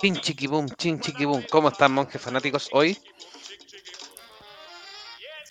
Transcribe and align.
Chin 0.00 0.14
chiquibum, 0.14 0.68
chin 0.76 1.00
chiquibum. 1.00 1.42
¿Cómo 1.50 1.70
están, 1.70 1.92
monjes 1.92 2.22
fanáticos, 2.22 2.68
hoy? 2.72 2.96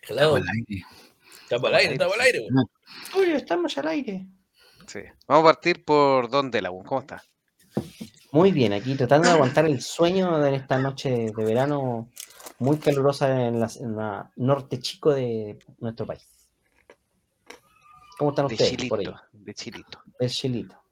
Estamos 0.02 0.38
al 0.38 0.47
aire. 0.47 0.86
Estamos 1.43 1.68
al 1.68 1.75
aire, 1.75 1.93
estamos 1.93 2.14
al 2.14 2.21
aire. 2.21 2.47
Uy, 3.18 3.32
estamos 3.32 3.78
al 3.78 3.88
aire. 3.89 4.25
Sí. 4.86 5.00
Vamos 5.28 5.43
a 5.43 5.54
partir 5.54 5.83
por 5.83 6.29
Don 6.29 6.50
Delawun. 6.50 6.86
¿Cómo 6.86 7.02
está? 7.02 7.21
Muy 8.32 8.54
bien, 8.54 8.71
aquí 8.71 8.96
tratando 8.96 9.28
de 9.28 9.33
aguantar 9.33 9.65
el 9.65 9.82
sueño 9.82 10.39
de 10.39 10.56
esta 10.56 10.78
noche 10.78 11.09
de 11.36 11.43
verano 11.43 12.09
muy 12.59 12.78
calurosa 12.78 13.48
en 13.48 13.59
la, 13.59 14.32
norte 14.37 14.79
chico 14.79 15.14
de 15.14 15.59
nuestro 15.79 16.06
país. 16.06 16.25
¿Cómo 18.18 18.29
están 18.29 18.45
ustedes 18.45 18.87
por 18.87 19.00
ahí? 19.00 19.07
De 19.34 19.54
chilito. 19.54 20.01
El 20.20 20.29
chilito. 20.29 20.86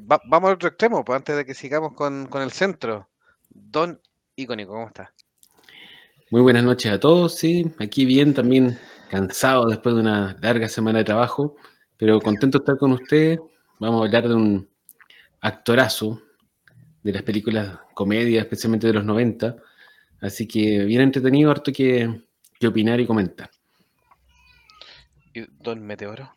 Vamos 0.00 0.48
al 0.48 0.54
otro 0.54 0.68
extremo, 0.68 1.04
pues 1.04 1.16
antes 1.16 1.36
de 1.36 1.44
que 1.44 1.54
sigamos 1.54 1.92
con, 1.94 2.28
el 2.32 2.52
centro. 2.52 3.08
Don 3.48 4.00
Icónico, 4.36 4.72
¿cómo 4.72 4.86
está? 4.86 5.12
Muy 6.30 6.42
buenas 6.42 6.62
noches 6.62 6.92
a 6.92 7.00
todos, 7.00 7.34
sí, 7.34 7.72
aquí 7.78 8.04
bien, 8.04 8.34
también 8.34 8.78
cansado 9.10 9.66
después 9.66 9.94
de 9.94 10.02
una 10.02 10.36
larga 10.40 10.68
semana 10.68 10.98
de 10.98 11.04
trabajo, 11.04 11.56
pero 11.96 12.20
contento 12.20 12.58
de 12.58 12.62
estar 12.62 12.78
con 12.78 12.92
ustedes. 12.92 13.40
Vamos 13.80 14.02
a 14.02 14.06
hablar 14.06 14.28
de 14.28 14.34
un 14.34 14.68
actorazo 15.40 16.22
de 17.02 17.12
las 17.12 17.22
películas 17.22 17.78
comedia, 17.94 18.40
especialmente 18.42 18.86
de 18.86 18.92
los 18.92 19.04
90. 19.04 19.56
Así 20.20 20.46
que 20.46 20.84
bien 20.84 21.00
entretenido, 21.00 21.50
harto 21.50 21.72
que, 21.72 22.22
que 22.58 22.68
opinar 22.68 23.00
y 23.00 23.06
comentar. 23.06 23.50
¿Y 25.34 25.46
don 25.62 25.84
Meteoro? 25.84 26.32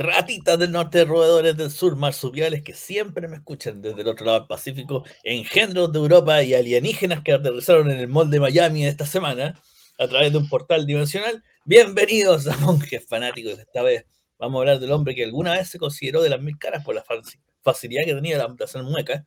Ratitas 0.00 0.56
del 0.60 0.70
norte, 0.70 1.04
roedores 1.04 1.56
del 1.56 1.72
sur, 1.72 1.96
marsupiales 1.96 2.62
que 2.62 2.72
siempre 2.72 3.26
me 3.26 3.38
escuchan 3.38 3.82
desde 3.82 4.02
el 4.02 4.06
otro 4.06 4.26
lado 4.26 4.38
del 4.38 4.46
Pacífico, 4.46 5.02
engendros 5.24 5.92
de 5.92 5.98
Europa 5.98 6.40
y 6.40 6.54
alienígenas 6.54 7.24
que 7.24 7.32
aterrizaron 7.32 7.90
en 7.90 7.98
el 7.98 8.06
mall 8.06 8.30
de 8.30 8.38
Miami 8.38 8.86
esta 8.86 9.04
semana 9.04 9.60
a 9.98 10.06
través 10.06 10.30
de 10.30 10.38
un 10.38 10.48
portal 10.48 10.86
dimensional. 10.86 11.42
Bienvenidos 11.64 12.46
a 12.46 12.56
Monjes 12.58 13.04
Fanáticos. 13.08 13.58
Esta 13.58 13.82
vez 13.82 14.06
vamos 14.38 14.58
a 14.58 14.60
hablar 14.60 14.78
del 14.78 14.92
hombre 14.92 15.16
que 15.16 15.24
alguna 15.24 15.54
vez 15.54 15.68
se 15.68 15.80
consideró 15.80 16.22
de 16.22 16.28
las 16.28 16.40
mil 16.40 16.56
caras 16.58 16.84
por 16.84 16.94
la 16.94 17.04
facilidad 17.62 18.04
que 18.04 18.14
tenía 18.14 18.38
de 18.38 18.64
hacer 18.64 18.84
muecas 18.84 19.24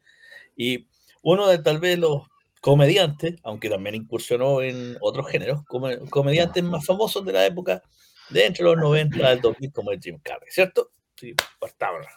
y 0.55 0.87
uno 1.21 1.49
de 1.49 1.57
tal 1.57 1.81
vez 1.81 1.99
los 1.99 2.27
comediantes, 2.61 3.35
aunque 3.43 3.69
también 3.69 3.95
incursionó 3.95 4.61
en 4.61 4.95
otros 5.01 5.27
géneros, 5.27 5.63
comediantes 6.09 6.63
más 6.63 6.85
famosos 6.85 7.25
de 7.25 7.33
la 7.33 7.45
época 7.45 7.83
de 8.31 8.45
entre 8.45 8.63
los 8.63 8.77
90 8.77 9.27
al 9.27 9.41
2000 9.41 9.71
como 9.71 9.91
el 9.91 9.99
Jim 9.99 10.19
Carrey, 10.23 10.49
¿cierto? 10.49 10.91
Sí, 11.15 11.33
partamos. 11.59 12.07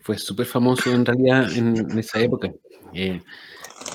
Fue 0.00 0.18
súper 0.18 0.46
famoso 0.46 0.92
en 0.92 1.04
realidad 1.04 1.52
en, 1.56 1.98
esa 1.98 2.20
época. 2.20 2.52
Eh, 2.92 3.20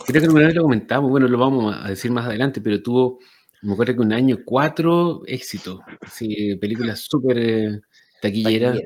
creo 0.06 0.22
que 0.22 0.28
alguna 0.28 0.48
vez 0.48 0.56
lo 0.56 0.64
comentamos, 0.64 1.10
bueno, 1.10 1.28
lo 1.28 1.38
vamos 1.38 1.76
a 1.76 1.88
decir 1.88 2.12
más 2.12 2.26
adelante, 2.26 2.62
pero 2.62 2.82
tuvo, 2.82 3.20
me 3.62 3.74
acuerdo 3.74 3.96
que 3.96 4.02
un 4.02 4.14
año 4.14 4.40
cuatro 4.46 5.22
éxitos, 5.26 5.80
así, 6.02 6.56
películas 6.58 7.00
súper 7.02 7.38
eh, 7.38 7.82
taquilleras. 8.22 8.80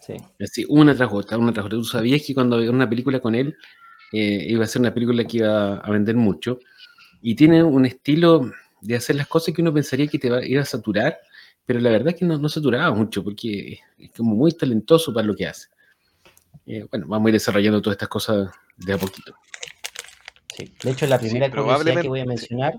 Sí. 0.00 0.64
una 0.68 0.94
tras 0.94 1.12
otra, 1.12 1.38
una 1.38 1.52
tras 1.52 1.66
otra. 1.66 1.78
Tú 1.78 1.84
sabías 1.84 2.22
que 2.26 2.34
cuando 2.34 2.56
había 2.56 2.70
una 2.70 2.88
película 2.88 3.20
con 3.20 3.34
él, 3.34 3.56
eh, 4.12 4.46
iba 4.48 4.64
a 4.64 4.68
ser 4.68 4.80
una 4.80 4.94
película 4.94 5.24
que 5.24 5.38
iba 5.38 5.76
a 5.76 5.90
vender 5.90 6.16
mucho. 6.16 6.58
Y 7.22 7.34
tiene 7.34 7.62
un 7.62 7.84
estilo 7.84 8.50
de 8.80 8.96
hacer 8.96 9.16
las 9.16 9.26
cosas 9.26 9.54
que 9.54 9.62
uno 9.62 9.72
pensaría 9.72 10.06
que 10.06 10.18
te 10.18 10.28
iba 10.46 10.62
a 10.62 10.64
saturar, 10.64 11.18
pero 11.64 11.80
la 11.80 11.90
verdad 11.90 12.08
es 12.08 12.16
que 12.16 12.24
no, 12.24 12.38
no 12.38 12.48
saturaba 12.48 12.94
mucho, 12.94 13.22
porque 13.22 13.80
es 13.98 14.10
como 14.12 14.34
muy 14.34 14.52
talentoso 14.52 15.12
para 15.12 15.26
lo 15.26 15.34
que 15.34 15.46
hace. 15.46 15.68
Eh, 16.66 16.86
bueno, 16.90 17.06
vamos 17.08 17.26
a 17.26 17.30
ir 17.30 17.34
desarrollando 17.34 17.80
todas 17.80 17.94
estas 17.94 18.08
cosas 18.08 18.50
de 18.76 18.92
a 18.92 18.98
poquito. 18.98 19.34
Sí. 20.56 20.72
De 20.82 20.90
hecho, 20.90 21.06
la 21.06 21.18
primera 21.18 21.50
que 21.50 22.08
voy 22.08 22.20
a 22.20 22.24
mencionar 22.24 22.74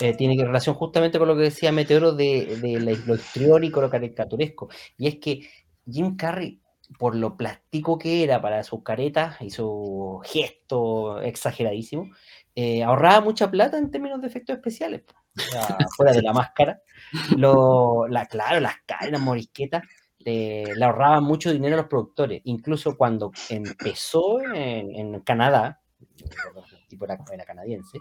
eh, 0.00 0.14
tiene 0.14 0.36
que 0.36 0.44
relación 0.44 0.74
justamente 0.74 1.18
con 1.18 1.28
lo 1.28 1.36
que 1.36 1.42
decía 1.42 1.72
Meteoro 1.72 2.12
de, 2.12 2.58
de 2.60 2.80
lo 2.80 3.14
histriónico, 3.14 3.80
lo 3.80 3.90
caricaturesco. 3.90 4.68
Y 4.98 5.06
es 5.06 5.16
que 5.16 5.48
Jim 5.88 6.16
Carrey, 6.16 6.60
por 6.98 7.14
lo 7.14 7.36
plástico 7.36 7.98
que 7.98 8.24
era 8.24 8.40
para 8.40 8.62
sus 8.62 8.82
caretas 8.82 9.40
y 9.40 9.50
su 9.50 10.20
gesto 10.24 11.20
exageradísimo, 11.20 12.10
eh, 12.54 12.82
ahorraba 12.82 13.20
mucha 13.20 13.50
plata 13.50 13.78
en 13.78 13.90
términos 13.90 14.20
de 14.20 14.28
efectos 14.28 14.56
especiales. 14.56 15.02
fuera 15.96 16.12
de 16.12 16.22
la 16.22 16.32
máscara. 16.32 16.80
Lo, 17.36 18.06
la, 18.08 18.26
claro, 18.26 18.60
las 18.60 18.76
caras, 18.86 19.10
las 19.10 19.20
morisquetas, 19.20 19.82
le, 20.18 20.64
ahorraban 20.82 21.24
mucho 21.24 21.52
dinero 21.52 21.74
a 21.74 21.78
los 21.78 21.88
productores. 21.88 22.40
Incluso 22.44 22.96
cuando 22.96 23.32
empezó 23.48 24.40
en, 24.40 25.20
Canadá, 25.20 25.80
el 26.00 26.88
tipo 26.88 27.04
era, 27.04 27.18
canadiense, 27.44 27.98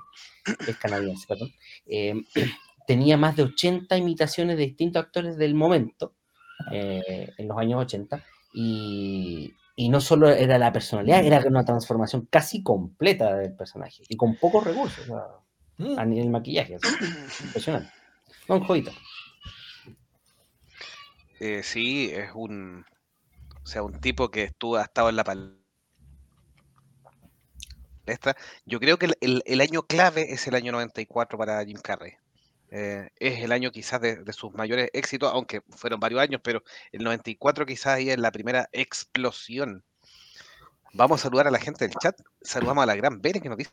es 0.67 0.77
canadiense, 0.77 1.25
perdón, 1.27 1.49
eh, 1.85 2.13
tenía 2.87 3.17
más 3.17 3.35
de 3.35 3.43
80 3.43 3.97
imitaciones 3.97 4.57
de 4.57 4.65
distintos 4.65 5.03
actores 5.03 5.37
del 5.37 5.55
momento 5.55 6.15
eh, 6.71 7.31
en 7.37 7.47
los 7.47 7.57
años 7.57 7.81
80 7.81 8.23
y, 8.53 9.53
y, 9.75 9.89
no 9.89 10.01
solo 10.01 10.29
era 10.29 10.57
la 10.57 10.71
personalidad, 10.71 11.25
era 11.25 11.43
una 11.47 11.65
transformación 11.65 12.27
casi 12.29 12.63
completa 12.63 13.35
del 13.35 13.55
personaje 13.55 14.03
y 14.07 14.15
con 14.15 14.35
pocos 14.37 14.63
recursos 14.63 15.07
mm. 15.77 15.97
a 15.97 16.05
nivel 16.05 16.29
maquillaje. 16.29 16.77
impresionante. 17.43 17.91
Don 18.47 18.63
Jovito. 18.63 18.91
Eh, 21.39 21.61
sí, 21.63 22.11
es 22.13 22.31
un, 22.33 22.85
o 23.63 23.65
sea, 23.65 23.83
un 23.83 23.99
tipo 23.99 24.29
que 24.29 24.43
estuvo, 24.43 24.77
ha 24.77 24.83
estado 24.83 25.09
en 25.09 25.15
la 25.15 25.23
palestra. 25.23 25.57
Yo 28.65 28.79
creo 28.79 28.97
que 28.97 29.07
el, 29.21 29.43
el, 29.45 29.61
año 29.61 29.83
clave 29.83 30.33
es 30.33 30.47
el 30.47 30.55
año 30.55 30.71
94 30.71 31.37
para 31.37 31.63
Jim 31.65 31.79
Carrey. 31.81 32.13
Eh, 32.75 33.07
es 33.19 33.43
el 33.43 33.51
año 33.51 33.71
quizás 33.71 34.01
de, 34.01 34.33
sus 34.33 34.51
mayores 34.55 34.89
éxitos, 34.93 35.31
aunque 35.31 35.61
fueron 35.69 35.99
varios 35.99 36.19
años, 36.19 36.41
pero 36.43 36.63
el 36.91 37.03
94 37.03 37.67
quizás 37.67 37.97
ahí 37.97 38.09
es 38.09 38.17
la 38.17 38.31
primera 38.31 38.67
explosión. 38.71 39.83
Vamos 40.91 41.21
a 41.21 41.23
saludar 41.23 41.47
a 41.47 41.51
la 41.51 41.59
gente 41.59 41.87
del 41.87 41.95
chat. 41.95 42.19
Saludamos 42.41 42.81
a 42.81 42.87
la 42.87 42.95
gran 42.95 43.21
Bere 43.21 43.41
que 43.41 43.49
nos 43.49 43.59
dice, 43.59 43.71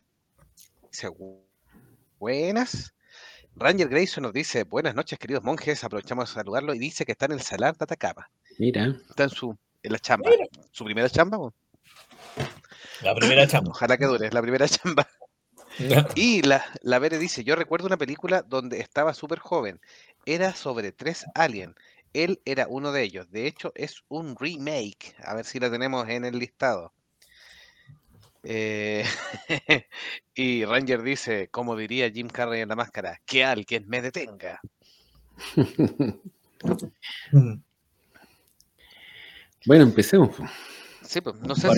buenas. 2.19 2.93
Ranger 3.57 3.89
Grayson 3.89 4.25
nos 4.25 4.35
dice, 4.35 4.65
buenas 4.65 4.95
noches 4.95 5.19
queridos 5.19 5.45
monjes, 5.45 5.83
aprovechamos 5.83 6.29
de 6.29 6.35
saludarlo 6.35 6.75
y 6.75 6.79
dice 6.79 7.07
que 7.07 7.13
está 7.13 7.25
en 7.25 7.33
el 7.33 7.41
Salar 7.41 7.79
de 7.79 7.85
Atacama. 7.85 8.31
Mira. 8.59 8.95
Está 9.09 9.25
en 9.25 9.31
su 9.31 9.57
en 9.83 9.93
la 9.93 9.99
chamba. 9.99 10.31
¿Su 10.73 10.85
primera 10.85 11.09
chamba? 11.09 11.39
La 13.01 13.15
primera 13.15 13.47
chamba. 13.47 13.71
Ojalá 13.71 13.97
que 13.97 14.05
dure, 14.05 14.31
la 14.31 14.43
primera 14.43 14.69
chamba. 14.69 15.09
Y 16.15 16.43
la, 16.43 16.65
la 16.83 16.99
Bere 16.99 17.19
dice, 17.19 17.45
yo 17.45 17.57
recuerdo 17.57 17.87
una 17.87 17.97
película 17.97 18.43
donde 18.43 18.81
estaba 18.81 19.15
súper 19.15 19.39
joven. 19.39 19.81
Era 20.27 20.55
sobre 20.55 20.93
tres 20.93 21.25
aliens. 21.35 21.75
Él 22.13 22.41
era 22.45 22.67
uno 22.69 22.93
de 22.93 23.03
ellos. 23.03 23.31
De 23.31 23.47
hecho, 23.47 23.73
es 23.75 24.03
un 24.09 24.37
remake. 24.37 25.15
A 25.25 25.35
ver 25.35 25.45
si 25.45 25.61
la 25.61 25.71
tenemos 25.71 26.09
en 26.09 26.25
el 26.25 26.39
listado. 26.39 26.93
Eh, 28.43 29.05
y 30.35 30.65
Ranger 30.65 31.03
dice, 31.03 31.49
como 31.51 31.77
diría 31.77 32.11
Jim 32.11 32.29
Carrey 32.29 32.63
en 32.63 32.71
la 32.71 32.77
máscara, 32.77 33.21
que 33.27 33.45
alguien 33.45 33.85
me 33.87 34.01
detenga. 34.03 34.61
bueno, 39.67 39.85
empecemos. 39.85 40.31
Sí, 41.03 41.21
pues, 41.21 41.37
no 41.37 41.55
sé 41.55 41.69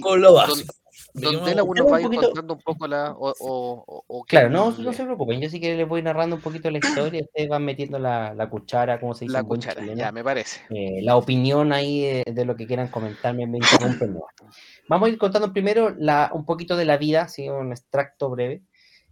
con 0.00 0.20
lo 0.20 0.34
básico. 0.34 0.74
Donde 1.16 1.54
la 1.54 1.62
uno 1.62 1.86
va 1.86 2.00
contando 2.00 2.54
un 2.54 2.60
poco 2.60 2.86
la. 2.86 3.14
O, 3.18 4.24
claro, 4.28 4.50
no, 4.50 4.70
no 4.70 4.92
se 4.92 5.04
preocupen. 5.04 5.40
Yo 5.40 5.48
sí 5.48 5.60
que 5.60 5.76
les 5.76 5.88
voy 5.88 6.02
narrando 6.02 6.36
un 6.36 6.42
poquito 6.42 6.70
la 6.70 6.78
historia. 6.78 7.22
Ustedes 7.22 7.48
van 7.48 7.64
metiendo 7.64 7.98
la, 7.98 8.34
la 8.34 8.48
cuchara, 8.50 9.00
como 9.00 9.14
se 9.14 9.24
dice. 9.24 9.32
La 9.32 9.42
cuchara, 9.42 9.82
ya 9.94 10.12
me 10.12 10.22
parece. 10.22 10.60
Eh, 10.70 11.00
la 11.02 11.16
opinión 11.16 11.72
ahí 11.72 12.22
de, 12.26 12.44
lo 12.44 12.54
que 12.54 12.66
quieran 12.66 12.88
comentarme, 12.88 13.46
me 13.46 13.58
interrumpen. 13.58 14.18
Vamos 14.88 15.08
a 15.08 15.12
ir 15.12 15.18
contando 15.18 15.52
primero 15.52 15.94
la, 15.98 16.30
un 16.32 16.44
poquito 16.44 16.76
de 16.76 16.84
la 16.84 16.96
vida, 16.96 17.28
¿sí? 17.28 17.48
un 17.48 17.72
extracto 17.72 18.30
breve, 18.30 18.62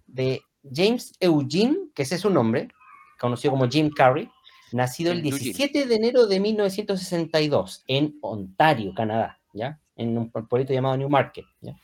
de 0.06 0.42
James 0.72 1.12
Eugene, 1.20 1.76
que 1.94 2.02
ese 2.02 2.16
es 2.16 2.20
su 2.20 2.30
nombre, 2.30 2.68
conocido 3.18 3.52
como 3.52 3.68
Jim 3.68 3.90
Carrey, 3.90 4.30
nacido 4.72 5.12
el 5.12 5.22
17 5.22 5.86
de 5.86 5.94
enero 5.94 6.26
de 6.26 6.40
1962 6.40 7.84
en 7.86 8.18
Ontario, 8.22 8.92
Canadá, 8.94 9.40
¿ya? 9.52 9.80
En 9.96 10.18
un 10.18 10.30
pueblito 10.30 10.72
llamado 10.72 10.96
Newmarket, 10.96 11.44
¿ya? 11.60 11.74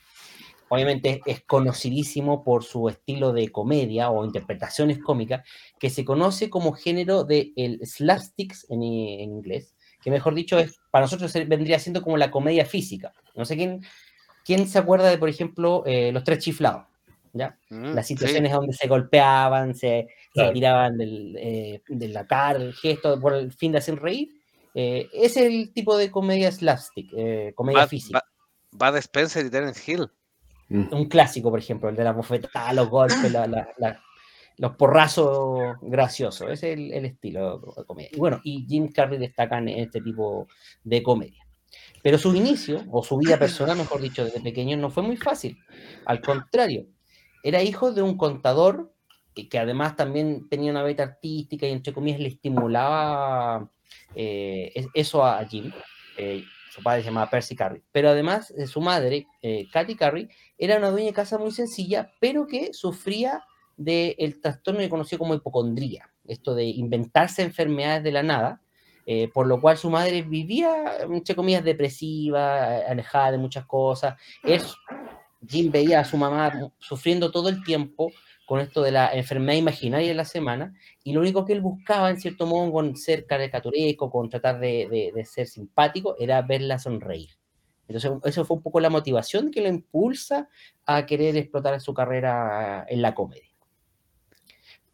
Obviamente 0.71 1.21
es 1.25 1.41
conocidísimo 1.41 2.45
por 2.45 2.63
su 2.63 2.87
estilo 2.87 3.33
de 3.33 3.49
comedia 3.49 4.09
o 4.09 4.23
interpretaciones 4.23 4.99
cómicas, 4.99 5.45
que 5.77 5.89
se 5.89 6.05
conoce 6.05 6.49
como 6.49 6.71
género 6.71 7.25
de 7.25 7.51
el 7.57 7.85
slapsticks 7.85 8.67
en, 8.69 8.81
inglés, 8.81 9.75
que 10.01 10.09
mejor 10.09 10.33
dicho 10.33 10.57
es, 10.57 10.79
para 10.89 11.03
nosotros 11.03 11.33
vendría 11.45 11.77
siendo 11.77 12.01
como 12.01 12.15
la 12.15 12.31
comedia 12.31 12.65
física. 12.65 13.11
No 13.35 13.43
sé 13.43 13.57
quién, 13.57 13.81
quién 14.45 14.65
se 14.65 14.79
acuerda 14.79 15.09
de, 15.09 15.17
por 15.17 15.27
ejemplo, 15.27 15.83
eh, 15.85 16.13
los 16.13 16.23
tres 16.23 16.39
chiflados. 16.39 16.85
¿Ya? 17.33 17.57
Mm, 17.69 17.93
Las 17.93 18.07
situaciones 18.07 18.51
donde 18.51 18.73
se 18.73 18.87
golpeaban, 18.87 19.75
se, 19.75 20.07
tiraban 20.53 20.97
del, 20.97 21.35
eh, 21.37 21.81
de 21.87 22.07
la 22.07 22.25
cara, 22.25 22.59
el 22.59 22.73
gesto, 22.73 23.19
por 23.19 23.33
el 23.33 23.51
fin 23.51 23.73
de 23.73 23.79
hacer 23.79 24.01
reír. 24.01 24.29
Eh, 24.73 25.09
es 25.11 25.35
el 25.35 25.73
tipo 25.73 25.97
de 25.97 26.09
comedia 26.09 26.49
slapstick, 26.49 27.11
eh, 27.17 27.51
comedia 27.55 27.87
física. 27.87 28.23
Bud 28.71 28.95
Spencer 28.97 29.45
y 29.45 29.49
Terence 29.49 29.91
Hill. 29.91 30.09
Mm. 30.71 30.87
Un 30.93 31.05
clásico, 31.05 31.49
por 31.49 31.59
ejemplo, 31.59 31.89
el 31.89 31.97
de 31.97 32.03
la 32.05 32.13
bofetada, 32.13 32.71
los 32.71 32.89
golpes, 32.89 33.29
los 34.57 34.75
porrazos 34.77 35.75
graciosos. 35.81 36.49
Ese 36.49 36.71
es 36.71 36.79
el, 36.79 37.05
estilo 37.05 37.59
de 37.75 37.85
comedia. 37.85 38.09
Y 38.13 38.17
bueno, 38.17 38.39
y 38.43 38.65
Jim 38.65 38.89
Carrey 38.89 39.19
destaca 39.19 39.57
en 39.57 39.67
este 39.67 39.99
tipo 39.99 40.47
de 40.83 41.03
comedia. 41.03 41.45
Pero 42.01 42.17
su 42.17 42.33
inicio, 42.33 42.83
o 42.89 43.03
su 43.03 43.17
vida 43.17 43.37
personal, 43.37 43.77
mejor 43.77 44.01
dicho, 44.01 44.23
desde 44.23 44.39
pequeño, 44.39 44.77
no 44.77 44.89
fue 44.89 45.03
muy 45.03 45.17
fácil. 45.17 45.57
Al 46.05 46.21
contrario, 46.21 46.85
era 47.43 47.61
hijo 47.61 47.91
de 47.91 48.01
un 48.01 48.17
contador 48.17 48.93
que 49.33 49.59
además 49.59 49.95
también 49.97 50.47
tenía 50.49 50.71
una 50.71 50.83
beta 50.83 51.03
artística 51.03 51.65
y 51.65 51.71
entre 51.71 51.93
comillas 51.93 52.19
le 52.19 52.29
estimulaba 52.29 53.69
eh, 54.15 54.71
eso 54.93 55.25
a 55.25 55.43
Jim. 55.45 55.71
Eh, 56.17 56.43
su 56.71 56.81
padre 56.81 57.01
se 57.01 57.07
llamaba 57.09 57.29
Percy 57.29 57.53
Carey. 57.53 57.83
Pero 57.91 58.09
además, 58.09 58.53
su 58.65 58.79
madre, 58.79 59.27
eh, 59.41 59.67
Katy 59.73 59.95
Carey, 59.95 60.29
era 60.57 60.77
una 60.77 60.89
dueña 60.89 61.07
de 61.07 61.13
casa 61.13 61.37
muy 61.37 61.51
sencilla, 61.51 62.11
pero 62.21 62.47
que 62.47 62.73
sufría 62.73 63.43
del 63.75 64.39
trastorno 64.39 64.79
que 64.79 64.89
conoció 64.89 65.17
como 65.17 65.33
hipocondría, 65.33 66.09
esto 66.25 66.55
de 66.55 66.63
inventarse 66.65 67.41
enfermedades 67.41 68.03
de 68.03 68.11
la 68.11 68.23
nada, 68.23 68.61
eh, 69.05 69.29
por 69.33 69.47
lo 69.47 69.59
cual 69.59 69.77
su 69.77 69.89
madre 69.89 70.21
vivía, 70.21 70.97
entre 71.01 71.35
comillas, 71.35 71.63
depresiva, 71.63 72.77
alejada 72.87 73.31
de 73.31 73.37
muchas 73.37 73.65
cosas. 73.65 74.15
Jim 75.45 75.71
veía 75.71 75.99
a 75.99 76.05
su 76.05 76.15
mamá 76.15 76.71
sufriendo 76.77 77.31
todo 77.31 77.49
el 77.49 77.63
tiempo 77.63 78.11
con 78.51 78.59
esto 78.59 78.81
de 78.81 78.91
la 78.91 79.13
enfermedad 79.13 79.57
imaginaria 79.57 80.09
de 80.09 80.13
la 80.13 80.25
semana, 80.25 80.73
y 81.05 81.13
lo 81.13 81.21
único 81.21 81.45
que 81.45 81.53
él 81.53 81.61
buscaba, 81.61 82.09
en 82.09 82.19
cierto 82.19 82.45
modo, 82.45 82.69
con 82.69 82.97
ser 82.97 83.25
caricaturesco, 83.25 84.11
con 84.11 84.27
tratar 84.29 84.59
de, 84.59 85.13
ser 85.23 85.47
simpático, 85.47 86.17
era 86.19 86.41
verla 86.41 86.77
sonreír. 86.77 87.29
Entonces, 87.87 88.11
eso 88.25 88.43
fue 88.43 88.57
un 88.57 88.61
poco 88.61 88.81
la 88.81 88.89
motivación 88.89 89.51
que 89.51 89.61
lo 89.61 89.69
impulsa 89.69 90.49
a 90.85 91.05
querer 91.05 91.37
explotar 91.37 91.79
su 91.79 91.93
carrera 91.93 92.85
en 92.89 93.01
la 93.01 93.15
comedia. 93.15 93.55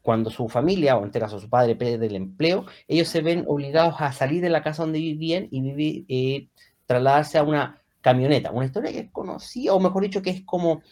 Cuando 0.03 0.29
su 0.29 0.47
familia, 0.49 0.95
o 0.95 0.99
en 0.99 1.07
este 1.07 1.19
caso 1.19 1.39
su 1.39 1.49
padre, 1.49 1.75
pierde 1.75 2.05
el 2.05 2.15
empleo, 2.15 2.67
ellos 2.87 3.07
se 3.07 3.21
ven 3.21 3.43
obligados 3.47 3.95
a 3.97 4.11
salir 4.11 4.43
de 4.43 4.49
la 4.49 4.61
casa 4.61 4.83
donde 4.83 4.99
vivían 4.99 5.47
y 5.49 5.61
vivir, 5.61 6.05
eh, 6.09 6.47
trasladarse 6.85 7.39
a 7.39 7.43
una 7.43 7.81
camioneta. 8.01 8.51
Una 8.51 8.67
historia 8.67 8.91
que 8.91 8.99
es 8.99 9.11
conocida, 9.11 9.73
o 9.73 9.79
mejor 9.79 10.03
dicho, 10.03 10.21
que 10.21 10.29
es 10.29 10.45
como 10.45 10.83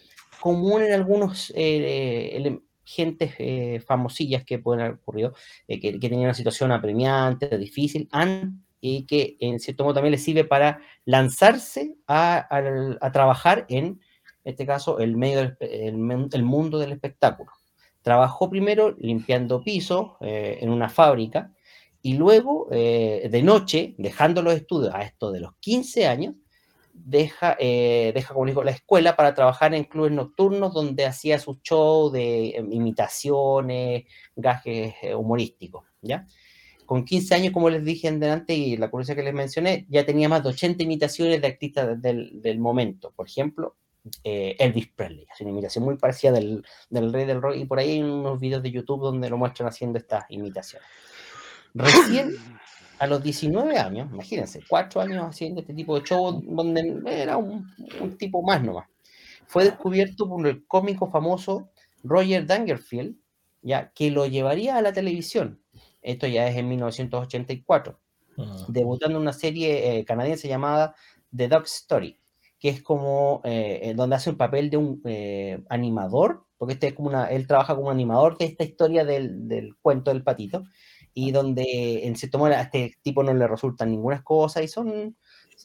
común 0.45 0.83
en 0.83 0.93
algunos 0.93 1.51
eh, 1.55 2.59
gentes 2.83 3.33
eh, 3.39 3.81
famosillas 3.83 4.43
que 4.45 4.59
pueden 4.59 4.81
haber 4.81 4.97
ocurrido, 4.97 5.33
eh, 5.67 5.79
que, 5.79 5.97
tenían 5.97 6.21
una 6.21 6.35
situación 6.35 6.71
apremiante, 6.71 7.57
difícil, 7.57 8.07
y 8.79 9.07
que 9.07 9.37
en 9.39 9.59
cierto 9.59 9.83
modo 9.83 9.95
también 9.95 10.11
les 10.11 10.23
sirve 10.23 10.43
para 10.43 10.81
lanzarse 11.03 11.95
a, 12.07 12.47
trabajar 13.11 13.65
en, 13.69 13.99
este 14.43 14.67
caso, 14.67 14.99
el, 14.99 15.17
medio 15.17 15.57
el, 15.59 16.43
mundo 16.43 16.77
del 16.77 16.91
espectáculo. 16.91 17.51
Trabajó 18.03 18.47
primero 18.47 18.95
limpiando 18.99 19.63
pisos 19.63 20.11
en 20.21 20.69
una 20.69 20.89
fábrica 20.89 21.55
y 22.03 22.13
luego 22.13 22.67
de 22.69 23.41
noche, 23.43 23.95
dejando 23.97 24.43
los 24.43 24.53
estudios 24.53 24.93
a 24.93 25.01
esto 25.01 25.31
de 25.31 25.39
los 25.39 25.55
15 25.59 26.05
años, 26.05 26.35
deja, 26.95 27.55
eh, 27.59 28.11
deja 28.15 28.33
como 28.33 28.45
digo, 28.45 28.63
la 28.63 28.71
escuela 28.71 29.15
para 29.15 29.33
trabajar 29.33 29.73
en 29.73 29.83
clubes 29.83 30.11
nocturnos 30.11 30.73
donde 30.73 31.05
hacía 31.05 31.37
su 31.39 31.59
show 31.61 32.09
de 32.09 32.51
em, 32.51 32.71
imitaciones, 32.71 34.05
gajes 34.35 34.95
eh, 35.01 35.13
humorísticos, 35.13 35.85
¿ya? 36.01 36.25
Con 36.85 37.03
15 37.03 37.35
años, 37.35 37.53
como 37.53 37.69
les 37.69 37.83
dije 37.83 38.07
antes, 38.07 38.57
y 38.57 38.77
la 38.77 38.89
curiosidad 38.89 39.17
que 39.17 39.23
les 39.23 39.33
mencioné, 39.33 39.85
ya 39.89 40.05
tenía 40.05 40.29
más 40.29 40.43
de 40.43 40.49
80 40.49 40.83
imitaciones 40.83 41.41
de 41.41 41.47
artistas 41.47 42.01
del, 42.01 42.41
del 42.41 42.59
momento. 42.59 43.11
Por 43.15 43.27
ejemplo, 43.27 43.75
eh, 44.23 44.55
Elvis 44.59 44.89
Presley, 44.89 45.25
una 45.39 45.49
imitación 45.49 45.83
muy 45.83 45.97
parecida 45.97 46.31
del, 46.31 46.63
del, 46.89 47.11
rey 47.11 47.25
del 47.25 47.41
rock, 47.41 47.55
y 47.55 47.65
por 47.65 47.79
ahí 47.79 47.91
hay 47.93 48.03
unos 48.03 48.39
videos 48.39 48.61
de 48.61 48.71
YouTube 48.71 49.01
donde 49.01 49.29
lo 49.29 49.37
muestran 49.37 49.67
haciendo 49.67 49.97
estas 49.97 50.25
imitaciones. 50.29 50.87
Recién 51.73 52.37
a 52.99 53.07
los 53.07 53.21
19 53.21 53.77
años, 53.77 54.09
imagínense, 54.11 54.61
cuatro 54.67 55.01
años 55.01 55.25
haciendo 55.25 55.61
este 55.61 55.73
tipo 55.73 55.99
de 55.99 56.05
show 56.05 56.41
donde 56.45 57.01
era 57.05 57.37
un, 57.37 57.65
tipo 58.17 58.41
más 58.41 58.63
nomás. 58.63 58.87
Fue 59.47 59.63
descubierto 59.63 60.27
por 60.27 60.45
el 60.47 60.65
cómico 60.65 61.09
famoso 61.09 61.69
Roger 62.03 62.45
Dangerfield, 62.45 63.15
ya 63.61 63.91
que 63.93 64.11
lo 64.11 64.25
llevaría 64.25 64.77
a 64.77 64.81
la 64.81 64.93
televisión. 64.93 65.61
Esto 66.01 66.27
ya 66.27 66.47
es 66.47 66.55
en 66.55 66.69
1984, 66.69 67.99
ah. 68.37 68.65
debutando 68.67 69.17
en 69.17 69.21
una 69.21 69.33
serie 69.33 69.97
eh, 69.97 70.05
canadiense 70.05 70.47
llamada 70.47 70.95
The 71.35 71.47
Dog 71.47 71.63
Story, 71.65 72.19
que 72.59 72.69
es 72.69 72.81
como 72.81 73.41
eh, 73.43 73.93
donde 73.95 74.15
hace 74.15 74.29
el 74.29 74.37
papel 74.37 74.69
de 74.69 74.77
un 74.77 75.01
eh, 75.05 75.63
animador, 75.69 76.45
porque 76.57 76.73
este 76.73 76.87
es 76.87 76.93
como 76.93 77.09
una, 77.09 77.25
él 77.25 77.47
trabaja 77.47 77.75
como 77.75 77.91
animador 77.91 78.37
de 78.37 78.45
esta 78.45 78.63
historia 78.63 79.03
del, 79.03 79.47
del 79.47 79.75
cuento 79.77 80.11
del 80.11 80.23
patito, 80.23 80.63
y 81.17 81.31
donde 81.31 82.05
en 82.05 82.15
cierto 82.17 82.37
modo 82.37 82.53
a 82.53 82.61
este 82.61 82.97
tipo 83.01 83.23
no 83.23 83.33
le 83.33 83.47
resultan 83.47 83.89
ninguna 83.89 84.21
cosa 84.21 84.61
y 84.61 84.67
son 84.67 85.15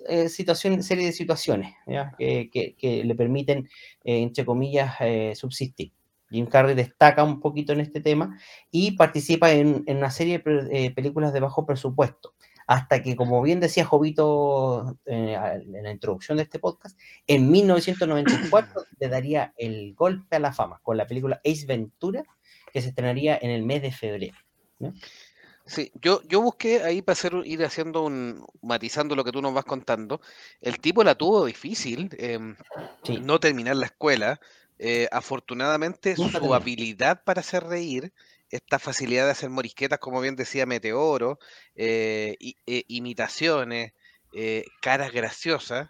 eh, 0.08 0.28
situaciones, 0.28 0.86
serie 0.86 1.06
de 1.06 1.12
situaciones 1.12 1.74
Que, 2.16 2.48
que, 2.78 3.04
le 3.04 3.14
permiten, 3.16 3.68
eh, 4.04 4.22
entre 4.22 4.46
comillas, 4.46 4.94
eh, 5.00 5.34
subsistir. 5.34 5.92
Jim 6.30 6.46
Carrey 6.46 6.76
destaca 6.76 7.24
un 7.24 7.40
poquito 7.40 7.72
en 7.72 7.80
este 7.80 8.00
tema 8.00 8.38
y 8.70 8.92
participa 8.92 9.50
en, 9.50 9.82
en 9.86 9.96
una 9.96 10.12
serie 10.12 10.38
de 10.38 10.68
eh, 10.70 10.90
películas 10.92 11.32
de 11.32 11.40
bajo 11.40 11.66
presupuesto. 11.66 12.34
Hasta 12.68 13.02
que, 13.02 13.16
como 13.16 13.42
bien 13.42 13.58
decía 13.58 13.84
Jovito 13.84 14.96
en 15.04 15.82
la 15.82 15.90
introducción 15.90 16.36
de 16.36 16.44
este 16.44 16.60
podcast, 16.60 16.96
en 17.26 17.50
1994 17.50 18.84
le 19.00 19.08
daría 19.08 19.52
el 19.56 19.92
golpe 19.94 20.36
a 20.36 20.38
la 20.38 20.52
fama 20.52 20.78
con 20.84 20.96
la 20.96 21.08
película 21.08 21.40
Ace 21.44 21.66
Ventura, 21.66 22.22
que 22.72 22.80
se 22.80 22.90
estrenaría 22.90 23.36
en 23.42 23.50
el 23.50 23.64
mes 23.64 23.82
de 23.82 23.90
febrero. 23.90 24.36
¿no? 24.78 24.94
Sí, 25.70 25.92
yo, 25.94 26.20
yo 26.24 26.40
busqué 26.40 26.82
ahí 26.82 27.00
para 27.00 27.12
hacer, 27.12 27.32
ir 27.44 27.64
haciendo 27.64 28.02
un, 28.02 28.44
matizando 28.60 29.14
lo 29.14 29.22
que 29.22 29.30
tú 29.30 29.40
nos 29.40 29.54
vas 29.54 29.64
contando. 29.64 30.20
El 30.60 30.80
tipo 30.80 31.04
la 31.04 31.14
tuvo 31.14 31.44
difícil, 31.44 32.10
em, 32.18 32.56
no 33.22 33.38
terminar 33.38 33.76
la 33.76 33.86
escuela. 33.86 34.40
Eh, 34.80 35.06
afortunadamente 35.12 36.16
su 36.16 36.54
habilidad 36.54 37.22
para 37.22 37.40
hacer 37.40 37.64
reír, 37.64 38.12
esta 38.48 38.80
facilidad 38.80 39.26
de 39.26 39.30
hacer 39.30 39.48
morisquetas, 39.48 40.00
como 40.00 40.20
bien 40.20 40.34
decía 40.34 40.66
Meteoro, 40.66 41.38
eh, 41.76 42.36
eh, 42.66 42.84
imitaciones, 42.88 43.92
caras 44.80 45.12
graciosas, 45.12 45.88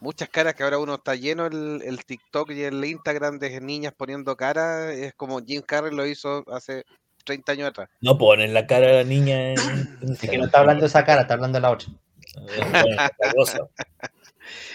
muchas 0.00 0.28
caras 0.28 0.54
que 0.54 0.62
ahora 0.62 0.78
uno 0.78 0.96
está 0.96 1.14
lleno 1.14 1.46
el, 1.46 1.80
el 1.82 2.04
TikTok 2.04 2.50
y 2.50 2.64
el 2.64 2.84
Instagram 2.84 3.38
de 3.38 3.60
niñas 3.62 3.94
poniendo 3.96 4.36
caras, 4.36 4.92
es 4.92 5.14
como 5.14 5.40
Jim 5.40 5.62
Carrey 5.62 5.94
lo 5.94 6.04
hizo 6.04 6.44
hace 6.52 6.84
30 7.24 7.52
años 7.52 7.68
atrás. 7.68 7.88
No 8.00 8.18
ponen 8.18 8.54
la 8.54 8.66
cara 8.66 8.88
de 8.88 9.04
la 9.04 9.04
niña. 9.04 9.54
Es 10.02 10.30
que 10.30 10.38
no 10.38 10.46
está 10.46 10.60
hablando 10.60 10.82
de 10.82 10.88
esa 10.88 11.04
cara, 11.04 11.22
está 11.22 11.34
hablando 11.34 11.58
de 11.58 11.62
la 11.62 11.70
otra. 11.70 11.88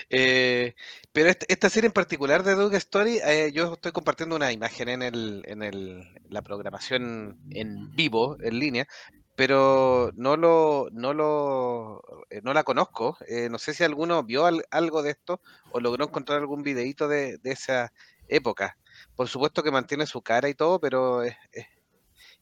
eh, 0.10 0.76
pero 1.12 1.30
esta, 1.30 1.70
serie 1.70 1.88
en 1.88 1.94
particular 1.94 2.44
de 2.44 2.54
Doug 2.54 2.76
Story, 2.76 3.20
eh, 3.26 3.52
yo 3.52 3.74
estoy 3.74 3.92
compartiendo 3.92 4.36
una 4.36 4.52
imagen 4.52 4.88
en, 4.88 5.02
el, 5.02 5.42
en 5.48 5.64
el, 5.64 6.04
la 6.30 6.44
programación 6.44 7.40
en 7.50 7.90
vivo, 7.96 8.38
en 8.40 8.60
línea, 8.60 8.88
pero 9.36 10.12
no 10.16 10.38
lo, 10.38 10.90
no 10.92 11.14
lo, 11.14 12.04
eh, 12.30 12.42
no 12.44 12.54
la 12.54 12.64
conozco. 12.64 13.18
Eh, 13.28 13.50
no 13.50 13.60
sé 13.60 13.74
si 13.74 13.84
alguno 13.84 14.24
vio 14.24 14.46
algo 14.72 15.04
de 15.04 15.12
esto 15.12 15.42
o 15.72 15.80
logró 15.80 16.06
encontrar 16.06 16.40
algún 16.40 16.64
videito 16.64 17.08
de, 17.08 17.38
de, 17.38 17.52
esa 17.52 17.94
época. 18.28 18.78
Por 19.16 19.28
supuesto 19.28 19.64
que 19.64 19.72
mantiene 19.72 20.08
su 20.08 20.22
cara 20.22 20.50
y 20.50 20.56
todo, 20.56 20.80
pero 20.80 21.24
es, 21.24 21.36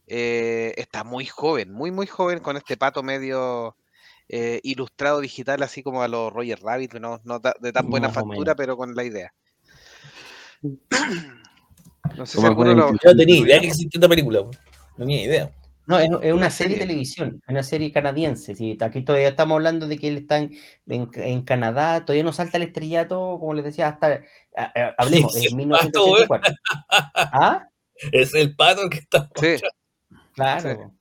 eh, 0.07 0.73
está 0.77 1.03
muy 1.03 1.25
joven, 1.25 1.71
muy, 1.71 1.91
muy 1.91 2.07
joven 2.07 2.39
con 2.39 2.57
este 2.57 2.77
pato 2.77 3.03
medio 3.03 3.75
eh, 4.29 4.59
ilustrado 4.63 5.19
digital, 5.19 5.63
así 5.63 5.83
como 5.83 6.01
a 6.01 6.07
los 6.07 6.31
Roger 6.31 6.59
Rabbit, 6.61 6.95
no, 6.95 7.19
no 7.23 7.39
de 7.59 7.71
tan 7.71 7.89
buena 7.89 8.09
factura, 8.09 8.55
pero 8.55 8.77
con 8.77 8.95
la 8.95 9.03
idea. 9.03 9.33
No 12.15 12.23
sé 12.27 12.39
si 12.39 12.45
alguno 12.45 12.75
lo... 12.75 12.91
Yo 12.91 13.11
no 13.11 13.15
tenía 13.17 13.39
idea 13.39 13.59
que 13.59 13.65
existía 13.69 13.89
esta 13.95 14.07
película, 14.07 14.41
no 14.41 14.51
tenía 14.95 15.23
idea. 15.23 15.51
No, 15.87 15.99
es, 15.99 16.33
una 16.33 16.49
serie 16.49 16.75
de 16.75 16.81
televisión, 16.81 17.41
es 17.43 17.49
una 17.49 17.63
serie 17.63 17.91
canadiense. 17.91 18.55
Sí, 18.55 18.77
aquí 18.81 19.03
todavía 19.03 19.29
estamos 19.29 19.55
hablando 19.55 19.87
de 19.87 19.97
que 19.97 20.07
él 20.07 20.17
está 20.17 20.37
en, 20.37 21.41
Canadá, 21.43 22.05
todavía 22.05 22.23
no 22.23 22.33
salta 22.33 22.57
el 22.57 22.63
estrellato, 22.63 23.37
como 23.39 23.53
les 23.53 23.65
decía, 23.65 23.89
hasta. 23.89 24.21
hablemos, 24.97 25.35
en 25.45 25.55
1984. 25.55 26.55
¿Ah? 27.15 27.67
Es 28.11 28.33
el 28.33 28.55
pato 28.55 28.89
que 28.89 28.97
está. 28.97 29.29
Sí. 29.35 29.57
Claro. 30.35 30.91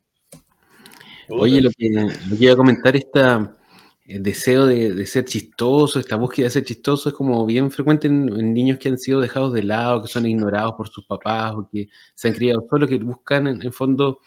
Oye, 1.29 1.61
lo 1.61 1.71
que, 1.71 1.89
lo 1.91 2.37
que 2.37 2.45
iba 2.45 2.53
a 2.53 2.57
comentar, 2.57 2.95
esta, 2.95 3.57
el 4.07 4.23
deseo 4.23 4.67
de, 4.67 5.05
ser 5.07 5.25
chistoso, 5.25 5.99
esta 5.99 6.17
búsqueda 6.17 6.47
de 6.47 6.51
ser 6.51 6.65
chistoso 6.65 7.09
es 7.09 7.15
como 7.15 7.45
bien 7.47 7.71
frecuente 7.71 8.07
en, 8.07 8.55
niños 8.55 8.79
que 8.79 8.89
han 8.89 8.99
sido 8.99 9.21
dejados 9.21 9.53
de 9.53 9.63
lado, 9.63 10.03
que 10.03 10.09
son 10.09 10.27
ignorados 10.27 10.75
por 10.75 10.89
sus 10.89 11.05
papás 11.07 11.55
o 11.55 11.69
que 11.71 11.89
se 12.15 12.29
han 12.29 12.35
criado 12.35 12.67
solo, 12.69 12.87
que 12.87 12.99
buscan 12.99 13.47
en 13.47 13.63
el 13.63 13.73
fondo 13.73 14.21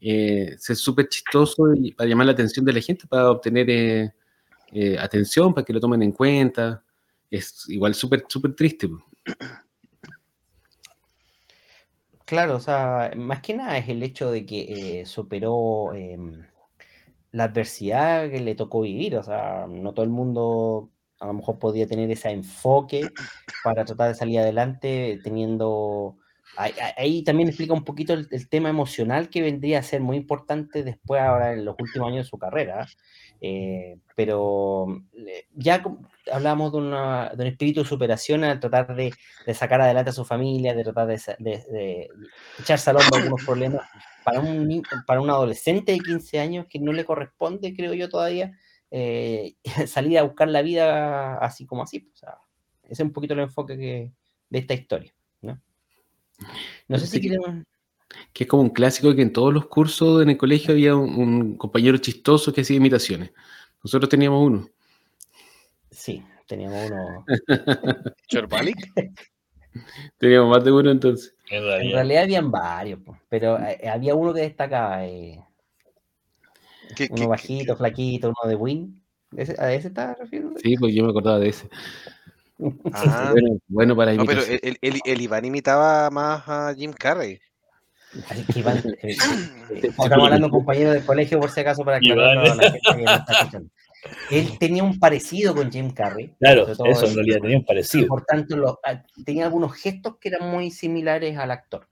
eh, 0.00 0.56
ser 0.58 0.76
súper 0.76 1.08
chistoso 1.08 1.74
y 1.74 1.92
para 1.92 2.08
llamar 2.08 2.26
la 2.26 2.32
atención 2.32 2.64
de 2.64 2.72
la 2.72 2.80
gente, 2.80 3.06
para 3.06 3.30
obtener 3.30 4.12
atención, 4.98 5.54
para 5.54 5.64
que 5.64 5.72
lo 5.72 5.80
tomen 5.80 6.02
en 6.02 6.12
cuenta. 6.12 6.82
Es 7.30 7.68
igual 7.68 7.94
súper, 7.94 8.24
súper 8.28 8.54
triste. 8.54 8.90
Claro, 12.30 12.54
o 12.54 12.60
sea, 12.60 13.10
más 13.16 13.40
que 13.40 13.54
nada 13.54 13.76
es 13.76 13.88
el 13.88 14.04
hecho 14.04 14.30
de 14.30 14.46
que 14.46 15.02
superó 15.04 15.92
em, 15.94 16.46
la 17.32 17.44
adversidad 17.44 18.30
que 18.30 18.38
le 18.38 18.54
tocó 18.54 18.82
vivir. 18.82 19.16
O 19.16 19.24
sea, 19.24 19.66
no 19.68 19.92
todo 19.92 20.04
el 20.04 20.12
mundo 20.12 20.92
a 21.18 21.26
lo 21.26 21.32
mejor 21.32 21.58
podía 21.58 21.88
tener 21.88 22.08
ese 22.08 22.30
enfoque 22.30 23.08
para 23.64 23.84
tratar 23.84 24.10
de 24.10 24.14
salir 24.14 24.38
adelante 24.38 25.18
teniendo... 25.24 26.18
Ahí, 26.56 27.24
también 27.24 27.48
explica 27.48 27.74
un 27.74 27.84
poquito 27.84 28.12
el, 28.12 28.48
tema 28.48 28.68
emocional 28.68 29.28
que 29.28 29.42
vendría 29.42 29.80
a 29.80 29.82
ser 29.82 30.00
muy 30.00 30.16
importante 30.16 30.84
después, 30.84 31.20
ahora 31.20 31.52
en 31.52 31.64
los 31.64 31.74
últimos 31.80 32.12
años 32.12 32.26
de 32.26 32.30
su 32.30 32.38
carrera. 32.38 32.86
Eh, 33.42 33.98
pero 34.14 35.02
ya 35.54 35.82
hablamos 36.30 36.72
de, 36.72 36.78
un 36.78 37.46
espíritu 37.46 37.80
de 37.80 37.88
superación 37.88 38.44
al 38.44 38.60
tratar 38.60 38.94
de, 38.94 39.14
sacar 39.54 39.80
adelante 39.80 40.10
a 40.10 40.14
su 40.14 40.24
familia, 40.24 40.74
de 40.74 40.84
tratar 40.84 41.06
de, 41.06 41.20
de 41.38 42.08
echarse 42.58 42.90
al 42.90 42.96
hombro 42.96 43.16
algunos 43.16 43.44
problemas 43.44 43.88
para 44.24 44.40
un, 44.40 44.82
para 45.06 45.20
un 45.20 45.30
adolescente 45.30 45.92
de 45.92 45.98
15 45.98 46.40
años 46.40 46.66
que 46.68 46.78
no 46.78 46.92
le 46.92 47.04
corresponde, 47.04 47.74
creo 47.74 47.94
yo 47.94 48.08
todavía, 48.08 48.56
eh, 48.90 49.54
salir 49.86 50.18
a 50.18 50.22
buscar 50.22 50.48
la 50.48 50.62
vida 50.62 51.38
así 51.38 51.66
como 51.66 51.82
así. 51.82 52.00
Pues, 52.00 52.22
ese 52.84 52.92
es 52.92 53.00
un 53.00 53.12
poquito 53.12 53.34
el 53.34 53.40
enfoque 53.40 53.76
que, 53.76 54.12
de 54.48 54.58
esta 54.58 54.74
historia. 54.74 55.14
¿no? 55.42 55.60
No 56.88 56.98
sé 56.98 57.06
si 57.06 57.20
quieren... 57.20 57.66
Que 58.32 58.44
es 58.44 58.50
como 58.50 58.62
un 58.62 58.70
clásico 58.70 59.14
que 59.14 59.22
en 59.22 59.32
todos 59.32 59.52
los 59.52 59.66
cursos 59.66 60.22
en 60.22 60.30
el 60.30 60.36
colegio 60.36 60.72
había 60.72 60.94
un, 60.94 61.56
compañero 61.56 61.98
chistoso 61.98 62.52
que 62.52 62.62
hacía 62.62 62.76
imitaciones. 62.76 63.30
Nosotros 63.82 64.08
teníamos 64.08 64.46
uno. 64.46 64.68
Sí, 65.90 66.22
teníamos 66.46 66.90
uno. 66.90 67.24
¿Chorbalik? 68.28 68.76
teníamos 70.18 70.50
más 70.50 70.64
de 70.64 70.72
uno 70.72 70.90
entonces. 70.90 71.34
En 71.50 71.92
realidad, 71.92 72.22
habían 72.22 72.50
varios, 72.50 73.00
pero 73.28 73.58
eh, 73.58 73.88
había 73.88 74.14
uno 74.14 74.32
que 74.32 74.42
destacaba. 74.42 75.04
Eh, 75.06 75.40
uno 77.10 77.28
bajito, 77.28 77.76
flaquito, 77.76 78.28
uno 78.28 78.48
de 78.48 78.56
Win. 78.56 79.02
¿A 79.58 79.72
ese 79.72 79.88
está 79.88 80.14
refiriendo? 80.14 80.58
Sí, 80.58 80.76
pues 80.76 80.94
yo 80.94 81.04
me 81.04 81.10
acordaba 81.10 81.38
de 81.38 81.48
ese. 81.48 81.68
Ah. 82.92 83.32
bueno, 83.68 83.96
para 83.96 84.12
imitar. 84.12 84.36
No, 84.36 84.42
pero 84.42 84.58
el, 84.62 84.76
el, 84.80 85.00
el, 85.04 85.20
Iván 85.20 85.44
imitaba 85.44 86.10
más 86.10 86.42
a 86.46 86.74
Jim 86.76 86.92
Carrey. 86.92 87.40
Así 88.28 88.44
que 88.44 88.58
Iván, 88.58 88.82
eh, 89.02 89.16
estamos 89.70 90.24
hablando 90.24 90.50
compañero 90.50 90.90
del 90.90 91.04
colegio 91.04 91.38
por 91.38 91.50
si 91.50 91.60
acaso 91.60 91.84
para 91.84 92.00
que 92.00 92.14
la 92.14 92.42
gente 92.42 92.80
que 92.82 93.02
no 93.02 93.10
está 93.10 93.32
escuchando. 93.32 93.70
Él 94.30 94.58
tenía 94.58 94.82
un 94.82 94.98
parecido 94.98 95.54
con 95.54 95.70
Jim 95.70 95.90
Carrey. 95.90 96.34
Claro, 96.40 96.66
eso 96.68 97.06
en 97.06 97.14
realidad 97.14 97.40
tenía 97.40 97.58
un 97.58 97.64
parecido. 97.64 98.08
Por 98.08 98.24
tanto, 98.24 98.80
ah, 98.84 99.02
tenía 99.24 99.44
algunos 99.44 99.74
gestos 99.74 100.16
que 100.20 100.30
eran 100.30 100.50
muy 100.50 100.70
similares 100.70 101.36
al 101.36 101.50
actor. 101.50 101.86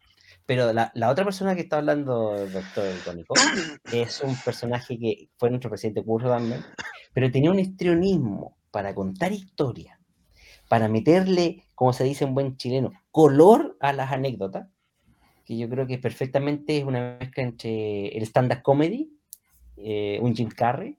Pero 0.47 0.73
la, 0.73 0.91
otra 1.11 1.25
persona 1.25 1.55
que 1.55 1.61
está 1.61 1.77
hablando, 1.77 2.35
el 2.35 2.51
doctor 2.51 2.87
Icónico, 2.99 3.35
es 3.93 4.23
un 4.23 4.35
personaje 4.37 4.99
que 4.99 5.29
fue 5.37 5.51
nuestro 5.51 5.69
presidente 5.69 6.03
curso 6.03 6.29
también, 6.29 6.65
pero 7.13 7.31
tenía 7.31 7.51
un 7.51 7.59
histrionismo 7.59 8.57
para 8.71 8.95
contar 8.95 9.33
historias, 9.33 9.99
para 10.67 10.89
meterle, 10.89 11.65
como 11.75 11.93
se 11.93 12.05
dice 12.05 12.25
en 12.25 12.33
buen 12.33 12.57
chileno, 12.57 12.93
color 13.11 13.77
a 13.81 13.93
las 13.93 14.11
anécdotas, 14.11 14.69
que 15.49 15.57
yo 15.57 15.67
creo 15.67 15.87
que 15.87 15.97
perfectamente 15.97 16.77
es 16.77 16.85
una 16.85 17.17
mezcla 17.19 17.43
entre 17.43 18.09
el 18.09 18.23
stand-up 18.25 18.61
comedy, 18.61 19.11
eh, 19.79 20.19
un 20.21 20.37
Jim 20.37 20.51
Carrey, 20.51 20.99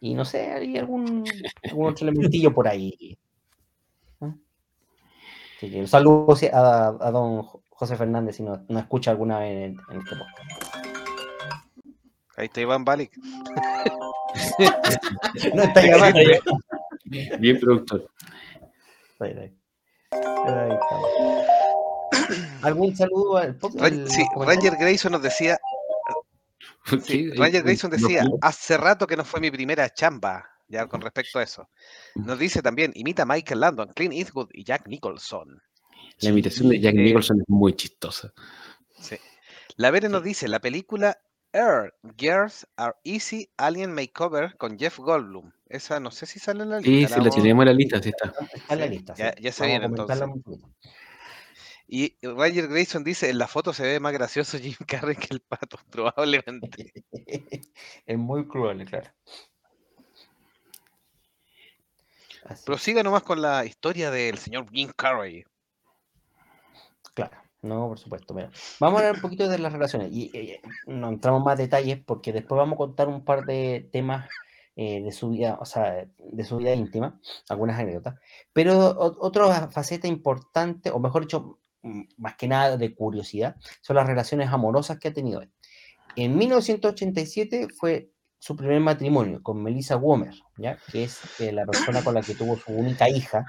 y 0.00 0.14
no 0.14 0.24
sé, 0.24 0.50
hay 0.50 0.76
algún, 0.76 1.22
otro 1.76 2.08
elementillo 2.08 2.52
por 2.52 2.66
ahí. 2.66 3.16
un 4.20 5.86
saludo 5.86 6.34
a, 6.52 6.88
a 6.88 7.10
don 7.12 7.44
José 7.70 7.94
Fernández 7.94 8.34
si 8.34 8.42
no, 8.42 8.64
no 8.68 8.80
escucha 8.80 9.12
alguna 9.12 9.38
vez 9.38 9.68
en, 9.68 9.78
este 10.00 10.16
podcast. 10.16 10.76
Ahí 12.36 12.46
está 12.46 12.62
Iván 12.62 12.84
Balik. 12.84 13.16
no 15.54 15.62
está 15.62 15.86
llamando. 15.86 16.18
Bien, 17.38 17.60
productor. 17.60 18.10
¿Algún 22.62 22.96
saludo 22.96 23.36
al 23.36 23.56
podcast? 23.56 23.94
Sí, 24.08 24.24
Ranger 24.36 24.76
Grayson 24.76 25.12
nos 25.12 25.22
decía. 25.22 25.58
Sí, 27.02 27.30
Ranger 27.30 27.62
Grayson 27.62 27.90
decía, 27.90 28.26
hace 28.42 28.76
rato 28.76 29.06
que 29.06 29.16
no 29.16 29.24
fue 29.24 29.40
mi 29.40 29.50
primera 29.50 29.88
chamba, 29.92 30.44
ya 30.68 30.86
con 30.86 31.00
respecto 31.00 31.38
a 31.38 31.42
eso. 31.42 31.68
Nos 32.14 32.38
dice 32.38 32.62
también, 32.62 32.92
imita 32.94 33.22
a 33.22 33.26
Michael 33.26 33.60
Landon, 33.60 33.92
Clint 33.94 34.14
Eastwood 34.14 34.48
y 34.52 34.64
Jack 34.64 34.86
Nicholson. 34.86 35.62
La 36.20 36.30
imitación 36.30 36.68
de 36.68 36.80
Jack 36.80 36.94
Nicholson 36.94 37.40
es 37.40 37.48
muy 37.48 37.74
chistosa. 37.74 38.32
Sí. 38.98 39.16
La 39.76 39.90
Vere 39.90 40.08
nos 40.08 40.22
dice, 40.22 40.46
la 40.46 40.60
película 40.60 41.18
Air, 41.52 41.94
Girls 42.16 42.66
Are 42.76 42.94
Easy 43.04 43.48
Alien 43.56 43.92
Makeover 43.92 44.56
con 44.56 44.78
Jeff 44.78 44.98
Goldblum. 44.98 45.52
Esa 45.68 46.00
no 46.00 46.10
sé 46.10 46.26
si 46.26 46.38
sale 46.38 46.64
en 46.64 46.70
la 46.70 46.80
lista. 46.80 47.14
Sí, 47.14 47.20
sí, 47.20 47.24
la 47.24 47.30
tenemos 47.30 47.62
en 47.62 47.66
la 47.66 47.72
lista, 47.72 48.02
sí 48.02 48.10
está. 48.10 48.32
Está 48.54 48.74
en 48.74 48.80
la 48.80 48.86
lista. 48.86 49.14
Ya, 49.14 49.34
ya 49.36 49.52
se 49.52 49.66
viene 49.66 49.86
entonces. 49.86 50.20
Y 51.86 52.16
Roger 52.22 52.68
Grayson 52.68 53.04
dice, 53.04 53.28
en 53.28 53.38
la 53.38 53.46
foto 53.46 53.72
se 53.72 53.82
ve 53.82 54.00
más 54.00 54.12
gracioso 54.12 54.58
Jim 54.58 54.74
Carrey 54.86 55.16
que 55.16 55.28
el 55.30 55.40
pato, 55.40 55.78
probablemente. 55.90 56.92
es 58.06 58.18
muy 58.18 58.46
cruel, 58.46 58.84
claro. 58.86 59.10
Prosiga 62.64 63.02
nomás 63.02 63.22
con 63.22 63.40
la 63.40 63.64
historia 63.64 64.10
del 64.10 64.38
señor 64.38 64.70
Jim 64.70 64.90
Carrey. 64.94 65.44
Claro, 67.14 67.38
no, 67.62 67.88
por 67.88 67.98
supuesto. 67.98 68.34
vamos 68.34 68.52
a 68.80 68.86
hablar 68.98 69.14
un 69.14 69.22
poquito 69.22 69.48
de 69.48 69.58
las 69.58 69.72
relaciones 69.72 70.12
y 70.12 70.58
no 70.86 71.08
entramos 71.08 71.42
más 71.42 71.56
detalles 71.56 72.02
porque 72.04 72.32
después 72.32 72.58
vamos 72.58 72.74
a 72.74 72.78
contar 72.78 73.08
un 73.08 73.24
par 73.24 73.44
de 73.46 73.88
temas 73.92 74.28
eh, 74.76 75.00
de 75.00 75.12
su 75.12 75.30
vida, 75.30 75.56
o 75.60 75.64
sea, 75.64 76.06
de 76.18 76.44
su 76.44 76.56
vida 76.56 76.74
íntima, 76.74 77.20
algunas 77.48 77.78
anécdotas. 77.78 78.16
Pero 78.52 78.96
otra 78.98 79.70
faceta 79.70 80.08
importante, 80.08 80.90
o 80.90 80.98
mejor 80.98 81.22
dicho, 81.22 81.60
más 82.16 82.36
que 82.36 82.48
nada 82.48 82.76
de 82.76 82.94
curiosidad, 82.94 83.56
son 83.80 83.96
las 83.96 84.06
relaciones 84.06 84.48
amorosas 84.50 84.98
que 84.98 85.08
ha 85.08 85.12
tenido 85.12 85.42
él. 85.42 85.50
En 86.16 86.36
1987 86.36 87.68
fue 87.78 88.10
su 88.38 88.56
primer 88.56 88.80
matrimonio 88.80 89.42
con 89.42 89.62
Melissa 89.62 89.96
Womer, 89.96 90.34
¿ya? 90.58 90.78
que 90.92 91.04
es 91.04 91.40
eh, 91.40 91.52
la 91.52 91.64
persona 91.66 92.02
con 92.04 92.14
la 92.14 92.22
que 92.22 92.34
tuvo 92.34 92.56
su 92.56 92.72
única 92.72 93.08
hija, 93.08 93.44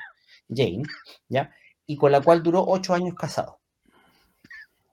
Jane, 0.49 0.83
¿ya? 1.27 1.51
y 1.85 1.97
con 1.97 2.11
la 2.11 2.21
cual 2.21 2.43
duró 2.43 2.63
ocho 2.65 2.93
años 2.93 3.15
casado. 3.15 3.59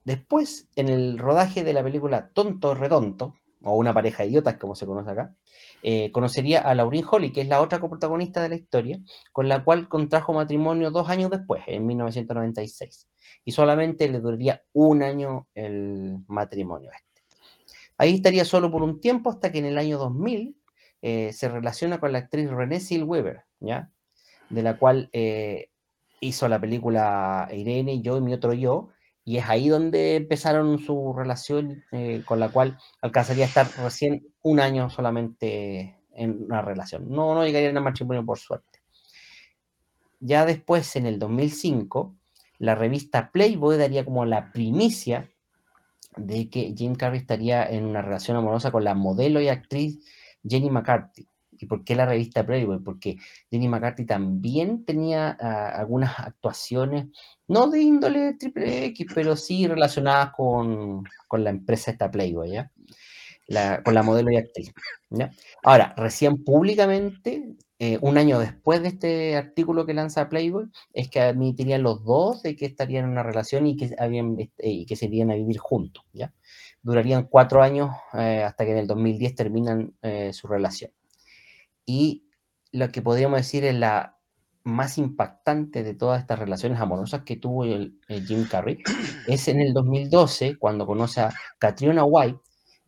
Después, 0.04 0.68
en 0.74 0.88
el 0.88 1.18
rodaje 1.18 1.62
de 1.62 1.72
la 1.72 1.82
película 1.82 2.30
Tonto 2.34 2.74
Redonto, 2.74 3.36
o 3.64 3.76
Una 3.76 3.94
pareja 3.94 4.24
de 4.24 4.30
idiotas, 4.30 4.56
como 4.56 4.74
se 4.74 4.86
conoce 4.86 5.12
acá, 5.12 5.36
eh, 5.82 6.10
conocería 6.10 6.60
a 6.60 6.74
Lauryn 6.74 7.04
Holly, 7.08 7.32
que 7.32 7.42
es 7.42 7.48
la 7.48 7.60
otra 7.60 7.78
coprotagonista 7.78 8.42
de 8.42 8.48
la 8.48 8.56
historia, 8.56 8.98
con 9.30 9.48
la 9.48 9.62
cual 9.64 9.88
contrajo 9.88 10.32
matrimonio 10.32 10.90
dos 10.90 11.08
años 11.08 11.30
después, 11.30 11.62
en 11.68 11.86
1996. 11.86 13.06
Y 13.44 13.52
solamente 13.52 14.08
le 14.08 14.20
duraría 14.20 14.62
un 14.72 15.02
año 15.02 15.48
el 15.54 16.18
matrimonio 16.28 16.90
este. 16.92 17.22
Ahí 17.98 18.14
estaría 18.14 18.44
solo 18.44 18.70
por 18.70 18.82
un 18.82 19.00
tiempo 19.00 19.30
hasta 19.30 19.52
que 19.52 19.58
en 19.58 19.66
el 19.66 19.78
año 19.78 19.98
2000 19.98 20.56
eh, 21.02 21.32
se 21.32 21.48
relaciona 21.48 21.98
con 22.00 22.12
la 22.12 22.18
actriz 22.18 22.50
Renée 22.50 22.80
Zellweger, 22.80 23.42
¿ya? 23.60 23.90
De 24.50 24.62
la 24.62 24.76
cual 24.78 25.08
eh, 25.12 25.70
hizo 26.20 26.48
la 26.48 26.60
película 26.60 27.48
Irene, 27.52 28.00
yo 28.00 28.16
y 28.16 28.20
mi 28.20 28.32
otro 28.32 28.52
yo, 28.52 28.88
y 29.24 29.36
es 29.36 29.48
ahí 29.48 29.68
donde 29.68 30.16
empezaron 30.16 30.78
su 30.78 31.12
relación 31.16 31.84
eh, 31.92 32.22
con 32.24 32.40
la 32.40 32.48
cual 32.48 32.78
alcanzaría 33.00 33.44
a 33.44 33.48
estar 33.48 33.68
recién 33.82 34.26
un 34.42 34.60
año 34.60 34.90
solamente 34.90 35.96
en 36.14 36.44
una 36.44 36.62
relación. 36.62 37.08
No, 37.08 37.34
no 37.34 37.44
llegarían 37.44 37.76
a 37.76 37.80
matrimonio 37.80 38.24
por 38.24 38.38
suerte. 38.38 38.80
Ya 40.20 40.46
después, 40.46 40.94
en 40.96 41.06
el 41.06 41.18
2005, 41.18 42.14
la 42.62 42.76
revista 42.76 43.32
Playboy 43.32 43.76
daría 43.76 44.04
como 44.04 44.24
la 44.24 44.52
primicia 44.52 45.28
de 46.16 46.48
que 46.48 46.72
Jim 46.78 46.94
Carrey 46.94 47.18
estaría 47.18 47.68
en 47.68 47.84
una 47.84 48.02
relación 48.02 48.36
amorosa 48.36 48.70
con 48.70 48.84
la 48.84 48.94
modelo 48.94 49.40
y 49.40 49.48
actriz 49.48 49.98
Jenny 50.48 50.70
McCarthy. 50.70 51.26
¿Y 51.58 51.66
por 51.66 51.82
qué 51.82 51.96
la 51.96 52.06
revista 52.06 52.46
Playboy? 52.46 52.78
Porque 52.78 53.16
Jenny 53.50 53.66
McCarthy 53.66 54.06
también 54.06 54.84
tenía 54.84 55.36
ah, 55.40 55.70
algunas 55.70 56.16
actuaciones, 56.20 57.06
no 57.48 57.68
de 57.68 57.80
índole 57.82 58.34
triple 58.34 58.84
X, 58.86 59.08
pero 59.12 59.34
sí 59.34 59.66
relacionadas 59.66 60.30
con, 60.32 61.02
la 61.32 61.50
empresa 61.50 61.90
esta 61.90 62.12
Playboy, 62.12 62.52
¿ya? 62.52 62.70
con 63.84 63.92
la 63.92 64.04
modelo 64.04 64.30
y 64.30 64.36
actriz. 64.36 64.72
Ahora, 65.64 65.94
recién 65.96 66.44
públicamente 66.44 67.56
eh, 67.84 67.98
un 68.00 68.16
año 68.16 68.38
después 68.38 68.80
de 68.80 68.86
este 68.86 69.36
artículo 69.36 69.84
que 69.84 69.92
lanza 69.92 70.28
Playboy, 70.28 70.70
es 70.92 71.08
que 71.08 71.20
admitirían 71.20 71.82
los 71.82 72.04
dos 72.04 72.40
de 72.44 72.54
que 72.54 72.64
estarían 72.64 73.06
en 73.06 73.10
una 73.10 73.24
relación 73.24 73.66
y 73.66 73.76
que, 73.76 73.92
habían, 73.98 74.38
este, 74.38 74.68
y 74.68 74.86
que 74.86 74.94
se 74.94 75.06
irían 75.06 75.32
a 75.32 75.34
vivir 75.34 75.58
juntos. 75.58 76.04
Durarían 76.80 77.24
cuatro 77.24 77.60
años 77.60 77.90
eh, 78.14 78.44
hasta 78.44 78.64
que 78.64 78.70
en 78.70 78.78
el 78.78 78.86
2010 78.86 79.34
terminan 79.34 79.96
eh, 80.00 80.32
su 80.32 80.46
relación. 80.46 80.92
Y 81.84 82.28
lo 82.70 82.88
que 82.90 83.02
podríamos 83.02 83.38
decir 83.38 83.64
es 83.64 83.74
la 83.74 84.16
más 84.62 84.96
impactante 84.96 85.82
de 85.82 85.94
todas 85.94 86.20
estas 86.20 86.38
relaciones 86.38 86.78
amorosas 86.78 87.22
que 87.24 87.36
tuvo 87.36 87.64
el, 87.64 87.98
Jim 88.28 88.46
Carrey 88.48 88.78
es 89.26 89.48
en 89.48 89.58
el 89.58 89.74
2012, 89.74 90.56
cuando 90.56 90.86
conoce 90.86 91.22
a 91.22 91.34
Katrina 91.58 92.04
White, 92.04 92.38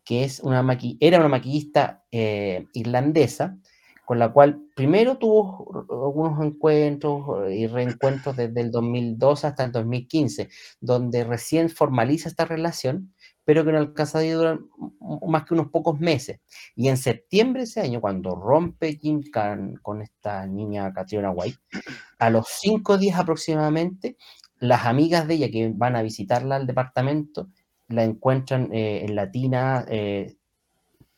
que 0.05 0.23
es 0.23 0.39
una 0.39 0.65
era 1.01 1.19
una 1.19 1.29
maquillista 1.29 2.05
irlandesa, 2.13 3.59
con 4.05 4.19
la 4.19 4.33
cual 4.33 4.61
primero 4.75 5.17
tuvo 5.19 5.87
algunos 5.91 6.45
encuentros 6.45 7.51
y 7.51 7.67
reencuentros 7.67 8.37
desde 8.37 8.61
el 8.61 8.71
2002 8.71 9.45
hasta 9.45 9.65
el 9.65 9.73
2015, 9.73 10.49
donde 10.81 11.25
recién 11.25 11.71
formaliza 11.71 12.29
esta 12.29 12.45
relación, 12.45 13.15
pero 13.45 13.65
que 13.65 13.73
no 13.73 13.79
alcanza 13.79 14.19
a 14.19 14.23
durar 14.23 14.59
más 15.27 15.45
que 15.45 15.55
unos 15.55 15.69
pocos 15.69 15.99
meses. 16.01 16.41
Y 16.75 16.89
en 16.89 16.97
septiembre 16.97 17.61
de 17.61 17.65
ese 17.65 17.81
año, 17.81 18.01
cuando 18.01 18.35
rompe 18.35 18.97
Jim 18.97 19.23
Khan 19.33 19.77
con 19.83 20.03
esta 20.03 20.47
niña 20.47 20.93
Katrina 20.93 21.31
White, 21.31 21.59
a 22.19 22.31
los 22.31 22.47
cinco 22.61 22.99
días 22.99 23.19
aproximadamente, 23.19 24.17
las 24.59 24.87
amigas 24.87 25.27
de 25.29 25.35
ella 25.35 25.51
que 25.51 25.73
van 25.75 25.97
a 25.97 26.03
visitarla 26.03 26.57
al 26.57 26.67
departamento 26.67 27.49
la 27.89 28.05
encuentran 28.05 28.73
eh, 28.73 29.05
en 29.05 29.15
Latina 29.15 29.85
eh, 29.89 30.37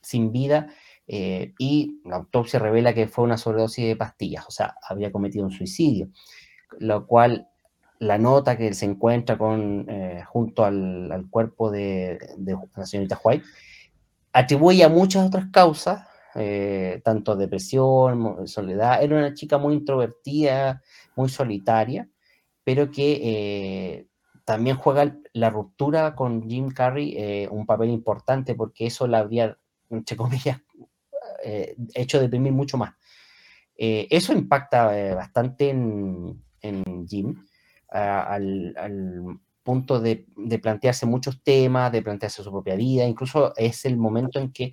sin 0.01 0.33
vida 0.33 0.69
eh, 1.09 1.55
y 1.59 2.01
la 2.05 2.17
autopsia 2.17 2.59
revela 2.59 2.93
que 2.93 3.07
fue 3.07 3.25
una 3.25 3.39
sobredosis 3.39 3.87
de 3.87 3.97
pastillas, 3.97 4.47
o 4.49 4.51
sea, 4.51 4.75
había 4.89 5.13
cometido 5.13 5.45
un 5.45 5.53
suicidio, 5.53 6.09
lo 6.79 7.07
cual 7.07 7.49
la 7.99 8.19
nota 8.19 8.57
que 8.57 8.75
se 8.75 8.87
encuentra 8.87 9.39
con, 9.39 9.87
eh, 9.89 10.25
junto 10.27 10.65
al, 10.65 11.27
cuerpo 11.31 11.71
de, 11.71 12.19
la 12.77 12.87
señorita 12.87 13.21
White 13.23 13.45
atribuye 14.33 14.85
a 14.85 14.89
muchas 14.89 15.27
otras 15.27 15.47
causas, 15.51 16.07
eh, 16.35 17.01
tanto 17.05 17.37
depresión, 17.37 18.47
soledad. 18.47 19.03
Era 19.03 19.17
una 19.17 19.33
chica 19.33 19.57
muy 19.57 19.75
introvertida, 19.75 20.83
muy 21.15 21.31
solitaria, 21.31 22.09
pero 22.65 22.91
que 22.91 24.09
también 24.45 24.77
juega 24.77 25.17
la 25.33 25.51
ruptura 25.51 26.15
con 26.15 26.49
Jim 26.51 26.71
Carrey 26.71 27.49
un 27.51 27.65
papel 27.65 27.91
importante 27.91 28.55
porque 28.55 28.87
eso 28.87 29.07
la 29.07 29.21
habría, 29.21 29.57
entre 29.89 30.17
comillas, 30.17 30.61
eh, 31.49 31.77
hecho 31.95 32.21
deprimir 32.21 32.53
mucho 32.53 32.77
más. 32.77 32.95
Eh, 33.77 34.09
eso 34.11 34.33
impacta 34.33 34.99
eh, 34.99 35.15
bastante 35.15 35.71
en, 35.71 36.43
Jim, 37.07 37.45
al, 37.89 38.75
punto 39.63 40.01
de, 40.01 40.27
plantearse 40.61 41.07
muchos 41.07 41.41
temas, 41.45 41.93
de 41.93 42.03
plantearse 42.03 42.43
su 42.43 42.51
propia 42.51 42.75
vida, 42.75 43.05
incluso 43.05 43.55
es 43.57 43.85
el 43.85 43.97
momento 43.97 44.41
en 44.41 44.51
que 44.53 44.73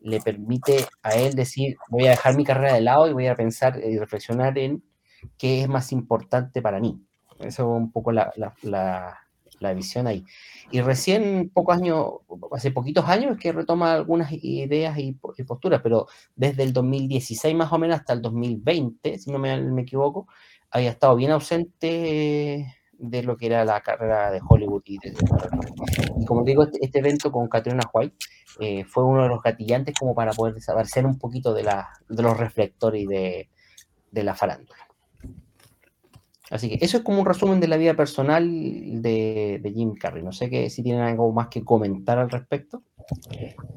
le 0.00 0.20
permite 0.20 0.84
a 1.02 1.14
él 1.14 1.34
decir, 1.34 1.76
voy 1.88 2.06
a 2.06 2.10
dejar 2.10 2.36
mi 2.36 2.44
carrera 2.44 2.74
de 2.74 2.82
lado 2.82 3.08
y 3.08 3.14
voy 3.14 3.26
a 3.26 3.34
pensar 3.34 3.80
y 3.82 3.98
reflexionar 3.98 4.58
en 4.58 4.84
qué 5.38 5.62
es 5.62 5.68
más 5.68 5.90
importante 5.90 6.60
para 6.60 6.80
mí. 6.80 7.02
Eso 7.38 7.62
es 7.62 7.80
un 7.80 7.90
poco 7.90 8.12
la, 8.12 8.30
la 8.62 9.18
visión 9.74 10.06
ahí. 10.06 10.24
Y 10.70 10.80
recién, 10.80 11.50
pocos 11.52 11.76
años, 11.76 12.06
hace 12.52 12.70
poquitos 12.70 13.06
años, 13.08 13.36
que 13.38 13.52
retoma 13.52 13.92
algunas 13.92 14.32
ideas 14.32 14.98
y, 14.98 15.12
posturas, 15.12 15.80
pero 15.82 16.06
desde 16.34 16.62
el 16.62 16.72
2016 16.72 17.54
más 17.54 17.72
o 17.72 17.78
menos 17.78 18.00
hasta 18.00 18.12
el 18.12 18.22
2020, 18.22 19.18
si 19.18 19.30
no 19.30 19.38
me, 19.38 19.82
equivoco, 19.82 20.28
había 20.70 20.90
estado 20.90 21.16
bien 21.16 21.32
ausente 21.32 22.76
de 22.98 23.22
lo 23.22 23.36
que 23.36 23.46
era 23.46 23.64
la 23.64 23.80
carrera 23.80 24.30
de 24.30 24.40
Hollywood. 24.46 24.82
Y, 24.86 24.98
como 26.26 26.44
digo, 26.44 26.64
este, 26.64 26.78
este, 26.82 26.98
evento 26.98 27.32
con 27.32 27.48
Katrina 27.48 27.82
White 27.92 28.16
eh, 28.60 28.84
fue 28.84 29.04
uno 29.04 29.22
de 29.22 29.28
los 29.28 29.42
gatillantes 29.42 29.94
como 29.98 30.14
para 30.14 30.32
poder 30.32 30.54
desaparecer 30.54 31.06
un 31.06 31.18
poquito 31.18 31.54
de, 31.54 31.64
la, 31.64 31.88
de 32.08 32.22
los 32.22 32.36
reflectores 32.36 33.06
de, 33.08 33.48
de 34.10 34.24
la 34.24 34.34
farándula. 34.34 34.89
Así 36.50 36.68
que 36.68 36.84
eso 36.84 36.96
es 36.98 37.02
como 37.04 37.20
un 37.20 37.26
resumen 37.26 37.60
de 37.60 37.68
la 37.68 37.76
vida 37.76 37.94
personal 37.94 38.44
de, 39.00 39.72
Jim 39.72 39.94
Carrey. 39.94 40.22
No 40.22 40.32
sé 40.32 40.68
si 40.68 40.82
tienen 40.82 41.02
algo 41.02 41.32
más 41.32 41.46
que 41.46 41.64
comentar 41.64 42.18
al 42.18 42.28
respecto. 42.28 42.82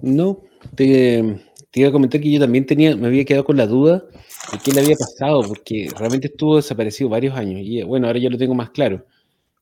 No, 0.01 0.39
te, 0.75 1.39
iba 1.75 1.89
a 1.89 1.91
comentar 1.91 2.19
que 2.19 2.31
yo 2.31 2.39
también 2.39 2.65
tenía, 2.65 2.95
me 2.95 3.07
había 3.07 3.25
quedado 3.25 3.45
con 3.45 3.57
la 3.57 3.67
duda 3.67 4.03
de 4.51 4.57
qué 4.57 4.71
le 4.71 4.81
había 4.81 4.95
pasado, 4.95 5.43
porque 5.43 5.87
realmente 5.95 6.27
estuvo 6.27 6.55
desaparecido 6.55 7.09
varios 7.09 7.35
años. 7.35 7.61
Y 7.63 7.83
bueno, 7.83 8.07
ahora 8.07 8.17
ya 8.17 8.31
lo 8.31 8.39
tengo 8.39 8.55
más 8.55 8.71
claro. 8.71 9.05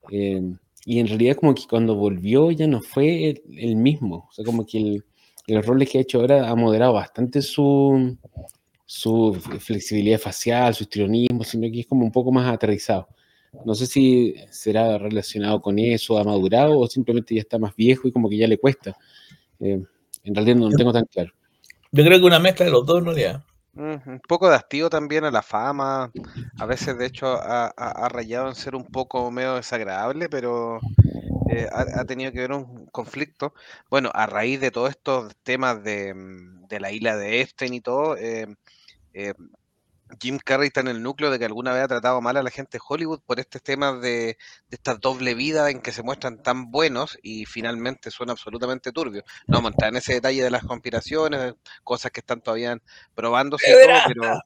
Eh, 0.10 0.42
y 0.86 1.00
en 1.00 1.08
realidad 1.08 1.36
como 1.36 1.54
que 1.54 1.64
cuando 1.70 1.96
volvió 1.96 2.50
ya 2.52 2.66
no 2.66 2.82
fue 2.82 3.42
el, 3.50 3.76
mismo. 3.76 4.28
O 4.30 4.34
sea, 4.34 4.46
como 4.46 4.66
que 4.66 5.02
los 5.48 5.66
roles 5.66 5.90
que 5.90 5.98
ha 5.98 6.02
hecho 6.02 6.22
ahora 6.22 6.50
ha 6.50 6.56
moderado 6.56 6.94
bastante 6.94 7.42
su, 7.42 8.18
su 8.94 9.34
flexibilidad 9.62 10.20
facial, 10.20 10.76
su 10.76 10.84
histrionismo, 10.84 11.46
sino 11.46 11.72
que 11.72 11.80
es 11.80 11.88
como 11.88 12.04
un 12.04 12.12
poco 12.12 12.30
más 12.30 12.54
aterrizado. 12.54 13.08
No 13.66 13.74
sé 13.74 13.86
si 13.86 14.36
será 14.50 14.98
relacionado 14.98 15.62
con 15.62 15.80
eso, 15.80 16.18
ha 16.18 16.26
madurado 16.26 16.78
o 16.78 16.88
simplemente 16.88 17.34
ya 17.34 17.40
está 17.40 17.58
más 17.58 17.74
viejo 17.74 18.10
y 18.10 18.12
como 18.12 18.30
que 18.30 18.36
ya 18.36 18.48
le 18.48 18.58
cuesta. 18.58 18.98
Eh, 19.62 19.82
en 20.26 20.36
realidad 20.36 20.58
no 20.58 20.70
lo 20.70 20.76
tengo 20.76 20.92
tan 20.92 21.06
claro. 21.06 21.32
Yo 21.94 22.04
creo 22.04 22.20
que 22.20 22.26
una 22.26 22.40
mezcla 22.40 22.66
de 22.66 22.72
los 22.72 22.86
dos, 22.86 23.02
¿no? 23.02 23.16
Ya. 23.16 23.46
Un 23.76 24.22
poco 24.28 24.50
de 24.50 24.56
hastío 24.56 24.90
también 24.90 25.24
a 25.24 25.32
la 25.32 25.42
fama. 25.42 26.12
A 26.60 26.66
veces, 26.66 26.98
de 26.98 27.06
hecho, 27.06 27.28
ha, 27.42 28.10
rayado 28.10 28.50
en 28.50 28.56
ser 28.56 28.76
un 28.76 28.86
poco 28.86 29.32
medio 29.32 29.56
desagradable, 29.56 30.28
pero 30.28 30.82
eh, 31.50 31.66
ha, 31.72 32.04
tenido 32.04 32.34
que 32.34 32.40
ver 32.40 32.52
un 32.52 32.88
conflicto. 32.88 33.54
Bueno, 33.90 34.12
a 34.14 34.26
raíz 34.26 34.60
de 34.60 34.72
todos 34.72 34.90
estos 34.90 35.34
temas 35.44 35.82
de, 35.82 36.14
de 36.68 36.80
la 36.82 36.92
isla 36.92 37.16
de 37.16 37.40
Epstein 37.42 37.74
y 37.74 37.80
todo, 37.80 38.18
eh, 38.18 38.48
eh, 39.14 39.34
Jim 40.20 40.40
Carrey 40.44 40.68
está 40.68 40.82
en 40.82 40.88
el 40.88 41.02
núcleo 41.02 41.32
de 41.32 41.40
que 41.40 41.46
alguna 41.46 41.74
vez 41.74 41.84
ha 41.84 41.88
tratado 41.88 42.22
mal 42.22 42.38
a 42.38 42.44
la 42.44 42.50
gente 42.50 42.78
de 42.78 42.84
Hollywood 42.88 43.22
por 43.26 43.40
este 43.40 43.60
tema 43.60 43.94
de, 43.94 44.38
esta 44.70 44.96
doble 44.96 45.34
vida 45.34 45.70
en 45.70 45.82
que 45.82 45.92
se 45.92 46.04
muestran 46.04 46.42
tan 46.42 46.72
buenos 46.72 47.18
y 47.22 47.46
finalmente 47.46 48.12
son 48.12 48.30
absolutamente 48.30 48.92
turbios. 48.92 49.24
No 49.48 49.58
vamos 49.58 49.70
a 49.70 49.74
entrar 49.74 49.90
en 49.92 49.98
ese 49.98 50.14
detalle 50.14 50.44
de 50.44 50.52
las 50.52 50.64
conspiraciones, 50.64 51.54
cosas 51.84 52.12
que 52.12 52.20
están 52.20 52.42
todavía 52.42 52.78
probándose, 53.16 53.74
pero, 53.74 54.42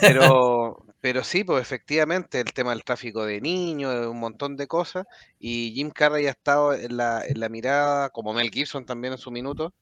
pero, 0.00 0.86
pero 1.00 1.24
sí, 1.24 1.44
pues 1.44 1.62
efectivamente 1.62 2.40
el 2.40 2.52
tema 2.52 2.70
del 2.70 2.84
tráfico 2.84 3.24
de 3.24 3.40
niños, 3.40 4.06
un 4.06 4.20
montón 4.20 4.56
de 4.56 4.66
cosas, 4.66 5.06
y 5.38 5.72
Jim 5.74 5.90
Carrey 5.90 6.26
ha 6.26 6.30
estado 6.30 6.72
en 6.74 6.96
la, 6.96 7.22
en 7.26 7.40
la 7.40 7.48
mirada, 7.48 8.10
como 8.10 8.32
Mel 8.32 8.50
Gibson 8.50 8.86
también 8.86 9.12
en 9.14 9.18
su 9.18 9.30
minuto, 9.30 9.74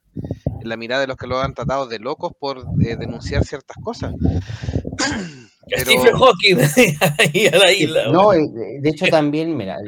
la 0.64 0.77
mirada 0.77 1.03
de 1.03 1.07
los 1.07 1.16
que 1.16 1.27
lo 1.27 1.40
han 1.40 1.55
tratado 1.55 1.87
de 1.87 1.98
locos 1.98 2.33
por 2.38 2.59
eh, 2.81 2.96
denunciar 2.96 3.44
ciertas 3.44 3.77
cosas. 3.83 4.14
Stephen 5.68 6.14
Hawking 6.14 6.57
ahí 7.18 7.46
a 7.46 7.57
la 7.57 7.72
isla. 7.72 8.09
No, 8.11 8.31
de 8.31 8.88
hecho 8.88 9.07
también, 9.11 9.57
mira, 9.57 9.79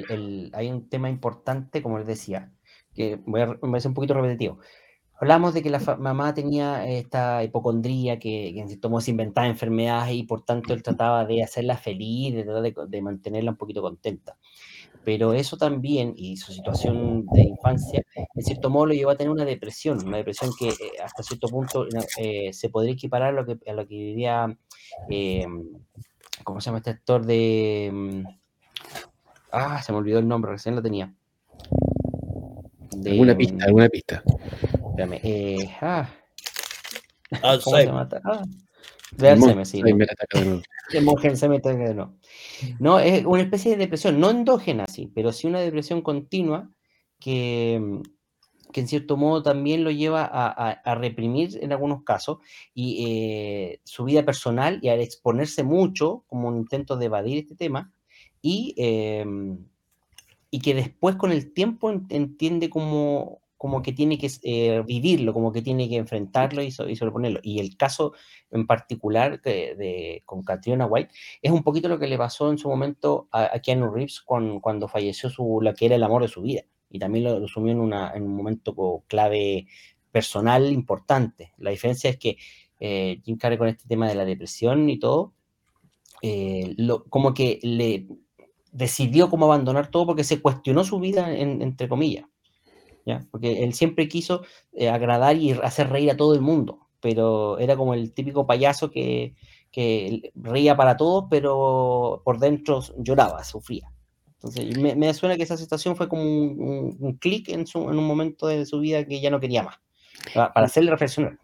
hay 0.52 0.70
un 0.70 0.88
tema 0.88 1.10
importante, 1.10 1.82
como 1.82 1.98
les 1.98 2.06
decía, 2.06 2.52
que 2.94 3.18
voy 3.26 3.40
a, 3.40 3.46
voy 3.46 3.76
a 3.76 3.80
ser 3.80 3.88
un 3.90 3.94
poquito 3.94 4.14
repetitivo. 4.14 4.58
Hablamos 5.20 5.54
de 5.54 5.62
que 5.62 5.70
la 5.70 5.78
mamá 5.98 6.34
tenía 6.34 6.87
esta 6.87 7.42
hipocondría, 7.44 8.18
que, 8.18 8.48
en 8.58 8.68
cierto 8.68 8.90
modo 8.90 9.00
se 9.00 9.12
inventaba 9.12 9.46
enfermedades 9.46 10.14
y 10.14 10.24
por 10.24 10.44
tanto 10.44 10.74
él 10.74 10.82
trataba 10.82 11.24
de 11.24 11.42
hacerla 11.42 11.76
feliz, 11.76 12.34
de, 12.34 12.74
de 12.88 13.02
mantenerla 13.02 13.52
un 13.52 13.56
poquito 13.56 13.80
contenta 13.80 14.37
pero 15.04 15.34
eso 15.34 15.56
también 15.56 16.14
y 16.16 16.36
su 16.36 16.52
situación 16.52 17.26
de 17.26 17.42
infancia, 17.42 18.02
en 18.14 18.42
cierto 18.42 18.70
modo 18.70 18.86
lo 18.86 18.94
llevó 18.94 19.10
a 19.10 19.16
tener 19.16 19.30
una 19.30 19.44
depresión, 19.44 20.04
una 20.06 20.16
depresión 20.16 20.50
que 20.58 20.68
eh, 20.68 20.92
hasta 21.02 21.22
cierto 21.22 21.48
punto 21.48 21.86
eh, 22.18 22.52
se 22.52 22.68
podría 22.70 22.94
equiparar 22.94 23.28
a 23.28 23.32
lo 23.32 23.46
que, 23.46 23.58
a 23.70 23.74
lo 23.74 23.86
que 23.86 23.94
vivía, 23.94 24.56
eh, 25.10 25.46
¿cómo 26.42 26.60
se 26.60 26.66
llama 26.66 26.78
este 26.78 26.90
actor 26.90 27.24
de... 27.26 27.90
Mm, 27.92 28.24
ah, 29.52 29.82
se 29.82 29.92
me 29.92 29.98
olvidó 29.98 30.18
el 30.18 30.28
nombre, 30.28 30.52
recién 30.52 30.74
lo 30.74 30.82
tenía. 30.82 31.12
alguna 33.06 33.36
pista, 33.36 33.56
mm, 33.56 33.62
alguna 33.62 33.88
pista. 33.88 34.22
Espérame, 34.90 35.20
eh, 35.22 35.70
ah, 35.80 36.08
¿Cómo 37.40 37.76
se 37.76 37.86
llama? 37.86 38.08
Ah, 38.24 38.42
no. 41.94 42.18
Es 42.98 43.24
una 43.24 43.42
especie 43.42 43.72
de 43.72 43.76
depresión, 43.76 44.20
no 44.20 44.30
endógena, 44.30 44.86
sí, 44.86 45.10
pero 45.14 45.32
sí 45.32 45.46
una 45.46 45.60
depresión 45.60 46.02
continua 46.02 46.70
que, 47.18 48.00
que 48.74 48.80
en 48.80 48.88
cierto 48.88 49.16
modo 49.16 49.42
también 49.42 49.84
lo 49.84 49.92
lleva 49.92 50.28
a, 50.32 50.94
reprimir 50.96 51.56
en 51.62 51.72
algunos 51.72 52.02
casos 52.02 52.38
y 52.74 53.06
eh, 53.06 53.80
su 53.84 54.04
vida 54.04 54.24
personal 54.24 54.80
y 54.82 54.88
al 54.88 55.00
exponerse 55.00 55.62
mucho 55.62 56.24
como 56.26 56.48
un 56.48 56.56
intento 56.56 56.96
de 56.96 57.06
evadir 57.06 57.38
este 57.38 57.54
tema 57.54 57.92
y, 58.42 58.74
em, 58.76 59.64
y 60.50 60.58
que 60.58 60.74
después 60.74 61.14
con 61.14 61.30
el 61.30 61.52
tiempo 61.52 61.90
entiende 62.10 62.68
como, 62.68 63.42
como 63.64 63.81
que 63.81 63.94
tiene 63.94 64.18
que 64.18 64.31
eh, 64.42 64.83
vivirlo, 64.87 65.33
como 65.33 65.50
que 65.50 65.62
tiene 65.62 65.88
que 65.88 65.96
enfrentarlo 65.96 66.62
y, 66.62 66.70
sobreponerlo. 66.70 67.40
Y 67.42 67.61
el 67.61 67.79
caso 67.79 68.12
en 68.50 68.66
particular 68.66 69.40
de, 69.40 70.22
con 70.27 70.42
Katrina 70.42 70.85
White 70.85 71.14
es 71.40 71.50
un 71.50 71.62
poquito 71.62 71.88
lo 71.88 71.98
que 71.98 72.07
le 72.07 72.18
pasó 72.18 72.50
en 72.50 72.59
su 72.59 72.68
momento 72.68 73.27
a, 73.33 73.59
Keanu 73.61 73.90
Reeves 73.90 74.20
cuando 74.20 74.87
falleció 74.87 75.31
su, 75.31 75.62
la 75.62 75.72
que 75.72 75.87
era 75.87 75.94
el 75.94 76.03
amor 76.03 76.20
de 76.20 76.29
su 76.29 76.42
vida. 76.42 76.61
Y 76.90 76.98
también 76.98 77.24
lo, 77.24 77.48
sumió 77.48 77.72
en, 77.72 77.81
un 77.81 78.37
momento 78.37 79.03
clave 79.09 79.66
personal 80.12 80.70
importante. 80.70 81.55
La 81.57 81.70
diferencia 81.70 82.11
es 82.11 82.18
que 82.18 82.37
eh, 82.81 83.22
Jim 83.24 83.38
Carrey 83.38 83.57
con 83.57 83.68
este 83.68 83.88
tema 83.88 84.07
de 84.07 84.14
la 84.14 84.27
depresión 84.27 84.90
y 84.90 84.98
todo, 84.98 85.33
eh, 86.20 86.74
lo, 86.77 87.05
como 87.05 87.33
que 87.33 87.61
le 87.62 88.09
decidió 88.72 89.31
cómo 89.31 89.46
abandonar 89.46 89.90
todo 89.90 90.05
porque 90.05 90.22
se 90.22 90.42
cuestionó 90.42 90.85
su 90.85 91.00
vida, 91.00 91.35
entre 91.35 91.88
comillas. 91.88 92.27
¿Ya? 93.04 93.26
Porque 93.30 93.64
él 93.64 93.74
siempre 93.74 94.08
quiso 94.08 94.44
eh, 94.72 94.88
agradar 94.88 95.36
y 95.36 95.52
hacer 95.52 95.90
reír 95.90 96.10
a 96.10 96.16
todo 96.16 96.34
el 96.34 96.40
mundo, 96.40 96.88
pero 97.00 97.58
era 97.58 97.76
como 97.76 97.94
el 97.94 98.12
típico 98.12 98.46
payaso 98.46 98.90
que, 98.90 99.34
que 99.70 100.32
reía 100.34 100.76
para 100.76 100.96
todos, 100.96 101.24
pero 101.30 102.22
por 102.24 102.38
dentro 102.38 102.80
lloraba, 102.98 103.44
sufría. 103.44 103.90
Entonces, 104.36 104.78
me, 104.78 104.94
me 104.94 105.12
suena 105.14 105.36
que 105.36 105.42
esa 105.42 105.56
situación 105.56 105.96
fue 105.96 106.08
como 106.08 106.22
un, 106.22 106.96
un, 107.00 107.14
clic 107.14 107.48
en, 107.48 107.64
en, 107.74 107.98
un 107.98 108.06
momento 108.06 108.46
de 108.46 108.66
su 108.66 108.78
vida 108.80 109.04
que 109.04 109.20
ya 109.20 109.30
no 109.30 109.40
quería 109.40 109.62
más, 109.62 109.76
para, 110.34 110.52
hacerle 110.54 110.90
reflexionar. 110.90 111.38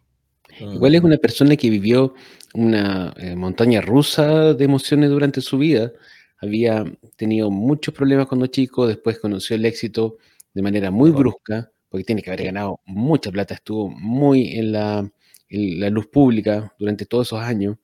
Igual 0.59 0.94
es 0.94 1.03
una 1.03 1.16
persona 1.16 1.57
que 1.57 1.70
vivió 1.70 2.14
una 2.55 3.14
eh, 3.16 3.37
montaña 3.37 3.81
rusa 3.81 4.53
de 4.53 4.64
emociones 4.64 5.11
durante 5.11 5.40
su 5.40 5.59
vida. 5.59 5.92
Había 6.38 6.85
tenido 7.16 7.51
muchos 7.51 7.94
problemas 7.94 8.27
cuando 8.27 8.46
chico, 8.49 8.87
después 8.87 9.18
conoció 9.18 9.57
el 9.57 9.64
éxito 9.64 10.18
de 10.55 10.63
manera 10.63 10.91
muy 10.91 11.11
brusca, 11.11 11.71
porque 11.89 12.05
tiene 12.05 12.23
que 12.23 12.31
haber 12.31 12.47
ganado 12.47 12.81
mucha 12.87 13.31
plata, 13.31 13.55
estuvo 13.55 13.89
muy 13.91 14.59
en 14.59 14.73
la, 14.73 15.11
luz 15.49 16.07
pública 16.07 16.73
durante 16.79 17.07
todos 17.07 17.29
esos 17.29 17.41
años, 17.41 17.77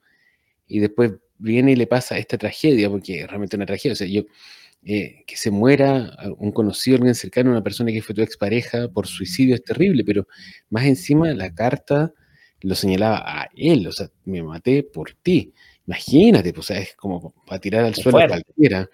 y 0.67 0.81
después 0.81 1.13
viene 1.39 1.73
y 1.73 1.77
le 1.77 1.87
pasa 1.87 2.19
esta 2.19 2.39
tragedia, 2.39 2.91
porque 2.91 3.21
es 3.21 3.27
realmente 3.29 3.57
una 3.57 3.67
tragedia. 3.67 3.93
O 3.93 3.97
sea, 3.97 4.07
yo, 4.07 4.23
eh, 4.85 5.25
que 5.27 5.37
se 5.37 5.51
muera 5.51 6.17
un 6.39 6.53
conocido, 6.53 6.97
alguien 6.97 7.15
cercano, 7.15 7.51
una 7.51 7.63
persona 7.63 7.93
que 7.93 8.03
fue 8.03 8.15
tu 8.15 8.23
expareja 8.23 8.89
por 8.89 9.07
suicidio 9.07 9.55
es 9.55 9.65
terrible, 9.65 10.05
pero 10.05 10.27
más 10.71 10.85
encima 10.85 11.33
la 11.33 11.55
carta 11.55 12.13
lo 12.61 12.75
señalaba 12.75 13.23
a 13.25 13.49
él, 13.57 13.87
o 13.87 13.93
sea, 13.93 14.11
me 14.25 14.43
maté 14.43 14.83
por 14.83 15.13
ti. 15.15 15.53
Imagínate, 15.87 16.53
pues, 16.53 16.71
es 16.71 16.95
como 16.97 17.35
para 17.47 17.61
tirar 17.61 17.85
al 17.85 17.95
suelo 17.95 18.19
a 18.19 18.29
cualquiera. 18.29 18.89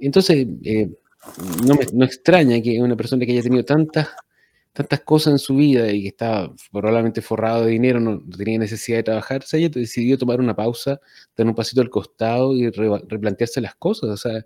Entonces, 0.00 0.46
eh, 0.64 0.90
no 1.64 1.74
me 1.74 2.04
extraña 2.04 2.60
que 2.60 2.80
una 2.80 2.96
persona 2.96 3.24
que 3.24 3.32
haya 3.32 3.42
tenido 3.42 3.64
tantas, 3.64 4.08
tantas 4.72 5.00
cosas 5.00 5.32
en 5.32 5.38
su 5.38 5.56
vida 5.56 5.90
y 5.90 6.02
que 6.02 6.08
estaba 6.08 6.52
probablemente 6.72 7.22
forrado 7.22 7.64
de 7.64 7.70
dinero, 7.72 8.00
no, 8.00 8.22
tenía 8.36 8.58
necesidad 8.58 8.98
de 8.98 9.02
trabajar, 9.04 9.42
se 9.42 9.56
haya 9.56 9.68
decidido 9.68 10.18
tomar 10.18 10.40
una 10.40 10.54
pausa, 10.54 11.00
dar 11.36 11.46
un 11.46 11.54
pasito 11.54 11.80
al 11.80 11.90
costado 11.90 12.54
y 12.54 12.70
replantearse 12.70 13.60
las 13.60 13.74
cosas. 13.74 14.10
O 14.10 14.16
sea, 14.16 14.44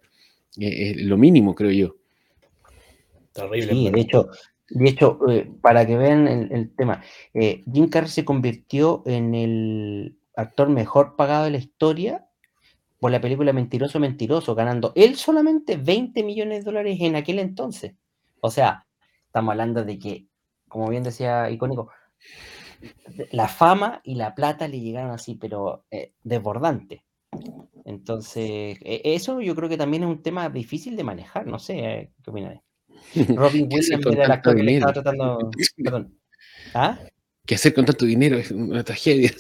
es 0.56 1.02
lo 1.02 1.16
mínimo, 1.16 1.54
creo 1.54 1.70
yo. 1.70 1.96
Terrible. 3.32 3.72
Sí, 3.72 3.90
de 3.90 4.00
hecho, 4.00 4.28
de 4.68 4.88
hecho 4.88 5.18
eh, 5.28 5.50
para 5.60 5.86
que 5.86 5.96
vean 5.96 6.26
el, 6.28 6.74
tema, 6.76 7.02
eh, 7.34 7.62
Jim 7.72 7.88
Carrey 7.88 8.10
se 8.10 8.24
convirtió 8.24 9.02
en 9.06 9.34
el 9.34 10.16
actor 10.36 10.68
mejor 10.68 11.16
pagado 11.16 11.44
de 11.44 11.50
la 11.50 11.58
historia 11.58 12.26
por 13.00 13.10
la 13.10 13.20
película 13.20 13.52
Mentiroso, 13.52 13.98
Mentiroso, 13.98 14.54
ganando 14.54 14.92
él 14.94 15.16
solamente 15.16 15.76
20 15.76 16.22
millones 16.22 16.58
de 16.58 16.64
dólares 16.70 16.98
en 17.00 17.16
aquel 17.16 17.38
entonces. 17.38 17.94
O 18.40 18.50
sea, 18.50 18.86
estamos 19.26 19.52
hablando 19.52 19.84
de 19.84 19.98
que, 19.98 20.26
como 20.68 20.88
bien 20.88 21.02
decía 21.02 21.50
Icónico, 21.50 21.90
la 23.32 23.48
fama 23.48 24.00
y 24.04 24.14
la 24.14 24.34
plata 24.34 24.68
le 24.68 24.80
llegaron 24.80 25.10
así, 25.10 25.34
pero 25.34 25.84
eh, 25.90 26.12
desbordante. 26.22 27.04
Entonces, 27.86 28.78
e, 28.82 29.00
eso 29.04 29.40
yo 29.40 29.54
creo 29.56 29.68
que 29.68 29.78
también 29.78 30.02
es 30.02 30.08
un 30.10 30.22
tema 30.22 30.50
difícil 30.50 30.94
de 30.94 31.04
manejar, 31.04 31.46
no 31.46 31.58
sé, 31.58 31.78
eh, 31.78 32.12
¿qué 32.22 32.30
opinas? 32.30 32.60
Robin 33.34 33.66
Williams 33.72 34.06
era 34.06 34.24
el 34.26 34.30
actor 34.30 34.54
que 34.54 34.62
le 34.62 34.74
estaba 34.74 34.92
tratando... 34.92 35.50
Perdón. 35.82 36.18
¿Ah? 36.74 36.98
¿Qué 37.50 37.56
hacer 37.56 37.74
con 37.74 37.84
tanto 37.84 38.04
dinero? 38.04 38.38
Es 38.38 38.52
una 38.52 38.84
tragedia. 38.84 39.32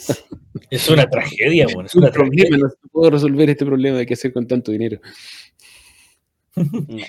Es 0.68 0.88
una 0.88 1.08
tragedia, 1.08 1.66
bueno. 1.72 1.86
Es, 1.86 1.94
un 1.94 2.10
problema. 2.10 2.56
No 2.56 2.68
puedo 2.90 3.10
resolver 3.10 3.48
este 3.50 3.64
problema 3.64 3.98
de 3.98 4.06
qué 4.06 4.14
hacer 4.14 4.32
con 4.32 4.48
tanto 4.48 4.72
dinero. 4.72 5.00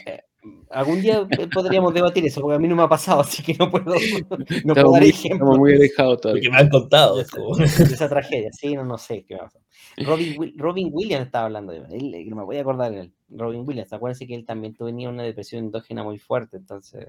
Eh, 0.06 0.22
algún 0.70 1.02
día 1.02 1.28
podríamos 1.52 1.92
debatir 1.94 2.24
eso, 2.26 2.42
porque 2.42 2.56
a 2.56 2.60
mí 2.60 2.68
no 2.68 2.76
me 2.76 2.84
ha 2.84 2.88
pasado, 2.88 3.22
así 3.22 3.42
que 3.42 3.56
no 3.56 3.72
puedo, 3.72 3.96
no 4.66 4.76
puedo 4.76 4.92
dar 4.92 5.04
ejemplos. 5.04 5.34
Estamos 5.34 5.58
muy 5.58 5.74
alejados 5.74 6.22
todavía. 6.22 6.42
Porque 6.42 6.56
me 6.56 6.58
han 6.62 6.70
contado. 6.70 7.18
De 7.18 7.24
esa, 7.24 7.84
esa 7.84 8.08
tragedia, 8.08 8.52
sí, 8.54 8.76
no, 8.76 8.86
no 8.86 9.00
sé 9.00 9.26
qué 9.28 9.38
va 9.38 9.52
Robin, 9.98 10.54
Robin 10.56 10.90
Williams 10.92 11.26
estaba 11.26 11.46
hablando 11.46 11.74
de 11.74 11.80
él, 11.98 12.30
no 12.30 12.36
me 12.36 12.44
voy 12.44 12.58
a 12.58 12.62
acordar 12.62 12.92
de 12.92 13.00
él. 13.02 13.14
Robin 13.30 13.64
Williams, 13.66 13.92
acuérdense 13.92 14.28
que 14.28 14.36
él 14.36 14.46
también 14.46 14.76
tenía 14.76 15.10
una 15.10 15.24
depresión 15.24 15.66
endógena 15.66 16.04
muy 16.04 16.20
fuerte, 16.20 16.58
entonces. 16.58 17.08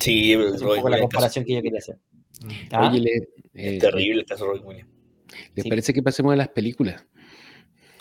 Sí, 0.00 0.32
es 0.32 0.60
un 0.60 0.74
poco 0.74 0.88
la 0.88 0.98
comparación 0.98 1.44
que 1.44 1.54
yo 1.54 1.62
quería 1.62 1.78
hacer. 1.78 1.96
¿Ah? 2.72 2.90
Oye, 2.90 3.28
es 3.54 3.74
eh, 3.74 3.78
terrible 3.78 4.20
el 4.20 4.26
caso 4.26 4.44
de 4.44 4.50
Robin 4.50 4.66
Williams. 4.66 4.90
¿Les 5.54 5.68
parece 5.68 5.92
que 5.92 6.02
pasemos 6.02 6.32
a 6.32 6.36
las 6.36 6.48
películas? 6.48 7.06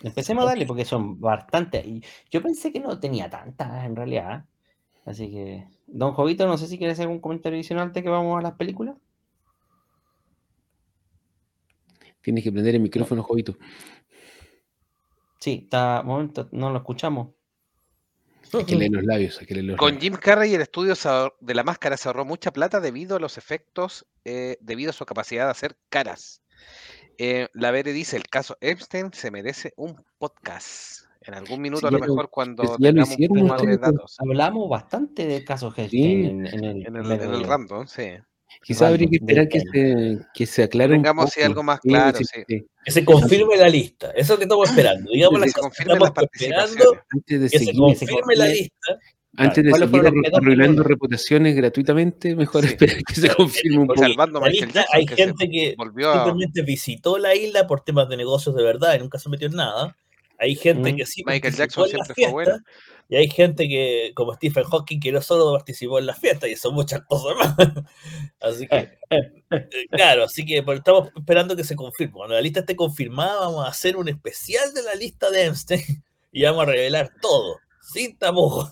Empecemos 0.02 0.44
a 0.44 0.48
darle 0.48 0.66
porque 0.66 0.86
son 0.86 1.20
bastantes. 1.20 1.86
Yo 2.32 2.42
pensé 2.42 2.72
que 2.72 2.80
no 2.80 3.00
tenía 3.00 3.30
tantas 3.30 3.86
en 3.86 3.96
realidad. 3.96 4.46
Así 5.06 5.30
que, 5.30 5.68
don 5.88 6.14
Jovito, 6.14 6.48
no 6.48 6.58
sé 6.58 6.68
si 6.68 6.78
quieres 6.78 6.94
hacer 6.94 7.04
algún 7.04 7.20
comentario 7.20 7.58
adicional 7.58 7.88
antes 7.88 8.04
que 8.04 8.10
vamos 8.10 8.38
a 8.38 8.42
las 8.42 8.54
películas. 8.54 8.96
Tienes 12.22 12.44
que 12.44 12.52
prender 12.52 12.76
el 12.76 12.82
micrófono, 12.82 13.24
Jovito. 13.24 13.58
Sí, 15.40 15.62
está, 15.64 16.04
momento, 16.04 16.50
no 16.52 16.70
lo 16.70 16.78
escuchamos. 16.78 17.30
Hay 18.54 18.66
que 18.66 18.76
leer 18.76 18.92
los 18.92 19.04
labios, 19.04 19.40
Con 19.78 20.00
Jim 20.00 20.16
Carrey 20.16 20.54
el 20.54 20.62
estudio 20.62 20.94
de 21.40 21.54
la 21.54 21.64
máscara 21.64 21.98
se 21.98 22.10
ahorró 22.10 22.26
mucha 22.26 22.52
plata 22.52 22.80
debido 22.80 23.18
a 23.18 23.20
los 23.20 23.38
efectos, 23.38 24.06
eh, 24.26 24.58
debido 24.62 24.90
a 24.90 24.94
su 24.94 25.06
capacidad 25.06 25.46
de 25.46 25.52
hacer 25.52 25.78
caras. 25.90 26.42
Eh, 27.18 27.48
la 27.54 27.72
Vere 27.72 27.94
dice, 27.94 28.18
el 28.18 28.28
caso 28.28 28.58
Epstein 28.62 29.12
se 29.14 29.30
merece 29.30 29.74
un 29.76 30.04
podcast. 30.18 31.04
En 31.22 31.34
algún 31.34 31.62
minuto 31.62 31.86
a 31.86 31.92
lo 31.92 32.00
mejor 32.00 32.30
cuando 32.30 32.78
tengamos 32.78 33.16
un 33.18 33.48
más 33.48 33.62
de 33.62 33.78
datos. 33.78 34.16
Hablamos 34.20 34.70
bastante 34.70 35.28
del 35.28 35.44
caso 35.44 35.68
Epstein 35.76 36.46
en, 36.46 36.46
el, 36.46 36.88
en, 36.88 36.96
el, 36.96 37.12
en 37.12 37.34
el 37.34 37.44
random, 37.44 37.86
sí. 37.88 38.14
Quizá 38.64 38.88
habría 38.88 39.10
que 39.10 39.16
esperar 39.18 39.48
que 39.48 39.60
se, 39.60 40.20
que 40.34 40.46
se 40.46 40.64
aclare 40.64 40.94
Tengamos 40.94 41.26
un 41.26 41.30
poco. 41.30 41.46
algo 41.46 41.64
más 41.64 41.80
claro, 41.80 42.20
sí, 42.20 42.44
Que 42.84 42.92
se 42.92 43.06
confirme 43.06 43.58
la 43.58 43.70
lista, 43.70 44.12
eso 44.12 44.38
que 44.38 44.44
estamos 44.44 44.70
esperando. 44.70 45.12
Digamos 45.12 45.42
que 45.42 45.50
se 45.50 45.60
confirme 45.60 46.00
la 46.00 46.14
participación. 46.14 47.00
Antes 47.10 47.42
de 47.42 47.50
que 47.50 47.60
seguir, 47.60 47.74
se 47.96 48.08
confirme 48.08 48.36
la 48.36 48.48
lista. 48.48 49.00
Antes 49.38 49.64
de 49.64 49.72
seguir 49.74 50.02
arruinando 50.34 50.84
reputaciones 50.84 51.56
gratuitamente, 51.56 52.36
mejor 52.36 52.66
esperar 52.66 52.98
que 53.04 53.14
se 53.14 53.30
confirme 53.30 53.80
un 53.80 53.88
poco. 53.88 54.04
hay 54.04 55.08
gente 55.08 55.50
que 55.50 55.76
simplemente 55.78 56.62
visitó 56.64 57.18
la 57.18 57.36
isla 57.36 57.68
por 57.68 57.82
temas 57.82 58.10
de 58.10 58.18
negocios 58.18 58.56
de 58.56 58.64
verdad 58.64 58.96
y 58.96 59.00
nunca 59.00 59.20
se 59.20 59.30
metió 59.30 59.48
en 59.48 59.56
nada. 59.56 59.96
Hay 60.40 60.56
gente 60.56 60.96
que 60.96 61.06
sí 61.06 61.22
Michael 61.26 61.54
Jackson 61.54 61.90
siempre 61.90 62.14
fue 62.16 62.32
bueno. 62.32 62.58
Y 63.12 63.16
hay 63.16 63.28
gente 63.28 63.68
que, 63.68 64.12
como 64.16 64.36
Stephen 64.36 64.66
Hawking, 64.66 65.00
que 65.00 65.12
no 65.12 65.20
solo 65.20 65.52
participó 65.52 65.98
en 65.98 66.06
las 66.06 66.20
fiestas, 66.20 66.48
y 66.48 66.56
son 66.56 66.76
muchas 66.76 67.02
cosas 67.02 67.36
más. 67.38 67.56
así 68.40 68.68
que, 68.68 69.00
eh, 69.10 69.88
claro, 69.90 70.26
así 70.26 70.46
que 70.46 70.60
estamos 70.60 71.10
esperando 71.16 71.56
que 71.56 71.64
se 71.64 71.76
confirme. 71.76 72.14
Cuando 72.14 72.36
la 72.36 72.42
lista 72.42 72.60
esté 72.60 72.76
confirmada, 72.76 73.40
vamos 73.40 73.66
a 73.66 73.70
hacer 73.70 73.98
un 73.98 74.10
especial 74.10 74.76
de 74.76 74.84
la 74.84 74.94
lista 74.94 75.32
de 75.32 75.46
Einstein 75.46 76.04
y 76.32 76.44
vamos 76.44 76.62
a 76.62 76.66
revelar 76.68 77.12
todo, 77.20 77.58
sin 77.82 78.16
tapujos. 78.16 78.70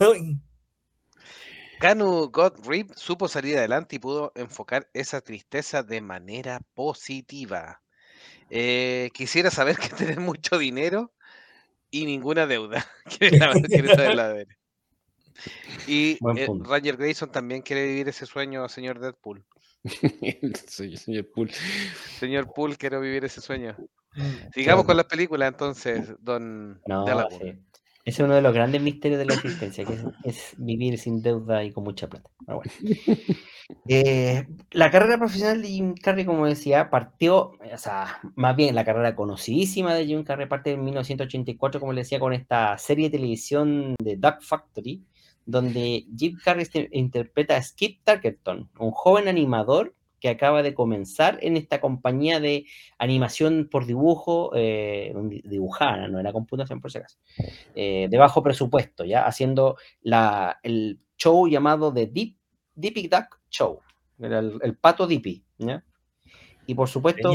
Canu 1.79 2.29
Godrib 2.29 2.93
supo 2.95 3.27
salir 3.27 3.57
adelante 3.57 3.95
y 3.95 3.99
pudo 3.99 4.33
enfocar 4.35 4.87
esa 4.93 5.19
tristeza 5.21 5.81
de 5.81 6.01
manera 6.01 6.61
positiva. 6.75 7.81
Eh, 8.51 9.09
quisiera 9.15 9.49
saber 9.49 9.77
que 9.77 9.89
tener 9.97 10.19
mucho 10.19 10.59
dinero 10.59 11.11
y 11.91 12.05
ninguna 12.05 12.45
deuda. 12.47 12.85
Y 15.85 16.17
eh, 16.35 16.47
Roger 16.47 16.97
Grayson 16.97 17.31
también 17.31 17.61
quiere 17.61 17.85
vivir 17.85 18.09
ese 18.09 18.25
sueño, 18.25 18.67
señor 18.67 18.99
Deadpool. 18.99 19.45
señor 20.67 21.31
Pool. 21.31 21.51
Señor 22.19 22.51
Pool, 22.53 22.77
quiero 22.77 22.99
vivir 22.99 23.23
ese 23.23 23.39
sueño. 23.39 23.75
Mm, 24.15 24.51
Sigamos 24.53 24.85
con 24.85 24.97
las 24.97 25.05
películas 25.05 25.49
entonces, 25.49 26.15
don 26.19 26.81
no, 26.87 27.05
ese 28.07 28.21
es 28.21 28.25
uno 28.25 28.35
de 28.35 28.41
los 28.41 28.53
grandes 28.53 28.81
misterios 28.81 29.19
de 29.19 29.25
la 29.25 29.33
existencia, 29.33 29.83
que 29.83 29.97
es, 30.23 30.55
vivir 30.57 30.97
sin 30.97 31.21
deuda 31.21 31.65
y 31.65 31.73
con 31.73 31.83
mucha 31.83 32.07
plata. 32.07 32.29
Eh, 33.89 34.47
la 34.71 34.89
carrera 34.89 35.17
profesional 35.17 35.61
de 35.61 35.67
Jim 35.67 35.93
Carrey, 35.93 36.23
como 36.23 36.45
decía, 36.45 36.89
partió, 36.89 37.51
o 37.51 37.77
sea, 37.77 38.21
más 38.35 38.55
bien 38.55 38.73
la 38.75 38.85
carrera 38.85 39.13
conocidísima 39.13 39.93
de 39.93 40.05
Jim 40.05 40.23
Carrey 40.23 40.47
parte 40.47 40.71
en 40.71 40.85
1984, 40.85 41.81
como 41.81 41.91
le 41.91 42.01
decía, 42.01 42.17
con 42.17 42.31
esta 42.31 42.77
serie 42.77 43.09
de 43.09 43.17
televisión 43.17 43.95
de 44.01 44.15
Duck 44.15 44.41
Factory, 44.41 45.03
donde 45.45 46.05
Jim 46.17 46.37
Carrey 46.41 46.63
este, 46.63 46.87
interpreta 46.93 47.57
a 47.57 47.61
Skip 47.61 48.05
Tarkenton, 48.05 48.69
un 48.79 48.91
joven 48.91 49.27
animador 49.27 49.93
que 50.19 50.29
acaba 50.29 50.63
de 50.63 50.73
comenzar 50.73 51.37
en 51.41 51.57
esta 51.57 51.79
compañía 51.79 52.39
de 52.39 52.65
animación 52.97 53.67
por 53.71 53.85
dibujo, 53.85 54.51
eh, 54.55 55.13
dibujada, 55.43 56.07
no 56.07 56.19
era 56.19 56.33
computación 56.33 56.81
por 56.81 56.91
si 56.91 56.99
acaso, 56.99 57.17
eh, 57.75 58.07
de 58.09 58.17
bajo 58.17 58.41
presupuesto, 58.41 59.05
ya 59.05 59.25
haciendo 59.25 59.77
la, 60.01 60.59
el 60.63 60.99
show 61.17 61.47
llamado 61.47 61.93
The 61.93 62.07
Deep, 62.07 62.35
Dippy 62.75 63.07
Duck 63.07 63.39
Show, 63.49 63.81
era 64.19 64.39
el, 64.39 64.77
pato 64.77 65.05
Dippy, 65.05 65.43
¿ya? 65.57 65.83
Y 66.65 66.73
por 66.73 66.89
supuesto... 66.89 67.31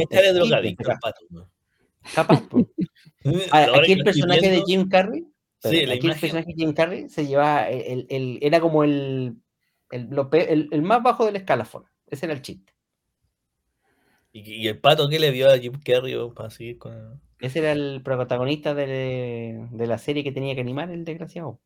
Capaz. 2.15 2.43
aquí 3.53 3.93
el 3.93 4.05
personaje 4.05 4.51
de 4.51 4.63
Jim 4.67 4.89
Carrey, 4.89 5.25
sí, 5.61 5.85
aquí 5.89 6.09
el 6.09 6.19
personaje 6.19 6.49
de 6.49 6.55
Jim 6.55 6.73
Carrey 6.73 7.09
se 7.09 7.27
llevaba, 7.27 7.69
el, 7.71 8.07
el, 8.11 8.39
era 8.43 8.61
como 8.61 8.83
el, 8.83 9.37
el, 9.93 10.83
más 10.83 11.03
bajo 11.03 11.25
del 11.25 11.37
escalafón. 11.37 11.85
Ese 12.07 12.27
era 12.27 12.35
el 12.35 12.43
chiste. 12.43 12.72
¿Y, 14.33 14.67
el 14.67 14.79
pato 14.79 15.09
qué 15.09 15.19
le 15.19 15.31
vio 15.31 15.51
a 15.51 15.59
Jim 15.59 15.75
Carrey 15.85 16.17
para 16.35 16.51
seguir 16.51 16.79
con 16.79 17.21
Ese 17.41 17.59
era 17.59 17.73
el 17.73 18.01
protagonista 18.03 18.75
de, 18.75 19.69
de 19.71 19.87
la 19.87 19.99
serie 19.99 20.25
que 20.25 20.33
tenía 20.33 20.55
que 20.55 20.63
animar, 20.63 20.91
el 20.91 21.05
desgraciado. 21.05 21.61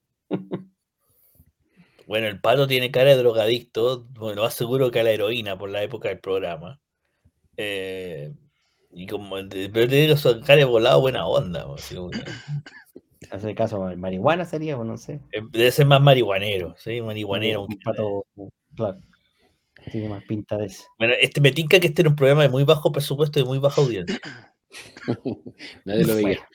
Bueno, 2.06 2.28
el 2.28 2.40
pato 2.40 2.68
tiene 2.68 2.92
cara 2.92 3.10
de 3.10 3.16
drogadicto, 3.16 4.06
bueno, 4.10 4.44
aseguro 4.44 4.92
que 4.92 5.00
a 5.00 5.02
la 5.02 5.10
heroína 5.10 5.58
por 5.58 5.70
la 5.70 5.82
época 5.82 6.08
del 6.08 6.20
programa. 6.20 6.80
Eh, 7.56 8.32
y 8.92 9.06
como, 9.06 9.36
pero 9.48 9.88
tiene 9.88 10.14
que 10.14 10.40
cara 10.40 10.58
de 10.58 10.64
volado 10.64 11.00
buena 11.00 11.26
onda. 11.26 11.66
Ese 13.32 13.54
caso, 13.56 13.92
marihuana 13.96 14.44
sería, 14.44 14.78
o 14.78 14.84
no 14.84 14.96
sé. 14.96 15.20
Eh, 15.32 15.42
debe 15.50 15.72
ser 15.72 15.86
más 15.86 16.00
marihuanero, 16.00 16.76
¿sí? 16.78 17.00
Marihuanero. 17.00 17.64
Un 17.64 17.78
pato, 17.80 18.24
claro. 18.76 19.00
Tiene 19.90 20.08
más 20.08 20.24
pinta 20.24 20.56
de 20.56 20.66
eso. 20.66 20.84
Bueno, 20.98 21.14
este 21.20 21.40
me 21.40 21.52
tinca 21.52 21.78
que 21.78 21.86
este 21.88 22.02
era 22.02 22.10
un 22.10 22.16
programa 22.16 22.42
de 22.42 22.48
muy 22.48 22.64
bajo 22.64 22.92
presupuesto 22.92 23.40
y 23.40 23.44
muy 23.44 23.58
baja 23.58 23.80
audiencia. 23.80 24.18
Nadie 25.84 26.04
lo 26.04 26.16
veía. 26.16 26.48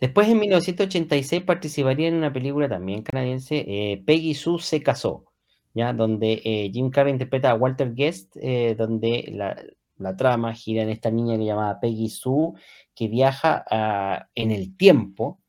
Después, 0.00 0.28
en 0.28 0.38
1986, 0.38 1.42
participaría 1.42 2.08
en 2.08 2.14
una 2.14 2.32
película 2.32 2.68
también 2.68 3.02
canadiense, 3.02 3.64
eh, 3.68 4.02
Peggy 4.06 4.34
Sue 4.34 4.58
se 4.58 4.82
casó, 4.82 5.26
¿ya? 5.74 5.92
donde 5.92 6.40
eh, 6.42 6.70
Jim 6.72 6.90
Carrey 6.90 7.12
interpreta 7.12 7.50
a 7.50 7.54
Walter 7.54 7.92
Guest, 7.94 8.34
eh, 8.40 8.74
donde 8.78 9.30
la, 9.34 10.16
trama 10.16 10.54
gira 10.54 10.82
en 10.82 10.88
esta 10.88 11.10
niña 11.10 11.36
que 11.36 11.44
llamada 11.44 11.78
Peggy 11.80 12.08
Sue, 12.08 12.54
que 12.94 13.08
viaja 13.08 13.62
ah, 13.70 14.26
en 14.34 14.50
el 14.50 14.74
tiempo 14.74 15.42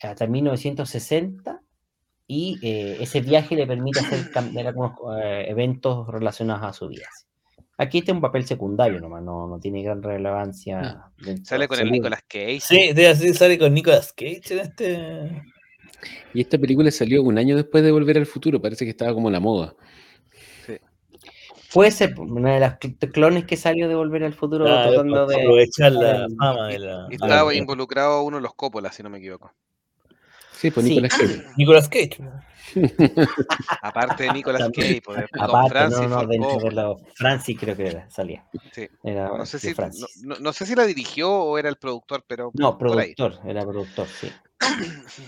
hasta 0.00 0.28
1960 0.28 1.60
y 2.28 2.58
ese 2.62 3.22
viaje 3.22 3.56
le 3.56 3.66
permite 3.66 4.00
hacer 4.00 4.66
algunos 4.66 4.92
eventos 5.16 6.06
relacionados 6.06 6.62
a 6.62 6.72
su 6.72 6.86
vida. 6.88 7.08
Aquí 7.80 7.98
está 7.98 8.12
un 8.12 8.20
papel 8.20 8.44
secundario 8.44 9.00
nomás, 9.00 9.22
no, 9.22 9.46
no 9.46 9.58
tiene 9.58 9.82
gran 9.82 10.02
relevancia. 10.02 11.10
Sale 11.44 11.66
con 11.68 11.78
el 11.78 11.90
Nicolas 11.90 12.22
Cage. 12.28 12.60
Sí, 12.60 12.92
sí, 13.14 13.34
sale 13.34 13.56
con 13.58 13.72
Nicolas 13.72 14.12
Cage 14.12 14.42
en 14.50 14.58
este. 14.58 15.42
Y 16.34 16.40
esta 16.40 16.58
película 16.58 16.90
salió 16.90 17.22
un 17.22 17.38
año 17.38 17.56
después 17.56 17.82
de 17.82 17.90
Volver 17.90 18.18
al 18.18 18.26
Futuro, 18.26 18.60
parece 18.60 18.84
que 18.84 18.90
estaba 18.90 19.14
como 19.14 19.30
la 19.30 19.40
moda. 19.40 19.74
Sí. 20.66 20.76
Puede 21.72 21.90
ser 21.92 22.18
una 22.18 22.54
de 22.54 22.60
las 22.60 22.78
clones 22.78 23.44
que 23.44 23.56
salió 23.56 23.88
de 23.88 23.94
Volver 23.94 24.24
al 24.24 24.34
Futuro 24.34 24.64
tratando 24.64 25.26
de 25.26 25.40
aprovechar 25.40 25.92
la 25.92 26.26
fama 26.36 26.68
de 26.68 26.78
la. 26.80 27.06
Estaba 27.10 27.54
involucrado 27.54 28.22
uno 28.22 28.36
de 28.36 28.42
los 28.42 28.54
Coppola, 28.54 28.92
si 28.92 29.02
no 29.02 29.10
me 29.10 29.18
equivoco. 29.18 29.52
Sí, 30.58 30.72
pues 30.72 30.86
Nicolas 30.86 31.16
Cage. 31.16 31.44
Nicolas 31.56 31.88
Cage. 31.88 32.18
Aparte 33.82 34.24
de 34.24 34.32
Nicolas 34.32 34.70
Cage, 34.74 35.00
pues, 35.04 35.24
Aparte, 35.38 35.70
Francis 35.70 36.00
no, 36.00 36.08
no, 36.08 36.26
dentro 36.26 36.58
de 36.58 36.72
la, 36.72 36.96
Francis 37.14 37.56
creo 37.58 37.76
que 37.76 37.86
era, 37.86 38.10
salía. 38.10 38.44
Sí. 38.72 38.88
Era 39.04 39.28
no, 39.28 39.46
sé 39.46 39.60
si, 39.60 39.72
no, 40.24 40.36
no, 40.40 40.52
sé 40.52 40.66
si 40.66 40.74
la 40.74 40.84
dirigió 40.84 41.32
o 41.32 41.58
era 41.58 41.68
el 41.68 41.76
productor, 41.76 42.24
pero. 42.26 42.50
No, 42.54 42.76
productor, 42.76 43.38
era 43.46 43.62
productor, 43.62 44.06
sí. 44.08 44.30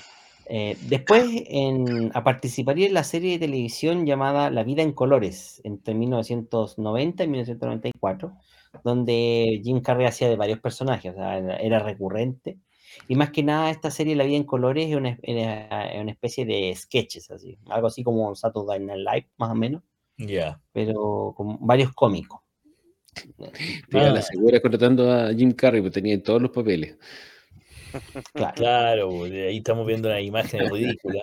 Eh, 0.52 0.76
después 0.88 1.24
en, 1.46 2.10
a 2.12 2.24
participaría 2.24 2.88
en 2.88 2.94
la 2.94 3.04
serie 3.04 3.34
de 3.34 3.46
televisión 3.46 4.04
llamada 4.04 4.50
La 4.50 4.64
vida 4.64 4.82
en 4.82 4.90
colores 4.90 5.60
entre 5.62 5.94
1990 5.94 7.22
y 7.22 7.28
1994, 7.28 8.36
donde 8.82 9.60
Jim 9.62 9.80
Carrey 9.80 10.06
hacía 10.06 10.28
de 10.28 10.34
varios 10.34 10.58
personajes, 10.58 11.12
o 11.12 11.14
sea, 11.14 11.38
era 11.38 11.78
recurrente 11.78 12.58
y 13.08 13.14
más 13.14 13.30
que 13.30 13.42
nada, 13.42 13.70
esta 13.70 13.90
serie 13.90 14.16
La 14.16 14.24
vida 14.24 14.36
en 14.36 14.44
colores 14.44 14.88
es 14.88 14.96
una, 14.96 15.18
una 15.22 16.10
especie 16.10 16.44
de 16.44 16.74
sketches, 16.74 17.30
así, 17.30 17.58
algo 17.68 17.86
así 17.86 18.02
como 18.02 18.34
Saturday 18.34 18.80
Night 18.80 19.00
Live, 19.00 19.28
más 19.36 19.50
o 19.50 19.54
menos. 19.54 19.82
Ya. 20.16 20.60
Pero 20.72 21.34
con 21.36 21.66
varios 21.66 21.92
cómicos. 21.92 22.40
Mira, 23.88 24.12
la 24.12 24.22
segura 24.22 24.60
contratando 24.60 25.10
a 25.10 25.32
Jim 25.34 25.52
Carrey, 25.52 25.80
porque 25.80 26.00
tenía 26.00 26.22
todos 26.22 26.42
los 26.42 26.50
papeles. 26.50 26.96
Claro, 28.32 28.54
claro 28.54 29.24
ahí 29.24 29.58
estamos 29.58 29.86
viendo 29.86 30.08
una 30.08 30.20
imagen 30.20 30.70
ridícula. 30.70 31.22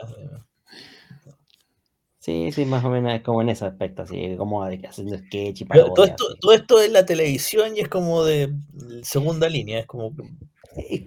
Sí, 2.19 2.51
sí, 2.51 2.65
más 2.65 2.83
o 2.83 2.89
menos 2.89 3.13
es 3.13 3.21
como 3.21 3.41
en 3.41 3.47
ese 3.47 3.63
aspecto, 3.63 4.01
así 4.01 4.35
como 4.35 4.61
haciendo 4.61 5.17
sketch 5.17 5.61
y 5.61 5.65
todo 5.65 6.03
esto, 6.03 6.35
todo 6.41 6.51
esto 6.51 6.81
es 6.81 6.91
la 6.91 7.05
televisión 7.05 7.77
y 7.77 7.79
es 7.79 7.87
como 7.87 8.25
de 8.25 8.53
segunda 9.01 9.47
línea, 9.47 9.79
es 9.79 9.85
como 9.85 10.07
eh, 10.07 10.29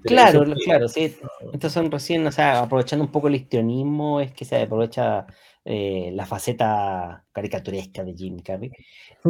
claro, 0.04 0.44
claro, 0.64 0.88
sí. 0.88 1.14
Estos 1.52 1.72
son 1.72 1.90
recién, 1.90 2.26
o 2.26 2.32
sea, 2.32 2.60
aprovechando 2.60 3.04
un 3.04 3.12
poco 3.12 3.28
el 3.28 3.36
histrionismo, 3.36 4.20
es 4.20 4.32
que 4.32 4.44
se 4.44 4.62
aprovecha 4.62 5.26
eh, 5.64 6.10
la 6.14 6.24
faceta 6.24 7.24
caricaturesca 7.32 8.02
de 8.02 8.14
Jim 8.14 8.38
Carrey. 8.40 8.70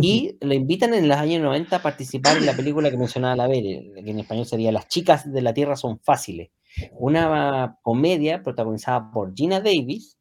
Y 0.01 0.37
lo 0.41 0.55
invitan 0.55 0.95
en 0.95 1.09
los 1.09 1.17
años 1.17 1.43
90 1.43 1.77
a 1.77 1.83
participar 1.83 2.37
en 2.37 2.47
la 2.47 2.55
película 2.55 2.91
que 2.91 2.97
mencionaba 2.97 3.37
la 3.37 3.49
Bere, 3.49 3.91
que 4.05 4.11
en 4.11 4.21
español 4.21 4.47
sería 4.47 4.73
Las 4.73 4.89
chicas 4.89 5.31
de 5.31 5.43
la 5.43 5.53
Tierra 5.53 5.77
son 5.77 5.99
fáciles. 6.01 6.51
Una 6.93 7.79
comedia 7.83 8.43
protagonizada 8.43 9.11
por 9.11 9.35
Gina 9.35 9.61
Davis 9.61 10.19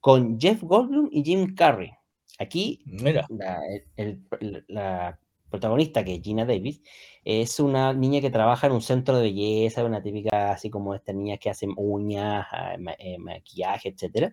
con 0.00 0.38
Jeff 0.40 0.62
Goldblum 0.62 1.08
y 1.10 1.24
Jim 1.24 1.54
Carrey. 1.54 1.90
Aquí 2.38 2.80
Mira. 2.86 3.26
la 4.68 5.18
protagonista, 5.50 6.04
que 6.04 6.14
es 6.14 6.22
Gina 6.22 6.44
Davis, 6.44 6.80
es 7.24 7.60
una 7.60 7.92
niña 7.92 8.20
que 8.20 8.30
trabaja 8.30 8.66
en 8.66 8.72
un 8.72 8.80
centro 8.80 9.16
de 9.16 9.22
belleza, 9.22 9.84
una 9.84 10.02
típica, 10.02 10.52
así 10.52 10.70
como 10.70 10.94
estas 10.94 11.14
niñas 11.14 11.38
que 11.38 11.50
hacen 11.50 11.72
uñas, 11.76 12.46
ah, 12.50 12.76
maquillaje, 13.18 13.94
etc. 13.96 14.32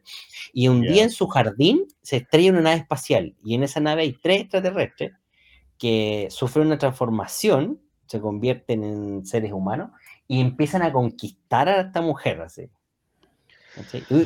Y 0.53 0.67
un 0.67 0.81
día 0.81 1.03
en 1.03 1.09
su 1.09 1.27
jardín 1.27 1.85
se 2.01 2.17
estrella 2.17 2.51
una 2.51 2.61
nave 2.61 2.77
espacial 2.77 3.35
y 3.43 3.55
en 3.55 3.63
esa 3.63 3.79
nave 3.79 4.03
hay 4.03 4.13
tres 4.13 4.41
extraterrestres 4.41 5.11
que 5.77 6.27
sufren 6.29 6.67
una 6.67 6.77
transformación, 6.77 7.81
se 8.05 8.21
convierten 8.21 8.83
en 8.83 9.25
seres 9.25 9.51
humanos 9.51 9.91
y 10.27 10.39
empiezan 10.39 10.81
a 10.81 10.93
conquistar 10.93 11.67
a 11.67 11.81
esta 11.81 12.01
mujer, 12.01 12.41
así. 12.41 12.69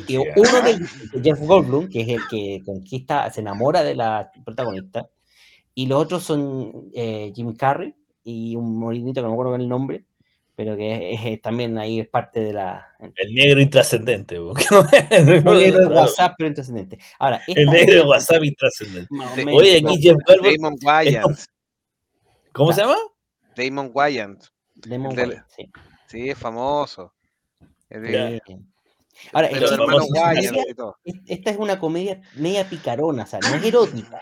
Y 0.08 0.18
uno 0.18 0.62
de 0.62 0.86
Jeff 1.24 1.40
Goldblum, 1.40 1.90
que 1.90 2.02
es 2.02 2.10
el 2.10 2.22
que 2.30 2.62
conquista, 2.64 3.32
se 3.32 3.42
enamora 3.42 3.84
de 3.84 3.96
la 3.96 4.32
protagonista, 4.46 5.10
y 5.80 5.86
los 5.86 6.02
otros 6.02 6.24
son 6.24 6.92
eh, 6.94 7.32
Jim 7.34 7.56
Carrey 7.56 7.96
y 8.22 8.54
un 8.58 8.78
molinito 8.78 9.22
que 9.22 9.24
no 9.24 9.30
me 9.30 9.34
acuerdo 9.36 9.56
el 9.56 9.70
nombre, 9.70 10.04
pero 10.54 10.76
que 10.76 11.14
es, 11.14 11.42
también 11.42 11.78
ahí 11.78 12.02
es 12.02 12.10
parte 12.10 12.42
de 12.42 12.52
la... 12.52 12.86
El 13.16 13.34
negro 13.34 13.62
intrascendente. 13.62 14.36
el 15.10 15.26
negro 15.26 15.80
de 15.80 15.88
WhatsApp, 15.88 16.36
pero 16.38 16.50
intrascendente. 16.50 17.00
Ahora, 17.18 17.42
el 17.48 17.66
negro 17.68 17.96
de 17.96 18.02
WhatsApp 18.02 18.44
intrascendente. 18.44 19.08
Oye, 19.54 19.78
aquí 19.78 20.02
Jeff 20.02 20.18
Damon 20.28 20.76
Wayans. 20.84 21.48
¿Cómo 22.52 22.74
se 22.74 22.82
llama? 22.82 22.98
Damon 23.56 23.90
Wayans. 23.94 24.52
Damon 24.76 25.18
Wayans, 25.18 25.46
sí. 25.56 25.72
Sí, 26.08 26.30
es 26.30 26.38
famoso. 26.38 27.14
Ahora, 29.32 29.48
el 29.48 29.64
esta 31.26 31.52
es 31.52 31.58
una 31.58 31.80
comedia 31.80 32.22
media 32.36 32.68
picarona, 32.68 33.24
o 33.24 33.28
sea, 33.28 33.40
no 33.40 33.56
es 33.56 33.64
erótica, 33.64 34.22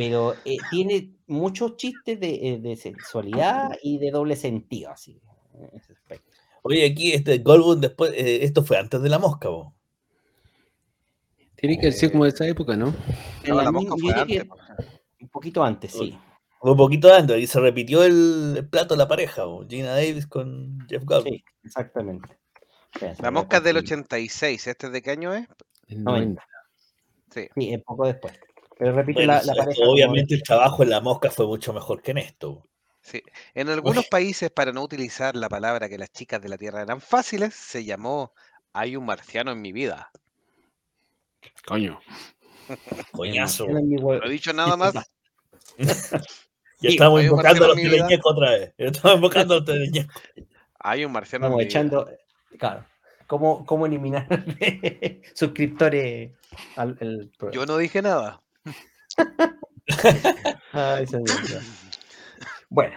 pero 0.00 0.32
eh, 0.46 0.56
tiene 0.70 1.12
muchos 1.26 1.76
chistes 1.76 2.18
de, 2.18 2.58
eh, 2.64 2.76
sexualidad 2.76 3.76
y 3.82 3.98
de 3.98 4.10
doble 4.10 4.34
sentido, 4.34 4.90
así, 4.90 5.20
en 5.52 5.78
ese 5.78 5.92
aspecto. 5.92 6.32
Oye, 6.62 6.86
aquí 6.86 7.12
este 7.12 7.36
Goldwyn 7.36 7.82
después, 7.82 8.10
eh, 8.14 8.42
esto 8.42 8.64
fue 8.64 8.78
antes 8.78 9.02
de 9.02 9.10
la 9.10 9.18
mosca, 9.18 9.50
vos. 9.50 9.74
Tiene 11.54 11.78
que 11.78 11.92
ser 11.92 12.12
como 12.12 12.24
de 12.24 12.30
esa 12.30 12.46
época, 12.46 12.78
¿no? 12.78 12.94
no 13.46 13.54
la, 13.54 13.70
mosca 13.70 13.94
fue 14.00 14.14
antes, 14.14 14.46
un 15.20 15.28
poquito 15.28 15.62
antes, 15.62 15.92
sí. 15.92 16.18
Un 16.62 16.76
poquito 16.78 17.12
antes, 17.12 17.36
y 17.38 17.46
se 17.46 17.60
repitió 17.60 18.02
el, 18.02 18.66
plato 18.70 18.94
de 18.94 18.98
la 18.98 19.08
pareja, 19.08 19.42
Gina 19.68 19.90
Davis 19.90 20.26
con 20.26 20.78
Jeff 20.88 21.04
Goldblum. 21.04 21.34
Sí, 21.34 21.44
exactamente. 21.62 22.38
La 23.18 23.30
mosca 23.30 23.58
es 23.58 23.64
del 23.64 23.76
86, 23.76 24.66
¿este 24.66 24.88
de 24.88 25.02
qué 25.02 25.10
año 25.10 25.34
es? 25.34 25.46
90. 25.88 26.42
Sí. 27.34 27.48
sí, 27.54 27.74
es 27.74 27.82
poco 27.84 28.06
después. 28.06 28.32
Pero 28.80 28.92
repito, 28.92 29.20
la, 29.20 29.42
Obviamente 29.86 30.34
el 30.34 30.42
trabajo 30.42 30.82
en 30.82 30.88
la 30.88 31.02
mosca 31.02 31.30
fue 31.30 31.46
mucho 31.46 31.74
mejor 31.74 32.00
que 32.00 32.12
en 32.12 32.18
esto. 32.18 32.66
Sí. 33.02 33.22
En 33.54 33.68
algunos 33.68 34.06
países, 34.06 34.50
para 34.50 34.72
no 34.72 34.82
utilizar 34.82 35.36
la 35.36 35.50
palabra 35.50 35.90
que 35.90 35.98
las 35.98 36.10
chicas 36.10 36.40
de 36.40 36.48
la 36.48 36.56
Tierra 36.56 36.80
eran 36.80 37.02
fáciles, 37.02 37.54
se 37.54 37.84
llamó 37.84 38.32
Hay 38.72 38.96
un 38.96 39.04
marciano 39.04 39.52
en 39.52 39.60
mi 39.60 39.72
vida. 39.72 40.10
Coño. 41.66 42.00
Coñazo. 43.12 43.66
No 43.68 44.24
he 44.24 44.30
dicho 44.30 44.54
nada 44.54 44.78
más. 44.78 44.94
ya 45.76 46.88
estamos 46.88 47.22
invocando 47.22 47.66
a 47.66 47.68
los 47.68 47.76
teleñecos 47.76 48.32
otra 48.32 48.50
vez. 48.52 48.74
Estamos 48.78 49.16
invocando 49.16 49.54
a 49.54 49.56
los 49.58 49.66
teleñecos. 49.66 50.22
Hay 50.78 51.04
un 51.04 51.12
marciano. 51.12 51.48
Estamos 51.48 51.64
echando. 51.64 52.10
Claro. 52.58 52.86
¿Cómo, 53.26 53.66
cómo 53.66 53.84
eliminar 53.84 54.26
suscriptores 55.34 56.32
al 56.76 56.96
el 57.00 57.30
Yo 57.52 57.66
no 57.66 57.76
dije 57.76 58.00
nada. 58.00 58.40
Ay, 60.72 61.06
bueno, 62.68 62.96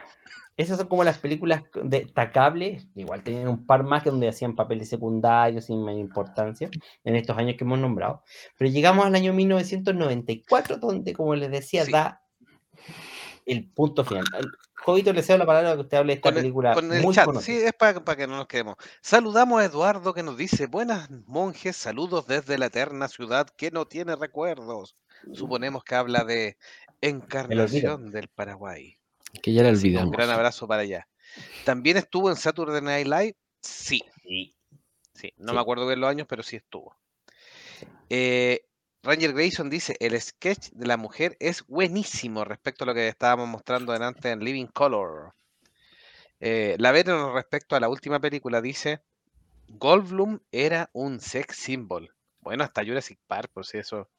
esas 0.56 0.78
son 0.78 0.88
como 0.88 1.04
las 1.04 1.18
películas 1.18 1.64
destacables. 1.84 2.88
Igual 2.96 3.24
tenían 3.24 3.48
un 3.48 3.66
par 3.66 3.84
más 3.84 4.04
que 4.04 4.12
donde 4.12 4.28
hacían 4.28 4.56
papeles 4.56 4.90
secundarios 4.90 5.66
sin 5.66 5.84
mayor 5.84 6.02
importancia 6.02 6.70
en 7.04 7.16
estos 7.16 7.38
años 7.38 7.56
que 7.58 7.64
hemos 7.64 7.80
nombrado. 7.80 8.24
Pero 8.58 8.70
llegamos 8.70 9.06
al 9.06 9.16
año 9.16 9.34
1994, 9.34 10.78
donde, 10.78 11.14
como 11.14 11.36
les 11.36 11.50
decía, 11.50 11.86
da 11.86 12.22
el 13.46 13.70
punto 13.70 14.06
final. 14.06 14.24
Jovito, 14.76 15.14
le 15.14 15.24
cedo 15.24 15.38
la 15.38 15.46
palabra 15.46 15.76
que 15.76 15.82
usted 15.82 15.98
hable 15.98 16.14
de 16.14 16.18
esta 16.18 16.34
película. 16.34 16.74
Con 16.74 16.92
el 16.92 17.04
chat, 17.14 17.30
sí, 17.40 17.56
es 17.56 17.74
para, 17.74 18.04
para 18.04 18.18
que 18.18 18.28
no 18.28 18.36
nos 18.36 18.48
quedemos. 18.48 18.76
Saludamos 19.02 19.62
a 19.62 19.66
Eduardo 19.66 20.14
que 20.14 20.24
nos 20.24 20.38
dice: 20.38 20.68
Buenas 20.68 21.10
monjes, 21.26 21.78
saludos 21.78 22.28
desde 22.28 22.58
la 22.58 22.66
eterna 22.66 23.08
ciudad 23.08 23.48
que 23.48 23.72
no 23.72 23.86
tiene 23.86 24.16
recuerdos. 24.16 24.96
Suponemos 25.32 25.84
que 25.84 25.96
habla 25.96 26.24
de 26.24 26.58
Encarnación 27.02 28.12
del 28.12 28.28
Paraguay. 28.28 28.98
Que 29.42 29.54
ya 29.54 29.64
la 29.64 29.70
olvidamos. 29.70 30.10
un 30.10 30.12
gran 30.12 30.30
abrazo 30.30 30.68
para 30.68 30.84
allá. 30.84 31.08
¿También 31.66 31.98
estuvo 31.98 32.30
en 32.30 32.36
Saturday 32.36 32.82
Night 32.82 33.08
Live? 33.08 33.36
Sí. 33.62 34.04
Sí. 35.14 35.34
no 35.38 35.54
me 35.54 35.60
acuerdo 35.60 35.88
bien 35.88 36.02
los 36.02 36.10
años, 36.10 36.28
pero 36.28 36.44
sí 36.44 36.58
estuvo. 36.58 36.98
Eh, 38.10 38.66
Ranger 39.04 39.34
Grayson 39.34 39.70
dice, 39.70 39.96
el 40.00 40.20
sketch 40.20 40.70
de 40.72 40.86
la 40.86 40.98
mujer 40.98 41.36
es 41.40 41.66
buenísimo 41.68 42.46
respecto 42.46 42.84
a 42.84 42.88
lo 42.88 42.94
que 42.94 43.08
estábamos 43.08 43.48
mostrando 43.48 43.92
delante 43.92 44.32
en 44.32 44.40
Living 44.40 44.68
Color. 44.68 45.34
Eh, 46.40 46.76
la 46.80 46.92
Vera 46.92 47.32
respecto 47.34 47.76
a 47.76 47.80
la 47.80 47.90
última 47.90 48.20
película 48.20 48.62
dice, 48.62 49.02
Goldblum 49.68 50.40
era 50.52 50.90
un 50.94 51.20
sex 51.20 51.56
symbol. 51.56 52.14
Bueno, 52.40 52.64
hasta 52.64 52.86
Jurassic 52.86 53.20
Park, 53.28 53.52
por 53.54 53.66
si 53.66 53.78
eso 53.78 54.10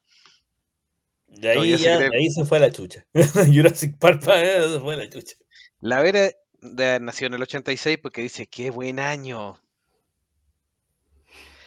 de 1.27 1.49
ahí, 1.49 1.77
ya, 1.77 1.97
se, 1.97 2.09
ahí 2.13 2.29
se 2.29 2.45
fue 2.45 2.59
la 2.59 2.71
chucha. 2.71 3.05
Jurassic 3.53 3.97
Park 3.97 4.21
se 4.23 4.79
fue 4.79 4.97
la 4.97 5.09
chucha. 5.09 5.35
La 5.79 6.01
Vera 6.01 6.31
de, 6.61 6.99
nació 6.99 7.27
en 7.27 7.35
el 7.35 7.41
86 7.41 7.97
porque 8.01 8.21
dice, 8.21 8.47
qué 8.47 8.69
buen 8.69 8.99
año. 8.99 9.59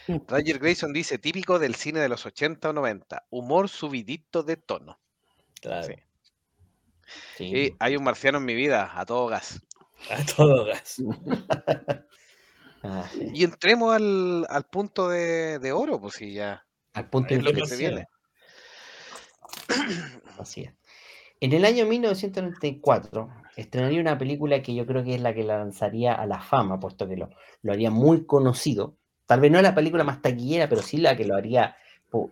Roger 0.28 0.58
Grayson 0.58 0.92
dice, 0.92 1.18
típico 1.18 1.58
del 1.58 1.74
cine 1.74 2.00
de 2.00 2.08
los 2.08 2.24
80 2.24 2.70
o 2.70 2.72
90, 2.72 3.26
humor 3.30 3.68
subidito 3.68 4.42
de 4.42 4.56
tono. 4.56 4.98
Claro. 5.60 5.94
Y 7.38 7.74
hay 7.78 7.96
un 7.96 8.04
marciano 8.04 8.38
en 8.38 8.44
mi 8.44 8.54
vida, 8.54 8.92
a 8.94 9.04
todo 9.06 9.26
gas. 9.26 9.62
A 10.10 10.24
todo 10.24 10.64
gas. 10.66 11.02
Ah, 12.82 13.10
y 13.34 13.42
entremos 13.42 13.94
al, 13.94 14.46
al 14.48 14.64
punto 14.64 15.08
de, 15.08 15.58
de, 15.58 15.72
oro, 15.72 16.00
pues 16.00 16.14
sí, 16.14 16.32
ya. 16.32 16.64
Al 16.92 17.10
punto 17.10 17.34
de 17.34 17.42
lo 17.42 17.52
que 17.52 17.66
se 17.66 17.76
viene. 17.76 18.06
Es. 20.40 20.56
En 21.40 21.52
el 21.52 21.64
año 21.64 21.87
1994 21.87 23.28
estrenaría 23.56 24.00
una 24.00 24.18
película 24.18 24.62
que 24.62 24.74
yo 24.74 24.87
creo 24.87 25.04
que 25.04 25.14
es 25.14 25.20
la 25.20 25.34
que 25.34 25.44
la 25.44 25.58
lanzaría 25.58 26.14
a 26.14 26.26
la 26.26 26.40
fama, 26.40 26.80
puesto 26.80 27.08
que 27.08 27.16
lo, 27.16 27.30
lo 27.62 27.72
haría 27.72 27.90
muy 27.90 28.26
conocido. 28.26 28.96
Tal 29.26 29.40
vez 29.40 29.50
no 29.52 29.61
la 29.62 29.74
película 29.74 30.04
más 30.04 30.22
taquillera, 30.22 30.68
pero 30.68 30.82
sí 30.82 30.96
la 30.96 31.16
que 31.16 31.24
lo 31.24 31.37
haría 31.37 31.76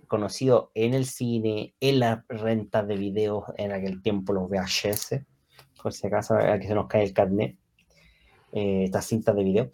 conocido 0.09 0.71
en 0.75 0.95
el 0.95 1.05
cine, 1.05 1.75
en 1.81 2.01
las 2.01 2.27
rentas 2.29 2.89
de 2.89 2.97
videos 2.97 3.45
en 3.57 3.73
aquel 3.73 4.03
tiempo, 4.03 4.33
los 4.33 4.49
VHS, 4.49 5.21
por 5.83 5.93
si 5.93 6.07
acaso, 6.07 6.35
a 6.35 6.59
que 6.59 6.67
se 6.67 6.75
nos 6.75 6.87
cae 6.89 7.05
el 7.05 7.13
carnet, 7.13 7.57
eh, 8.53 8.85
estas 8.85 9.07
cintas 9.07 9.37
de 9.37 9.45
video, 9.45 9.71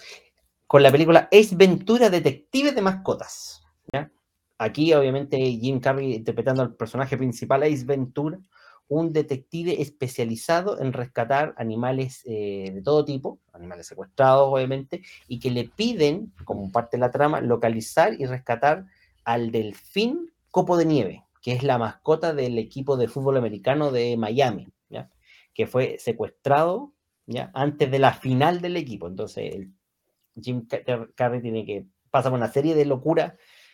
con 0.66 0.82
la 0.82 0.90
película 0.90 1.28
Ace 1.30 1.54
Ventura, 1.54 2.10
Detective 2.10 2.72
de 2.72 2.82
Mascotas. 2.82 3.62
Aquí, 4.62 4.94
obviamente, 4.94 5.36
Jim 5.38 5.80
Carrey 5.80 6.14
interpretando 6.14 6.62
al 6.62 6.76
personaje 6.76 7.16
principal, 7.16 7.64
Ace 7.64 7.84
Ventura, 7.84 8.38
un 8.86 9.12
detective 9.12 9.82
especializado 9.82 10.80
en 10.80 10.92
rescatar 10.92 11.52
animales 11.56 12.22
eh, 12.26 12.70
de 12.72 12.80
todo 12.80 13.04
tipo, 13.04 13.40
animales 13.52 13.88
secuestrados, 13.88 14.52
obviamente, 14.52 15.02
y 15.26 15.40
que 15.40 15.50
le 15.50 15.64
piden, 15.64 16.32
como 16.44 16.70
parte 16.70 16.96
de 16.96 17.00
la 17.00 17.10
trama, 17.10 17.40
localizar 17.40 18.14
y 18.16 18.24
rescatar 18.26 18.86
al 19.24 19.50
delfín 19.50 20.30
copo 20.52 20.76
de 20.76 20.84
nieve, 20.84 21.24
que 21.42 21.54
es 21.54 21.64
la 21.64 21.78
mascota 21.78 22.32
del 22.32 22.56
equipo 22.56 22.96
de 22.96 23.08
fútbol 23.08 23.38
americano 23.38 23.90
de 23.90 24.16
Miami, 24.16 24.68
que 25.54 25.66
fue 25.66 25.96
secuestrado 25.98 26.92
antes 27.52 27.90
de 27.90 27.98
la 27.98 28.12
final 28.12 28.60
del 28.60 28.76
equipo. 28.76 29.08
Entonces, 29.08 29.66
Jim 30.40 30.68
Carrey 31.16 31.42
tiene 31.42 31.66
que 31.66 31.86
pasar 32.12 32.32
una 32.32 32.46
serie 32.46 32.76
de 32.76 32.84
locuras 32.84 33.32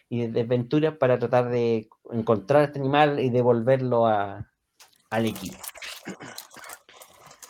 y 0.08 0.20
de 0.20 0.28
desventuras 0.28 0.96
para 0.96 1.18
tratar 1.18 1.50
de 1.50 1.88
encontrar 2.10 2.62
a 2.62 2.64
este 2.64 2.78
animal 2.78 3.20
y 3.20 3.30
devolverlo 3.30 4.06
a, 4.06 4.50
al 5.10 5.26
equipo. 5.26 5.56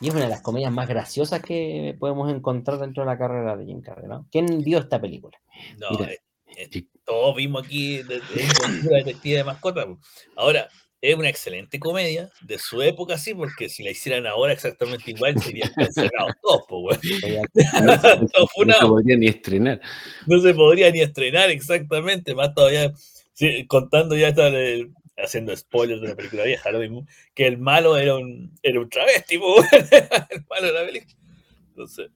Y 0.00 0.08
es 0.08 0.14
una 0.14 0.24
de 0.24 0.30
las 0.30 0.42
comedias 0.42 0.72
más 0.72 0.88
graciosas 0.88 1.42
que 1.42 1.96
podemos 1.98 2.32
encontrar 2.32 2.78
dentro 2.78 3.02
de 3.02 3.06
la 3.06 3.18
carrera 3.18 3.56
de 3.56 3.66
Jim 3.66 3.80
Carrey, 3.80 4.06
¿no? 4.06 4.28
¿Quién 4.30 4.62
vio 4.62 4.78
esta 4.78 5.00
película? 5.00 5.38
No, 5.78 6.04
eh, 6.04 6.20
eh, 6.56 6.86
todos 7.04 7.34
vimos 7.34 7.64
aquí 7.64 8.02
de, 8.02 8.20
de, 8.20 8.88
Detective 8.90 9.38
de 9.38 9.44
Mascota. 9.44 9.86
Ahora, 10.36 10.68
es 11.00 11.14
una 11.14 11.28
excelente 11.28 11.78
comedia 11.78 12.30
de 12.40 12.58
su 12.58 12.82
época, 12.82 13.18
sí, 13.18 13.34
porque 13.34 13.68
si 13.68 13.84
la 13.84 13.90
hicieran 13.90 14.26
ahora 14.26 14.52
exactamente 14.52 15.10
igual 15.10 15.40
serían 15.40 15.70
cancelados 15.74 16.32
todos, 16.42 16.62
pues, 16.68 16.98
no, 18.66 18.74
se 18.74 18.86
podría 18.86 19.16
ni 19.16 19.28
estrenar. 19.28 19.80
No 20.26 20.40
se 20.40 20.54
podría 20.54 20.90
ni 20.90 21.00
estrenar 21.00 21.50
exactamente, 21.50 22.34
más 22.34 22.52
todavía 22.54 22.92
contando 23.68 24.16
ya 24.16 24.28
está 24.28 24.50
haciendo 25.16 25.56
spoilers 25.56 26.00
de 26.00 26.06
una 26.08 26.16
película 26.16 26.44
vieja, 26.44 26.70
lo 26.72 26.80
mismo, 26.80 27.06
que 27.34 27.46
el 27.46 27.58
malo 27.58 27.96
era 27.96 28.16
un, 28.16 28.52
era 28.62 28.80
un 28.80 28.88
travesti, 28.88 29.36
el 30.30 30.44
malo 30.50 30.66
de 30.66 30.72
la 30.72 30.84
película. 30.84 31.14
Entonces, 31.68 32.10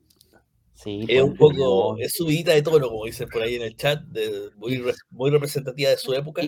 sí, 0.74 1.04
es 1.06 1.22
un 1.22 1.36
poco, 1.36 1.96
es 1.98 2.14
subida 2.14 2.52
de 2.52 2.62
tono, 2.62 2.88
como 2.88 3.04
dicen 3.04 3.28
por 3.28 3.42
ahí 3.42 3.54
en 3.54 3.62
el 3.62 3.76
chat, 3.76 4.02
de, 4.06 4.50
muy, 4.56 4.82
muy 5.10 5.30
representativa 5.30 5.90
de 5.90 5.96
su 5.96 6.12
época 6.14 6.42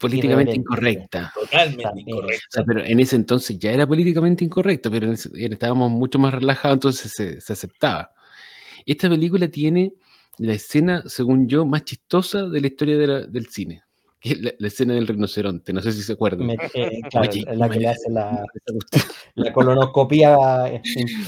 políticamente 0.00 0.56
incorrecta. 0.56 1.30
Totalmente 1.34 2.00
incorrecta. 2.00 2.64
pero 2.64 2.84
en 2.84 2.98
ese 2.98 3.16
entonces 3.16 3.58
ya 3.58 3.70
era 3.70 3.86
políticamente 3.86 4.44
incorrecta, 4.44 4.90
pero 4.90 5.12
estábamos 5.12 5.90
mucho 5.90 6.18
más 6.18 6.32
relajados, 6.32 6.76
entonces 6.76 7.42
se, 7.44 7.52
aceptaba. 7.52 8.12
Esta 8.86 9.08
película 9.08 9.46
tiene 9.48 9.92
la 10.38 10.54
escena, 10.54 11.02
según 11.06 11.46
yo, 11.46 11.66
más 11.66 11.84
chistosa 11.84 12.48
de 12.48 12.60
la 12.60 12.66
historia 12.66 12.96
del 12.96 13.46
cine. 13.48 13.82
Que 14.20 14.36
la, 14.36 14.66
escena 14.66 14.92
del 14.94 15.06
rinoceronte, 15.06 15.72
no 15.72 15.80
sé 15.80 15.92
si 15.92 16.02
se 16.02 16.12
acuerdan. 16.12 16.50
Eh, 16.50 17.00
la 17.54 17.70
que 17.70 17.80
le 17.80 17.88
hace 17.88 18.10
la, 18.10 18.44
la 19.34 19.52
colonoscopía 19.52 20.80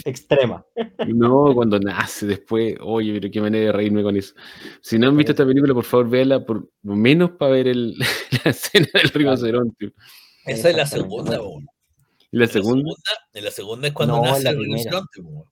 extrema. 0.04 0.62
No, 1.06 1.54
cuando 1.54 1.80
nace 1.80 2.26
después, 2.26 2.76
oye, 2.82 3.14
pero 3.14 3.32
qué 3.32 3.40
manera 3.40 3.66
de 3.66 3.72
reírme 3.72 4.02
con 4.02 4.16
eso. 4.16 4.34
Si 4.82 4.98
no 4.98 5.08
han 5.08 5.16
visto 5.16 5.32
esta 5.32 5.46
película, 5.46 5.72
por 5.72 5.84
favor, 5.84 6.10
véala 6.10 6.44
por 6.44 6.68
lo 6.82 6.94
menos 6.94 7.30
para 7.30 7.52
ver 7.52 7.68
el, 7.68 7.96
la 8.44 8.50
escena 8.50 8.88
del 8.92 9.08
rinoceronte. 9.08 9.92
Esa 10.44 10.68
es 10.68 10.76
la 10.76 10.86
segunda, 10.86 11.40
¿La 12.30 12.46
segunda? 12.46 12.92
En 13.32 13.44
la 13.44 13.50
segunda 13.50 13.88
es 13.88 13.94
cuando 13.94 14.20
nace 14.20 14.50
el 14.50 14.58
rinoceronte. 14.58 15.22
No, 15.22 15.46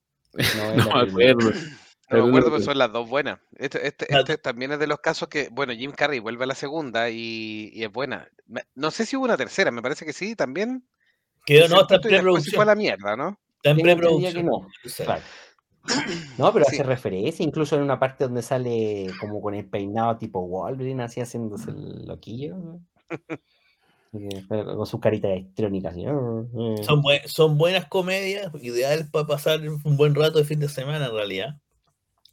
no 0.77 0.95
me 0.95 1.11
acuerdo. 1.11 1.53
No 2.11 2.25
me 2.25 2.29
acuerdo, 2.29 2.51
pero 2.51 2.63
son 2.63 2.79
las 2.79 2.93
dos 2.93 3.09
buenas. 3.09 3.39
Este, 3.57 3.87
este, 3.87 4.07
este, 4.09 4.37
también 4.39 4.73
es 4.73 4.81
de 4.81 4.89
los 4.89 4.99
casos 4.99 5.29
que, 5.29 5.49
bueno, 5.53 5.73
Jim 5.73 5.93
Carrey 5.93 6.19
vuelve 6.19 6.45
a 6.45 6.49
la 6.49 6.57
segunda 6.57 7.09
y, 7.09 7.71
y 7.73 7.85
es 7.85 7.93
buena. 7.93 8.29
No 8.75 8.91
sé 8.91 9.07
si 9.07 9.17
hubo 9.17 9.25
una 9.25 9.37
tercera, 9.37 9.71
me 9.71 9.83
parece 9.83 10.05
que 10.05 10.13
sí, 10.13 10.35
también. 10.35 10.85
Quedó, 11.47 11.69
no, 11.69 11.83
está 11.83 11.97
en 11.97 12.01
preproducción. 12.01 12.57
fue 12.57 12.67
la 12.67 12.75
mierda, 12.75 13.17
¿no? 13.17 13.39
Está 13.57 13.71
en 13.71 13.79
preproducción. 13.79 14.45
No. 14.45 14.67
no, 16.39 16.53
pero 16.53 16.67
hace 16.67 16.83
referencia, 16.83 17.45
incluso 17.45 17.77
en 17.77 17.83
una 17.83 18.01
parte 18.01 18.25
donde 18.25 18.43
sale 18.43 19.07
como 19.21 19.41
con 19.41 19.55
el 19.55 19.69
peinado 19.69 20.19
tipo 20.19 20.47
Wolverine, 20.47 21.05
así 21.05 21.21
haciéndose 21.21 21.71
el 21.71 22.07
loquillo. 22.07 22.57
con 24.49 24.87
su 24.87 24.99
carita 24.99 25.29
electrónica. 25.29 25.91
Así. 25.91 26.05
Son, 26.83 27.03
son 27.27 27.57
buenas 27.57 27.87
comedias, 27.87 28.51
ideales 28.61 29.07
para 29.09 29.29
pasar 29.29 29.61
un 29.61 29.97
buen 29.97 30.17
rato 30.17 30.39
de 30.39 30.45
fin 30.45 30.59
de 30.59 30.69
semana 30.69 31.07
en 31.07 31.13
realidad. 31.13 31.57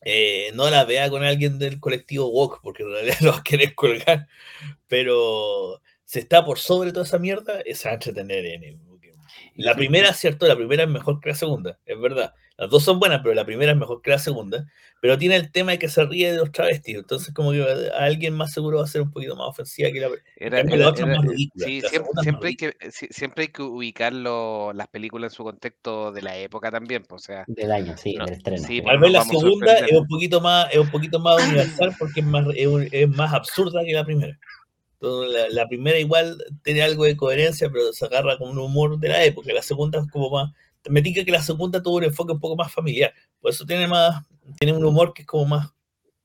Eh, 0.09 0.51
no 0.53 0.69
la 0.69 0.85
vea 0.85 1.09
con 1.09 1.21
alguien 1.21 1.59
del 1.59 1.81
colectivo 1.81 2.29
Walk, 2.29 2.61
porque 2.63 2.83
en 2.83 2.91
realidad 2.91 3.17
lo 3.19 3.31
va 3.33 3.39
a 3.39 3.43
querer 3.43 3.75
colgar, 3.75 4.29
pero 4.87 5.81
se 6.05 6.19
está 6.19 6.45
por 6.45 6.59
sobre 6.59 6.93
toda 6.93 7.05
esa 7.05 7.19
mierda, 7.19 7.59
es 7.65 7.85
a 7.85 7.91
entretener 7.91 8.45
en 8.45 8.79
La 9.55 9.75
primera, 9.75 10.13
cierto, 10.13 10.47
la 10.47 10.55
primera 10.55 10.83
es 10.83 10.89
mejor 10.89 11.19
que 11.19 11.27
la 11.27 11.35
segunda, 11.35 11.77
es 11.85 11.99
verdad. 11.99 12.33
Las 12.57 12.71
dos 12.71 12.83
son 12.83 12.99
buenas, 12.99 13.21
pero 13.21 13.35
la 13.35 13.45
primera 13.45 13.71
es 13.71 13.77
mejor 13.77 14.01
que 14.01 14.09
la 14.09 14.17
segunda. 14.17 14.65
Pero 14.99 15.15
tiene 15.19 15.35
el 15.35 15.51
tema 15.51 15.73
de 15.73 15.79
que 15.79 15.89
se 15.89 16.03
ríe 16.05 16.31
de 16.31 16.37
los 16.37 16.51
travestis. 16.51 16.95
Entonces, 16.95 17.31
como 17.31 17.51
que 17.51 17.61
a 17.61 18.03
alguien 18.03 18.33
más 18.33 18.51
seguro 18.51 18.79
va 18.79 18.85
a 18.85 18.87
ser 18.87 19.03
un 19.03 19.11
poquito 19.11 19.35
más 19.35 19.47
ofensiva 19.49 19.91
que 19.91 19.99
la, 19.99 20.09
era, 20.37 20.63
la 20.63 20.89
otra 20.89 21.05
más 21.05 21.23
ridícula. 21.23 21.65
Sí, 21.67 21.81
siempre, 22.23 22.49
hay 22.49 22.55
que, 22.55 22.75
siempre 22.89 23.43
hay 23.43 23.47
que 23.49 23.61
ubicar 23.61 24.11
las 24.11 24.87
películas 24.87 25.33
en 25.33 25.35
su 25.35 25.43
contexto 25.43 26.11
de 26.11 26.23
la 26.23 26.35
época 26.35 26.71
también. 26.71 27.03
Pues, 27.07 27.23
o 27.23 27.25
sea, 27.25 27.45
del 27.45 27.71
año, 27.71 27.95
sí, 27.95 28.15
del 28.17 28.33
estreno. 28.33 28.67
Sí, 28.67 28.81
Tal 28.81 28.97
vez 28.97 29.11
la 29.11 29.23
segunda 29.23 29.77
es 29.77 29.91
un 29.91 30.07
poquito 30.07 30.41
más, 30.41 30.67
es 30.71 30.79
un 30.79 30.89
poquito 30.89 31.19
más 31.19 31.43
universal 31.47 31.95
porque 31.99 32.21
es 32.21 32.25
más, 32.25 32.47
es, 32.55 33.09
más 33.09 33.33
absurda 33.33 33.83
que 33.85 33.93
la 33.93 34.03
primera. 34.03 34.35
Entonces, 34.99 35.53
la, 35.53 35.67
primera 35.67 35.99
igual 35.99 36.43
tiene 36.63 36.81
algo 36.81 37.03
de 37.03 37.15
coherencia, 37.15 37.69
pero 37.69 37.93
se 37.93 38.03
agarra 38.05 38.35
con 38.39 38.49
un 38.49 38.57
humor 38.57 38.97
de 38.97 39.09
la 39.09 39.23
época. 39.23 39.53
La 39.53 39.61
segunda 39.61 39.99
es 39.99 40.07
como 40.09 40.31
más 40.31 40.51
me 40.89 41.01
diga 41.01 41.23
que 41.23 41.31
la 41.31 41.41
segunda 41.41 41.81
tuvo 41.81 41.97
un 41.97 42.05
enfoque 42.05 42.33
un 42.33 42.39
poco 42.39 42.55
más 42.55 42.71
familiar. 42.71 43.13
Por 43.39 43.51
eso 43.51 43.65
tiene 43.65 43.87
más, 43.87 44.25
tiene 44.59 44.73
un 44.73 44.85
humor 44.85 45.13
que 45.13 45.23
es 45.23 45.27
como 45.27 45.45
más, 45.45 45.73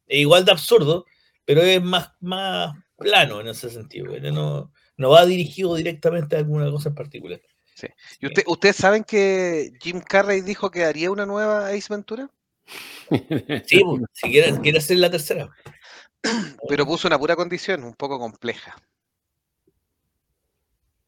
igual 0.09 0.45
de 0.45 0.53
absurdo, 0.53 1.07
pero 1.45 1.63
es 1.63 1.83
más, 1.83 2.13
más 2.21 2.75
plano 2.97 3.41
en 3.41 3.49
ese 3.49 3.71
sentido. 3.71 4.19
No, 4.33 4.73
no 4.97 5.11
va 5.11 5.27
dirigido 5.27 5.75
directamente 5.75 6.37
a 6.37 6.41
alguna 6.41 6.71
cosa 6.71 6.91
en 6.91 6.95
particular. 6.95 7.41
Sí. 7.75 7.89
¿Y 8.21 8.27
usted, 8.27 8.43
ustedes 8.47 8.77
saben 8.77 9.03
que 9.05 9.73
Jim 9.81 10.01
Carrey 10.01 10.41
dijo 10.43 10.71
que 10.71 10.85
haría 10.85 11.11
una 11.11 11.27
nueva 11.27 11.69
Ace 11.69 11.89
Ventura? 11.91 12.31
Sí, 13.67 13.83
pues, 13.85 14.03
si 14.13 14.31
quiere, 14.31 14.59
quiere 14.61 14.79
hacer 14.79 14.97
la 14.97 15.11
tercera. 15.11 15.51
Pero 16.69 16.87
puso 16.87 17.09
una 17.09 17.19
pura 17.19 17.37
condición, 17.37 17.85
un 17.85 17.95
poco 17.95 18.19
compleja. 18.19 18.77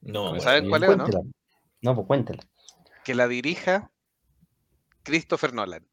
No, 0.03 0.39
¿Saben 0.41 0.69
cuál 0.69 0.85
es, 0.85 0.97
no? 0.97 1.07
No, 1.81 1.95
pues 1.95 2.07
cuéntela 2.07 2.45
que 3.05 3.15
la 3.15 3.29
dirija 3.29 3.93
Christopher 5.05 5.55
Nolan. 5.55 5.87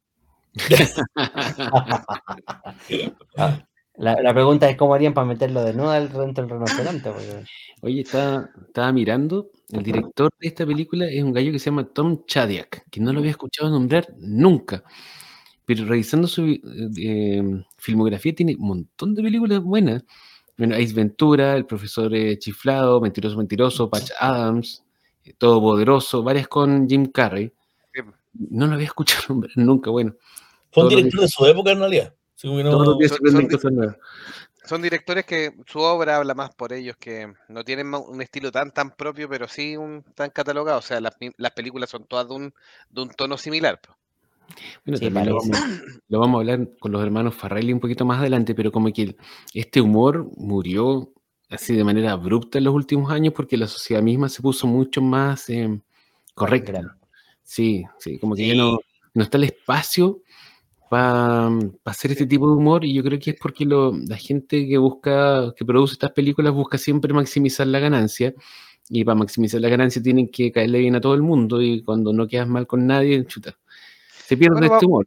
la, 3.96 4.34
pregunta 4.34 4.68
es 4.68 4.76
cómo 4.76 4.94
harían 4.94 5.14
para 5.14 5.26
meterlo 5.26 5.62
de 5.62 5.72
nuevo 5.72 5.92
dentro 5.92 6.44
del 6.44 6.50
rinoceronte. 6.50 7.10
Oye, 7.80 8.00
estaba, 8.00 8.50
estaba, 8.66 8.92
mirando, 8.92 9.50
el 9.70 9.82
director 9.82 10.30
de 10.40 10.48
esta 10.48 10.66
película 10.66 11.06
es 11.06 11.22
un 11.22 11.32
gallo 11.32 11.52
que 11.52 11.58
se 11.58 11.66
llama 11.66 11.84
Tom 11.84 12.24
Chadiak, 12.26 12.90
que 12.90 13.00
no 13.00 13.12
lo 13.12 13.20
había 13.20 13.30
escuchado 13.30 13.70
nombrar 13.70 14.08
nunca. 14.18 14.82
Pero 15.64 15.84
revisando 15.84 16.26
su 16.26 16.46
eh, 16.46 17.42
filmografía 17.78 18.34
tiene 18.34 18.56
un 18.58 18.66
montón 18.66 19.14
de 19.14 19.22
películas 19.22 19.62
buenas. 19.62 20.04
Bueno, 20.58 20.74
Ace 20.74 20.92
Ventura, 20.92 21.56
El 21.56 21.66
Profesor 21.66 22.14
eh, 22.14 22.38
Chiflado, 22.38 23.00
Mentiroso 23.00 23.38
Mentiroso, 23.38 23.88
Patch 23.88 24.10
Adams, 24.18 24.84
Todopoderoso, 25.38 26.22
varias 26.22 26.48
con 26.48 26.88
Jim 26.88 27.06
Carrey. 27.06 27.52
No 28.34 28.66
lo 28.66 28.74
había 28.74 28.86
escuchado 28.86 29.40
nunca, 29.56 29.90
bueno. 29.90 30.14
Fue 30.72 30.84
un 30.84 30.88
director 30.88 31.20
de 31.20 31.28
su 31.28 31.46
época 31.46 31.72
en 31.72 31.78
realidad. 31.78 32.14
son, 34.64 34.82
directores 34.82 35.26
que 35.26 35.54
su 35.66 35.80
obra 35.80 36.16
habla 36.16 36.34
más 36.34 36.54
por 36.54 36.72
ellos, 36.72 36.96
que 36.98 37.32
no 37.48 37.62
tienen 37.62 37.92
un 37.94 38.22
estilo 38.22 38.50
tan 38.50 38.72
tan 38.72 38.92
propio, 38.92 39.28
pero 39.28 39.46
sí 39.48 39.76
un 39.76 40.02
tan 40.14 40.30
catalogado. 40.30 40.78
O 40.78 40.82
sea, 40.82 41.00
las, 41.00 41.14
películas 41.54 41.90
son 41.90 42.04
todas 42.06 42.26
de 42.28 42.34
un, 42.34 42.54
de 42.88 43.02
un 43.02 43.10
tono 43.10 43.36
similar. 43.36 43.78
Bueno, 44.84 44.98
también 44.98 45.28
lo 46.08 46.20
vamos, 46.20 46.38
a 46.38 46.40
hablar 46.40 46.68
con 46.78 46.92
los 46.92 47.02
hermanos 47.02 47.34
Farrelly 47.34 47.72
un 47.72 47.80
poquito 47.80 48.04
más 48.04 48.18
adelante, 48.18 48.54
pero 48.54 48.72
como 48.72 48.92
que 48.92 49.16
este 49.54 49.80
humor 49.80 50.30
murió 50.36 51.12
así 51.52 51.74
de 51.76 51.84
manera 51.84 52.12
abrupta 52.12 52.58
en 52.58 52.64
los 52.64 52.74
últimos 52.74 53.10
años 53.10 53.34
porque 53.34 53.56
la 53.56 53.68
sociedad 53.68 54.02
misma 54.02 54.28
se 54.28 54.42
puso 54.42 54.66
mucho 54.66 55.02
más 55.02 55.48
eh, 55.50 55.80
correcta. 56.34 56.96
Sí, 57.42 57.84
sí, 57.98 58.18
como 58.18 58.34
que 58.34 58.48
ya 58.48 58.54
no, 58.54 58.78
no 59.14 59.22
está 59.22 59.38
el 59.38 59.44
espacio 59.44 60.22
para 60.88 61.48
hacer 61.84 62.12
este 62.12 62.26
tipo 62.26 62.46
de 62.48 62.56
humor 62.56 62.84
y 62.84 62.92
yo 62.92 63.02
creo 63.02 63.18
que 63.18 63.30
es 63.30 63.36
porque 63.40 63.64
la 63.64 64.16
gente 64.16 64.68
que 64.68 64.76
busca, 64.78 65.52
que 65.56 65.64
produce 65.64 65.94
estas 65.94 66.12
películas 66.12 66.52
busca 66.52 66.76
siempre 66.76 67.14
maximizar 67.14 67.66
la 67.66 67.78
ganancia 67.78 68.34
y 68.90 69.04
para 69.04 69.14
maximizar 69.14 69.60
la 69.60 69.70
ganancia 69.70 70.02
tienen 70.02 70.28
que 70.28 70.52
caerle 70.52 70.80
bien 70.80 70.94
a 70.96 71.00
todo 71.00 71.14
el 71.14 71.22
mundo 71.22 71.62
y 71.62 71.82
cuando 71.82 72.12
no 72.12 72.28
quedas 72.28 72.46
mal 72.48 72.66
con 72.66 72.86
nadie, 72.86 73.24
chuta, 73.24 73.58
se 74.26 74.36
pierde 74.36 74.66
este 74.66 74.86
humor. 74.86 75.06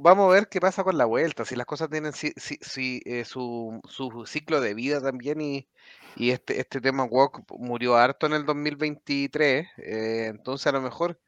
vamos 0.00 0.30
a 0.30 0.34
ver 0.34 0.48
qué 0.48 0.60
pasa 0.60 0.84
con 0.84 0.96
la 0.96 1.04
vuelta, 1.04 1.44
si 1.44 1.56
las 1.56 1.66
cosas 1.66 1.90
tienen 1.90 2.12
si, 2.12 2.32
si, 2.36 3.02
eh, 3.04 3.24
su, 3.24 3.80
su, 3.88 4.24
ciclo 4.26 4.60
de 4.60 4.74
vida 4.74 5.00
también 5.00 5.40
y, 5.40 5.68
y 6.16 6.30
este, 6.30 6.60
este 6.60 6.80
tema 6.80 7.04
Walk 7.04 7.44
murió 7.58 7.96
harto 7.96 8.26
en 8.26 8.32
el 8.32 8.44
2023, 8.44 9.66
eh, 9.78 10.26
entonces 10.28 10.66
a 10.66 10.72
lo 10.72 10.80
mejor 10.80 11.18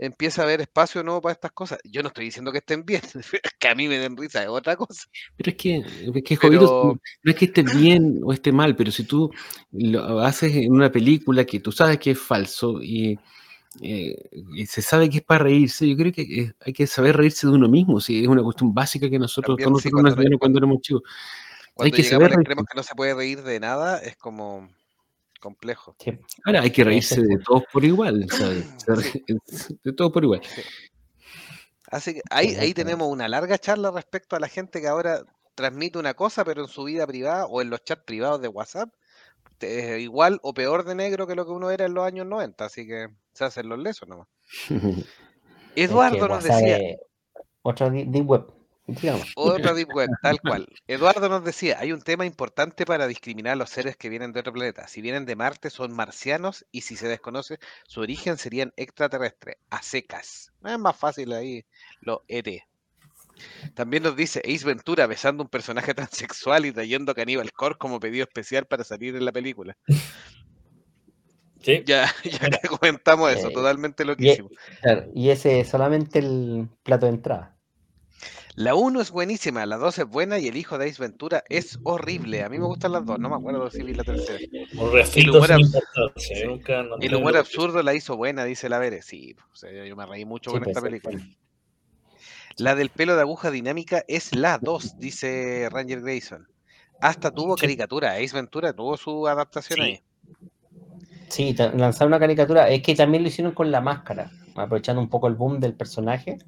empieza 0.00 0.40
a 0.40 0.44
haber 0.46 0.62
espacio 0.62 1.02
nuevo 1.02 1.20
para 1.20 1.34
estas 1.34 1.52
cosas. 1.52 1.78
Yo 1.84 2.02
no 2.02 2.08
estoy 2.08 2.24
diciendo 2.24 2.50
que 2.50 2.58
estén 2.58 2.84
bien, 2.84 3.02
que 3.58 3.68
a 3.68 3.74
mí 3.74 3.86
me 3.86 3.98
den 3.98 4.16
risa, 4.16 4.42
es 4.42 4.48
otra 4.48 4.74
cosa. 4.74 5.04
Pero 5.36 5.50
es 5.50 5.56
que, 5.56 5.76
es 5.76 6.22
que 6.24 6.36
jodido, 6.36 6.98
no 7.22 7.30
es 7.30 7.36
que 7.36 7.44
esté 7.44 7.62
bien 7.62 8.20
o 8.24 8.32
esté 8.32 8.50
mal, 8.50 8.74
pero 8.74 8.90
si 8.90 9.04
tú 9.04 9.30
lo 9.72 10.20
haces 10.20 10.56
en 10.56 10.72
una 10.72 10.90
película 10.90 11.44
que 11.44 11.60
tú 11.60 11.70
sabes 11.70 11.98
que 11.98 12.12
es 12.12 12.18
falso 12.18 12.82
y 12.82 13.18
eh, 13.80 14.28
y 14.32 14.66
se 14.66 14.82
sabe 14.82 15.08
que 15.08 15.18
es 15.18 15.22
para 15.22 15.44
reírse, 15.44 15.88
yo 15.88 15.96
creo 15.96 16.12
que 16.12 16.52
hay 16.60 16.72
que 16.72 16.86
saber 16.86 17.16
reírse 17.16 17.46
de 17.46 17.52
uno 17.52 17.68
mismo, 17.68 18.00
si 18.00 18.22
es 18.22 18.28
una 18.28 18.42
cuestión 18.42 18.74
básica 18.74 19.08
que 19.08 19.18
nosotros, 19.18 19.58
nosotros 19.60 20.02
nos 20.02 20.14
cuando, 20.14 20.38
cuando 20.38 20.58
éramos 20.58 20.80
chicos. 20.80 21.02
hay 21.78 21.92
que 21.92 22.02
saber 22.02 22.32
que 22.32 22.54
no 22.74 22.82
se 22.82 22.94
puede 22.94 23.14
reír 23.14 23.42
de 23.42 23.60
nada, 23.60 23.98
es 23.98 24.16
como 24.16 24.68
complejo. 25.40 25.96
Ahora 26.44 26.62
hay 26.62 26.70
que 26.70 26.84
reírse 26.84 27.20
de 27.20 27.38
todos 27.38 27.62
por 27.72 27.84
igual, 27.84 28.26
de 29.84 29.92
todos 29.92 30.12
por 30.12 30.24
igual. 30.24 30.42
Así 31.86 32.14
que 32.14 32.22
ahí, 32.30 32.54
ahí 32.56 32.74
tenemos 32.74 33.08
una 33.08 33.28
larga 33.28 33.58
charla 33.58 33.90
respecto 33.90 34.36
a 34.36 34.40
la 34.40 34.48
gente 34.48 34.80
que 34.80 34.88
ahora 34.88 35.22
transmite 35.54 35.98
una 35.98 36.14
cosa, 36.14 36.44
pero 36.44 36.62
en 36.62 36.68
su 36.68 36.84
vida 36.84 37.06
privada 37.06 37.46
o 37.46 37.62
en 37.62 37.70
los 37.70 37.84
chats 37.84 38.04
privados 38.04 38.40
de 38.42 38.48
WhatsApp 38.48 38.90
es 39.60 40.00
igual 40.00 40.38
o 40.42 40.54
peor 40.54 40.84
de 40.84 40.94
negro 40.94 41.26
que 41.26 41.34
lo 41.34 41.44
que 41.44 41.52
uno 41.52 41.70
era 41.70 41.86
en 41.86 41.94
los 41.94 42.04
años 42.04 42.26
90, 42.26 42.64
así 42.64 42.86
que 42.86 43.08
se 43.32 43.44
hacen 43.44 43.68
los 43.68 43.78
lesos 43.78 44.08
nomás. 44.08 44.28
Eduardo 45.76 46.28
nos 46.28 46.44
decía. 46.44 46.96
Otra 47.62 47.90
deep 47.90 48.28
web. 48.28 48.52
Otra 49.36 49.74
deep 49.74 49.88
web, 49.94 50.08
tal 50.22 50.40
cual. 50.42 50.66
Eduardo 50.86 51.28
nos 51.28 51.44
decía, 51.44 51.78
hay 51.78 51.92
un 51.92 52.02
tema 52.02 52.26
importante 52.26 52.84
para 52.84 53.06
discriminar 53.06 53.52
a 53.52 53.56
los 53.56 53.70
seres 53.70 53.96
que 53.96 54.08
vienen 54.08 54.32
de 54.32 54.40
otro 54.40 54.52
planeta. 54.52 54.88
Si 54.88 55.00
vienen 55.00 55.26
de 55.26 55.36
Marte 55.36 55.70
son 55.70 55.92
marcianos 55.92 56.66
y 56.72 56.82
si 56.82 56.96
se 56.96 57.08
desconoce 57.08 57.58
su 57.86 58.00
origen 58.00 58.36
serían 58.36 58.72
extraterrestres, 58.76 59.56
a 59.70 59.82
secas. 59.82 60.52
Es 60.64 60.78
más 60.78 60.96
fácil 60.96 61.32
ahí 61.32 61.64
lo 62.00 62.24
ET. 62.28 62.62
También 63.74 64.02
nos 64.02 64.16
dice 64.16 64.42
Ace 64.44 64.66
Ventura 64.66 65.06
besando 65.06 65.42
un 65.42 65.48
personaje 65.48 65.94
transexual 65.94 66.66
y 66.66 66.72
trayendo 66.72 67.12
a 67.12 67.14
Cannibal 67.14 67.52
Core 67.52 67.76
como 67.76 68.00
pedido 68.00 68.24
especial 68.24 68.66
para 68.66 68.84
salir 68.84 69.16
en 69.16 69.24
la 69.24 69.32
película. 69.32 69.76
¿Sí? 71.62 71.82
Ya, 71.86 72.10
ya 72.24 72.60
comentamos 72.68 73.32
eso, 73.32 73.50
totalmente 73.50 74.04
lo 74.04 74.16
que 74.16 74.42
y 75.14 75.30
ese 75.30 75.60
es 75.60 75.68
solamente 75.68 76.18
el 76.18 76.68
plato 76.82 77.06
de 77.06 77.12
entrada. 77.12 77.56
La 78.56 78.74
1 78.74 79.00
es 79.00 79.10
buenísima, 79.10 79.64
la 79.64 79.76
2 79.76 80.00
es 80.00 80.06
buena 80.06 80.38
y 80.38 80.48
el 80.48 80.56
hijo 80.56 80.76
de 80.76 80.88
Ace 80.88 81.00
Ventura 81.00 81.44
es 81.48 81.78
horrible. 81.84 82.42
A 82.42 82.48
mí 82.48 82.58
me 82.58 82.66
gustan 82.66 82.92
las 82.92 83.06
dos, 83.06 83.18
no 83.18 83.30
me 83.30 83.36
acuerdo 83.36 83.70
si 83.70 83.82
vi 83.82 83.94
la 83.94 84.04
tercera. 84.04 84.38
El 87.00 87.14
humor, 87.14 87.36
absurdo 87.36 87.82
la 87.82 87.94
hizo 87.94 88.16
buena, 88.16 88.44
dice 88.44 88.68
la 88.68 88.78
Vere. 88.78 89.02
Sí, 89.02 89.36
yo 89.86 89.96
me 89.96 90.04
reí 90.04 90.24
mucho 90.24 90.50
con 90.50 90.66
esta 90.66 90.82
película. 90.82 91.18
La 92.56 92.74
del 92.74 92.90
pelo 92.90 93.14
de 93.14 93.22
aguja 93.22 93.50
dinámica 93.50 94.04
es 94.08 94.34
la 94.34 94.58
2, 94.58 94.98
dice 94.98 95.68
Ranger 95.70 96.02
Grayson. 96.02 96.48
Hasta 97.00 97.30
tuvo 97.30 97.56
caricatura, 97.56 98.16
Ace 98.16 98.34
Ventura 98.34 98.74
tuvo 98.74 98.96
su 98.96 99.26
adaptación 99.26 99.80
ahí. 99.80 100.02
Sí, 101.30 101.54
lanzar 101.54 102.08
una 102.08 102.18
caricatura. 102.18 102.68
Es 102.68 102.82
que 102.82 102.94
también 102.94 103.22
lo 103.22 103.28
hicieron 103.28 103.54
con 103.54 103.70
la 103.70 103.80
máscara, 103.80 104.30
aprovechando 104.56 105.00
un 105.00 105.08
poco 105.08 105.28
el 105.28 105.34
boom 105.34 105.60
del 105.60 105.74
personaje. 105.74 106.38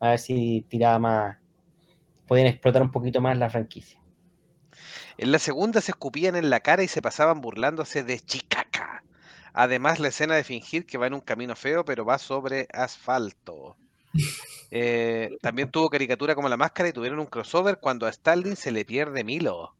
A 0.00 0.10
ver 0.10 0.18
si 0.18 0.66
tiraba 0.68 0.98
más. 0.98 1.38
Pueden 2.26 2.46
explotar 2.46 2.82
un 2.82 2.92
poquito 2.92 3.22
más 3.22 3.38
la 3.38 3.48
franquicia. 3.48 3.98
En 5.16 5.32
la 5.32 5.38
segunda 5.38 5.80
se 5.80 5.92
escupían 5.92 6.36
en 6.36 6.50
la 6.50 6.60
cara 6.60 6.82
y 6.82 6.88
se 6.88 7.00
pasaban 7.00 7.40
burlándose 7.40 8.04
de 8.04 8.20
Chicaca. 8.20 9.02
Además, 9.54 9.98
la 9.98 10.08
escena 10.08 10.36
de 10.36 10.44
fingir 10.44 10.84
que 10.84 10.98
va 10.98 11.06
en 11.06 11.14
un 11.14 11.20
camino 11.20 11.56
feo, 11.56 11.84
pero 11.84 12.04
va 12.04 12.18
sobre 12.18 12.68
asfalto. 12.72 13.76
Eh, 14.70 15.30
también 15.40 15.70
tuvo 15.70 15.88
caricatura 15.88 16.34
como 16.34 16.46
la 16.46 16.58
máscara 16.58 16.90
y 16.90 16.92
tuvieron 16.92 17.20
un 17.20 17.24
crossover 17.24 17.78
cuando 17.80 18.04
a 18.04 18.10
Stalin 18.10 18.54
se 18.54 18.70
le 18.70 18.84
pierde 18.84 19.24
Milo. 19.24 19.74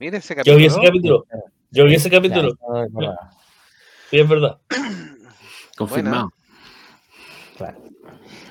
Mire 0.00 0.16
ese 0.16 0.34
capítulo. 0.34 0.56
Yo 0.56 0.58
vi 0.58 0.64
ese 0.64 0.80
capítulo. 0.80 1.26
Yo 1.70 1.84
vi 1.84 1.94
ese 1.94 2.10
capítulo. 2.10 2.56
Sí, 4.14 4.20
es 4.20 4.28
verdad. 4.28 4.60
Confirmado. 5.76 6.30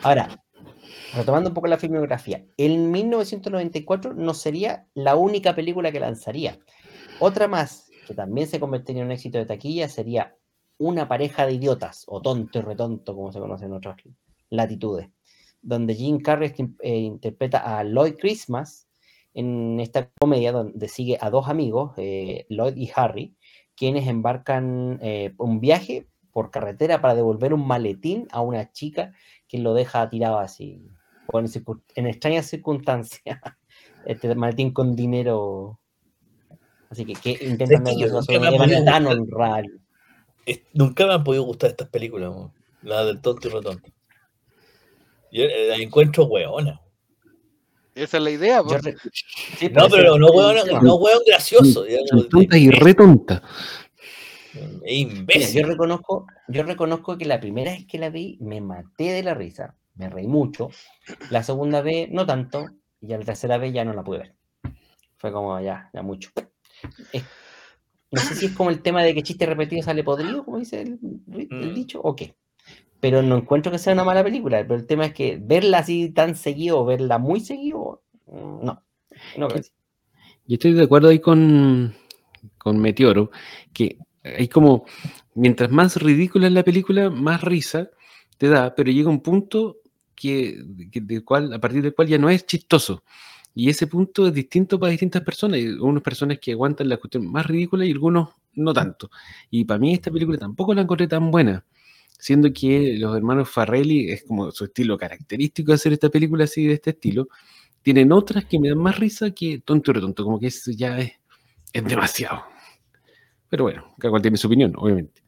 Ahora, 0.01 0.43
retomando 1.15 1.51
un 1.51 1.53
poco 1.53 1.67
la 1.67 1.77
filmografía, 1.77 2.43
en 2.57 2.91
1994 2.91 4.13
no 4.13 4.33
sería 4.33 4.87
la 4.93 5.15
única 5.15 5.55
película 5.55 5.93
que 5.93 6.01
lanzaría. 6.01 6.59
Otra 7.21 7.47
más, 7.47 7.89
que 8.05 8.13
también 8.13 8.47
se 8.47 8.59
convertiría 8.59 9.03
en 9.03 9.05
un 9.05 9.13
éxito 9.13 9.37
de 9.37 9.45
taquilla, 9.45 9.87
sería 9.87 10.35
Una 10.79 11.07
pareja 11.07 11.45
de 11.45 11.53
idiotas, 11.53 12.03
o 12.07 12.21
tonto 12.21 12.59
y 12.59 12.61
retonto, 12.61 13.15
como 13.15 13.31
se 13.31 13.39
conoce 13.39 13.63
en 13.63 13.73
otras 13.73 13.95
latitudes 14.49 15.07
donde 15.61 15.95
Jim 15.95 16.19
Carrey 16.19 16.53
eh, 16.81 16.97
interpreta 16.97 17.79
a 17.79 17.85
Lloyd 17.85 18.15
Christmas 18.19 18.89
en 19.33 19.79
esta 19.79 20.09
comedia 20.19 20.51
donde 20.51 20.89
sigue 20.89 21.17
a 21.21 21.29
dos 21.29 21.47
amigos, 21.47 21.93
eh, 21.95 22.45
Lloyd 22.49 22.75
y 22.75 22.91
Harry, 22.93 23.33
quienes 23.75 24.07
embarcan 24.07 24.99
eh, 25.01 25.33
un 25.37 25.59
viaje 25.59 26.07
por 26.31 26.51
carretera 26.51 27.01
para 27.01 27.15
devolver 27.15 27.53
un 27.53 27.67
maletín 27.67 28.27
a 28.31 28.41
una 28.41 28.71
chica 28.71 29.13
que 29.47 29.59
lo 29.59 29.73
deja 29.73 30.09
tirado 30.09 30.39
así, 30.39 30.81
en, 31.95 32.07
extrañas 32.07 32.47
circunstancias, 32.47 33.39
este 34.05 34.33
maletín 34.35 34.71
con 34.71 34.95
dinero. 34.95 35.79
Así 36.89 37.05
que, 37.05 37.13
que 37.13 37.45
intentan 37.45 37.83
tan 38.85 39.07
honrar. 39.07 39.65
Nunca 40.73 41.07
me 41.07 41.13
han 41.13 41.23
podido 41.23 41.43
gustar 41.43 41.71
estas 41.71 41.89
películas, 41.89 42.33
la 42.81 43.05
del 43.05 43.21
tonto 43.21 43.47
y 43.47 43.51
rotonto. 43.51 43.91
Yo 45.31 45.45
eh, 45.45 45.67
la 45.69 45.77
encuentro 45.77 46.25
hueona. 46.25 46.82
Esa 47.95 48.17
es 48.17 48.23
la 48.23 48.31
idea. 48.31 48.61
no, 48.61 49.89
pero 49.89 50.17
no 50.17 50.27
hueón, 50.27 50.83
no 50.83 50.95
hueón 50.95 51.21
gracioso. 51.25 51.85
tonta 52.29 52.57
y 52.57 52.69
retonta. 52.69 53.43
yo 55.53 55.63
reconozco, 55.63 56.27
yo 56.47 56.63
reconozco 56.63 57.17
que 57.17 57.25
la 57.25 57.39
primera 57.39 57.71
vez 57.71 57.85
que 57.85 57.99
la 57.99 58.09
vi 58.09 58.37
me 58.41 58.61
maté 58.61 59.11
de 59.11 59.23
la 59.23 59.33
risa, 59.33 59.75
me 59.95 60.09
reí 60.09 60.27
mucho. 60.27 60.69
La 61.29 61.43
segunda 61.43 61.81
vez 61.81 62.09
no 62.09 62.25
tanto, 62.25 62.67
y 62.99 63.07
la 63.07 63.19
tercera 63.19 63.57
vez 63.57 63.73
ya 63.73 63.85
no 63.85 63.93
la 63.93 64.03
pude 64.03 64.19
ver. 64.19 64.35
Fue 65.17 65.31
como 65.31 65.59
ya, 65.59 65.89
ya 65.93 66.01
mucho. 66.01 66.31
no 68.11 68.21
sé 68.21 68.35
si 68.35 68.47
es 68.47 68.51
como 68.53 68.69
el 68.69 68.81
tema 68.81 69.03
de 69.03 69.13
que 69.13 69.23
chiste 69.23 69.45
repetido 69.45 69.83
sale 69.83 70.03
podrido, 70.03 70.43
como 70.43 70.59
dice 70.59 70.81
el, 70.81 70.99
mm. 71.01 71.73
dicho, 71.73 72.01
o 72.01 72.15
qué 72.15 72.35
pero 73.03 73.21
no 73.21 73.35
encuentro 73.35 73.69
que 73.69 73.79
sea 73.79 73.91
una 73.91 74.05
mala 74.05 74.23
película. 74.23 74.61
Pero 74.61 74.75
el 74.75 74.87
tema 74.87 75.07
es 75.07 75.13
que 75.13 75.37
verla 75.37 75.79
así 75.79 76.11
tan 76.11 76.37
seguido, 76.37 76.85
verla 76.85 77.17
muy 77.17 77.41
seguido, 77.41 78.01
mm, 78.27 78.63
no. 78.63 78.81
no 79.37 79.47
creo. 79.49 79.61
Yo 80.45 80.53
estoy 80.53 80.71
de 80.71 80.83
acuerdo 80.83 81.09
ahí 81.09 81.19
con, 81.19 81.93
con 82.57 82.79
Meteoro, 82.79 83.29
que 83.73 83.97
hay 84.23 84.47
como, 84.47 84.85
mientras 85.35 85.69
más 85.69 85.97
ridícula 85.97 86.47
es 86.47 86.53
la 86.53 86.63
película, 86.63 87.09
más 87.09 87.41
risa 87.41 87.89
te 88.37 88.47
da, 88.47 88.73
pero 88.73 88.89
llega 88.89 89.09
un 89.09 89.21
punto 89.21 89.79
que, 90.15 90.63
cual, 91.25 91.51
a 91.51 91.59
partir 91.59 91.81
del 91.81 91.93
cual 91.93 92.07
ya 92.07 92.17
no 92.17 92.29
es 92.29 92.45
chistoso. 92.45 93.03
Y 93.53 93.69
ese 93.69 93.85
punto 93.87 94.27
es 94.27 94.33
distinto 94.33 94.79
para 94.79 94.91
distintas 94.91 95.23
personas. 95.23 95.57
Hay 95.57 95.67
unas 95.67 96.01
personas 96.01 96.39
que 96.39 96.53
aguantan 96.53 96.87
la 96.87 96.95
cuestión 96.95 97.29
más 97.29 97.45
ridícula 97.45 97.85
y 97.85 97.91
algunos 97.91 98.29
no 98.53 98.71
tanto. 98.71 99.09
Y 99.49 99.65
para 99.65 99.77
mí 99.77 99.93
esta 99.93 100.09
película 100.09 100.37
tampoco 100.37 100.73
la 100.73 100.83
encontré 100.83 101.05
tan 101.09 101.29
buena 101.31 101.65
siendo 102.23 102.53
que 102.53 102.95
los 102.97 103.17
hermanos 103.17 103.49
Farrelly 103.49 104.09
es 104.09 104.23
como 104.23 104.49
su 104.51 104.63
estilo 104.63 104.97
característico 104.97 105.73
de 105.73 105.75
hacer 105.75 105.91
esta 105.91 106.07
película 106.07 106.45
así 106.45 106.65
de 106.65 106.75
este 106.75 106.91
estilo. 106.91 107.27
Tienen 107.81 108.13
otras 108.13 108.45
que 108.45 108.61
me 108.61 108.69
dan 108.69 108.77
más 108.77 108.97
risa 108.97 109.31
que 109.31 109.59
Tonto 109.59 109.91
y 109.91 109.99
Tonto, 109.99 110.23
como 110.23 110.39
que 110.39 110.47
eso 110.47 110.71
ya 110.71 110.97
es, 110.99 111.11
es 111.73 111.83
demasiado. 111.83 112.43
Pero 113.49 113.65
bueno, 113.65 113.93
cada 113.99 114.11
cual 114.11 114.21
tiene 114.21 114.37
su 114.37 114.47
opinión, 114.47 114.73
obviamente. 114.77 115.21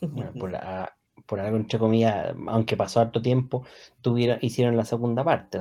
por, 0.00 1.40
algo, 1.40 1.56
entre 1.58 1.78
comillas, 1.78 2.34
aunque 2.46 2.78
pasó 2.78 3.00
harto 3.00 3.20
tiempo, 3.20 3.66
tuvieron, 4.00 4.38
hicieron 4.40 4.78
la 4.78 4.86
segunda 4.86 5.22
parte. 5.22 5.60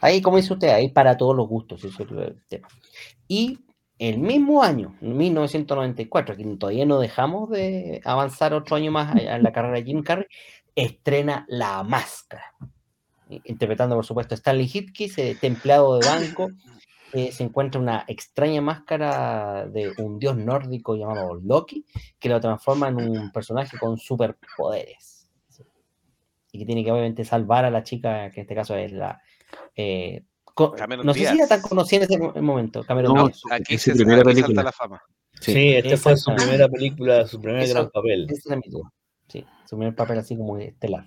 Ahí, 0.00 0.22
como 0.22 0.36
dice 0.36 0.52
usted, 0.52 0.68
ahí 0.68 0.90
para 0.90 1.16
todos 1.16 1.34
los 1.34 1.48
gustos. 1.48 1.84
Y 3.26 3.58
el 4.00 4.18
mismo 4.18 4.62
año, 4.62 4.96
1994, 5.02 6.34
que 6.34 6.44
todavía 6.56 6.86
no 6.86 6.98
dejamos 6.98 7.50
de 7.50 8.00
avanzar 8.02 8.54
otro 8.54 8.76
año 8.76 8.90
más 8.90 9.14
en 9.14 9.42
la 9.42 9.52
carrera 9.52 9.76
de 9.76 9.84
Jim 9.84 10.02
Carrey, 10.02 10.26
estrena 10.74 11.44
La 11.48 11.82
Máscara, 11.82 12.54
interpretando 13.28 13.96
por 13.96 14.06
supuesto 14.06 14.34
a 14.34 14.36
Stanley 14.36 14.70
Hipkins, 14.72 15.18
este 15.18 15.46
empleado 15.46 15.98
de 15.98 16.08
banco, 16.08 16.48
se 17.12 17.44
encuentra 17.44 17.78
una 17.78 18.04
extraña 18.08 18.62
máscara 18.62 19.66
de 19.66 19.92
un 19.98 20.18
dios 20.18 20.34
nórdico 20.34 20.96
llamado 20.96 21.34
Loki, 21.34 21.84
que 22.18 22.30
lo 22.30 22.40
transforma 22.40 22.88
en 22.88 22.96
un 22.96 23.30
personaje 23.32 23.76
con 23.78 23.98
superpoderes. 23.98 25.28
Y 26.52 26.58
que 26.58 26.64
tiene 26.64 26.82
que 26.82 26.90
obviamente 26.90 27.26
salvar 27.26 27.66
a 27.66 27.70
la 27.70 27.82
chica, 27.82 28.30
que 28.30 28.40
en 28.40 28.44
este 28.44 28.54
caso 28.54 28.74
es 28.76 28.92
la 28.92 29.20
eh, 29.76 30.24
no 31.02 31.14
sé 31.14 31.26
si 31.26 31.36
era 31.36 31.46
tan 31.46 31.62
conocida 31.62 32.04
en 32.04 32.12
ese 32.12 32.40
momento. 32.40 32.84
Cameron 32.84 33.14
no, 33.14 33.30
Aquí 33.50 33.78
se 33.78 33.94
primera 33.94 34.22
película. 34.22 34.62
la 34.62 34.72
fama. 34.72 35.02
Sí, 35.40 35.52
sí 35.52 35.74
este 35.74 35.96
fue 35.96 36.16
su 36.16 36.34
primera 36.34 36.68
película, 36.68 37.26
su 37.26 37.40
primer 37.40 37.68
gran 37.68 37.90
papel. 37.90 38.28
Sí, 39.28 39.46
su 39.64 39.76
primer 39.76 39.94
papel 39.94 40.18
así 40.18 40.36
como 40.36 40.58
estelar. 40.58 41.04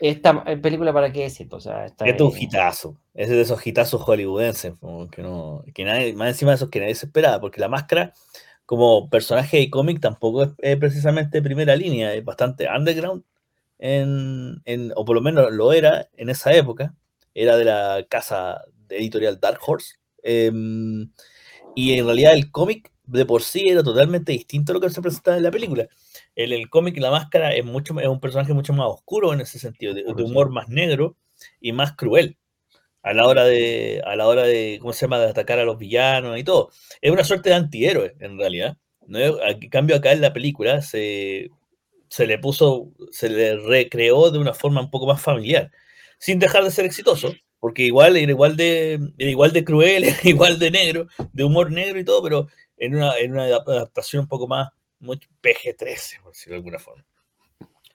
Esta 0.00 0.42
eh, 0.46 0.56
película, 0.56 0.92
¿para 0.92 1.12
qué 1.12 1.22
decir? 1.22 1.46
O 1.50 1.60
sea, 1.60 1.84
esta 1.84 2.06
este 2.06 2.24
es 2.24 2.32
un 2.32 2.38
hitazo. 2.38 2.96
Es 3.14 3.28
de 3.28 3.40
esos 3.40 3.64
hitazos 3.66 4.02
hollywoodenses. 4.02 4.74
Que, 5.10 5.22
no, 5.22 5.62
que 5.74 5.84
nadie, 5.84 6.14
más 6.14 6.28
encima 6.28 6.52
de 6.52 6.56
esos 6.56 6.70
que 6.70 6.80
nadie 6.80 6.94
se 6.94 7.06
esperaba, 7.06 7.40
porque 7.40 7.60
la 7.60 7.68
máscara, 7.68 8.14
como 8.64 9.10
personaje 9.10 9.58
de 9.58 9.70
cómic, 9.70 10.00
tampoco 10.00 10.54
es, 10.58 10.76
precisamente 10.78 11.42
primera 11.42 11.76
línea, 11.76 12.14
es 12.14 12.24
bastante 12.24 12.66
underground, 12.74 13.24
en, 13.78 14.62
en, 14.64 14.92
o 14.96 15.04
por 15.04 15.16
lo 15.16 15.22
menos 15.22 15.52
lo 15.52 15.72
era 15.72 16.08
en 16.16 16.30
esa 16.30 16.52
época 16.52 16.94
era 17.34 17.56
de 17.56 17.64
la 17.64 18.06
casa 18.08 18.62
editorial 18.88 19.38
Dark 19.40 19.60
Horse. 19.66 19.94
Em, 20.22 21.10
y 21.74 21.94
en 21.94 22.04
realidad 22.04 22.34
el 22.34 22.50
cómic 22.50 22.92
de 23.04 23.24
por 23.26 23.42
sí 23.42 23.68
era 23.68 23.82
totalmente 23.82 24.32
distinto 24.32 24.72
a 24.72 24.74
lo 24.74 24.80
que 24.80 24.90
se 24.90 25.02
presentaba 25.02 25.36
en 25.36 25.42
la 25.42 25.50
película. 25.50 25.88
En 26.36 26.52
el 26.52 26.68
cómic 26.70 26.96
La 26.98 27.10
Máscara 27.10 27.54
es, 27.54 27.64
mucho, 27.64 27.98
es 28.00 28.06
un 28.06 28.20
personaje 28.20 28.52
mucho 28.54 28.72
más 28.72 28.86
oscuro 28.88 29.32
en 29.32 29.40
ese 29.40 29.58
sentido, 29.58 29.94
de, 29.94 30.04
humor 30.22 30.50
más 30.50 30.68
negro 30.68 31.16
y 31.60 31.72
más 31.72 31.92
cruel 31.96 32.36
a 33.02 33.14
la 33.14 33.26
hora 33.26 33.44
de, 33.44 34.02
a 34.04 34.14
la 34.14 34.26
hora 34.28 34.42
de, 34.44 34.78
¿cómo 34.80 34.92
se 34.92 35.06
llama?, 35.06 35.18
de 35.18 35.30
atacar 35.30 35.58
a 35.58 35.64
los 35.64 35.78
villanos 35.78 36.38
y 36.38 36.44
todo. 36.44 36.70
Es 37.00 37.10
una 37.10 37.24
suerte 37.24 37.48
de 37.50 37.56
antihéroe, 37.56 38.14
en 38.20 38.38
realidad. 38.38 38.76
¿no? 39.06 39.18
En 39.18 39.68
cambio, 39.70 39.96
acá 39.96 40.12
en 40.12 40.20
la 40.20 40.32
película 40.32 40.82
se, 40.82 41.50
se 42.08 42.26
le 42.26 42.38
puso, 42.38 42.92
se 43.10 43.28
le 43.30 43.56
recreó 43.56 44.30
de 44.30 44.38
una 44.38 44.54
forma 44.54 44.82
un 44.82 44.90
poco 44.90 45.06
más 45.06 45.20
familiar 45.20 45.70
sin 46.20 46.38
dejar 46.38 46.62
de 46.62 46.70
ser 46.70 46.84
exitoso, 46.84 47.34
porque 47.58 47.82
igual 47.82 48.16
era 48.16 48.30
igual 48.30 48.56
de, 48.56 49.00
igual 49.18 49.52
de 49.52 49.64
cruel, 49.64 50.04
igual 50.22 50.58
de 50.58 50.70
negro, 50.70 51.08
de 51.32 51.44
humor 51.44 51.72
negro 51.72 51.98
y 51.98 52.04
todo, 52.04 52.22
pero 52.22 52.48
en 52.76 52.94
una, 52.94 53.16
en 53.18 53.32
una 53.32 53.44
adaptación 53.44 54.22
un 54.22 54.28
poco 54.28 54.46
más 54.46 54.68
PG-13, 55.00 56.22
por 56.22 56.32
decirlo 56.32 56.52
de 56.52 56.56
alguna 56.56 56.78
forma. 56.78 57.04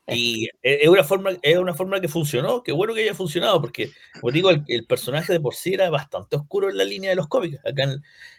Y 0.07 0.49
es 0.61 0.88
una 0.88 1.03
forma, 1.03 1.32
es 1.41 1.57
una 1.57 1.73
forma 1.73 1.99
que 1.99 2.07
funcionó, 2.07 2.61
qué 2.61 2.71
bueno 2.71 2.93
que 2.93 3.01
haya 3.01 3.15
funcionado, 3.15 3.59
porque, 3.59 3.91
como 4.19 4.32
digo, 4.32 4.51
el, 4.51 4.86
personaje 4.86 5.34
de 5.34 5.39
por 5.39 5.55
sí 5.55 5.73
era 5.73 5.89
bastante 5.89 6.36
oscuro 6.36 6.69
en 6.69 6.78
la 6.78 6.84
línea 6.84 7.09
de 7.09 7.15
los 7.15 7.28
cómics. 7.28 7.57
Acá 7.65 7.84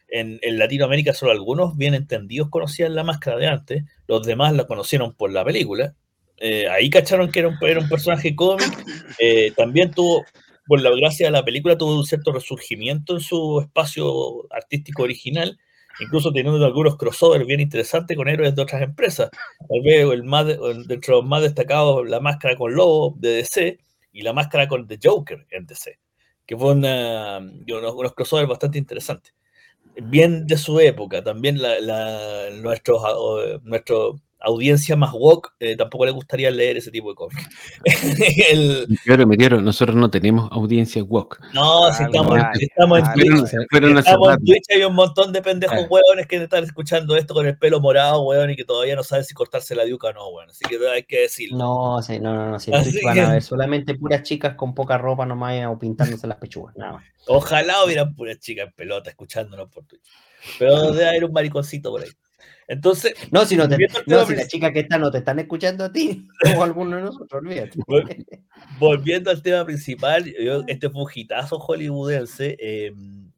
en, 0.08 0.38
en, 0.42 0.58
Latinoamérica 0.58 1.12
solo 1.12 1.32
algunos 1.32 1.76
bien 1.76 1.94
entendidos 1.94 2.50
conocían 2.50 2.94
la 2.94 3.02
máscara 3.02 3.36
de 3.38 3.48
antes, 3.48 3.84
los 4.06 4.24
demás 4.24 4.52
la 4.54 4.68
conocieron 4.68 5.14
por 5.14 5.32
la 5.32 5.44
película, 5.44 5.96
eh, 6.38 6.68
ahí 6.68 6.90
cacharon 6.90 7.30
que 7.30 7.40
era 7.40 7.48
un, 7.48 7.88
personaje 7.88 8.34
cómic. 8.34 8.70
Eh, 9.18 9.52
también 9.56 9.90
tuvo, 9.90 10.24
por 10.66 10.80
la 10.80 10.90
gracia 10.90 11.26
de 11.26 11.32
la 11.32 11.44
película, 11.44 11.78
tuvo 11.78 11.96
un 11.96 12.04
cierto 12.04 12.32
resurgimiento 12.32 13.14
en 13.14 13.20
su 13.20 13.60
espacio 13.60 14.52
artístico 14.52 15.02
original, 15.04 15.58
incluso 16.00 16.32
teniendo 16.32 16.64
algunos 16.64 16.96
crossovers 16.96 17.46
bien 17.46 17.60
interesantes 17.60 18.16
con 18.16 18.28
héroes 18.28 18.54
de 18.54 18.62
otras 18.62 18.82
empresas. 18.82 19.30
Tal 19.68 19.80
vez 19.82 20.04
el 20.10 20.24
más, 20.24 20.46
dentro 20.46 21.16
de 21.16 21.22
los 21.22 21.24
más 21.24 21.42
destacados, 21.42 22.08
la 22.08 22.20
máscara 22.20 22.56
con 22.56 22.74
Lobo 22.74 23.14
de 23.18 23.30
DC 23.36 23.78
y 24.12 24.22
la 24.22 24.32
máscara 24.32 24.68
con 24.68 24.86
The 24.86 24.98
Joker 25.02 25.46
en 25.50 25.66
DC, 25.66 25.98
que 26.46 26.56
fue 26.56 26.72
una, 26.72 27.38
unos, 27.38 27.94
unos 27.94 28.14
crossovers 28.14 28.48
bastante 28.48 28.78
interesantes 28.78 29.32
bien 30.02 30.46
de 30.46 30.56
su 30.56 30.78
época. 30.80 31.22
También 31.22 31.58
nuestros, 32.62 33.02
nuestros 33.62 34.20
audiencia 34.40 34.96
más 34.96 35.12
woke 35.12 35.52
eh, 35.60 35.76
tampoco 35.76 36.04
le 36.04 36.12
gustaría 36.12 36.50
leer 36.50 36.76
ese 36.76 36.90
tipo 36.90 37.10
de 37.10 37.14
cómics. 37.14 37.48
el... 38.50 38.86
Metieron, 39.26 39.64
nosotros 39.64 39.96
no 39.96 40.10
tenemos 40.10 40.50
audiencia 40.52 41.02
woke. 41.02 41.38
No, 41.52 41.92
si 41.92 42.04
estamos, 42.04 42.38
estamos, 42.60 42.98
en 42.98 43.12
Twitch. 43.14 43.54
estamos 43.98 44.34
en 44.34 44.44
Twitch 44.44 44.64
hay 44.70 44.84
un 44.84 44.94
montón 44.94 45.32
de 45.32 45.42
pendejos 45.42 45.78
ah. 45.78 45.86
hueones 45.88 46.26
que 46.26 46.36
están 46.36 46.64
escuchando 46.64 47.16
esto 47.16 47.34
con 47.34 47.46
el 47.46 47.58
pelo 47.58 47.80
morado, 47.80 48.22
hueón, 48.22 48.50
y 48.50 48.56
que 48.56 48.64
todavía 48.64 48.94
no 48.94 49.02
saben 49.02 49.24
si 49.24 49.34
cortarse 49.34 49.74
la 49.74 49.84
diuca 49.84 50.08
o 50.08 50.12
no, 50.12 50.28
weón. 50.28 50.50
Así 50.50 50.64
que 50.64 50.78
hay 50.88 51.04
que 51.04 51.22
decirlo. 51.22 51.58
No, 51.58 52.02
sí, 52.02 52.18
no, 52.20 52.34
no, 52.34 52.50
no. 52.50 52.58
Twitch 52.58 53.02
van 53.02 53.18
a 53.18 53.32
ver 53.32 53.42
solamente 53.42 53.94
puras 53.94 54.22
chicas 54.22 54.54
con 54.54 54.74
poca 54.74 54.98
ropa 54.98 55.26
nomás 55.26 55.46
o 55.66 55.78
pintándose 55.78 56.26
las 56.26 56.38
pechugas, 56.38 56.74
nada 56.76 57.02
Ojalá 57.28 57.84
hubieran 57.84 58.14
puras 58.14 58.38
chicas 58.38 58.66
en 58.68 58.72
pelota 58.72 59.10
escuchándonos 59.10 59.68
por 59.70 59.84
Twitch. 59.84 60.02
Pero 60.58 60.92
debe 60.92 61.08
haber 61.08 61.24
un 61.24 61.32
mariconcito 61.32 61.90
por 61.90 62.02
ahí. 62.02 62.10
Entonces, 62.68 63.14
no, 63.30 63.44
si, 63.44 63.56
no, 63.56 63.68
te, 63.68 63.78
no, 64.06 64.26
si 64.26 64.34
la 64.34 64.46
chica 64.46 64.72
que 64.72 64.80
está 64.80 64.98
no 64.98 65.10
te 65.10 65.18
están 65.18 65.38
escuchando 65.38 65.84
a 65.84 65.92
ti, 65.92 66.26
o 66.58 66.62
alguno 66.64 66.96
de 66.96 67.02
nosotros, 67.02 67.40
olvídate. 67.40 67.78
Volviendo 68.78 69.30
al 69.30 69.42
tema 69.42 69.64
principal, 69.64 70.26
este 70.66 70.90
fue 70.90 71.02
un 71.02 71.10
hitazo 71.14 71.58
hollywoodense, 71.60 72.56
eh, 72.58 72.92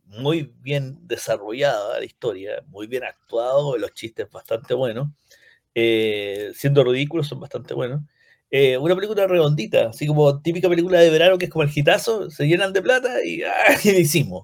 muy 0.07 0.51
bien 0.63 0.99
desarrollada 1.07 1.99
la 1.99 2.05
historia, 2.05 2.63
muy 2.69 2.87
bien 2.87 3.05
actuado, 3.05 3.77
los 3.77 3.93
chistes 3.93 4.31
bastante 4.31 4.73
buenos, 4.73 5.09
eh, 5.75 6.51
siendo 6.55 6.83
ridículos 6.83 7.29
son 7.29 7.41
bastante 7.41 7.75
buenos. 7.75 8.01
eh, 8.51 8.79
una 8.79 8.95
película 8.95 9.27
redondita, 9.27 9.89
así 9.91 10.07
como 10.07 10.41
típica 10.41 10.69
película 10.71 11.01
de 11.01 11.11
verano 11.11 11.37
que 11.37 11.45
es 11.47 11.51
como 11.51 11.65
el 11.65 11.69
gitazo, 11.71 12.31
se 12.31 12.47
llenan 12.47 12.73
de 12.73 12.81
plata 12.81 13.23
y, 13.23 13.43
¡ah! 13.45 13.77
y 13.85 13.91
hicimos. 13.91 14.43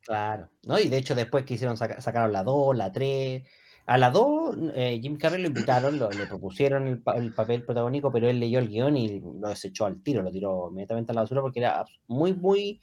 Claro, 0.00 0.50
¿no? 0.64 0.78
Y 0.80 0.88
de 0.88 0.98
hecho 0.98 1.14
después 1.14 1.44
quisieron 1.44 1.76
sacar 1.76 2.02
sacaron 2.02 2.32
la 2.32 2.42
2, 2.42 2.76
la 2.76 2.92
3. 2.92 3.42
A 3.86 3.98
la 3.98 4.10
2, 4.10 4.56
eh, 4.74 4.98
Jim 5.02 5.18
Carrey 5.18 5.42
lo 5.42 5.48
invitaron, 5.48 5.98
le 5.98 6.26
propusieron 6.26 6.86
el, 6.86 7.32
papel 7.34 7.62
protagónico, 7.64 8.10
pero 8.10 8.28
él 8.28 8.40
leyó 8.40 8.58
el 8.58 8.68
guion 8.68 8.96
y 8.96 9.20
lo 9.20 9.48
desechó 9.48 9.84
al 9.84 10.02
tiro, 10.02 10.22
lo 10.22 10.30
tiró 10.30 10.68
inmediatamente 10.70 11.12
a 11.12 11.14
la 11.14 11.20
basura 11.20 11.42
porque 11.42 11.60
era 11.60 11.84
muy, 12.06 12.32
muy 12.32 12.80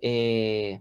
eh, 0.00 0.80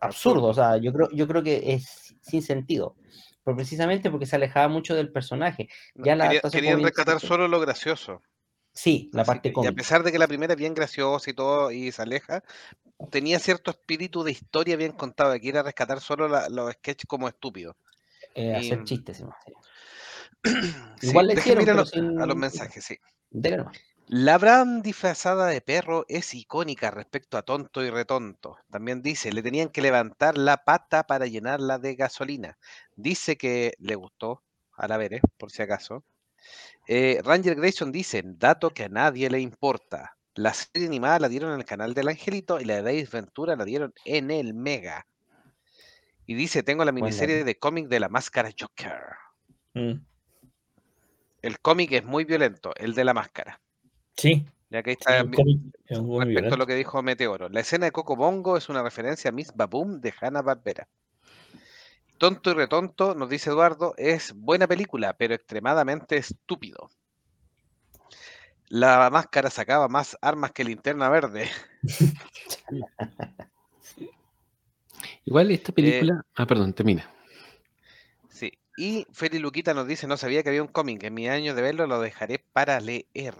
absurdo. 0.00 0.48
O 0.48 0.54
sea, 0.54 0.76
yo 0.78 0.92
creo, 0.92 1.08
yo 1.12 1.28
creo 1.28 1.42
que 1.42 1.72
es 1.72 2.16
sin 2.20 2.42
sentido. 2.42 2.96
Pero 3.44 3.56
precisamente 3.56 4.10
porque 4.10 4.26
se 4.26 4.36
alejaba 4.36 4.66
mucho 4.66 4.96
del 4.96 5.12
personaje. 5.12 5.68
Ya 5.94 6.16
la 6.16 6.28
querían 6.50 6.82
rescatar 6.82 7.20
solo 7.20 7.46
lo 7.46 7.60
gracioso. 7.60 8.22
Sí, 8.72 9.10
la 9.12 9.24
parte 9.24 9.52
cómica. 9.52 9.70
Y 9.70 9.72
a 9.72 9.76
pesar 9.76 10.02
de 10.02 10.12
que 10.12 10.18
la 10.18 10.28
primera 10.28 10.54
es 10.54 10.58
bien 10.58 10.74
graciosa 10.74 11.30
y 11.30 11.34
todo, 11.34 11.70
y 11.70 11.90
se 11.92 12.02
aleja, 12.02 12.42
tenía 13.10 13.38
cierto 13.38 13.70
espíritu 13.70 14.22
de 14.22 14.32
historia 14.32 14.76
bien 14.76 14.92
contado, 14.92 15.38
que 15.38 15.48
era 15.48 15.62
rescatar 15.62 16.00
solo 16.00 16.28
los 16.28 16.72
sketches 16.72 17.06
como 17.06 17.28
estúpidos. 17.28 17.76
Eh, 18.34 18.54
hacer 18.54 18.84
chistes, 18.84 19.24
Igual 21.02 21.26
le 21.26 21.34
hicieron, 21.34 21.68
a 21.68 22.26
los 22.26 22.36
mensajes, 22.36 22.84
sí. 22.84 22.96
La 24.12 24.38
Bran 24.38 24.82
disfrazada 24.82 25.46
de 25.46 25.60
perro 25.60 26.04
es 26.08 26.34
icónica 26.34 26.90
respecto 26.90 27.38
a 27.38 27.42
tonto 27.42 27.84
y 27.84 27.90
retonto. 27.90 28.56
También 28.68 29.02
dice, 29.02 29.32
le 29.32 29.42
tenían 29.42 29.68
que 29.68 29.82
levantar 29.82 30.36
la 30.36 30.64
pata 30.64 31.04
para 31.04 31.26
llenarla 31.26 31.78
de 31.78 31.94
gasolina. 31.94 32.58
Dice 32.96 33.36
que 33.36 33.74
le 33.78 33.94
gustó 33.94 34.42
a 34.76 34.88
la 34.88 34.96
Veres, 34.96 35.20
por 35.36 35.52
si 35.52 35.62
acaso. 35.62 36.04
Eh, 36.88 37.20
Ranger 37.22 37.54
Grayson 37.54 37.92
dice, 37.92 38.22
dato 38.24 38.70
que 38.70 38.84
a 38.84 38.88
nadie 38.88 39.30
le 39.30 39.40
importa. 39.40 40.16
La 40.34 40.54
serie 40.54 40.88
animada 40.88 41.20
la 41.20 41.28
dieron 41.28 41.52
en 41.52 41.60
el 41.60 41.64
canal 41.64 41.94
del 41.94 42.08
Angelito 42.08 42.60
y 42.60 42.64
la 42.64 42.76
de 42.76 42.82
David 42.82 43.08
Ventura 43.12 43.54
la 43.54 43.64
dieron 43.64 43.92
en 44.04 44.32
el 44.32 44.54
Mega. 44.54 45.06
Y 46.30 46.34
dice, 46.34 46.62
tengo 46.62 46.84
la 46.84 46.92
miniserie 46.92 47.42
de 47.42 47.58
cómic 47.58 47.88
de 47.88 47.98
la 47.98 48.08
máscara 48.08 48.50
Joker. 48.56 49.02
Mm. 49.74 50.00
El 51.42 51.58
cómic 51.58 51.90
es 51.90 52.04
muy 52.04 52.24
violento, 52.24 52.72
el 52.76 52.94
de 52.94 53.02
la 53.02 53.12
máscara. 53.12 53.60
Sí. 54.16 54.46
Ya 54.68 54.84
que 54.84 54.92
está 54.92 55.24
respecto 55.24 56.54
a 56.54 56.56
lo 56.56 56.66
que 56.68 56.76
dijo 56.76 57.02
Meteoro. 57.02 57.48
La 57.48 57.58
escena 57.58 57.86
de 57.86 57.90
Coco 57.90 58.14
Bongo 58.14 58.56
es 58.56 58.68
una 58.68 58.80
referencia 58.80 59.30
a 59.30 59.32
Miss 59.32 59.52
Baboom 59.56 60.00
de 60.00 60.14
Hanna 60.20 60.40
Barbera. 60.40 60.86
Tonto 62.16 62.52
y 62.52 62.54
retonto, 62.54 63.16
nos 63.16 63.28
dice 63.28 63.50
Eduardo, 63.50 63.94
es 63.96 64.32
buena 64.32 64.68
película, 64.68 65.14
pero 65.14 65.34
extremadamente 65.34 66.16
estúpido. 66.16 66.90
La 68.68 69.10
máscara 69.10 69.50
sacaba 69.50 69.88
más 69.88 70.16
armas 70.22 70.52
que 70.52 70.62
linterna 70.62 71.08
verde. 71.08 71.50
Igual 75.24 75.50
esta 75.50 75.72
película. 75.72 76.14
Eh, 76.14 76.30
ah, 76.36 76.46
perdón, 76.46 76.72
termina. 76.72 77.10
Sí. 78.28 78.52
Y 78.76 79.06
Feli 79.12 79.38
Luquita 79.38 79.74
nos 79.74 79.86
dice: 79.86 80.06
No 80.06 80.16
sabía 80.16 80.42
que 80.42 80.48
había 80.48 80.62
un 80.62 80.68
cómic. 80.68 81.02
En 81.04 81.14
mi 81.14 81.28
año 81.28 81.54
de 81.54 81.62
verlo 81.62 81.86
lo 81.86 82.00
dejaré 82.00 82.38
para 82.52 82.80
leer. 82.80 83.34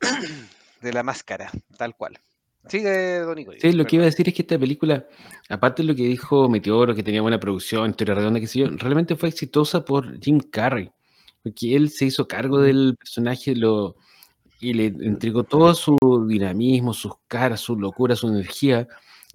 de 0.80 0.92
la 0.92 1.02
máscara, 1.02 1.50
tal 1.76 1.96
cual. 1.96 2.18
Sigue, 2.68 3.18
Don 3.20 3.36
Sí, 3.58 3.72
lo 3.72 3.84
que 3.84 3.96
iba 3.96 4.04
a 4.04 4.06
decir 4.06 4.26
es 4.28 4.34
que 4.34 4.42
esta 4.42 4.58
película, 4.58 5.06
aparte 5.50 5.82
de 5.82 5.88
lo 5.88 5.94
que 5.94 6.04
dijo 6.04 6.48
Meteoro, 6.48 6.94
que 6.94 7.02
tenía 7.02 7.20
buena 7.20 7.38
producción, 7.38 7.90
historia 7.90 8.14
redonda, 8.14 8.40
que 8.40 8.46
sé 8.46 8.60
yo, 8.60 8.68
realmente 8.68 9.16
fue 9.16 9.28
exitosa 9.28 9.84
por 9.84 10.18
Jim 10.20 10.40
Carrey, 10.40 10.90
porque 11.42 11.76
él 11.76 11.90
se 11.90 12.06
hizo 12.06 12.26
cargo 12.26 12.60
del 12.60 12.96
personaje 12.98 13.54
lo, 13.54 13.96
y 14.60 14.72
le 14.72 14.86
entregó 14.86 15.44
todo 15.44 15.74
su 15.74 15.96
dinamismo, 16.26 16.94
sus 16.94 17.12
caras, 17.28 17.60
su 17.60 17.78
locura, 17.78 18.16
su 18.16 18.28
energía, 18.28 18.88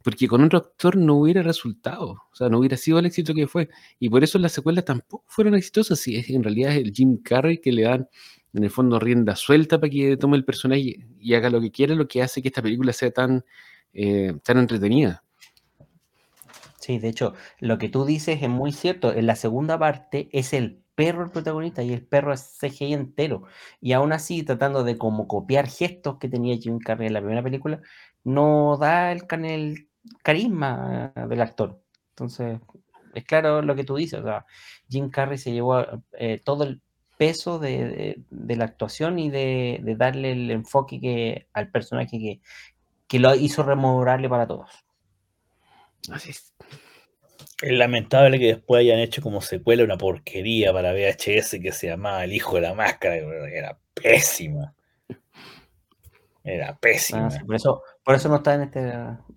porque 0.03 0.27
con 0.27 0.43
otro 0.43 0.59
actor 0.59 0.95
no 0.95 1.15
hubiera 1.15 1.41
resultado, 1.43 2.11
o 2.31 2.35
sea, 2.35 2.49
no 2.49 2.59
hubiera 2.59 2.77
sido 2.77 2.99
el 2.99 3.05
éxito 3.05 3.33
que 3.33 3.47
fue, 3.47 3.69
y 3.99 4.09
por 4.09 4.23
eso 4.23 4.39
las 4.39 4.51
secuelas 4.51 4.85
tampoco 4.85 5.23
fueron 5.27 5.55
exitosas, 5.55 5.99
si 5.99 6.15
es 6.15 6.29
en 6.29 6.43
realidad 6.43 6.71
es 6.71 6.77
el 6.77 6.93
Jim 6.93 7.17
Carrey 7.21 7.59
que 7.59 7.71
le 7.71 7.83
dan 7.83 8.07
en 8.53 8.63
el 8.63 8.69
fondo 8.69 8.99
rienda 8.99 9.35
suelta 9.35 9.79
para 9.79 9.89
que 9.89 10.17
tome 10.17 10.37
el 10.37 10.45
personaje 10.45 11.05
y 11.19 11.33
haga 11.33 11.49
lo 11.49 11.61
que 11.61 11.71
quiera, 11.71 11.95
lo 11.95 12.07
que 12.07 12.21
hace 12.21 12.41
que 12.41 12.47
esta 12.47 12.61
película 12.61 12.93
sea 12.93 13.11
tan, 13.11 13.43
eh, 13.93 14.33
tan 14.43 14.57
entretenida. 14.57 15.23
Sí, 16.79 16.97
de 16.97 17.09
hecho, 17.09 17.33
lo 17.59 17.77
que 17.77 17.89
tú 17.89 18.05
dices 18.05 18.41
es 18.41 18.49
muy 18.49 18.71
cierto. 18.71 19.13
En 19.13 19.27
la 19.27 19.35
segunda 19.35 19.77
parte 19.77 20.29
es 20.31 20.53
el 20.53 20.81
perro 20.95 21.23
el 21.23 21.31
protagonista 21.31 21.83
y 21.83 21.93
el 21.93 22.05
perro 22.05 22.33
es 22.33 22.57
CGI 22.59 22.93
entero. 22.93 23.43
Y 23.79 23.93
aún 23.93 24.11
así, 24.11 24.43
tratando 24.43 24.83
de 24.83 24.97
como 24.97 25.27
copiar 25.27 25.67
gestos 25.67 26.17
que 26.19 26.29
tenía 26.29 26.57
Jim 26.57 26.79
Carrey 26.79 27.07
en 27.07 27.13
la 27.13 27.21
primera 27.21 27.43
película, 27.43 27.81
no 28.23 28.77
da 28.77 29.11
el, 29.11 29.23
el 29.45 29.88
carisma 30.23 31.11
del 31.27 31.41
actor. 31.41 31.81
Entonces, 32.11 32.59
es 33.13 33.23
claro 33.23 33.61
lo 33.61 33.75
que 33.75 33.83
tú 33.83 33.95
dices. 33.95 34.19
O 34.19 34.23
sea, 34.23 34.45
Jim 34.89 35.09
Carrey 35.09 35.37
se 35.37 35.51
llevó 35.51 35.83
eh, 36.13 36.41
todo 36.43 36.63
el 36.63 36.81
peso 37.17 37.59
de, 37.59 38.23
la 38.29 38.63
actuación 38.63 39.19
y 39.19 39.29
de, 39.29 39.81
darle 39.97 40.31
el 40.31 40.51
enfoque 40.51 41.01
que, 41.01 41.47
al 41.53 41.69
personaje 41.69 42.39
que, 43.07 43.19
lo 43.19 43.35
hizo 43.35 43.63
rememorable 43.63 44.29
para 44.29 44.47
todos. 44.47 44.69
Así 46.11 46.31
es. 46.31 46.53
Es 47.61 47.73
lamentable 47.73 48.39
que 48.39 48.47
después 48.47 48.79
hayan 48.79 48.99
hecho 48.99 49.21
como 49.21 49.41
secuela 49.41 49.83
una 49.83 49.97
porquería 49.97 50.71
para 50.71 50.93
VHS 50.93 51.57
que 51.61 51.73
se 51.73 51.87
llamaba 51.87 52.23
El 52.23 52.31
Hijo 52.31 52.55
de 52.55 52.61
la 52.61 52.73
Máscara, 52.73 53.15
era 53.15 53.77
pésima. 53.93 54.73
Era 56.41 56.77
pésima. 56.77 57.27
Ah, 57.27 57.43
por, 57.45 57.55
eso, 57.55 57.83
por 58.09 58.15
eso 58.15 58.27
no 58.27 58.37
está 58.37 58.55
en 58.55 58.61
este. 58.63 58.91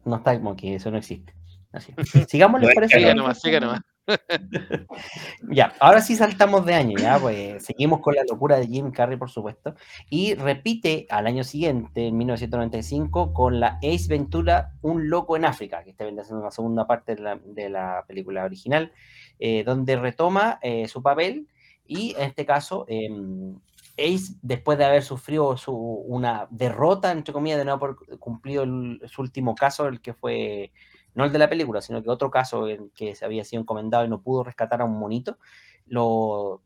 No 0.07 0.16
está 0.16 0.31
aquí, 0.31 0.73
eso 0.73 0.91
no 0.91 0.97
existe. 0.97 1.35
Así. 1.73 1.93
Sigamos, 2.27 2.59
¿les 2.59 2.75
parece? 2.75 2.97
Siga 2.97 3.14
nomás, 3.14 3.39
siga 3.39 3.61
nomás. 3.61 3.83
ya, 5.51 5.75
ahora 5.79 6.01
sí 6.01 6.16
saltamos 6.16 6.64
de 6.64 6.73
año, 6.73 6.97
ya, 6.99 7.18
pues 7.18 7.66
seguimos 7.66 8.01
con 8.01 8.14
la 8.14 8.23
locura 8.25 8.57
de 8.57 8.66
Jim 8.66 8.91
Carrey, 8.91 9.18
por 9.18 9.29
supuesto, 9.29 9.75
y 10.09 10.33
repite 10.33 11.07
al 11.11 11.27
año 11.27 11.45
siguiente, 11.45 12.07
en 12.07 12.16
1995, 12.16 13.35
con 13.35 13.61
la 13.61 13.79
Ace 13.83 14.07
Ventura, 14.09 14.73
Un 14.81 15.11
Loco 15.11 15.37
en 15.37 15.45
África, 15.45 15.85
que 15.85 15.91
está 15.91 16.05
haciendo 16.05 16.41
una 16.41 16.51
segunda 16.51 16.87
parte 16.87 17.14
de 17.14 17.68
la, 17.68 18.05
película 18.09 18.43
original, 18.43 18.91
eh, 19.39 19.64
donde 19.64 19.97
retoma 19.97 20.59
eh, 20.62 20.89
su 20.89 21.03
papel 21.03 21.47
y 21.87 22.14
en 22.16 22.23
este 22.23 22.47
caso 22.47 22.87
em, 22.89 23.59
Ace, 23.99 24.34
después 24.43 24.78
de 24.78 24.84
haber 24.84 25.03
sufrido 25.03 25.57
su, 25.57 25.74
una 25.74 26.47
derrota, 26.51 27.12
entre 27.12 27.32
comillas, 27.32 27.59
de 27.59 27.64
no 27.64 27.72
haber 27.72 27.97
cumplido 28.18 28.64
su 29.07 29.22
último 29.22 29.55
caso, 29.55 29.86
el 29.86 30.01
que 30.01 30.14
fue 30.14 30.72
no 31.14 31.24
el 31.24 31.32
de 31.32 31.38
la 31.38 31.49
película, 31.49 31.80
sino 31.80 32.03
que 32.03 32.11
otro 32.11 32.30
caso 32.30 32.68
en 32.68 32.90
que 32.90 33.14
se 33.14 33.24
había 33.24 33.45
sido 33.45 33.61
encomendado 33.61 34.05
y 34.05 34.09
no 34.09 34.22
pudo 34.22 34.45
rescatar 34.45 34.80
a 34.80 34.84
un 34.84 34.99
monito, 34.99 35.38
lo, 35.86 36.62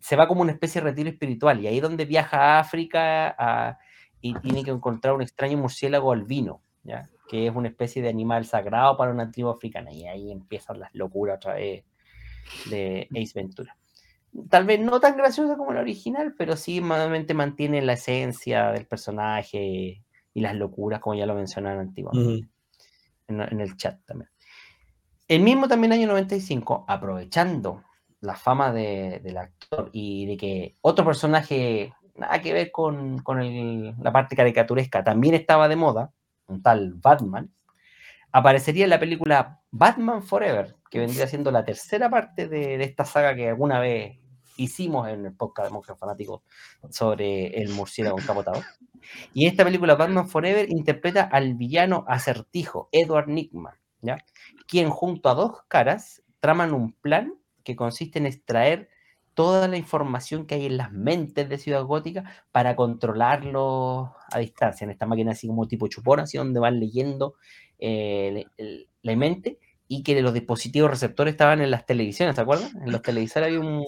se 0.00 0.16
va 0.16 0.28
como 0.28 0.42
una 0.42 0.52
especie 0.52 0.80
de 0.80 0.90
retiro 0.90 1.08
espiritual 1.08 1.60
y 1.60 1.66
ahí 1.66 1.76
es 1.76 1.82
donde 1.82 2.04
viaja 2.04 2.38
a 2.38 2.60
África 2.60 3.78
y 4.20 4.34
tiene 4.34 4.64
que 4.64 4.70
encontrar 4.70 5.14
un 5.14 5.22
extraño 5.22 5.58
murciélago 5.58 6.12
albino, 6.12 6.60
¿ya? 6.82 7.08
que 7.28 7.46
es 7.46 7.54
una 7.54 7.68
especie 7.68 8.02
de 8.02 8.08
animal 8.08 8.44
sagrado 8.44 8.96
para 8.96 9.12
una 9.12 9.30
tribu 9.30 9.48
africana 9.48 9.92
y 9.92 10.06
ahí 10.06 10.30
empiezan 10.30 10.80
las 10.80 10.94
locuras 10.94 11.36
otra 11.36 11.54
vez 11.54 11.84
de 12.66 13.08
Ace 13.12 13.32
Ventura. 13.34 13.76
Tal 14.50 14.64
vez 14.64 14.80
no 14.80 15.00
tan 15.00 15.16
graciosa 15.16 15.56
como 15.56 15.72
la 15.72 15.80
original, 15.80 16.34
pero 16.36 16.56
sí 16.56 16.80
mantiene 16.80 17.82
la 17.82 17.92
esencia 17.92 18.72
del 18.72 18.86
personaje 18.86 20.02
y 20.34 20.40
las 20.40 20.56
locuras, 20.56 21.00
como 21.00 21.14
ya 21.14 21.26
lo 21.26 21.34
mencionaron 21.34 21.80
antiguamente 21.80 22.48
en, 23.28 23.60
el 23.60 23.76
chat 23.76 24.00
también. 24.04 24.30
El 25.28 25.40
mismo 25.42 25.68
también 25.68 25.92
año 25.92 26.06
95, 26.08 26.84
aprovechando 26.86 27.82
la 28.20 28.36
fama 28.36 28.72
del 28.72 29.36
actor 29.36 29.90
y 29.92 30.26
de 30.26 30.36
que 30.36 30.76
otro 30.80 31.04
personaje, 31.04 31.92
nada 32.16 32.40
que 32.40 32.52
ver 32.52 32.70
con, 32.70 33.22
la 33.98 34.12
parte 34.12 34.36
caricaturesca, 34.36 35.04
también 35.04 35.34
estaba 35.34 35.68
de 35.68 35.76
moda, 35.76 36.12
un 36.46 36.62
tal 36.62 36.94
Batman, 36.94 37.52
aparecería 38.32 38.84
en 38.84 38.90
la 38.90 39.00
película 39.00 39.62
Batman 39.70 40.22
Forever, 40.22 40.76
que 40.90 40.98
vendría 40.98 41.26
siendo 41.26 41.50
la 41.50 41.64
tercera 41.64 42.10
parte 42.10 42.48
de, 42.48 42.82
esta 42.82 43.04
saga 43.04 43.34
que 43.34 43.48
alguna 43.48 43.78
vez 43.78 44.18
hicimos 44.56 45.08
en 45.08 45.26
el 45.26 45.34
podcast 45.34 45.68
de 45.68 45.72
Monjes 45.72 45.98
Fanáticos 45.98 46.42
sobre 46.90 47.58
el 47.60 47.70
murciélago 47.70 48.18
encapotado. 48.18 48.62
Y 49.32 49.44
en 49.44 49.50
esta 49.50 49.64
película, 49.64 49.94
Batman 49.94 50.28
Forever, 50.28 50.70
interpreta 50.70 51.22
al 51.22 51.54
villano 51.54 52.04
acertijo, 52.08 52.88
Edward 52.92 53.28
Nickman, 53.28 53.74
¿ya? 54.00 54.24
quien 54.66 54.90
junto 54.90 55.28
a 55.28 55.34
dos 55.34 55.62
caras 55.68 56.22
traman 56.40 56.72
un 56.72 56.92
plan 56.92 57.34
que 57.62 57.76
consiste 57.76 58.18
en 58.18 58.26
extraer 58.26 58.88
toda 59.34 59.66
la 59.66 59.76
información 59.76 60.46
que 60.46 60.54
hay 60.54 60.66
en 60.66 60.76
las 60.76 60.92
mentes 60.92 61.48
de 61.48 61.58
Ciudad 61.58 61.84
Gótica 61.84 62.24
para 62.52 62.76
controlarlo 62.76 64.14
a 64.30 64.38
distancia, 64.38 64.84
en 64.84 64.90
esta 64.90 65.06
máquina 65.06 65.32
así 65.32 65.48
como 65.48 65.66
tipo 65.66 65.88
chupón, 65.88 66.20
así 66.20 66.38
donde 66.38 66.60
van 66.60 66.78
leyendo 66.78 67.34
eh, 67.78 68.46
la 69.02 69.16
mente 69.16 69.58
y 69.86 70.02
que 70.02 70.20
los 70.22 70.32
dispositivos 70.32 70.90
receptores 70.90 71.32
estaban 71.32 71.60
en 71.60 71.70
las 71.70 71.84
televisiones, 71.86 72.34
¿te 72.34 72.40
acuerdas? 72.40 72.74
En 72.74 72.90
los 72.90 73.02
televisores 73.02 73.48
había 73.48 73.60
un, 73.60 73.84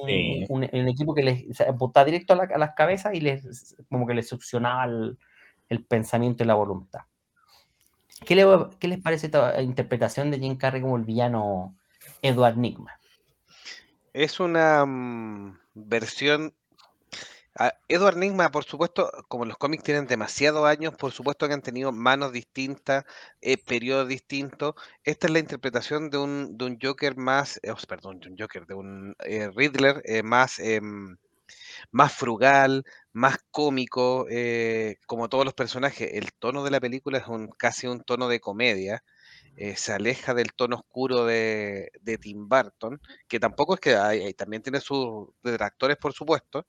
un, 0.49 0.89
equipo 0.89 1.15
que 1.15 1.23
les 1.23 1.61
apuntaba 1.63 2.05
directo 2.05 2.35
a, 2.35 2.59
las 2.59 2.75
cabezas 2.75 3.15
y 3.15 3.21
les 3.21 3.77
como 3.89 4.07
que 4.07 4.15
les 4.15 4.29
succionaba 4.29 4.85
el, 4.85 5.19
el 5.69 5.85
pensamiento 5.85 6.45
y 6.45 6.47
la 6.47 6.55
voluntad. 6.55 7.01
¿Qué, 8.25 8.35
les 8.35 9.03
parece 9.03 9.27
esta 9.27 9.61
interpretación 9.61 10.31
de 10.31 10.39
Jim 10.39 10.57
Carrey 10.57 10.81
como 10.81 10.97
el 10.97 11.05
villano 11.05 11.77
Edward 12.23 12.57
Nigma? 12.57 12.99
Es 14.13 14.41
una 14.41 14.85
mm, 14.87 15.59
versión. 15.75 16.55
Edward 17.89 18.17
Nigma, 18.17 18.51
por 18.51 18.65
supuesto, 18.65 19.11
como 19.29 19.47
los 19.47 19.57
cómics 19.57 19.83
tienen 19.85 20.07
demasiados 20.07 20.67
años, 20.67 20.95
por 20.97 21.13
supuesto 21.13 21.49
que 21.49 21.55
han 21.55 21.63
tenido 21.63 21.91
manos 21.91 22.33
distintas, 22.33 23.05
eh, 23.41 23.57
periodos 23.57 24.09
distintos. 24.09 24.75
Esta 25.05 25.27
es 25.27 25.33
la 25.33 25.39
interpretación 25.39 26.11
de 26.11 26.19
un, 26.19 26.59
de 26.59 26.65
un 26.67 26.79
Joker 26.83 27.17
más, 27.17 27.59
eh, 27.63 27.73
perdón, 27.89 28.21
de 28.21 28.29
un 28.29 28.37
Joker, 28.39 28.67
de 28.67 28.75
un 28.75 29.15
eh, 29.25 29.51
Riddler 29.55 30.03
más, 30.25 30.59
em, 30.59 31.17
más 31.93 32.13
frugal, 32.15 32.85
más 33.13 33.39
cómico, 33.51 34.27
como 35.07 35.29
todos 35.29 35.45
los 35.45 35.55
personajes. 35.55 36.11
El 36.15 36.33
tono 36.35 36.65
de 36.65 36.71
la 36.71 36.81
película 36.81 37.19
es 37.19 37.27
un, 37.29 37.49
casi 37.49 37.87
un 37.87 38.03
tono 38.03 38.29
de 38.29 38.41
comedia. 38.41 39.03
Se 39.77 39.93
aleja 39.93 40.35
del 40.35 40.53
tono 40.55 40.77
oscuro 40.77 41.25
de, 41.25 41.91
Tim 42.21 42.49
Burton, 42.49 43.01
que 43.29 43.41
tampoco 43.41 43.75
es 43.75 43.81
que 43.81 44.35
también 44.37 44.63
tiene 44.63 44.81
sus 44.81 45.29
detractores, 45.43 45.97
por 45.97 46.13
supuesto, 46.13 46.67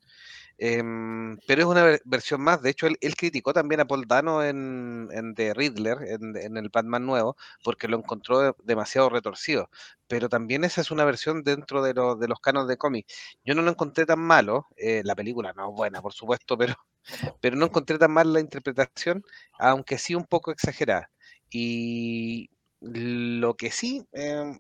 Em, 0.60 1.38
pero 1.46 1.62
es 1.62 1.68
una 1.68 2.00
versión 2.06 2.42
más. 2.42 2.62
De 2.62 2.72
hecho, 2.72 2.88
él, 2.88 2.98
criticó 3.16 3.54
también 3.54 3.82
a 3.82 3.86
Paul 3.86 4.08
Dano 4.08 4.44
en, 4.44 5.10
The 5.36 5.54
Riddler, 5.54 5.98
en, 6.02 6.58
el 6.58 6.70
Batman 6.70 7.06
nuevo, 7.06 7.36
porque 7.64 7.88
lo 7.88 7.98
encontró 7.98 8.56
demasiado 8.64 9.10
retorcido. 9.10 9.70
Pero 10.08 10.30
también 10.30 10.64
esa 10.64 10.82
es 10.82 10.92
una 10.92 11.06
versión 11.06 11.44
dentro 11.44 11.84
de, 11.84 11.94
de 11.94 12.28
los 12.28 12.40
canos 12.40 12.68
de 12.68 12.78
cómic. 12.78 13.08
Yo 13.46 13.54
no 13.56 13.62
lo 13.62 13.72
encontré 13.72 14.06
tan 14.06 14.20
malo. 14.20 14.68
Eh, 14.78 15.02
la 15.04 15.16
película 15.16 15.54
no 15.54 15.70
es 15.70 15.76
buena, 15.76 16.02
por 16.02 16.14
supuesto, 16.14 16.58
pero, 16.58 16.76
pero 17.42 17.56
no 17.56 17.66
encontré 17.68 17.98
tan 18.00 18.12
mal 18.12 18.34
la 18.34 18.40
interpretación, 18.40 19.24
aunque 19.60 19.98
sí 19.98 20.16
un 20.16 20.26
poco 20.26 20.52
exagerada. 20.52 21.10
Y 21.50 22.50
lo 22.82 23.56
que 23.56 23.72
sí, 23.72 24.06
em, 24.12 24.60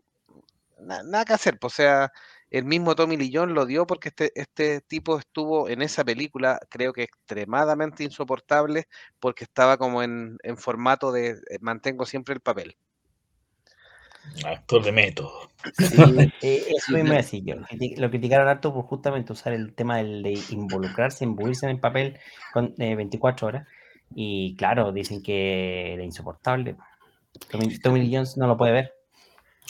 nada 0.79 1.25
que 1.25 1.33
hacer, 1.33 1.59
pues, 1.59 1.73
o 1.73 1.75
sea 1.75 2.11
el 2.49 2.65
mismo 2.65 2.95
Tommy 2.95 3.17
Lee 3.17 3.31
Jones 3.33 3.53
lo 3.53 3.65
dio 3.65 3.85
porque 3.85 4.09
este, 4.09 4.31
este 4.35 4.81
tipo 4.81 5.19
estuvo 5.19 5.67
en 5.69 5.81
esa 5.81 6.03
película, 6.03 6.59
creo 6.69 6.93
que 6.93 7.03
extremadamente 7.03 8.03
insoportable, 8.03 8.87
porque 9.19 9.43
estaba 9.43 9.77
como 9.77 10.01
en, 10.01 10.37
formato 10.57 11.11
de 11.11 11.31
eh, 11.31 11.57
mantengo 11.59 12.05
siempre 12.05 12.33
el 12.33 12.41
papel. 12.41 12.77
Actor 14.45 14.83
de 14.83 14.91
método. 14.91 15.49
Sí, 15.73 15.95
eh, 16.41 16.67
eso 16.75 16.93
mismo 16.93 17.13
así. 17.13 17.43
Lo 17.97 18.09
criticaron 18.09 18.47
harto 18.47 18.73
por 18.73 18.83
justamente 18.83 19.33
usar 19.33 19.53
el 19.53 19.73
tema 19.73 19.97
de 19.97 20.39
involucrarse, 20.49 21.23
imbuirse 21.23 21.65
en 21.65 21.71
el 21.73 21.79
papel 21.79 22.17
con 22.53 22.73
24 22.77 23.45
eh, 23.45 23.49
horas. 23.49 23.67
Y 24.15 24.55
claro, 24.55 24.91
dicen 24.91 25.21
que 25.21 25.93
era 25.93 26.03
insoportable. 26.03 26.75
Tommy 27.81 28.01
Lee 28.01 28.15
Jones 28.15 28.37
no 28.37 28.47
lo 28.47 28.57
puede 28.57 28.71
ver. 28.71 28.96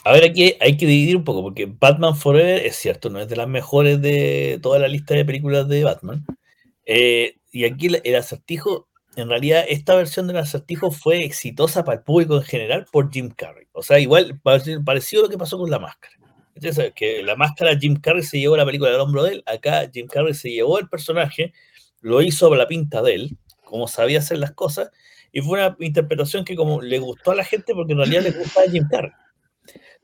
A 0.03 0.11
ver, 0.13 0.23
aquí 0.23 0.55
hay 0.61 0.77
que 0.77 0.85
dividir 0.85 1.17
un 1.17 1.23
poco, 1.23 1.41
porque 1.41 1.65
Batman 1.65 2.15
Forever 2.15 2.65
es 2.65 2.75
cierto, 2.75 3.09
no 3.09 3.19
es 3.19 3.27
de 3.27 3.35
las 3.35 3.47
mejores 3.47 4.01
de 4.01 4.59
toda 4.61 4.79
la 4.79 4.87
lista 4.87 5.13
de 5.13 5.25
películas 5.25 5.67
de 5.67 5.83
Batman. 5.83 6.25
Eh, 6.85 7.35
y 7.51 7.65
aquí 7.65 7.87
el, 7.87 8.15
acertijo, 8.15 8.87
en 9.15 9.29
realidad, 9.29 9.65
esta 9.67 9.95
versión 9.95 10.27
del 10.27 10.37
acertijo 10.37 10.91
fue 10.91 11.25
exitosa 11.25 11.83
para 11.83 11.97
el 11.97 12.03
público 12.03 12.37
en 12.37 12.43
general 12.43 12.85
por 12.91 13.11
Jim 13.11 13.29
Carrey. 13.29 13.67
O 13.73 13.83
sea, 13.83 13.99
igual 13.99 14.39
parecido 14.41 15.23
lo 15.23 15.29
que 15.29 15.37
pasó 15.37 15.57
con 15.57 15.69
la 15.69 15.79
máscara. 15.79 16.15
Entonces, 16.55 16.93
que 16.95 17.21
la 17.21 17.35
máscara 17.35 17.77
Jim 17.77 17.99
Carrey 17.99 18.23
se 18.23 18.39
llevó 18.39 18.57
la 18.57 18.65
película 18.65 18.89
del 18.89 18.99
hombro 18.99 19.23
de 19.23 19.33
él, 19.33 19.43
acá 19.45 19.89
Jim 19.93 20.07
Carrey 20.07 20.33
se 20.33 20.49
llevó 20.49 20.79
el 20.79 20.89
personaje, 20.89 21.53
lo 22.01 22.21
hizo 22.21 22.51
a 22.51 22.57
la 22.57 22.67
pinta 22.67 23.01
de 23.01 23.13
él, 23.13 23.37
como 23.63 23.87
sabía 23.87 24.19
hacer 24.19 24.39
las 24.39 24.53
cosas, 24.53 24.89
y 25.31 25.41
fue 25.41 25.59
una 25.59 25.75
interpretación 25.79 26.45
que 26.45 26.55
como 26.55 26.81
le 26.81 26.97
gustó 26.99 27.31
a 27.31 27.35
la 27.35 27.43
gente 27.43 27.75
porque 27.75 27.93
en 27.93 27.99
realidad 27.99 28.23
le 28.23 28.31
gustaba 28.31 28.71
Jim 28.71 28.87
Carrey. 28.89 29.11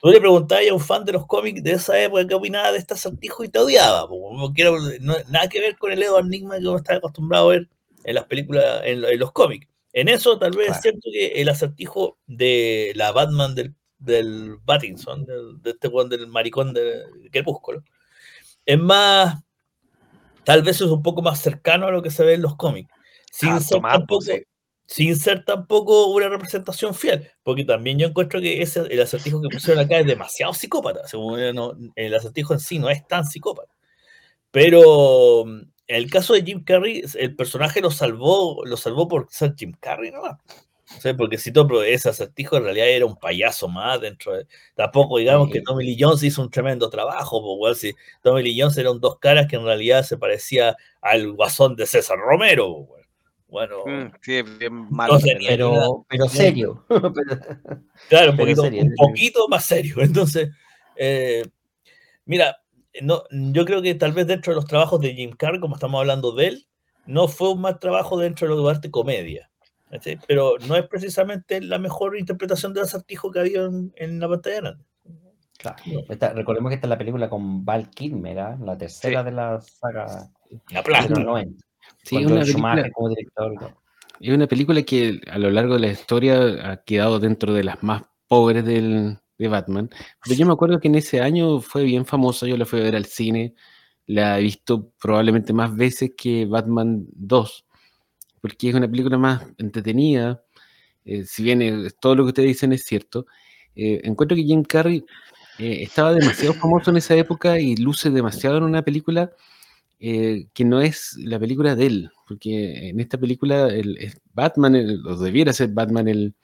Tú 0.03 0.11
le 0.11 0.19
preguntabas 0.19 0.67
a 0.69 0.73
un 0.73 0.81
fan 0.81 1.05
de 1.05 1.13
los 1.13 1.25
cómics 1.25 1.63
de 1.63 1.71
esa 1.71 1.97
época 1.97 2.27
qué 2.27 2.35
opinaba 2.35 2.73
de 2.73 2.77
este 2.77 2.93
acertijo 2.93 3.45
y 3.45 3.47
te 3.47 3.59
odiaba. 3.59 4.05
No 4.09 4.51
quiero, 4.53 4.77
nada 4.99 5.47
que 5.47 5.61
ver 5.61 5.77
con 5.77 5.93
el 5.93 6.03
Edward 6.03 6.25
Nigma 6.25 6.59
que 6.59 6.67
uno 6.67 6.75
está 6.75 6.95
acostumbrado 6.95 7.45
a 7.45 7.53
ver 7.53 7.69
en 8.03 8.15
las 8.15 8.25
películas, 8.25 8.81
en, 8.83 9.01
los 9.17 9.31
cómics. 9.31 9.65
En 9.93 10.09
eso 10.09 10.37
tal 10.37 10.51
vez 10.57 10.71
es 10.71 10.81
cierto 10.81 11.07
que 11.09 11.41
el 11.41 11.47
acertijo 11.47 12.17
de 12.27 12.91
la 12.95 13.13
Batman 13.13 13.55
del, 13.55 13.75
del 13.97 14.57
Battinson, 14.65 15.25
de 15.25 15.69
este 15.69 15.89
del 16.09 16.27
maricón 16.27 16.73
de 16.73 17.05
Crepúsculo, 17.31 17.81
es 18.65 18.77
más, 18.77 19.41
tal 20.43 20.63
vez 20.63 20.81
es 20.81 20.87
un 20.89 21.01
poco 21.01 21.21
más 21.21 21.39
cercano 21.39 21.87
a 21.87 21.91
lo 21.91 22.01
que 22.01 22.11
se 22.11 22.25
ve 22.25 22.33
en 22.33 22.41
los 22.41 22.57
cómics. 22.57 22.93
Sin 23.31 23.51
ah, 23.51 23.61
ser 23.61 23.81
tampoco, 23.81 24.25
sin 24.85 25.15
ser 25.15 25.45
tampoco 25.45 26.07
una 26.07 26.29
representación 26.29 26.93
fiel, 26.93 27.29
porque 27.43 27.65
también 27.65 27.97
yo 27.97 28.07
encuentro 28.07 28.41
que 28.41 28.61
ese, 28.61 28.81
el 28.89 29.01
acertijo 29.01 29.41
que 29.41 29.49
pusieron 29.49 29.83
acá 29.83 29.99
es 29.99 30.05
demasiado 30.05 30.53
psicópata, 30.53 31.07
según 31.07 31.39
el 31.95 32.13
acertijo 32.13 32.53
en 32.53 32.59
sí 32.59 32.79
no 32.79 32.89
es 32.89 33.07
tan 33.07 33.25
psicópata. 33.25 33.71
Pero 34.51 35.47
en 35.47 35.71
el 35.87 36.09
caso 36.09 36.33
de 36.33 36.43
Jim 36.43 36.63
Carrey, 36.63 37.03
el 37.15 37.35
personaje 37.35 37.81
lo 37.81 37.91
salvó, 37.91 38.63
lo 38.65 38.77
salvó 38.77 39.07
por 39.07 39.27
ser 39.29 39.55
Jim 39.57 39.73
Carrey 39.79 40.11
nomás. 40.11 40.37
O 41.05 41.17
porque 41.17 41.37
si 41.37 41.51
todo 41.51 41.83
ese 41.83 42.09
acertijo 42.09 42.57
en 42.57 42.63
realidad 42.63 42.87
era 42.87 43.05
un 43.05 43.15
payaso 43.15 43.67
más 43.67 43.99
dentro 44.01 44.33
de... 44.33 44.45
Tampoco 44.75 45.17
digamos 45.17 45.49
que 45.49 45.61
Tommy 45.61 45.85
Lee 45.85 45.97
Jones 45.99 46.23
hizo 46.23 46.41
un 46.41 46.51
tremendo 46.51 46.89
trabajo, 46.89 47.41
porque 47.41 47.75
si 47.75 47.93
Tommy 48.21 48.43
Lee 48.43 48.59
Jones 48.59 48.77
era 48.77 48.91
un 48.91 48.99
dos 48.99 49.17
caras 49.17 49.47
que 49.47 49.55
en 49.55 49.65
realidad 49.65 50.03
se 50.03 50.17
parecía 50.17 50.75
al 51.01 51.31
guasón 51.31 51.75
de 51.75 51.85
César 51.87 52.17
Romero. 52.19 52.87
Bueno, 53.53 53.85
mm, 53.85 54.13
sí, 54.19 54.41
bien 54.41 54.87
malo. 54.89 55.19
pero, 55.47 56.07
pero 56.09 56.27
serio. 56.27 56.83
claro, 58.09 58.31
un, 58.31 58.37
poquito, 58.37 58.63
un 58.63 58.93
poquito, 58.97 59.47
más 59.47 59.63
serio. 59.65 59.97
Entonces, 59.99 60.49
eh, 60.95 61.43
mira, 62.25 62.57
no, 63.03 63.21
yo 63.29 63.63
creo 63.63 63.83
que 63.83 63.93
tal 63.93 64.11
vez 64.11 64.25
dentro 64.25 64.53
de 64.53 64.55
los 64.55 64.65
trabajos 64.65 65.01
de 65.01 65.13
Jim 65.13 65.33
Carrey, 65.37 65.59
como 65.59 65.75
estamos 65.75 65.99
hablando 65.99 66.31
de 66.31 66.47
él, 66.47 66.67
no 67.05 67.27
fue 67.27 67.51
un 67.51 67.61
mal 67.61 67.77
trabajo 67.77 68.17
dentro 68.17 68.47
de 68.47 68.55
lo 68.55 68.65
de 68.65 68.71
arte 68.71 68.89
comedia. 68.89 69.51
Pero 70.27 70.55
no 70.67 70.75
es 70.75 70.87
precisamente 70.87 71.61
la 71.61 71.77
mejor 71.77 72.17
interpretación 72.17 72.73
del 72.73 72.85
acertijo 72.85 73.29
que 73.29 73.39
había 73.39 73.69
en, 73.97 74.19
la 74.19 74.29
pantalla 74.29 74.79
Claro. 75.59 76.33
recordemos 76.33 76.71
que 76.71 76.75
esta 76.75 76.87
es 76.87 76.89
la 76.89 76.97
película 76.97 77.29
con 77.29 77.63
Val 77.63 77.91
Kilmer, 77.91 78.39
¿ah? 78.39 78.57
la 78.59 78.75
tercera 78.75 79.23
de 79.23 79.31
la 79.31 79.61
saga. 79.61 80.27
La 80.71 80.81
plata. 80.81 81.13
90. 81.93 82.03
Sí, 82.03 82.25
una 82.25 82.41
película, 82.41 82.91
como 82.91 83.09
director. 83.09 83.75
Es 84.19 84.33
una 84.33 84.47
película 84.47 84.83
que 84.83 85.19
a 85.29 85.37
lo 85.37 85.51
largo 85.51 85.73
de 85.73 85.79
la 85.81 85.87
historia 85.87 86.71
ha 86.71 86.83
quedado 86.83 87.19
dentro 87.19 87.53
de 87.53 87.63
las 87.63 87.83
más 87.83 88.03
pobres 88.27 88.63
del, 88.65 89.17
de 89.37 89.47
Batman. 89.47 89.89
Pero 90.23 90.35
yo 90.35 90.45
me 90.45 90.53
acuerdo 90.53 90.79
que 90.79 90.87
en 90.87 90.95
ese 90.95 91.21
año 91.21 91.59
fue 91.59 91.83
bien 91.83 92.05
famosa, 92.05 92.47
yo 92.47 92.57
la 92.57 92.65
fui 92.65 92.79
a 92.79 92.83
ver 92.83 92.95
al 92.95 93.05
cine, 93.05 93.53
la 94.05 94.39
he 94.39 94.43
visto 94.43 94.91
probablemente 94.99 95.53
más 95.53 95.75
veces 95.75 96.11
que 96.17 96.45
Batman 96.45 97.05
2, 97.13 97.65
porque 98.41 98.69
es 98.69 98.75
una 98.75 98.89
película 98.89 99.17
más 99.17 99.43
entretenida, 99.57 100.43
eh, 101.05 101.23
si 101.25 101.43
bien 101.43 101.89
todo 101.99 102.15
lo 102.15 102.23
que 102.23 102.29
ustedes 102.29 102.49
dicen 102.49 102.73
es 102.73 102.83
cierto, 102.83 103.25
eh, 103.75 104.01
encuentro 104.03 104.35
que 104.35 104.43
Jim 104.43 104.63
Carrey 104.63 105.03
eh, 105.59 105.83
estaba 105.83 106.13
demasiado 106.13 106.53
famoso 106.53 106.91
en 106.91 106.97
esa 106.97 107.15
época 107.15 107.59
y 107.59 107.75
luce 107.75 108.09
demasiado 108.09 108.57
en 108.57 108.63
una 108.63 108.81
película 108.81 109.31
eh, 110.05 110.47
que 110.53 110.65
no 110.65 110.81
es 110.81 111.15
la 111.17 111.39
película 111.39 111.77
de 111.77 111.85
él, 111.85 112.11
porque 112.27 112.89
en 112.89 112.99
esta 112.99 113.17
película 113.17 113.67
el, 113.67 113.97
es 113.97 114.19
Batman, 114.33 114.75
o 115.05 115.15
debiera 115.15 115.53
ser 115.53 115.69
Batman 115.69 116.09
el, 116.09 116.35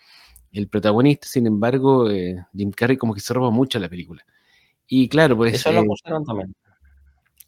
protagonista, 0.70 1.28
sin 1.28 1.46
embargo, 1.46 2.10
eh, 2.10 2.38
Jim 2.56 2.72
Carrey 2.72 2.96
como 2.96 3.14
que 3.14 3.20
se 3.20 3.34
roba 3.34 3.52
mucho 3.52 3.78
la 3.78 3.90
película. 3.90 4.26
Y 4.88 5.10
claro, 5.10 5.36
pues... 5.36 5.56
Eso 5.56 5.74
lo 5.74 5.82
eh, 5.82 6.26
también. 6.26 6.56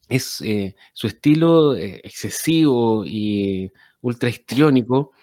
Es 0.09 0.43
su 0.91 1.07
estilo 1.07 1.78
excesivo 1.78 3.05
y 3.05 3.72
ultra 4.01 4.28
histriónico, 4.28 5.14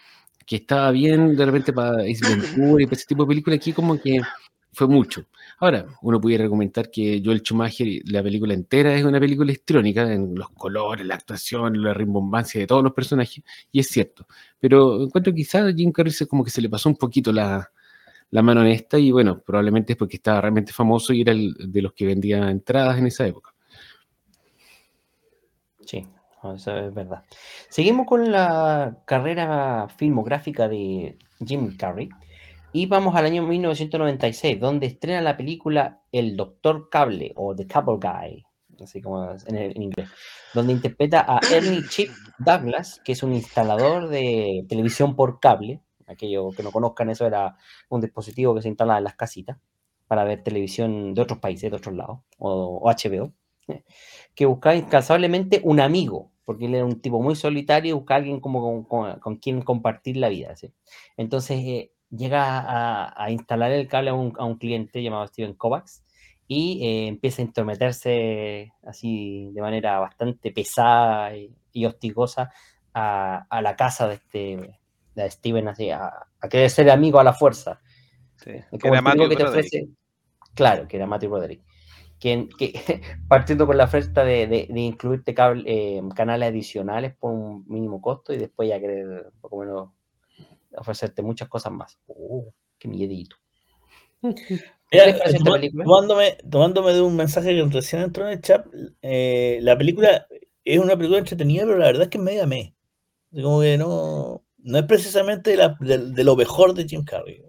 que 0.46 0.56
estaba 0.56 0.90
bien 0.90 1.36
de 1.36 1.44
repente 1.44 1.74
para 1.74 2.00
Ace 2.00 2.26
Ventura 2.26 2.82
y 2.82 2.86
para 2.86 2.96
ese 2.96 3.06
tipo 3.06 3.24
de 3.24 3.28
película, 3.28 3.56
aquí 3.56 3.74
como 3.74 4.00
que 4.00 4.22
fue 4.78 4.86
mucho. 4.86 5.24
Ahora, 5.58 5.86
uno 6.02 6.20
pudiera 6.20 6.44
argumentar 6.44 6.88
que 6.88 7.20
Joel 7.24 7.40
Schumacher, 7.40 7.88
la 8.04 8.22
película 8.22 8.54
entera 8.54 8.94
es 8.94 9.04
una 9.04 9.18
película 9.18 9.50
histrónica 9.50 10.02
en 10.02 10.36
los 10.36 10.50
colores, 10.50 11.04
la 11.04 11.16
actuación, 11.16 11.82
la 11.82 11.92
rimbombancia 11.92 12.60
de 12.60 12.66
todos 12.68 12.84
los 12.84 12.92
personajes, 12.92 13.42
y 13.72 13.80
es 13.80 13.88
cierto. 13.88 14.26
Pero 14.60 15.02
encuentro 15.02 15.34
quizás 15.34 15.74
Jim 15.74 15.90
Carrey 15.90 16.12
como 16.28 16.44
que 16.44 16.50
se 16.50 16.62
le 16.62 16.68
pasó 16.68 16.88
un 16.88 16.94
poquito 16.94 17.32
la, 17.32 17.68
mano 18.30 18.60
en 18.60 18.68
esta, 18.68 19.00
y 19.00 19.10
bueno, 19.10 19.40
probablemente 19.44 19.94
es 19.94 19.98
porque 19.98 20.16
estaba 20.16 20.40
realmente 20.40 20.72
famoso 20.72 21.12
y 21.12 21.22
era 21.22 21.32
el 21.32 21.56
de 21.58 21.82
los 21.82 21.92
que 21.92 22.06
vendía 22.06 22.48
entradas 22.48 22.96
en 22.98 23.08
esa 23.08 23.26
época. 23.26 23.52
Sí, 25.84 26.06
eso 26.54 26.78
es 26.78 26.94
verdad. 26.94 27.24
Seguimos 27.68 28.06
con 28.06 28.30
la 28.30 28.98
carrera 29.06 29.88
filmográfica 29.88 30.68
de 30.68 31.18
Jim 31.44 31.76
Carrey. 31.76 32.08
Y 32.72 32.84
vamos 32.84 33.14
al 33.16 33.24
año 33.24 33.42
1996, 33.44 34.60
donde 34.60 34.86
estrena 34.88 35.22
la 35.22 35.38
película 35.38 36.02
El 36.12 36.36
Doctor 36.36 36.90
Cable 36.90 37.32
o 37.34 37.56
The 37.56 37.66
Cable 37.66 37.96
Guy, 37.96 38.44
así 38.82 39.00
como 39.00 39.34
en, 39.46 39.82
inglés, 39.82 40.10
donde 40.52 40.74
interpreta 40.74 41.24
a 41.26 41.40
Ernie 41.50 41.82
Chip 41.88 42.10
Douglas, 42.38 43.00
que 43.02 43.12
es 43.12 43.22
un 43.22 43.32
instalador 43.32 44.08
de 44.08 44.66
televisión 44.68 45.16
por 45.16 45.40
cable. 45.40 45.80
Aquello 46.06 46.50
que 46.50 46.62
no 46.62 46.70
conozcan, 46.70 47.08
eso 47.08 47.26
era 47.26 47.56
un 47.88 48.02
dispositivo 48.02 48.54
que 48.54 48.62
se 48.62 48.68
instalaba 48.68 48.98
en 48.98 49.04
las 49.04 49.16
casitas 49.16 49.58
para 50.06 50.24
ver 50.24 50.42
televisión 50.42 51.14
de 51.14 51.22
otros 51.22 51.38
países, 51.38 51.70
de 51.70 51.76
otros 51.76 51.94
lados, 51.94 52.20
o, 52.38 52.82
HBO, 52.84 53.32
que 54.34 54.46
buscaba 54.46 54.76
incansablemente 54.76 55.62
un 55.64 55.80
amigo, 55.80 56.32
porque 56.44 56.66
él 56.66 56.74
era 56.74 56.84
un 56.84 57.00
tipo 57.00 57.22
muy 57.22 57.34
solitario 57.34 57.90
y 57.90 57.92
buscaba 57.92 58.16
a 58.16 58.18
alguien 58.20 58.40
como 58.40 58.86
con, 58.86 59.36
quien 59.36 59.62
compartir 59.62 60.18
la 60.18 60.28
vida. 60.28 60.54
Entonces 61.16 61.58
eh, 61.60 61.92
llega 62.10 63.22
a, 63.22 63.30
instalar 63.30 63.72
el 63.72 63.88
cable 63.88 64.10
a 64.10 64.14
un, 64.14 64.58
cliente 64.58 65.02
llamado 65.02 65.26
Steven 65.26 65.54
Kovacs 65.54 66.04
y 66.46 66.84
eh, 66.84 67.08
empieza 67.08 67.42
a 67.42 67.44
intrometerse 67.44 68.72
así 68.86 69.50
de 69.52 69.60
manera 69.60 69.98
bastante 69.98 70.50
pesada 70.50 71.32
y, 71.36 71.84
hostigosa 71.84 72.50
a, 72.94 73.60
la 73.62 73.76
casa 73.76 74.08
de 74.08 74.14
este 74.14 74.78
de 75.14 75.30
Steven, 75.30 75.68
así, 75.68 75.90
a, 75.90 76.12
querer 76.48 76.70
ser 76.70 76.90
amigo 76.90 77.18
a 77.20 77.24
la 77.24 77.32
fuerza. 77.32 77.80
Sí, 78.36 78.52
que 78.78 78.88
era 78.88 79.02
que 79.02 79.36
te 79.36 79.44
ofrece, 79.44 79.88
Claro, 80.54 80.88
que 80.88 80.96
era 80.96 81.06
Matthew 81.06 81.30
Broderick. 81.30 81.62
Que, 82.18 82.48
partiendo 83.28 83.66
con 83.66 83.76
la 83.76 83.84
oferta 83.84 84.24
de, 84.24 84.66
incluirte 84.74 85.34
cable, 85.34 85.62
eh, 85.66 86.02
canales 86.16 86.48
adicionales 86.48 87.14
por 87.14 87.32
un 87.32 87.64
mínimo 87.68 88.00
costo 88.00 88.32
y 88.32 88.38
después 88.38 88.68
ya 88.68 88.80
querer 88.80 89.06
un 89.32 89.40
poco 89.40 89.58
menos 89.58 89.90
ofrecerte 90.78 91.22
muchas 91.22 91.48
cosas 91.48 91.72
más. 91.72 91.98
Oh, 92.06 92.52
qué 92.78 92.88
miedito. 92.88 93.36
tomándome, 95.84 96.38
tomándome 96.50 96.92
de 96.92 97.00
un 97.00 97.16
mensaje 97.16 97.54
que 97.54 97.64
recién 97.64 98.02
entró 98.02 98.26
en 98.26 98.32
el 98.32 98.40
chat, 98.40 98.66
eh, 99.02 99.58
la 99.62 99.76
película 99.76 100.26
es 100.64 100.78
una 100.78 100.96
película 100.96 101.18
entretenida, 101.18 101.64
pero 101.64 101.78
la 101.78 101.86
verdad 101.86 102.02
es 102.02 102.08
que 102.08 102.18
es 102.18 102.24
media 102.24 102.46
me. 102.46 102.74
Como 103.32 103.60
que 103.60 103.76
no, 103.78 104.44
no 104.58 104.78
es 104.78 104.84
precisamente 104.84 105.56
de, 105.56 106.24
lo 106.24 106.36
mejor 106.36 106.74
de 106.74 106.88
Jim 106.88 107.04
Carrey. 107.04 107.42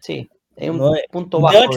sí, 0.00 0.28
es 0.56 0.70
un 0.70 0.94
punto 1.10 1.40
bajo. 1.40 1.70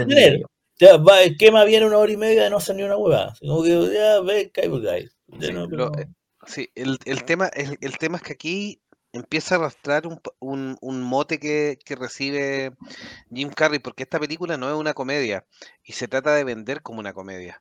Ya, 0.80 0.98
va, 0.98 1.16
quema 1.40 1.64
bien 1.64 1.84
una 1.84 1.98
hora 1.98 2.12
y 2.12 2.18
media 2.18 2.44
de 2.44 2.50
no 2.52 2.58
hacer 2.58 2.76
ni 2.76 2.84
una 2.84 2.98
hueá. 2.98 3.34
Como 3.40 3.64
que 3.64 3.94
ya 3.94 4.22
ve, 4.22 4.52
cae 4.52 4.70
Sí, 4.70 5.10
eh, 5.42 6.06
sí 6.46 6.70
el, 6.76 7.00
el, 7.06 7.24
tema, 7.24 7.48
el, 7.48 7.78
el, 7.82 7.98
tema 7.98 8.18
es 8.18 8.24
que 8.24 8.34
aquí 8.34 8.82
empieza 9.18 9.56
a 9.56 9.58
arrastrar 9.60 10.08
un, 10.08 10.22
un, 10.40 10.78
un 10.82 11.02
mote 11.02 11.40
que, 11.40 11.78
que, 11.84 11.96
recibe 11.96 12.72
Jim 13.34 13.50
Carrey, 13.50 13.80
porque 13.80 14.04
esta 14.04 14.20
película 14.20 14.58
no 14.58 14.70
es 14.70 14.76
una 14.76 14.94
comedia 14.94 15.46
y 15.84 15.94
se 15.94 16.08
trata 16.08 16.34
de 16.34 16.44
vender 16.44 16.82
como 16.82 17.00
una 17.00 17.14
comedia. 17.14 17.60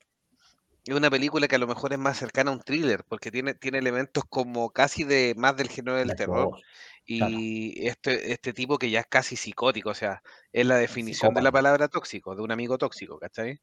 Es 0.84 0.94
una 0.94 1.10
película 1.10 1.48
que 1.48 1.56
a 1.56 1.58
lo 1.58 1.66
mejor 1.66 1.92
es 1.92 1.98
más 1.98 2.16
cercana 2.16 2.50
a 2.50 2.54
un 2.54 2.60
thriller, 2.60 3.02
porque 3.08 3.32
tiene, 3.32 3.54
tiene 3.54 3.78
elementos 3.78 4.24
como 4.28 4.70
casi 4.70 5.02
de 5.02 5.34
más 5.36 5.56
del 5.56 5.68
género 5.68 5.96
del 5.96 6.14
terror. 6.14 6.56
Y 7.04 7.86
este, 7.86 8.32
este 8.32 8.52
tipo 8.52 8.78
que 8.78 8.90
ya 8.90 9.00
es 9.00 9.06
casi 9.06 9.36
psicótico, 9.36 9.90
o 9.90 9.94
sea, 9.94 10.22
es 10.52 10.66
la 10.66 10.76
definición 10.76 11.34
de 11.34 11.42
la 11.42 11.52
palabra 11.52 11.88
tóxico, 11.88 12.34
de 12.34 12.42
un 12.42 12.50
amigo 12.50 12.78
tóxico, 12.78 13.18
¿cachai? 13.18 13.60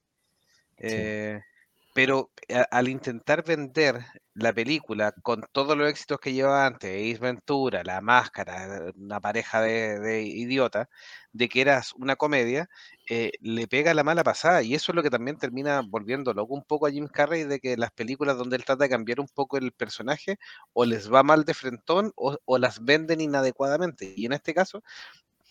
Eh, 0.77 1.41
pero 1.93 2.31
al 2.71 2.87
intentar 2.87 3.43
vender 3.43 4.03
la 4.33 4.51
película 4.51 5.11
con 5.21 5.45
todos 5.51 5.77
los 5.77 5.89
éxitos 5.89 6.19
que 6.19 6.33
llevaba 6.33 6.65
antes, 6.65 6.89
Ace 6.89 7.21
Ventura, 7.21 7.83
La 7.83 8.01
Máscara, 8.01 8.91
una 8.95 9.19
pareja 9.21 9.61
de, 9.61 9.99
de 9.99 10.23
idiotas, 10.23 10.87
de 11.31 11.47
que 11.49 11.61
eras 11.61 11.93
una 11.93 12.15
comedia, 12.15 12.67
eh, 13.09 13.31
le 13.41 13.67
pega 13.67 13.93
la 13.93 14.03
mala 14.03 14.23
pasada. 14.23 14.63
Y 14.63 14.73
eso 14.75 14.91
es 14.91 14.95
lo 14.95 15.03
que 15.03 15.09
también 15.11 15.37
termina 15.37 15.81
volviendo 15.85 16.33
loco 16.33 16.55
un 16.55 16.63
poco 16.63 16.87
a 16.87 16.91
Jim 16.91 17.07
Carrey, 17.07 17.43
de 17.43 17.59
que 17.59 17.77
las 17.77 17.91
películas 17.91 18.37
donde 18.37 18.55
él 18.55 18.65
trata 18.65 18.85
de 18.85 18.89
cambiar 18.89 19.19
un 19.19 19.27
poco 19.27 19.57
el 19.57 19.71
personaje, 19.71 20.37
o 20.73 20.85
les 20.85 21.11
va 21.13 21.23
mal 21.23 21.45
de 21.45 21.53
frentón, 21.53 22.11
o, 22.15 22.37
o 22.45 22.57
las 22.57 22.83
venden 22.83 23.21
inadecuadamente. 23.21 24.13
Y 24.15 24.25
en 24.25 24.33
este 24.33 24.53
caso, 24.53 24.83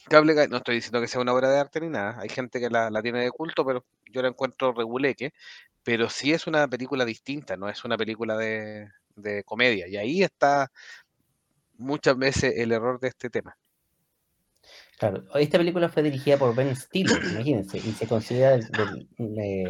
Cable 0.09 0.49
no 0.49 0.57
estoy 0.57 0.77
diciendo 0.77 1.01
que 1.01 1.09
sea 1.09 1.21
una 1.21 1.33
obra 1.33 1.49
de 1.51 1.59
arte 1.59 1.81
ni 1.81 1.89
nada, 1.89 2.19
hay 2.21 2.29
gente 2.29 2.61
que 2.61 2.69
la, 2.69 2.91
tiene 3.03 3.21
de 3.21 3.31
culto, 3.31 3.65
pero 3.65 3.85
yo 4.11 4.23
la 4.23 4.29
encuentro 4.29 4.73
reguleque, 4.73 5.33
pero 5.85 6.09
sí 6.09 6.33
es 6.33 6.47
una 6.47 6.69
película 6.69 7.05
distinta, 7.05 7.57
no 7.57 7.69
es 7.69 7.85
una 7.85 7.97
película 7.97 8.37
de, 8.37 8.89
comedia, 9.45 9.89
y 9.89 9.97
ahí 9.97 10.23
está 10.23 10.71
muchas 11.77 12.17
veces 12.17 12.55
el 12.57 12.73
error 12.73 13.01
de 13.01 13.09
este 13.09 13.31
tema. 13.31 13.57
Claro, 14.99 15.25
esta 15.35 15.59
película 15.59 15.89
fue 15.89 16.05
dirigida 16.05 16.37
por 16.37 16.55
Ben 16.55 16.77
Stiller, 16.77 17.21
imagínense, 17.33 17.79
y 17.79 17.93
se 17.93 18.07
considera 18.07 18.57
de, 18.57 19.69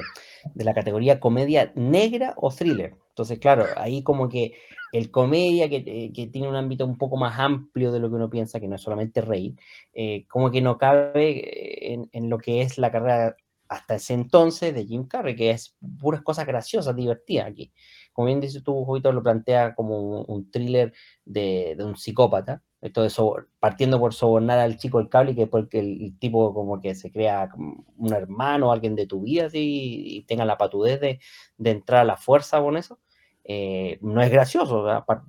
la 0.54 0.74
categoría 0.74 1.20
comedia 1.20 1.72
negra 1.74 2.34
o 2.36 2.50
thriller. 2.50 2.94
Entonces, 3.08 3.38
claro, 3.38 3.66
ahí 3.76 4.02
como 4.02 4.28
que 4.28 4.58
el 4.92 5.10
comedia, 5.10 5.70
que, 5.70 6.12
que, 6.14 6.26
tiene 6.26 6.48
un 6.48 6.56
ámbito 6.56 6.84
un 6.84 6.98
poco 6.98 7.16
más 7.16 7.38
amplio 7.38 7.92
de 7.92 8.00
lo 8.00 8.10
que 8.10 8.16
uno 8.16 8.28
piensa, 8.28 8.60
que 8.60 8.68
no 8.68 8.76
es 8.76 8.82
solamente 8.82 9.22
reír, 9.22 9.54
eh, 9.94 10.26
como 10.28 10.50
que 10.50 10.60
no 10.60 10.76
cabe 10.76 11.94
en, 11.94 12.10
en, 12.12 12.28
lo 12.28 12.36
que 12.36 12.60
es 12.60 12.76
la 12.76 12.92
carrera 12.92 13.34
hasta 13.72 13.94
ese 13.94 14.14
entonces 14.14 14.74
de 14.74 14.84
Jim 14.84 15.06
Carrey, 15.06 15.34
que 15.34 15.50
es 15.50 15.76
puras 16.00 16.22
cosas 16.22 16.46
graciosas, 16.46 16.94
divertidas 16.94 17.46
aquí. 17.46 17.72
Como 18.12 18.26
bien 18.26 18.40
dices 18.40 18.62
tú, 18.62 18.84
Jovito, 18.84 19.12
lo 19.12 19.22
plantea 19.22 19.74
como 19.74 20.22
un, 20.22 20.50
thriller 20.50 20.92
de, 21.24 21.74
de, 21.76 21.84
un 21.84 21.96
psicópata, 21.96 22.62
esto 22.82 23.02
de 23.02 23.10
partiendo 23.58 23.98
por 23.98 24.12
sobornar 24.12 24.58
al 24.58 24.76
chico 24.76 25.00
el 25.00 25.08
cable, 25.08 25.34
que 25.34 25.46
porque 25.46 25.78
el, 25.78 26.02
el, 26.02 26.18
tipo 26.18 26.52
como 26.52 26.80
que 26.80 26.94
se 26.94 27.10
crea 27.10 27.48
un 27.56 28.12
hermano, 28.12 28.72
alguien 28.72 28.94
de 28.94 29.06
tu 29.06 29.22
vida, 29.22 29.46
así, 29.46 30.18
y 30.18 30.22
tenga 30.24 30.44
la 30.44 30.58
patudez 30.58 31.00
de, 31.00 31.20
de 31.56 31.70
entrar 31.70 32.02
a 32.02 32.04
la 32.04 32.16
fuerza 32.16 32.60
con 32.60 32.76
eso. 32.76 33.00
Eh, 33.44 33.98
no 34.02 34.22
es 34.22 34.30
gracioso, 34.30 34.86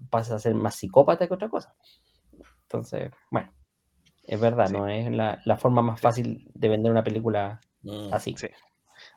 pasa 0.09 0.35
a 0.35 0.39
ser 0.39 0.53
más 0.53 0.75
psicópata 0.75 1.27
que 1.27 1.33
otra 1.33 1.49
cosa. 1.49 1.75
Entonces, 2.63 3.11
bueno, 3.31 3.51
es 4.23 4.39
verdad, 4.39 4.69
no 4.69 4.87
es 4.87 5.11
la, 5.11 5.57
forma 5.57 5.81
más 5.81 5.99
fácil 5.99 6.49
de 6.53 6.69
vender 6.69 6.91
una 6.91 7.03
película 7.03 7.59
mm, 7.83 8.13
así. 8.13 8.35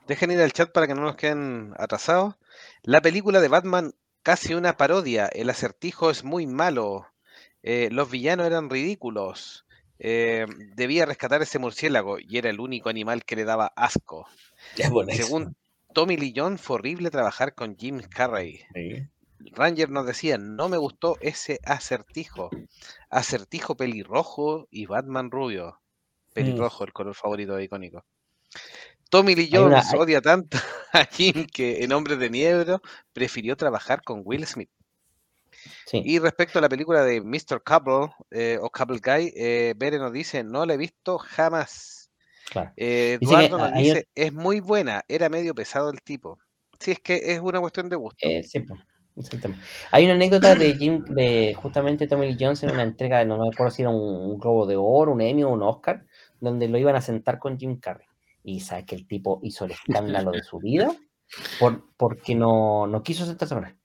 Dejen 0.07 0.31
ir 0.31 0.41
al 0.41 0.53
chat 0.53 0.71
para 0.73 0.87
que 0.87 0.95
no 0.95 1.03
nos 1.03 1.17
queden 1.17 1.75
atrasados. 1.79 2.37
La 2.83 3.01
película 3.01 3.41
de 3.41 3.49
Batman, 3.49 3.95
casi 4.23 4.55
una 4.55 4.77
parodia. 4.77 5.27
El 5.27 5.51
acertijo 5.51 6.11
es 6.11 6.25
muy 6.25 6.47
malo. 6.47 7.07
Eh, 7.63 7.89
los 7.91 8.11
villanos 8.11 8.47
eran 8.47 8.71
ridículos. 8.71 9.67
Eh, 9.99 10.47
debía 10.75 11.07
rescatar 11.07 11.43
ese 11.43 11.59
murciélago 11.59 12.19
y 12.19 12.39
era 12.39 12.51
el 12.51 12.61
único 12.61 12.89
animal 12.89 13.25
que 13.25 13.37
le 13.37 13.45
daba 13.45 13.73
asco. 13.77 14.27
Según 15.13 15.57
Tommy 15.95 16.17
Lee 16.17 16.35
Jones 16.37 16.61
fue 16.61 16.77
horrible 16.77 17.11
trabajar 17.11 17.55
con 17.55 17.77
Jim 17.77 18.01
Carrey. 18.03 18.61
Ranger 19.53 19.91
nos 19.91 20.07
decía, 20.07 20.39
no 20.39 20.69
me 20.69 20.77
gustó 20.77 21.17
ese 21.21 21.61
acertijo. 21.65 22.51
Acertijo 23.11 23.77
pelirrojo 23.77 24.69
y 24.71 24.87
Batman 24.87 25.31
rubio. 25.31 25.81
Pelirrojo, 26.35 26.85
el 26.85 26.93
color 26.93 27.15
favorito 27.15 27.59
icónico. 27.59 28.05
Tommy 29.11 29.35
Lee 29.35 29.49
Jones 29.53 29.95
odia 29.95 30.21
tanto 30.21 30.59
a 30.93 31.05
Jim 31.05 31.47
que 31.53 31.85
en 31.85 31.93
Hombres 31.93 32.19
de 32.19 32.31
Niebla 32.31 32.81
prefirió 33.13 33.57
trabajar 33.57 34.03
con 34.03 34.23
Will 34.25 34.47
Smith. 34.47 34.71
Y 35.93 36.19
respecto 36.19 36.59
a 36.59 36.63
la 36.63 36.69
película 36.69 37.03
de 37.05 37.21
Mr. 37.21 37.63
Couple 37.65 38.15
eh, 38.31 38.59
o 38.61 38.71
Couple 38.71 39.01
Guy, 39.03 39.33
eh, 39.37 39.75
Bere 39.77 39.99
nos 39.99 40.13
dice, 40.13 40.45
no 40.45 40.67
la 40.67 40.75
he 40.75 40.77
visto 40.77 41.19
jamás. 41.19 42.11
Eh, 42.77 43.19
Eduardo 43.21 43.59
nos 43.59 43.75
dice, 43.75 44.09
es 44.15 44.33
muy 44.33 44.61
buena, 44.61 45.03
era 45.09 45.29
medio 45.29 45.55
pesado 45.55 45.91
el 45.91 46.01
tipo. 46.03 46.39
Sí, 46.79 46.93
es 46.93 47.01
que 47.01 47.21
es 47.33 47.41
una 47.41 47.61
cuestión 47.61 47.89
de 47.89 47.97
gusto. 47.97 48.19
Eh, 48.21 48.45
Hay 49.91 50.05
una 50.05 50.15
anécdota 50.15 50.55
de 50.55 50.75
Jim, 50.75 51.05
de 51.05 51.55
justamente 51.55 52.07
Tommy 52.07 52.33
Lee 52.33 52.37
Jones 52.39 52.63
en 52.63 52.71
una 52.71 52.83
entrega, 52.83 53.25
no 53.25 53.39
me 53.39 53.49
acuerdo 53.49 53.71
si 53.71 53.83
era 53.83 53.91
un, 53.91 54.39
globo 54.39 54.67
de 54.67 54.77
oro, 54.77 55.13
un 55.13 55.21
Emmy 55.21 55.43
o 55.43 55.51
un 55.51 55.63
Oscar, 55.63 56.05
donde 56.41 56.69
lo 56.69 56.79
iban 56.79 56.97
a 56.97 57.01
sentar 57.01 57.39
con 57.39 57.59
Jim 57.59 57.79
Carrey. 57.81 58.06
Y 58.49 58.61
sabes 58.61 58.85
que 58.85 58.95
el 58.95 59.09
tipo 59.09 59.41
hizo 59.43 59.65
el 59.65 59.73
escándalo 59.73 60.31
de 60.31 60.45
su 60.45 60.61
vida 60.61 60.95
por, 61.59 61.83
porque 61.97 62.37
no, 62.37 62.87
no 62.87 63.03
quiso 63.03 63.27
sentarse 63.27 63.57
él. 63.57 63.77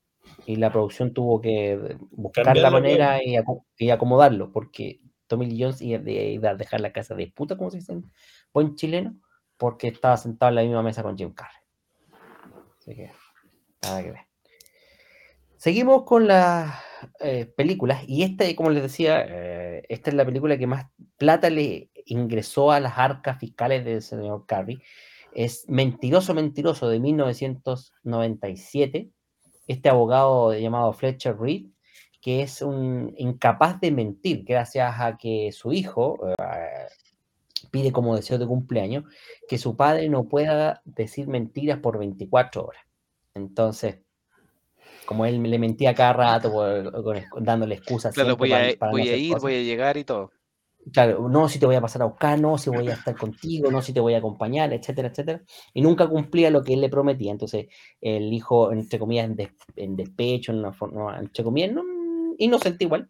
Y 0.45 0.57
la 0.57 0.72
producción 0.72 1.16
tuvo 1.16 1.41
que 1.41 1.97
buscar 2.12 2.55
la 2.55 2.70
manera 2.70 3.20
y, 3.24 3.38
y, 3.80 3.89
acomodarlo, 3.89 4.51
porque 4.51 5.01
Tommy 5.26 5.47
Lee 5.47 5.64
Jones 5.64 5.82
iba 5.82 6.51
a 6.51 6.55
dejar 6.55 6.80
la 6.80 6.93
casa 6.93 7.16
de 7.16 7.34
puta, 7.36 7.57
como 7.57 7.72
se 7.72 7.78
dice 7.78 8.03
buen 8.53 8.76
chileno, 8.76 9.18
porque 9.57 9.88
estaba 9.88 10.16
sentado 10.16 10.51
en 10.51 10.55
la 10.55 10.62
misma 10.62 10.84
mesa 10.84 11.01
con 11.01 11.18
Jim 11.18 11.34
Carrey. 11.34 11.57
Así 12.78 12.95
que, 12.95 13.12
nada 13.82 14.03
que 14.03 14.12
ver. 14.12 14.28
Seguimos 15.57 16.03
con 16.03 16.28
las 16.28 16.72
eh, 17.20 17.45
películas, 17.45 18.04
y 18.08 18.24
esta, 18.24 18.45
como 18.56 18.70
les 18.70 18.84
decía, 18.84 19.26
eh, 19.28 19.84
esta 19.89 20.10
es 20.10 20.16
la 20.16 20.26
película 20.26 20.58
que 20.58 20.68
más 20.68 20.86
plata 21.18 21.49
le 21.49 21.89
ingresó 22.06 22.72
a 22.72 22.80
las 22.80 22.97
arcas 22.97 23.39
fiscales 23.39 23.84
del 23.86 24.02
señor 24.02 24.45
Carrey. 24.45 24.80
Es 25.34 25.68
Mentiroso, 25.70 26.34
Mentiroso 26.34 26.89
de 26.89 26.99
1997. 26.99 29.10
Este 29.68 29.89
abogado 29.89 30.54
llamado 30.54 30.93
Fletcher 30.93 31.38
Reed, 31.38 31.68
que 32.22 32.41
es 32.41 32.62
un 32.62 33.14
incapaz 33.18 33.80
de 33.80 33.91
mentir 33.91 34.43
gracias 34.43 34.95
a 34.99 35.18
que 35.18 35.52
su 35.52 35.74
hijo, 35.74 36.20
eh, 36.28 36.88
pide 37.72 37.91
como 37.91 38.16
deseo 38.16 38.38
de 38.38 38.47
cumpleaños 38.47 39.06
que 39.47 39.58
su 39.58 39.76
padre 39.76 40.10
no 40.10 40.28
pueda 40.28 40.82
decir 40.86 41.28
mentiras 41.28 41.80
por 41.80 41.97
24 41.97 42.66
horas. 42.66 42.84
Entonces, 43.34 43.99
como 45.12 45.26
él 45.26 45.43
le 45.43 45.59
mentía 45.59 45.93
cada 45.93 46.14
rato, 46.14 46.53
dándole 47.41 47.76
excusas. 47.76 48.14
Claro, 48.14 48.38
voy, 48.38 48.53
a, 48.53 48.78
voy 48.89 49.09
a 49.09 49.18
ir, 49.18 49.38
voy 49.39 49.55
a 49.55 49.62
llegar 49.62 49.97
y 49.97 50.05
todo. 50.05 50.32
Claro, 50.93 51.28
no 51.28 51.49
si 51.49 51.59
te 51.59 51.66
voy 51.66 51.76
a 51.76 51.82
pasar 51.82 52.03
a 52.03 52.05
buscar, 52.05 52.39
no 52.39 52.57
si 52.57 52.70
voy 52.70 52.88
a 52.88 52.93
estar 52.93 53.14
contigo, 53.18 53.70
no 53.70 53.82
si 53.82 53.91
te 53.91 53.99
voy 53.99 54.14
a 54.14 54.20
acompañar, 54.20 54.72
etcétera, 54.72 55.09
etcétera. 55.09 55.43
Y 55.74 55.82
nunca 55.82 56.07
cumplía 56.07 56.49
lo 56.49 56.64
que 56.64 56.76
él 56.76 56.80
le 56.80 56.88
prometía. 56.88 57.30
Entonces, 57.34 57.68
el 57.99 58.32
hijo, 58.32 58.72
entre 58.72 58.99
comillas, 58.99 59.30
en, 59.76 59.97
despecho, 59.97 60.53
en 60.53 60.59
una 60.59 60.72
forma, 60.72 61.20
entre 61.20 61.43
comillas, 61.43 61.74
no, 61.74 61.84
inocente 62.38 62.86
igual, 62.86 63.09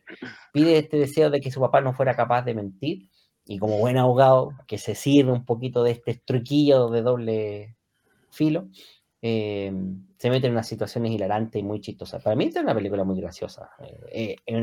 pide 0.52 0.80
este 0.80 0.98
deseo 0.98 1.30
de 1.30 1.40
que 1.40 1.52
su 1.52 1.62
papá 1.62 1.82
no 1.82 1.94
fuera 1.94 2.16
capaz 2.16 2.42
de 2.42 2.56
mentir. 2.56 3.10
Y 3.46 3.60
como 3.60 3.78
buen 3.78 3.98
abogado, 3.98 4.54
que 4.66 4.80
se 4.80 4.96
sirve 4.96 5.32
un 5.32 5.46
poquito 5.46 5.84
de 5.84 5.92
este 5.92 6.16
truquillo 6.26 6.90
de 6.90 7.04
doble 7.04 7.78
filo, 8.32 8.70
eh, 9.22 9.72
se 10.18 10.30
mete 10.30 10.48
en 10.48 10.54
unas 10.54 10.68
situaciones 10.68 11.12
hilarantes 11.12 11.60
y 11.60 11.64
muy 11.64 11.80
chistosas. 11.80 12.24
Para 12.24 12.36
mí 12.36 12.46
es 12.46 12.56
una 12.56 12.74
película 12.74 13.04
muy 13.04 13.20
graciosa. 13.20 13.70
Eh, 14.12 14.36
es 14.46 14.56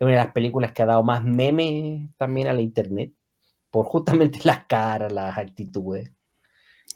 una 0.00 0.10
de 0.10 0.16
las 0.16 0.32
películas 0.32 0.72
que 0.72 0.82
ha 0.82 0.86
dado 0.86 1.02
más 1.02 1.24
memes 1.24 2.10
también 2.16 2.48
a 2.48 2.52
la 2.52 2.60
internet, 2.60 3.12
por 3.70 3.86
justamente 3.86 4.40
las 4.44 4.66
caras, 4.66 5.12
las 5.12 5.36
actitudes. 5.36 6.12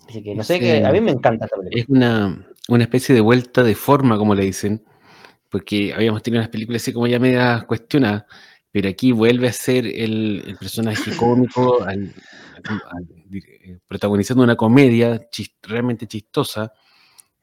Así 0.09 0.23
que 0.23 0.35
no 0.35 0.43
sé, 0.43 0.59
que 0.59 0.85
a 0.85 0.91
mí 0.93 1.01
me 1.01 1.13
encanta 1.13 1.45
esta 1.45 1.57
película. 1.57 1.81
Es 1.81 1.89
una, 1.89 2.47
una 2.69 2.85
especie 2.85 3.15
de 3.15 3.21
vuelta 3.21 3.63
de 3.63 3.75
forma, 3.75 4.17
como 4.17 4.35
le 4.35 4.45
dicen, 4.45 4.85
porque 5.49 5.93
habíamos 5.95 6.23
tenido 6.23 6.41
unas 6.41 6.51
películas 6.51 6.83
así 6.83 6.93
como 6.93 7.07
ya 7.07 7.19
media 7.19 7.65
cuestionadas, 7.69 8.25
pero 8.71 8.89
aquí 8.89 9.13
vuelve 9.13 9.49
a 9.49 9.53
ser 9.53 9.87
el, 9.87 10.57
personaje 10.59 11.11
cómico 11.17 11.83
al, 11.85 12.15
eh, 13.33 13.79
protagonizando 13.87 14.43
una 14.43 14.57
comedia 14.57 15.21
realmente 15.63 16.07
chistosa 16.07 16.73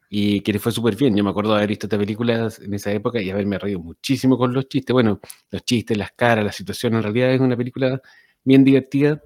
y 0.09 0.41
que 0.41 0.51
le 0.51 0.59
fue 0.59 0.71
súper 0.71 0.95
bien. 0.95 1.15
Yo 1.15 1.23
me 1.23 1.29
acuerdo 1.29 1.51
de 1.51 1.57
haber 1.57 1.69
visto 1.69 1.85
esta 1.85 1.97
película 1.97 2.49
en 2.59 2.73
esa 2.73 2.91
época 2.91 3.21
y 3.21 3.29
haberme 3.29 3.59
reído 3.59 3.79
muchísimo 3.79 4.37
con 4.37 4.53
los 4.53 4.67
chistes. 4.67 4.91
Bueno, 4.91 5.19
los 5.51 5.63
chistes, 5.63 5.95
las 5.95 6.11
caras, 6.13 6.43
la 6.43 6.51
situación, 6.51 6.95
en 6.95 7.03
realidad 7.03 7.31
es 7.31 7.39
una 7.39 7.55
película 7.55 8.01
bien 8.43 8.63
divertida. 8.63 9.21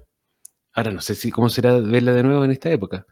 Ahora 0.74 0.90
no 0.90 1.00
sé 1.00 1.14
si 1.14 1.30
cómo 1.30 1.48
será 1.48 1.78
verla 1.80 2.12
de 2.12 2.22
nuevo 2.22 2.44
en 2.44 2.50
esta 2.50 2.70
época. 2.70 3.06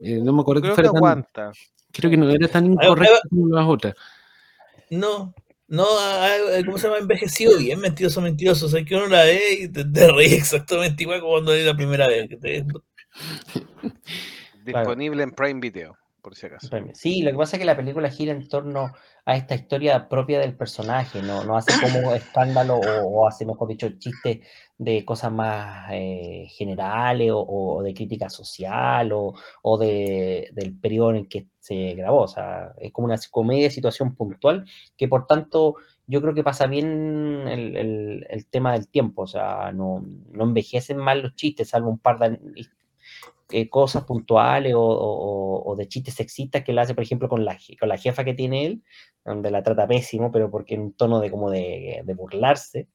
Eh, 0.00 0.20
no 0.20 0.32
me 0.32 0.40
acuerdo 0.40 0.62
creo 0.62 0.74
que 0.74 0.88
fuera 0.90 1.22
tan, 1.32 1.52
Creo 1.92 2.10
que 2.10 2.16
no 2.16 2.28
era 2.30 2.48
tan 2.48 2.66
incorrecta 2.66 3.20
como 3.30 3.54
las 3.54 3.66
otras. 3.66 3.94
No, 4.90 5.34
no, 5.68 5.86
¿cómo 6.64 6.78
se 6.78 6.88
llama? 6.88 6.98
Envejecido 6.98 7.58
bien, 7.58 7.78
mentiroso, 7.78 8.20
mentiroso. 8.20 8.66
O 8.66 8.68
sea, 8.68 8.84
que 8.84 8.96
uno 8.96 9.06
la 9.06 9.22
ve 9.22 9.58
y 9.60 9.68
te, 9.68 9.84
te 9.84 10.10
ríe 10.10 10.34
exactamente 10.34 11.04
igual 11.04 11.20
como 11.20 11.32
cuando 11.34 11.54
la 11.54 11.76
primera 11.76 12.08
vez. 12.08 12.28
Disponible 14.64 15.22
en 15.22 15.30
Prime 15.30 15.60
Video 15.60 15.96
por 16.22 16.34
si 16.34 16.46
acaso. 16.46 16.68
Sí, 16.94 17.22
lo 17.22 17.30
que 17.30 17.36
pasa 17.36 17.56
es 17.56 17.60
que 17.60 17.66
la 17.66 17.76
película 17.76 18.10
gira 18.10 18.32
en 18.32 18.48
torno 18.48 18.92
a 19.24 19.36
esta 19.36 19.54
historia 19.54 20.08
propia 20.08 20.40
del 20.40 20.56
personaje, 20.56 21.22
no, 21.22 21.44
no 21.44 21.56
hace 21.56 21.72
como 21.80 22.12
escándalo 22.14 22.76
o, 22.76 23.26
hace, 23.26 23.44
mejor 23.46 23.68
dicho, 23.68 23.88
chistes 23.98 24.40
de 24.78 25.04
cosas 25.04 25.32
más 25.32 25.88
eh, 25.92 26.46
generales 26.50 27.30
o, 27.32 27.82
de 27.82 27.94
crítica 27.94 28.30
social 28.30 29.10
o, 29.12 29.78
de, 29.78 30.50
del 30.52 30.78
periodo 30.78 31.14
en 31.14 31.28
que 31.28 31.46
se 31.58 31.94
grabó. 31.94 32.22
O 32.22 32.28
sea, 32.28 32.72
es 32.78 32.92
como 32.92 33.06
una 33.06 33.18
comedia 33.30 33.70
situación 33.70 34.14
puntual 34.14 34.64
que 34.96 35.08
por 35.08 35.26
tanto 35.26 35.76
yo 36.06 36.22
creo 36.22 36.32
que 36.32 36.42
pasa 36.42 36.66
bien 36.66 37.46
el, 37.46 38.24
el, 38.28 38.46
tema 38.46 38.72
del 38.72 38.88
tiempo, 38.88 39.22
o 39.22 39.26
sea, 39.26 39.72
no, 39.72 40.02
no, 40.30 40.44
envejecen 40.44 40.96
mal 40.96 41.20
los 41.20 41.34
chistes, 41.34 41.68
salvo 41.68 41.90
un 41.90 41.98
par 41.98 42.18
de 42.18 42.38
eh, 43.50 43.68
cosas 43.70 44.04
puntuales 44.04 44.74
o, 44.76 45.74
de 45.76 45.88
chistes 45.88 46.14
sexistas 46.14 46.64
que 46.64 46.72
él 46.72 46.78
hace, 46.78 46.94
por 46.94 47.02
ejemplo, 47.04 47.28
con 47.28 47.44
la, 47.44 47.56
con 47.80 47.88
la 47.88 47.96
jefa 47.96 48.24
que 48.24 48.34
tiene 48.34 48.66
él, 48.66 48.82
donde 49.24 49.50
la 49.50 49.62
trata 49.62 49.86
pésimo, 49.86 50.30
pero 50.30 50.50
porque 50.50 50.74
en 50.74 50.82
un 50.82 50.92
tono 50.94 51.20
de 51.20 51.30
como 51.30 51.50
de, 51.50 52.02
burlarse, 52.16 52.88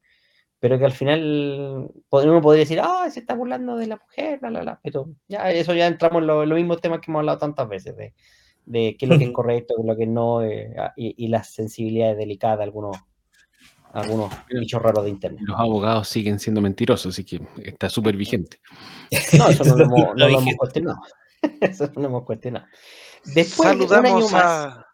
pero 0.59 0.77
que 0.79 0.85
al 0.85 0.91
final 0.91 1.89
uno 2.09 2.41
podría 2.41 2.61
decir, 2.61 2.79
ah, 2.81 3.09
se 3.09 3.21
está 3.21 3.35
burlando 3.35 3.75
de 3.77 3.87
la 3.87 3.97
mujer, 3.97 4.39
la, 4.41 4.49
la, 4.49 4.63
la, 4.63 4.79
pero 4.83 5.09
ya 5.27 5.51
eso 5.51 5.73
ya 5.73 5.87
entramos 5.87 6.21
en 6.21 6.27
los 6.27 6.47
mismos 6.47 6.81
temas 6.81 6.99
que 6.99 7.11
hemos 7.11 7.21
hablado 7.21 7.39
tantas 7.39 7.67
veces, 7.67 7.97
de, 7.97 8.13
de 8.65 8.95
qué 8.97 9.05
es 9.05 9.09
lo 9.09 9.17
que 9.17 9.25
es 9.25 9.31
correcto, 9.33 9.75
qué 9.75 9.81
es 9.81 9.87
lo 9.87 9.97
que 9.97 10.07
no, 10.07 10.43
eh, 10.43 10.73
y, 10.95 11.25
y, 11.25 11.27
las 11.29 11.49
sensibilidades 11.53 12.17
delicadas 12.17 12.59
de 12.59 12.63
algunos 12.65 12.97
algunos 13.93 14.33
bichos 14.49 14.81
raros 14.81 15.03
de 15.05 15.11
internet. 15.11 15.41
Los 15.43 15.59
abogados 15.59 16.07
siguen 16.07 16.39
siendo 16.39 16.61
mentirosos, 16.61 17.13
así 17.13 17.23
que 17.23 17.41
está 17.63 17.89
súper 17.89 18.17
vigente. 18.17 18.59
No, 19.37 19.47
eso 19.47 19.63
no 19.63 20.13
lo 20.15 20.27
hemos, 20.27 20.55
cuestionado. 20.57 20.99
Eso 21.61 21.91
no 21.95 22.01
lo 22.01 22.07
hemos 22.07 22.23
cuestionado. 22.23 22.65
Después 23.25 23.69
saludamos 23.69 24.33
a, 24.33 24.87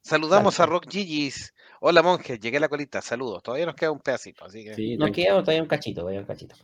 saludamos 0.00 0.60
a 0.60 0.66
Rock 0.66 0.88
Gigis. 0.88 1.52
Hola 1.80 2.02
monje, 2.02 2.38
llegué 2.38 2.58
a 2.58 2.60
la 2.60 2.68
colita, 2.68 3.02
saludos. 3.02 3.42
Todavía 3.42 3.66
nos 3.66 3.74
queda 3.74 3.90
un 3.90 4.00
pedacito, 4.00 4.44
así 4.44 4.64
que. 4.64 4.74
Sí, 4.74 4.96
nos 4.96 5.10
queda 5.10 5.40
todavía 5.40 5.62
un 5.62 5.68
cachito, 5.68 6.02
todavía 6.02 6.20
un 6.20 6.26
cachito. 6.26 6.54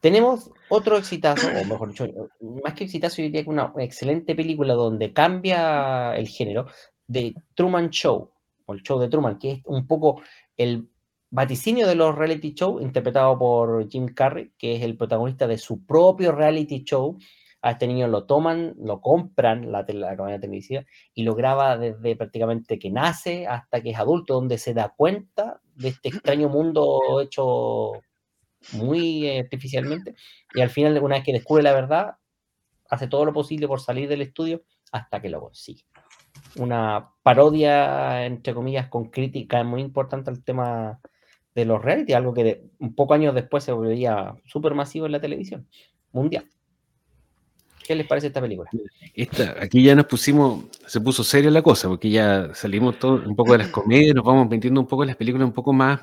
Tenemos 0.00 0.50
otro 0.70 0.96
exitazo, 0.96 1.48
o 1.48 1.64
mejor 1.64 1.90
dicho, 1.90 2.06
más 2.62 2.74
que 2.74 2.84
exitazo, 2.84 3.16
yo 3.18 3.24
diría 3.24 3.44
que 3.44 3.50
una 3.50 3.72
excelente 3.78 4.34
película 4.34 4.74
donde 4.74 5.12
cambia 5.12 6.16
el 6.16 6.28
género 6.28 6.66
de 7.06 7.34
Truman 7.54 7.90
Show, 7.90 8.30
o 8.64 8.72
el 8.72 8.82
show 8.82 8.98
de 8.98 9.08
Truman, 9.08 9.38
que 9.38 9.52
es 9.52 9.60
un 9.66 9.86
poco 9.86 10.22
el 10.56 10.88
vaticinio 11.30 11.86
de 11.86 11.94
los 11.94 12.14
reality 12.14 12.54
show, 12.54 12.80
interpretado 12.80 13.38
por 13.38 13.88
Jim 13.88 14.06
Carrey, 14.06 14.52
que 14.58 14.76
es 14.76 14.82
el 14.82 14.96
protagonista 14.96 15.46
de 15.46 15.58
su 15.58 15.84
propio 15.84 16.32
reality 16.32 16.84
show. 16.84 17.18
A 17.62 17.72
este 17.72 17.88
niño 17.88 18.06
lo 18.06 18.26
toman, 18.26 18.74
lo 18.78 19.00
compran, 19.00 19.72
la, 19.72 19.84
la 19.88 20.16
campaña 20.16 20.38
televisiva, 20.38 20.84
y 21.14 21.24
lo 21.24 21.34
graba 21.34 21.76
desde 21.76 22.14
prácticamente 22.14 22.78
que 22.78 22.90
nace 22.90 23.46
hasta 23.46 23.82
que 23.82 23.90
es 23.90 23.98
adulto, 23.98 24.34
donde 24.34 24.58
se 24.58 24.72
da 24.72 24.94
cuenta 24.96 25.60
de 25.74 25.88
este 25.88 26.10
extraño 26.10 26.48
mundo 26.48 27.20
hecho 27.20 27.92
muy 28.72 29.38
artificialmente. 29.38 30.14
Y 30.54 30.60
al 30.60 30.70
final, 30.70 31.02
una 31.02 31.16
vez 31.16 31.24
que 31.24 31.32
descubre 31.32 31.62
la 31.62 31.72
verdad, 31.72 32.16
hace 32.88 33.08
todo 33.08 33.24
lo 33.24 33.32
posible 33.32 33.66
por 33.66 33.80
salir 33.80 34.08
del 34.08 34.22
estudio 34.22 34.62
hasta 34.92 35.20
que 35.20 35.28
lo 35.28 35.40
consigue. 35.40 35.82
Una 36.56 37.10
parodia, 37.22 38.24
entre 38.26 38.54
comillas, 38.54 38.88
con 38.88 39.10
crítica 39.10 39.64
muy 39.64 39.80
importante 39.82 40.30
al 40.30 40.44
tema 40.44 41.00
de 41.56 41.64
los 41.64 41.82
reality, 41.82 42.12
algo 42.12 42.34
que 42.34 42.64
un 42.78 42.94
poco 42.94 43.14
años 43.14 43.34
después 43.34 43.64
se 43.64 43.72
volvería 43.72 44.36
súper 44.44 44.74
masivo 44.74 45.06
en 45.06 45.12
la 45.12 45.20
televisión 45.20 45.66
mundial. 46.12 46.44
¿Qué 47.82 47.94
les 47.94 48.06
parece 48.06 48.26
esta 48.26 48.42
película? 48.42 48.68
Esta, 49.14 49.56
aquí 49.58 49.82
ya 49.82 49.94
nos 49.94 50.04
pusimos, 50.04 50.66
se 50.86 51.00
puso 51.00 51.24
seria 51.24 51.50
la 51.50 51.62
cosa, 51.62 51.88
porque 51.88 52.10
ya 52.10 52.54
salimos 52.54 52.98
todo, 52.98 53.26
un 53.26 53.34
poco 53.34 53.52
de 53.52 53.58
las 53.58 53.68
comedias, 53.68 54.14
nos 54.14 54.24
vamos 54.24 54.50
metiendo 54.50 54.80
un 54.82 54.86
poco 54.86 55.02
en 55.04 55.06
las 55.06 55.16
películas 55.16 55.46
un 55.46 55.54
poco 55.54 55.72
más, 55.72 56.02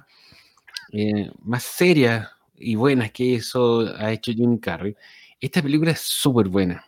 eh, 0.92 1.30
más 1.44 1.62
serias 1.62 2.30
y 2.56 2.74
buenas 2.74 3.12
que 3.12 3.36
eso 3.36 3.82
ha 3.98 4.12
hecho 4.12 4.32
Jim 4.32 4.58
Carrey. 4.58 4.96
Esta 5.40 5.62
película 5.62 5.92
es 5.92 6.00
súper 6.00 6.48
buena. 6.48 6.84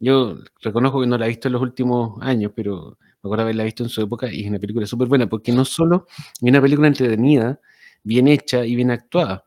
Yo 0.00 0.38
reconozco 0.60 1.00
que 1.00 1.06
no 1.06 1.18
la 1.18 1.26
he 1.26 1.28
visto 1.28 1.46
en 1.46 1.52
los 1.52 1.62
últimos 1.62 2.20
años, 2.20 2.50
pero 2.52 2.98
me 3.22 3.28
acuerdo 3.28 3.42
haberla 3.42 3.62
visto 3.62 3.84
en 3.84 3.90
su 3.90 4.02
época 4.02 4.32
y 4.32 4.42
es 4.42 4.48
una 4.48 4.58
película 4.58 4.86
súper 4.86 5.06
buena, 5.06 5.28
porque 5.28 5.52
no 5.52 5.64
solo 5.64 6.08
es 6.18 6.42
una 6.42 6.60
película 6.60 6.88
entretenida, 6.88 7.60
bien 8.02 8.28
hecha 8.28 8.64
y 8.64 8.74
bien 8.74 8.90
actuada. 8.90 9.44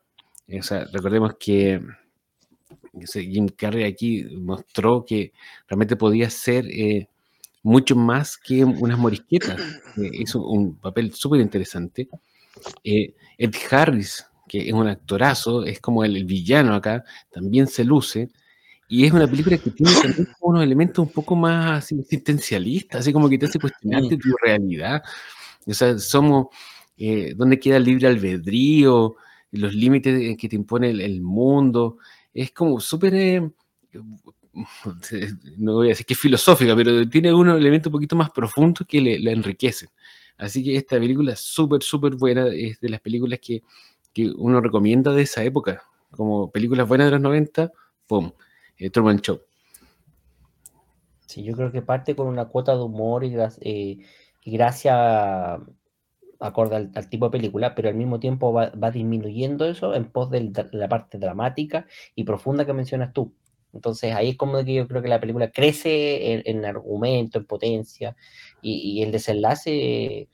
O 0.60 0.64
sea, 0.64 0.86
recordemos 0.92 1.36
que 1.40 1.82
Jim 3.14 3.48
Carrey 3.50 3.84
aquí 3.86 4.24
mostró 4.38 5.06
que 5.06 5.32
realmente 5.68 5.96
podía 5.96 6.30
ser 6.30 6.66
eh, 6.68 7.08
mucho 7.64 7.96
más 7.96 8.38
que 8.38 8.64
unas 8.64 8.98
morisquetas. 8.98 9.60
Eh, 9.98 10.10
hizo 10.14 10.44
un 10.46 10.76
papel 10.76 11.14
súper 11.14 11.42
interesante. 11.42 12.10
Eh, 12.84 13.16
Ed 13.38 13.54
Harris, 13.70 14.26
que 14.48 14.68
es 14.68 14.74
un 14.74 14.88
actorazo, 14.88 15.64
es 15.64 15.80
como 15.80 16.04
el, 16.04 16.26
villano 16.26 16.76
acá, 16.76 17.04
también 17.32 17.68
se 17.68 17.84
luce. 17.84 18.30
Y 18.90 19.06
es 19.06 19.14
una 19.14 19.28
película 19.28 19.58
que 19.58 19.72
tiene 19.72 19.94
también 19.94 20.28
unos 20.42 20.64
elementos 20.64 21.06
un 21.06 21.14
poco 21.14 21.34
más 21.36 21.92
existencialistas, 21.94 23.02
así 23.02 23.14
como 23.14 23.30
que 23.30 23.38
te 23.38 23.46
hace 23.46 23.58
cuestionarte 23.60 24.18
tu 24.18 24.36
realidad. 24.44 25.02
O 25.66 25.74
sea, 25.74 25.98
somos 25.98 26.48
eh, 27.04 27.34
dónde 27.36 27.60
queda 27.60 27.78
el 27.78 27.84
libre 27.84 28.08
albedrío, 28.08 29.16
los 29.54 29.74
límites 29.74 30.38
que 30.38 30.48
te 30.48 30.56
impone 30.56 30.92
el, 30.92 31.22
mundo. 31.24 31.98
Es 32.32 32.52
como 32.52 32.80
súper, 32.80 33.16
eh, 33.16 33.50
no 35.58 35.74
voy 35.74 35.88
a 35.88 35.90
decir 35.90 36.06
que 36.06 36.14
es 36.14 36.20
filosófica, 36.20 36.76
pero 36.76 37.10
tiene 37.10 37.34
unos 37.34 37.58
elementos 37.58 37.88
un 37.88 37.94
poquito 37.94 38.16
más 38.16 38.30
profundos 38.30 38.86
que 38.88 39.02
le, 39.02 39.18
la 39.18 39.32
enriquecen. 39.32 39.90
Así 40.38 40.64
que 40.64 40.76
esta 40.76 41.00
película 41.00 41.34
es 41.34 41.40
súper, 41.40 41.82
súper 41.82 42.14
buena, 42.14 42.46
es 42.50 42.80
de 42.80 42.90
las 42.90 43.02
películas 43.02 43.40
que, 43.40 43.64
que, 44.14 44.32
uno 44.38 44.62
recomienda 44.62 45.12
de 45.12 45.24
esa 45.24 45.44
época, 45.44 45.82
como 46.12 46.52
películas 46.52 46.88
buenas 46.88 47.08
de 47.08 47.12
los 47.14 47.22
90, 47.22 47.72
¡pum! 48.06 48.32
Eh, 48.78 48.92
Truman 48.92 49.20
Show. 49.22 49.42
Sí, 51.26 51.42
yo 51.44 51.56
creo 51.56 51.72
que 51.72 51.82
parte 51.82 52.16
con 52.16 52.28
una 52.28 52.46
cuota 52.46 52.76
de 52.76 52.84
humor 52.84 53.24
y, 53.24 53.34
y 53.64 54.52
gracia 54.52 55.60
acorde 56.42 56.76
al, 56.76 57.10
tipo 57.10 57.26
de 57.28 57.32
película, 57.32 57.76
pero 57.76 57.90
al 57.90 57.96
mismo 57.96 58.20
tiempo 58.20 58.52
va, 58.52 58.72
disminuyendo 58.92 59.66
eso 59.66 59.94
en 59.96 60.12
pos 60.12 60.30
de 60.32 60.52
la 60.72 60.90
parte 60.90 61.18
dramática 61.20 61.86
y 62.16 62.24
profunda 62.24 62.66
que 62.66 62.74
mencionas 62.74 63.14
tú, 63.14 63.34
Entonces 63.74 64.14
ahí 64.14 64.30
es 64.32 64.38
como 64.38 64.64
que 64.66 64.74
yo 64.74 64.88
creo 64.88 65.02
que 65.02 65.08
la 65.08 65.20
película 65.20 65.52
crece 65.52 66.50
en, 66.50 66.66
argumento, 66.66 67.40
en 67.40 67.46
potencia, 67.46 68.16
y, 68.62 69.02
el 69.04 69.12
desenlace 69.12 70.28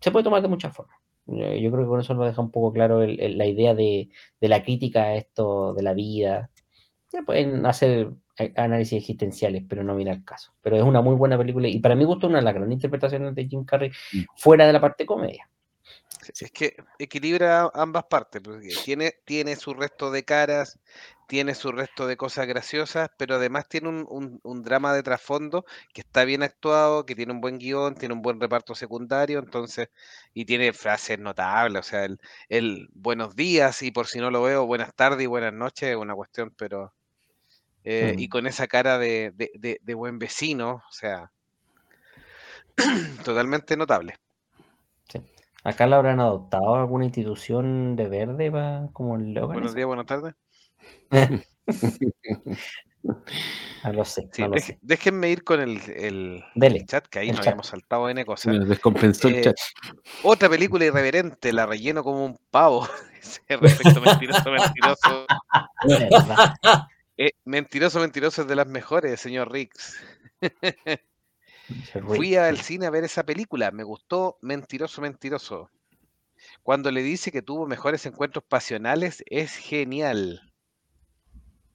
se 0.00 0.10
puede 0.10 0.24
tomar 0.24 0.42
de 0.42 0.48
muchas 0.48 0.74
formas. 0.74 0.98
Yo 1.26 1.70
creo 1.70 1.84
que 1.84 1.88
con 1.88 2.00
eso 2.00 2.14
nos 2.14 2.26
deja 2.26 2.42
un 2.42 2.50
poco 2.50 2.72
claro 2.72 3.06
la 3.06 3.46
idea 3.46 3.74
de, 3.74 4.10
la 4.40 4.62
crítica 4.62 5.04
a 5.04 5.14
esto 5.16 5.72
de 5.74 5.82
la 5.82 5.94
vida. 5.94 6.50
Ya 7.12 7.22
pueden 7.22 7.64
hacer 7.66 8.10
análisis 8.56 8.98
existenciales, 8.98 9.64
pero 9.68 9.82
no 9.84 9.96
viene 9.96 10.10
al 10.10 10.24
caso. 10.24 10.52
Pero 10.62 10.76
es 10.76 10.82
una 10.82 11.00
muy 11.00 11.14
buena 11.14 11.38
película 11.38 11.68
y 11.68 11.78
para 11.80 11.94
mí 11.94 12.04
gusta 12.04 12.26
una 12.26 12.38
de 12.38 12.44
las 12.44 12.54
grandes 12.54 12.76
interpretaciones 12.76 13.34
de 13.34 13.46
Jim 13.46 13.64
Carrey 13.64 13.90
mm. 13.90 14.22
fuera 14.36 14.66
de 14.66 14.72
la 14.72 14.80
parte 14.80 15.06
comedia. 15.06 15.48
Es 16.40 16.52
que 16.52 16.76
equilibra 16.98 17.68
ambas 17.74 18.04
partes, 18.04 18.40
porque 18.42 18.68
tiene, 18.84 19.14
tiene 19.24 19.56
su 19.56 19.74
resto 19.74 20.12
de 20.12 20.24
caras, 20.24 20.78
tiene 21.26 21.54
su 21.54 21.72
resto 21.72 22.06
de 22.06 22.16
cosas 22.16 22.46
graciosas, 22.46 23.10
pero 23.16 23.36
además 23.36 23.68
tiene 23.68 23.88
un, 23.88 24.40
un, 24.42 24.62
drama 24.62 24.94
de 24.94 25.02
trasfondo 25.02 25.64
que 25.92 26.02
está 26.02 26.24
bien 26.24 26.44
actuado, 26.44 27.06
que 27.06 27.16
tiene 27.16 27.32
un 27.32 27.40
buen 27.40 27.58
guion, 27.58 27.96
tiene 27.96 28.14
un 28.14 28.22
buen 28.22 28.40
reparto 28.40 28.74
secundario, 28.76 29.40
entonces, 29.40 29.88
y 30.32 30.44
tiene 30.44 30.72
frases 30.72 31.18
notables, 31.18 31.80
o 31.80 31.82
sea, 31.82 32.04
el, 32.04 32.20
el 32.48 32.88
buenos 32.92 33.34
días 33.34 33.82
y 33.82 33.90
por 33.90 34.06
si 34.06 34.20
no 34.20 34.30
lo 34.30 34.42
veo, 34.42 34.66
buenas 34.66 34.94
tardes 34.94 35.24
y 35.24 35.26
buenas 35.26 35.52
noches, 35.52 35.90
es 35.90 35.96
una 35.96 36.14
cuestión, 36.14 36.54
pero... 36.56 36.92
Eh, 37.84 38.14
y 38.16 38.28
con 38.28 38.46
esa 38.46 38.66
cara 38.68 38.98
de, 38.98 39.32
de, 39.36 39.80
de 39.82 39.94
buen 39.94 40.18
vecino, 40.18 40.82
o 40.88 40.92
sea, 40.92 41.32
totalmente 43.24 43.76
notable. 43.76 44.14
¿Acá 45.64 45.86
la 45.86 45.96
habrán 45.96 46.18
adoptado 46.18 46.74
alguna 46.74 47.04
institución 47.04 47.94
de 47.94 48.08
verde 48.08 48.50
para 48.50 48.88
como 48.92 49.14
el 49.16 49.32
Buenos 49.40 49.74
días, 49.74 49.86
buenas 49.86 50.06
tardes. 50.06 50.34
no 53.84 53.92
lo 53.92 54.04
sé, 54.04 54.28
Déjenme 54.80 55.30
ir 55.30 55.44
con 55.44 55.60
el, 55.60 55.80
el, 55.94 56.42
chat, 56.86 57.06
que 57.06 57.20
ahí 57.20 57.30
nos 57.30 57.40
habíamos 57.40 57.68
saltado 57.68 58.08
N 58.08 58.24
cosas. 58.24 58.56
Nos 58.56 58.68
descompensó 58.68 59.28
el 59.28 59.36
eh, 59.36 59.42
chat. 59.42 59.56
Otra 60.24 60.48
película 60.48 60.84
irreverente, 60.84 61.52
la 61.52 61.66
relleno 61.66 62.02
como 62.02 62.24
un 62.24 62.36
pavo. 62.50 62.88
Respecto 63.48 64.00
mentiroso, 64.00 64.50
mentiroso. 64.50 65.26
Eh, 67.24 67.34
mentiroso, 67.44 68.00
mentiroso 68.00 68.42
es 68.42 68.48
de 68.48 68.56
las 68.56 68.66
mejores, 68.66 69.20
señor 69.20 69.52
Riggs. 69.52 69.96
Fui 72.04 72.34
al 72.34 72.58
cine 72.58 72.86
a 72.86 72.90
ver 72.90 73.04
esa 73.04 73.22
película, 73.22 73.70
me 73.70 73.84
gustó 73.84 74.38
Mentiroso, 74.40 75.00
Mentiroso. 75.00 75.70
Cuando 76.64 76.90
le 76.90 77.00
dice 77.00 77.30
que 77.30 77.40
tuvo 77.40 77.68
mejores 77.68 78.04
encuentros 78.06 78.42
pasionales, 78.42 79.22
es 79.26 79.54
genial. 79.54 80.52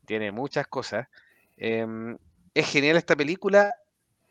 Tiene 0.06 0.34
muchas 0.34 0.68
cosas. 0.68 1.08
Em, 1.56 2.18
es 2.54 2.70
genial 2.70 2.98
esta 2.98 3.16
película. 3.16 3.74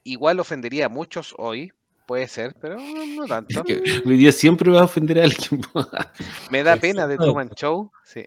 Igual 0.05 0.39
ofendería 0.39 0.85
a 0.85 0.91
muchos 0.91 1.35
hoy, 1.39 1.73
puede 2.07 2.29
ser, 2.29 2.55
pero 2.61 2.77
no 2.79 3.27
tanto. 3.27 3.63
hoy 4.05 4.19
día 4.19 4.33
siempre 4.33 4.71
va 4.71 4.83
a 4.83 4.85
ofender 4.85 5.19
a 5.21 5.25
alguien. 5.25 5.63
me 6.51 6.63
da 6.63 6.77
pena 6.77 7.07
de 7.07 7.17
Truman 7.17 7.49
Show. 7.57 7.91
Sí. 8.05 8.27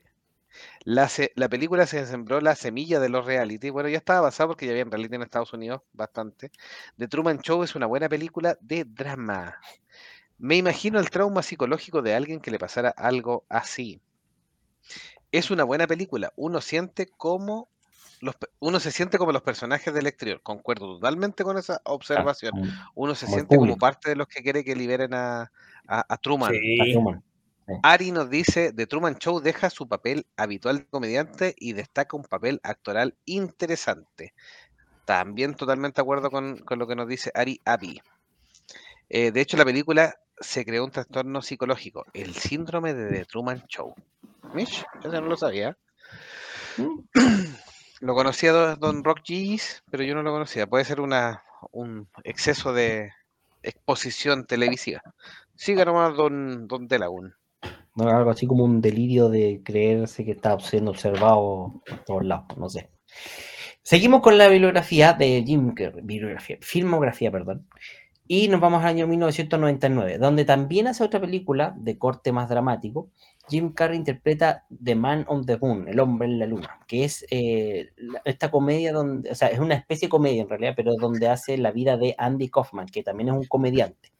La, 0.90 1.08
la, 1.36 1.50
película 1.50 1.86
se 1.86 2.04
sembró 2.08 2.42
la 2.42 2.56
semilla 2.56 3.00
de 3.00 3.10
los 3.10 3.24
reality. 3.24 3.70
Bueno, 3.70 3.90
ya 3.90 4.00
estaba 4.00 4.22
basado 4.22 4.50
porque 4.50 4.66
ya 4.66 4.72
había 4.72 4.86
reality 4.86 5.14
en 5.14 5.22
Estados 5.22 5.54
Unidos 5.54 5.84
bastante. 5.94 6.50
The 6.98 7.08
Truman 7.08 7.42
Show 7.42 7.62
es 7.62 7.76
una 7.76 7.86
buena 7.86 8.10
película 8.10 8.58
de 8.60 8.86
drama. 8.86 9.56
Me 10.40 10.56
imagino 10.56 11.00
el 11.00 11.12
trauma 11.12 11.44
psicológico 11.44 12.02
de 12.02 12.16
alguien 12.16 12.40
que 12.40 12.50
le 12.50 12.58
pasara 12.58 12.90
algo 12.90 13.46
así. 13.50 14.02
Es 15.32 15.52
una 15.52 15.64
buena 15.64 15.86
película. 15.86 16.34
Uno 16.36 16.60
siente 16.60 17.06
como 17.06 17.70
los, 18.20 18.36
uno 18.58 18.80
se 18.80 18.90
siente 18.90 19.20
como 19.20 19.32
los 19.32 19.44
personajes 19.44 19.94
del 19.94 20.08
exterior. 20.08 20.42
Concuerdo 20.42 20.96
totalmente 20.96 21.44
con 21.44 21.60
esa 21.60 21.82
observación. 21.86 22.54
Uno 22.96 23.14
se 23.14 23.28
siente 23.28 23.58
como 23.58 23.78
parte 23.78 24.10
de 24.10 24.16
los 24.16 24.28
que 24.28 24.42
quiere 24.42 24.64
que 24.64 24.76
liberen 24.76 25.14
a, 25.14 25.52
Truman. 26.24 26.52
A 26.52 26.92
Truman. 26.92 27.24
Ari 27.84 28.12
nos 28.12 28.30
dice, 28.30 28.74
The 28.74 28.88
Truman 28.88 29.18
Show 29.18 29.40
deja 29.40 29.70
su 29.70 29.88
papel 29.88 30.26
habitual 30.38 30.80
de 30.80 30.86
comediante 30.86 31.56
y 31.58 31.74
destaca 31.74 32.18
un 32.18 32.24
papel 32.24 32.60
actoral 32.64 33.16
interesante. 33.26 34.34
También 35.06 35.56
totalmente 35.56 35.98
de 35.98 36.04
acuerdo 36.04 36.30
con, 36.32 36.64
lo 36.68 36.88
que 36.88 36.96
nos 36.96 37.08
dice 37.08 37.32
Ari 37.34 37.62
Abi. 37.66 38.02
Eh, 39.10 39.32
de 39.32 39.42
hecho, 39.42 39.58
la 39.58 39.66
película 39.66 40.16
se 40.40 40.66
creó 40.66 40.86
un 40.86 40.92
trastorno 40.92 41.42
psicológico, 41.42 42.06
el 42.14 42.36
síndrome 42.36 42.94
de 42.94 43.10
The 43.10 43.26
Truman 43.26 43.66
Show. 43.68 43.94
Mish, 44.54 44.86
eso 45.00 45.22
no 45.22 45.28
lo 45.28 45.38
sabía. 45.38 45.78
Mm. 46.78 47.00
Lo 48.02 48.16
conocía 48.16 48.54
Don 48.76 49.04
Rock 49.04 49.20
G's, 49.28 49.84
pero 49.92 50.04
yo 50.04 50.16
no 50.16 50.24
lo 50.24 50.32
conocía. 50.32 50.68
Puede 50.68 50.86
ser 50.86 51.02
una, 51.02 51.44
un 51.72 52.08
exceso 52.24 52.72
de 52.72 53.12
exposición 53.62 54.46
televisiva. 54.46 55.02
Siga 55.56 55.84
nomás 55.84 56.16
Don, 56.16 56.68
don 56.68 56.88
Delagun. 56.88 57.36
Algo 57.96 58.30
así 58.30 58.48
como 58.48 58.64
un 58.64 58.82
delirio 58.82 59.30
de 59.30 59.62
creerse 59.64 60.24
que 60.24 60.32
está 60.32 60.60
siendo 60.60 60.92
observado 60.92 61.82
por 61.88 62.04
todos 62.06 62.26
lados, 62.26 62.58
no 62.58 62.70
sé. 62.70 62.90
Seguimos 63.82 64.22
con 64.22 64.38
la 64.38 64.48
bibliografía 64.48 65.14
de 65.14 65.44
Jim 65.46 65.74
Carrey, 65.74 66.04
filmografía, 66.62 67.32
perdón. 67.32 67.68
Y 68.28 68.48
nos 68.48 68.62
vamos 68.62 68.84
al 68.84 68.90
año 68.90 69.08
1999, 69.08 70.20
donde 70.20 70.46
también 70.46 70.86
hace 70.88 71.04
otra 71.04 71.20
película 71.20 71.74
de 71.78 71.98
corte 71.98 72.32
más 72.32 72.48
dramático. 72.48 73.10
Jim 73.50 73.74
Carrey 73.74 73.98
interpreta 73.98 74.66
The 74.84 74.94
Man 74.94 75.26
on 75.28 75.46
the 75.48 75.58
Moon, 75.58 75.88
El 75.88 76.00
hombre 76.00 76.28
en 76.28 76.38
la 76.38 76.46
luna, 76.46 76.80
que 76.88 77.06
es 77.06 77.26
eh, 77.32 77.90
esta 78.26 78.52
comedia 78.52 78.94
donde, 78.94 79.32
o 79.32 79.36
sea, 79.36 79.48
es 79.48 79.58
una 79.58 79.74
especie 79.74 80.08
de 80.08 80.12
comedia 80.12 80.44
en 80.44 80.50
realidad, 80.50 80.74
pero 80.76 80.96
donde 80.96 81.28
hace 81.28 81.58
la 81.58 81.72
vida 81.72 81.98
de 81.98 82.14
Andy 82.20 82.50
Kaufman, 82.50 82.86
que 82.86 83.02
también 83.02 83.30
es 83.30 83.36
un 83.36 83.46
comediante 83.46 84.12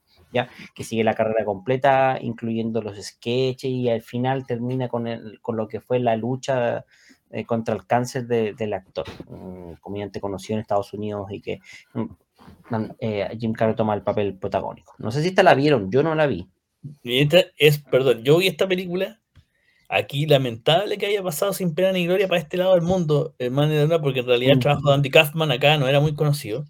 que 0.74 0.84
sigue 0.84 1.04
la 1.04 1.14
carrera 1.14 1.44
completa, 1.44 2.18
incluyendo 2.20 2.82
los 2.82 2.96
sketches 2.96 3.70
y 3.70 3.88
al 3.88 4.02
final 4.02 4.46
termina 4.46 4.88
con, 4.88 5.06
el, 5.06 5.40
con 5.40 5.56
lo 5.56 5.68
que 5.68 5.80
fue 5.80 5.98
la 5.98 6.16
lucha 6.16 6.84
eh, 7.30 7.44
contra 7.44 7.74
el 7.74 7.86
cáncer 7.86 8.26
del 8.26 8.72
actor, 8.72 9.06
un 9.28 9.76
comediante 9.76 10.20
conocido 10.20 10.56
en 10.56 10.62
Estados 10.62 10.92
Unidos 10.92 11.28
y 11.30 11.40
que 11.40 11.60
mm, 11.94 12.04
eh, 12.98 13.36
Jim 13.38 13.52
Carrey 13.52 13.74
toma 13.74 13.94
el 13.94 14.02
papel 14.02 14.36
protagónico. 14.36 14.94
No 14.98 15.10
sé 15.10 15.22
si 15.22 15.28
esta 15.28 15.42
la 15.42 15.54
vieron, 15.54 15.90
yo 15.90 16.02
no 16.02 16.14
la 16.14 16.26
vi. 16.26 16.48
esta 17.04 17.44
es, 17.56 17.78
perdón, 17.78 18.22
yo 18.24 18.38
vi 18.38 18.48
esta 18.48 18.66
película 18.66 19.20
aquí 19.88 20.26
lamentable 20.26 20.98
que 20.98 21.06
haya 21.06 21.22
pasado 21.22 21.52
sin 21.52 21.74
pena 21.74 21.92
ni 21.92 22.06
gloria 22.06 22.28
para 22.28 22.40
este 22.40 22.56
lado 22.56 22.74
del 22.74 22.82
mundo, 22.82 23.34
hermano, 23.38 24.00
porque 24.00 24.20
en 24.20 24.26
realidad 24.26 24.54
el 24.54 24.60
trabajo 24.60 24.88
de 24.88 24.94
Andy 24.94 25.10
Kaufman 25.10 25.50
acá 25.50 25.76
no 25.76 25.88
era 25.88 26.00
muy 26.00 26.14
conocido 26.14 26.64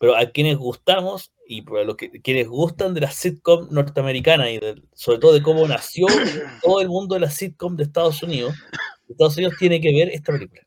pero 0.00 0.16
a 0.16 0.24
quienes 0.30 0.56
gustamos 0.56 1.30
y 1.46 1.60
para 1.60 1.84
los 1.84 1.94
que 1.94 2.10
quienes 2.22 2.48
gustan 2.48 2.94
de 2.94 3.02
la 3.02 3.10
sitcom 3.10 3.68
norteamericana 3.70 4.50
y 4.50 4.58
sobre 4.94 5.18
todo 5.18 5.34
de 5.34 5.42
cómo 5.42 5.68
nació 5.68 6.06
todo 6.62 6.80
el 6.80 6.88
mundo 6.88 7.16
de 7.16 7.20
la 7.20 7.30
sitcom 7.30 7.76
de 7.76 7.84
Estados 7.84 8.22
Unidos, 8.22 8.54
Estados 9.10 9.36
Unidos 9.36 9.56
tiene 9.58 9.78
que 9.78 9.92
ver 9.92 10.08
esta 10.08 10.32
película. 10.32 10.62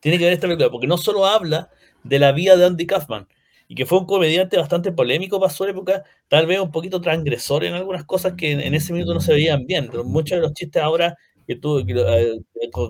Tiene 0.00 0.18
que 0.18 0.24
ver 0.24 0.32
esta 0.32 0.48
película 0.48 0.68
porque 0.68 0.88
no 0.88 0.98
solo 0.98 1.24
habla 1.26 1.70
de 2.02 2.18
la 2.18 2.32
vida 2.32 2.56
de 2.56 2.66
Andy 2.66 2.84
Kaufman 2.84 3.28
y 3.68 3.76
que 3.76 3.86
fue 3.86 4.00
un 4.00 4.06
comediante 4.06 4.56
bastante 4.56 4.90
polémico 4.90 5.38
para 5.38 5.52
su 5.52 5.64
época, 5.64 6.02
tal 6.26 6.46
vez 6.46 6.58
un 6.58 6.72
poquito 6.72 7.00
transgresor 7.00 7.64
en 7.64 7.74
algunas 7.74 8.04
cosas 8.04 8.32
que 8.36 8.50
en 8.50 8.74
ese 8.74 8.92
minuto 8.92 9.14
no 9.14 9.20
se 9.20 9.32
veían 9.32 9.64
bien, 9.64 9.86
pero 9.92 10.02
muchos 10.02 10.38
de 10.38 10.42
los 10.42 10.54
chistes 10.54 10.82
ahora 10.82 11.16
que 11.46 11.54
tuvo 11.54 11.78
eh, 11.78 12.40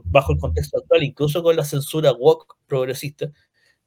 bajo 0.05 0.33
el 0.33 0.39
contexto 0.39 0.79
actual, 0.79 1.03
incluso 1.03 1.43
con 1.43 1.55
la 1.55 1.65
censura 1.65 2.13
woke 2.13 2.57
progresista, 2.67 3.31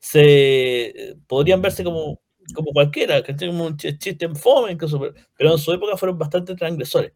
se 0.05 1.17
podrían 1.25 1.63
verse 1.63 1.83
como, 1.83 2.21
como 2.53 2.71
cualquiera, 2.73 3.23
que 3.23 3.35
como 3.35 3.65
un 3.65 3.75
chiste 3.75 4.25
en 4.25 4.35
fome, 4.35 4.71
incluso, 4.71 4.99
pero 5.35 5.51
en 5.51 5.57
su 5.57 5.73
época 5.73 5.97
fueron 5.97 6.19
bastante 6.19 6.53
transgresores. 6.53 7.11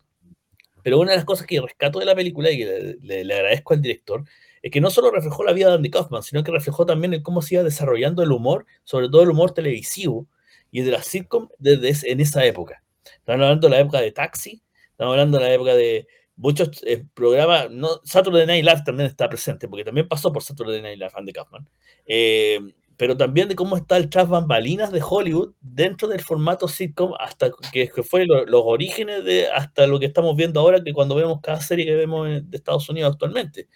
Pero 0.82 1.00
una 1.00 1.12
de 1.12 1.18
las 1.18 1.26
cosas 1.26 1.46
que 1.46 1.62
rescato 1.62 2.00
de 2.00 2.06
la 2.06 2.16
película 2.16 2.50
y 2.50 2.58
que 2.58 2.98
le, 3.00 3.34
agradezco 3.36 3.76
al 3.76 3.82
director 3.84 4.24
es 4.64 4.72
que 4.72 4.82
no 4.82 4.90
solo 4.90 5.12
reflejó 5.12 5.44
la 5.44 5.54
vida 5.54 5.68
de 5.68 5.76
Andy 5.76 5.92
Kaufman, 5.92 6.24
sino 6.24 6.44
que 6.44 6.52
reflejó 6.52 6.88
también 6.88 7.14
el 7.14 7.22
cómo 7.22 7.44
se 7.44 7.56
iba 7.56 7.64
desarrollando 7.64 8.24
el 8.24 8.32
humor, 8.32 8.66
sobre 8.84 9.08
todo 9.08 9.22
el 9.22 9.30
humor 9.30 9.52
televisivo 9.52 10.28
y 10.72 10.82
de 10.82 10.90
la 10.90 11.04
sitcom 11.04 11.48
desde 11.60 12.12
en 12.12 12.22
esa 12.22 12.44
época. 12.44 12.84
Estamos 13.06 13.44
hablando 13.44 13.68
de 13.68 13.76
la 13.76 13.82
época 13.82 14.02
de 14.02 14.12
Taxi, 14.12 14.64
estamos 14.90 15.12
hablando 15.12 15.38
de 15.38 15.44
la 15.44 15.54
época 15.54 15.76
de 15.76 16.08
muchos 16.38 16.72
eh, 16.88 17.06
programas, 17.14 17.70
no, 17.70 18.02
Saturday 18.04 18.48
Night 18.48 18.66
Live 18.66 18.82
también 18.84 19.08
está 19.08 19.30
presente, 19.30 19.68
porque 19.68 19.84
también 19.84 20.08
pasó 20.08 20.34
por 20.34 20.42
Saturday 20.42 20.82
Night 20.82 20.98
Live 20.98 21.12
Andy 21.14 21.34
Kaufman. 21.34 21.70
Eh, 22.08 22.60
pero 23.00 23.16
también 23.16 23.48
de 23.48 23.56
cómo 23.56 23.78
está 23.78 23.96
el 23.96 24.10
tras 24.10 24.28
bambalinas 24.28 24.92
de 24.92 25.02
Hollywood 25.02 25.54
dentro 25.62 26.10
del 26.10 26.20
formato 26.20 26.68
sitcom, 26.68 27.14
hasta 27.18 27.50
que, 27.72 27.90
fue 28.04 28.26
los 28.26 28.62
orígenes 28.66 29.24
de 29.24 29.48
hasta 29.48 29.88
lo 29.88 30.02
que 30.02 30.08
estamos 30.08 30.36
viendo 30.36 30.60
ahora, 30.60 30.84
que 30.84 30.92
cuando 30.92 31.16
vemos 31.16 31.40
cada 31.42 31.62
serie 31.62 31.86
que 31.86 31.96
vemos 31.96 32.28
de 32.28 32.58
Estados 32.58 32.90
Unidos 32.90 33.14
actualmente. 33.14 33.70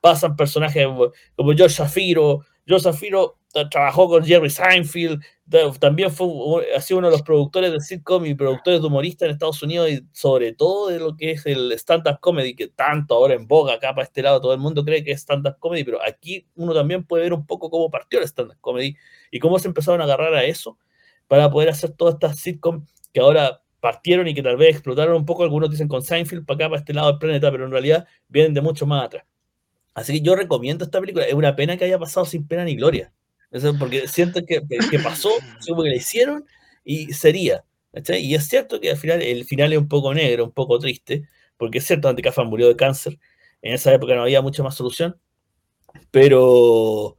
Pasan 0.00 0.36
personajes 0.36 0.86
como 1.34 1.52
George 1.54 1.74
Shafiro, 1.74 2.46
George 2.68 2.84
Shafiro 2.84 3.40
trabajó 3.68 4.08
con 4.08 4.24
Jerry 4.24 4.48
Seinfeld, 4.48 5.20
también 5.78 6.10
fue, 6.10 6.28
ha 6.76 6.80
sido 6.80 6.98
uno 6.98 7.08
de 7.08 7.12
los 7.12 7.22
productores 7.22 7.72
de 7.72 7.80
sitcom 7.80 8.26
y 8.26 8.34
productores 8.34 8.80
de 8.80 8.86
humoristas 8.86 9.26
en 9.26 9.32
Estados 9.32 9.62
Unidos 9.62 9.90
y 9.90 10.06
sobre 10.12 10.52
todo 10.52 10.88
de 10.88 10.98
lo 10.98 11.16
que 11.16 11.30
es 11.32 11.46
el 11.46 11.72
stand-up 11.72 12.20
comedy, 12.20 12.54
que 12.54 12.68
tanto 12.68 13.14
ahora 13.14 13.34
en 13.34 13.46
boga 13.46 13.74
acá 13.74 13.94
para 13.94 14.04
este 14.04 14.22
lado 14.22 14.40
todo 14.40 14.52
el 14.52 14.58
mundo 14.58 14.84
cree 14.84 15.02
que 15.02 15.12
es 15.12 15.20
stand-up 15.20 15.56
comedy, 15.58 15.84
pero 15.84 16.00
aquí 16.06 16.46
uno 16.54 16.74
también 16.74 17.04
puede 17.04 17.22
ver 17.24 17.32
un 17.32 17.46
poco 17.46 17.70
cómo 17.70 17.90
partió 17.90 18.18
el 18.18 18.26
stand-up 18.26 18.58
comedy 18.60 18.96
y 19.30 19.38
cómo 19.38 19.58
se 19.58 19.68
empezaron 19.68 20.00
a 20.02 20.04
agarrar 20.04 20.34
a 20.34 20.44
eso 20.44 20.78
para 21.28 21.50
poder 21.50 21.70
hacer 21.70 21.92
todas 21.92 22.14
estas 22.14 22.38
sitcom 22.38 22.86
que 23.12 23.20
ahora 23.20 23.62
partieron 23.80 24.28
y 24.28 24.34
que 24.34 24.42
tal 24.42 24.56
vez 24.56 24.70
explotaron 24.70 25.16
un 25.16 25.24
poco, 25.24 25.44
algunos 25.44 25.70
dicen 25.70 25.88
con 25.88 26.02
Seinfeld 26.02 26.44
para 26.44 26.56
acá, 26.56 26.68
para 26.68 26.80
este 26.80 26.92
lado 26.92 27.08
del 27.08 27.18
planeta, 27.18 27.50
pero 27.50 27.64
en 27.64 27.70
realidad 27.70 28.06
vienen 28.28 28.52
de 28.52 28.60
mucho 28.60 28.86
más 28.86 29.04
atrás. 29.04 29.24
Así 29.94 30.14
que 30.14 30.20
yo 30.20 30.36
recomiendo 30.36 30.84
esta 30.84 31.00
película, 31.00 31.24
es 31.24 31.34
una 31.34 31.56
pena 31.56 31.76
que 31.76 31.84
haya 31.84 31.98
pasado 31.98 32.26
sin 32.26 32.46
pena 32.46 32.64
ni 32.64 32.76
gloria 32.76 33.12
porque 33.78 34.08
siento 34.08 34.44
que, 34.46 34.60
que 34.90 34.98
pasó, 34.98 35.30
como 35.66 35.82
que 35.82 35.90
le 35.90 35.96
hicieron 35.96 36.44
y 36.84 37.12
sería. 37.12 37.64
Y 38.08 38.34
es 38.34 38.48
cierto 38.48 38.80
que 38.80 38.90
al 38.90 38.96
final 38.96 39.22
el 39.22 39.44
final 39.44 39.72
es 39.72 39.78
un 39.78 39.88
poco 39.88 40.12
negro, 40.14 40.44
un 40.44 40.52
poco 40.52 40.78
triste, 40.78 41.28
porque 41.56 41.78
es 41.78 41.86
cierto, 41.86 42.08
Andy 42.08 42.22
Kaufman 42.22 42.48
murió 42.48 42.68
de 42.68 42.76
cáncer. 42.76 43.18
En 43.62 43.74
esa 43.74 43.92
época 43.92 44.14
no 44.14 44.22
había 44.22 44.42
mucha 44.42 44.62
más 44.62 44.76
solución. 44.76 45.18
Pero, 46.10 47.16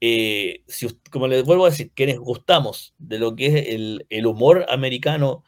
eh, 0.00 0.62
si, 0.68 0.88
como 1.10 1.28
les 1.28 1.44
vuelvo 1.44 1.66
a 1.66 1.70
decir, 1.70 1.92
quienes 1.94 2.18
gustamos 2.18 2.94
de 2.98 3.18
lo 3.18 3.36
que 3.36 3.46
es 3.46 3.68
el, 3.68 4.06
el 4.10 4.26
humor 4.26 4.66
americano 4.68 5.44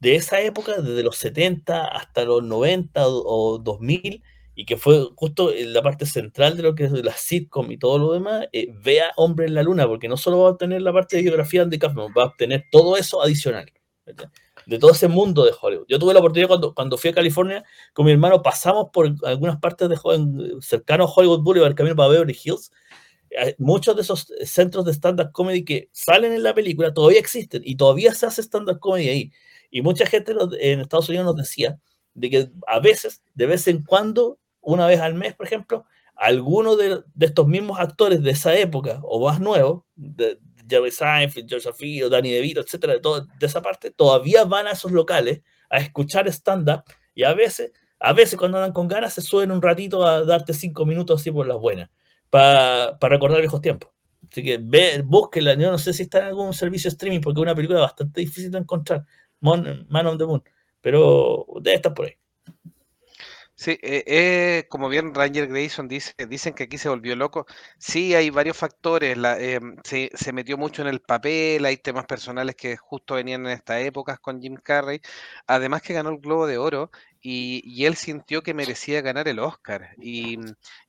de 0.00 0.16
esa 0.16 0.40
época, 0.40 0.80
desde 0.80 1.02
los 1.02 1.16
70 1.16 1.86
hasta 1.86 2.24
los 2.24 2.42
90 2.42 3.06
o, 3.08 3.54
o 3.54 3.58
2000, 3.58 4.22
y 4.54 4.66
que 4.66 4.76
fue 4.76 5.08
justo 5.16 5.50
la 5.54 5.82
parte 5.82 6.06
central 6.06 6.56
de 6.56 6.62
lo 6.62 6.74
que 6.74 6.84
es 6.84 6.92
la 6.92 7.12
sitcom 7.12 7.70
y 7.70 7.78
todo 7.78 7.98
lo 7.98 8.12
demás, 8.12 8.46
eh, 8.52 8.68
vea 8.82 9.12
Hombre 9.16 9.46
en 9.46 9.54
la 9.54 9.62
Luna, 9.62 9.86
porque 9.86 10.08
no 10.08 10.16
solo 10.16 10.40
va 10.40 10.48
a 10.48 10.52
obtener 10.52 10.82
la 10.82 10.92
parte 10.92 11.16
de 11.16 11.22
biografía 11.22 11.64
de 11.64 11.78
Kaufman, 11.78 12.12
va 12.16 12.24
a 12.24 12.26
obtener 12.26 12.64
todo 12.70 12.96
eso 12.96 13.22
adicional, 13.22 13.72
de 14.66 14.78
todo 14.78 14.90
ese 14.92 15.08
mundo 15.08 15.44
de 15.44 15.52
Hollywood. 15.58 15.86
Yo 15.88 15.98
tuve 15.98 16.12
la 16.12 16.20
oportunidad 16.20 16.48
cuando, 16.48 16.74
cuando 16.74 16.98
fui 16.98 17.10
a 17.10 17.14
California 17.14 17.64
con 17.94 18.04
mi 18.04 18.12
hermano, 18.12 18.42
pasamos 18.42 18.88
por 18.92 19.14
algunas 19.24 19.58
partes 19.58 19.88
de 19.88 19.96
cercanos 20.60 21.10
a 21.10 21.12
Hollywood 21.14 21.42
Boulevard, 21.42 21.74
camino 21.74 21.96
para 21.96 22.10
Beverly 22.10 22.36
Hills, 22.44 22.70
muchos 23.58 23.96
de 23.96 24.02
esos 24.02 24.32
centros 24.44 24.84
de 24.84 24.92
stand-up 24.92 25.32
comedy 25.32 25.64
que 25.64 25.88
salen 25.92 26.32
en 26.32 26.42
la 26.42 26.54
película 26.54 26.92
todavía 26.92 27.18
existen 27.18 27.62
y 27.64 27.76
todavía 27.76 28.12
se 28.14 28.26
hace 28.26 28.42
stand-up 28.42 28.78
comedy 28.78 29.08
ahí. 29.08 29.32
Y 29.70 29.80
mucha 29.80 30.04
gente 30.04 30.34
en 30.60 30.80
Estados 30.80 31.08
Unidos 31.08 31.24
nos 31.26 31.36
decía 31.36 31.78
de 32.14 32.28
que 32.28 32.50
a 32.66 32.78
veces, 32.78 33.22
de 33.34 33.46
vez 33.46 33.66
en 33.68 33.82
cuando, 33.84 34.38
una 34.62 34.86
vez 34.86 35.00
al 35.00 35.14
mes, 35.14 35.34
por 35.34 35.46
ejemplo, 35.46 35.84
algunos 36.16 36.78
de, 36.78 37.02
estos 37.20 37.46
mismos 37.46 37.78
actores 37.80 38.22
de 38.22 38.30
esa 38.30 38.54
época 38.56 39.00
o 39.02 39.26
más 39.26 39.40
nuevos, 39.40 39.82
de 39.96 40.38
Jerry 40.68 40.90
Seinfeld, 40.90 41.48
George 41.48 41.68
Afiro, 41.68 42.08
Danny 42.08 42.30
DeVito, 42.30 42.60
etcétera, 42.60 42.94
de, 42.94 43.00
de 43.38 43.46
esa 43.46 43.60
parte, 43.60 43.90
todavía 43.90 44.44
van 44.44 44.66
a 44.66 44.72
esos 44.72 44.92
locales 44.92 45.42
a 45.68 45.78
escuchar 45.78 46.28
stand-up 46.28 46.84
y 47.14 47.24
a 47.24 47.34
veces, 47.34 47.72
a 47.98 48.12
veces 48.12 48.38
cuando 48.38 48.58
andan 48.58 48.72
con 48.72 48.88
ganas 48.88 49.14
se 49.14 49.20
suben 49.20 49.50
un 49.50 49.60
ratito 49.60 50.06
a 50.06 50.24
darte 50.24 50.54
cinco 50.54 50.86
minutos 50.86 51.20
así 51.20 51.30
por 51.30 51.46
las 51.46 51.58
buenas, 51.58 51.90
para 52.30 52.96
recordar 53.00 53.40
viejos 53.40 53.60
tiempos. 53.60 53.90
Así 54.30 54.42
que 54.42 54.58
ve, 54.58 55.02
búsquela, 55.04 55.54
yo 55.54 55.70
no 55.70 55.78
sé 55.78 55.92
si 55.92 56.04
está 56.04 56.18
en 56.20 56.24
algún 56.26 56.54
servicio 56.54 56.88
streaming 56.88 57.20
porque 57.20 57.40
es 57.40 57.42
una 57.42 57.54
película 57.54 57.80
bastante 57.80 58.20
difícil 58.20 58.50
de 58.50 58.58
encontrar, 58.58 59.04
Man 59.40 60.06
on 60.06 60.18
the 60.18 60.24
Moon, 60.24 60.42
pero 60.80 61.46
debe 61.60 61.76
estar 61.76 61.92
por 61.92 62.06
ahí. 62.06 62.21
Sí, 63.54 63.78
eh, 63.82 64.02
eh, 64.06 64.66
como 64.68 64.88
bien 64.88 65.14
Ranger 65.14 65.46
Grayson 65.46 65.86
dice, 65.86 66.14
dicen 66.28 66.52
que 66.54 66.64
aquí 66.64 66.78
se 66.78 66.88
volvió 66.88 67.14
loco. 67.14 67.46
Sí, 67.78 68.14
hay 68.14 68.30
varios 68.30 68.56
factores. 68.56 69.16
Em, 69.38 69.76
se, 69.84 70.32
metió 70.32 70.58
mucho 70.58 70.82
en 70.82 70.88
el 70.88 71.00
papel, 71.00 71.64
hay 71.64 71.76
temas 71.76 72.06
personales 72.06 72.56
que 72.56 72.76
justo 72.76 73.14
venían 73.14 73.46
en 73.46 73.52
estas 73.52 73.82
épocas 73.82 74.18
con 74.18 74.40
Jim 74.40 74.56
Carrey. 74.56 75.00
Además 75.46 75.82
que 75.82 75.92
ganó 75.92 76.10
el 76.10 76.18
Globo 76.18 76.46
de 76.46 76.58
Oro 76.58 76.90
y, 77.20 77.84
él 77.84 77.94
sintió 77.96 78.42
que 78.42 78.54
merecía 78.54 79.00
ganar 79.00 79.28
el 79.28 79.38
Oscar. 79.38 79.90
Y, 79.98 80.38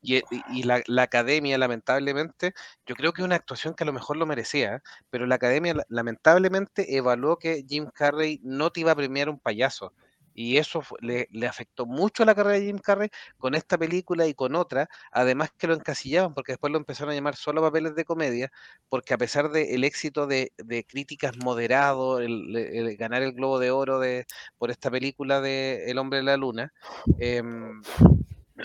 y, 0.01 0.63
la, 0.63 0.81
academia, 1.03 1.57
lamentablemente, 1.57 2.53
yo 2.85 2.95
creo 2.95 3.13
que 3.13 3.21
es 3.21 3.25
una 3.25 3.35
actuación 3.35 3.75
que 3.75 3.83
a 3.83 3.87
lo 3.87 3.93
mejor 3.93 4.17
lo 4.17 4.25
merecía, 4.25 4.81
pero 5.09 5.27
la 5.27 5.35
academia 5.35 5.75
lamentablemente 5.89 6.95
evaluó 6.97 7.37
que 7.37 7.65
Jim 7.67 7.89
Carrey 7.93 8.39
no 8.43 8.71
te 8.71 8.79
iba 8.81 8.91
a 8.93 8.95
premiar 8.95 9.29
un 9.29 9.39
payaso 9.39 9.93
y 10.33 10.57
eso 10.57 10.83
le, 10.99 11.27
afectó 11.47 11.85
mucho 11.85 12.23
a 12.23 12.25
la 12.25 12.35
carrera 12.35 12.59
de 12.59 12.65
Jim 12.65 12.79
Carrey 12.79 13.09
con 13.37 13.55
esta 13.55 13.77
película 13.77 14.27
y 14.27 14.33
con 14.33 14.55
otra, 14.55 14.89
además 15.11 15.51
que 15.57 15.67
lo 15.67 15.73
encasillaban, 15.73 16.33
porque 16.33 16.53
después 16.53 16.71
lo 16.71 16.77
empezaron 16.77 17.11
a 17.11 17.15
llamar 17.15 17.35
solo 17.35 17.61
papeles 17.61 17.95
de 17.95 18.05
comedia, 18.05 18.51
porque 18.89 19.13
a 19.13 19.17
pesar 19.17 19.51
del 19.51 19.83
éxito 19.83 20.27
de, 20.27 20.51
críticas 20.87 21.37
moderado, 21.37 22.19
el, 22.19 22.95
ganar 22.97 23.21
el 23.21 23.33
Globo 23.33 23.59
de 23.59 23.71
Oro 23.71 23.99
de, 23.99 24.25
por 24.57 24.71
esta 24.71 24.89
película 24.89 25.41
de 25.41 25.89
El 25.89 25.97
Hombre 25.97 26.19
de 26.19 26.23
la 26.23 26.37
Luna, 26.37 26.73
em, 27.19 27.81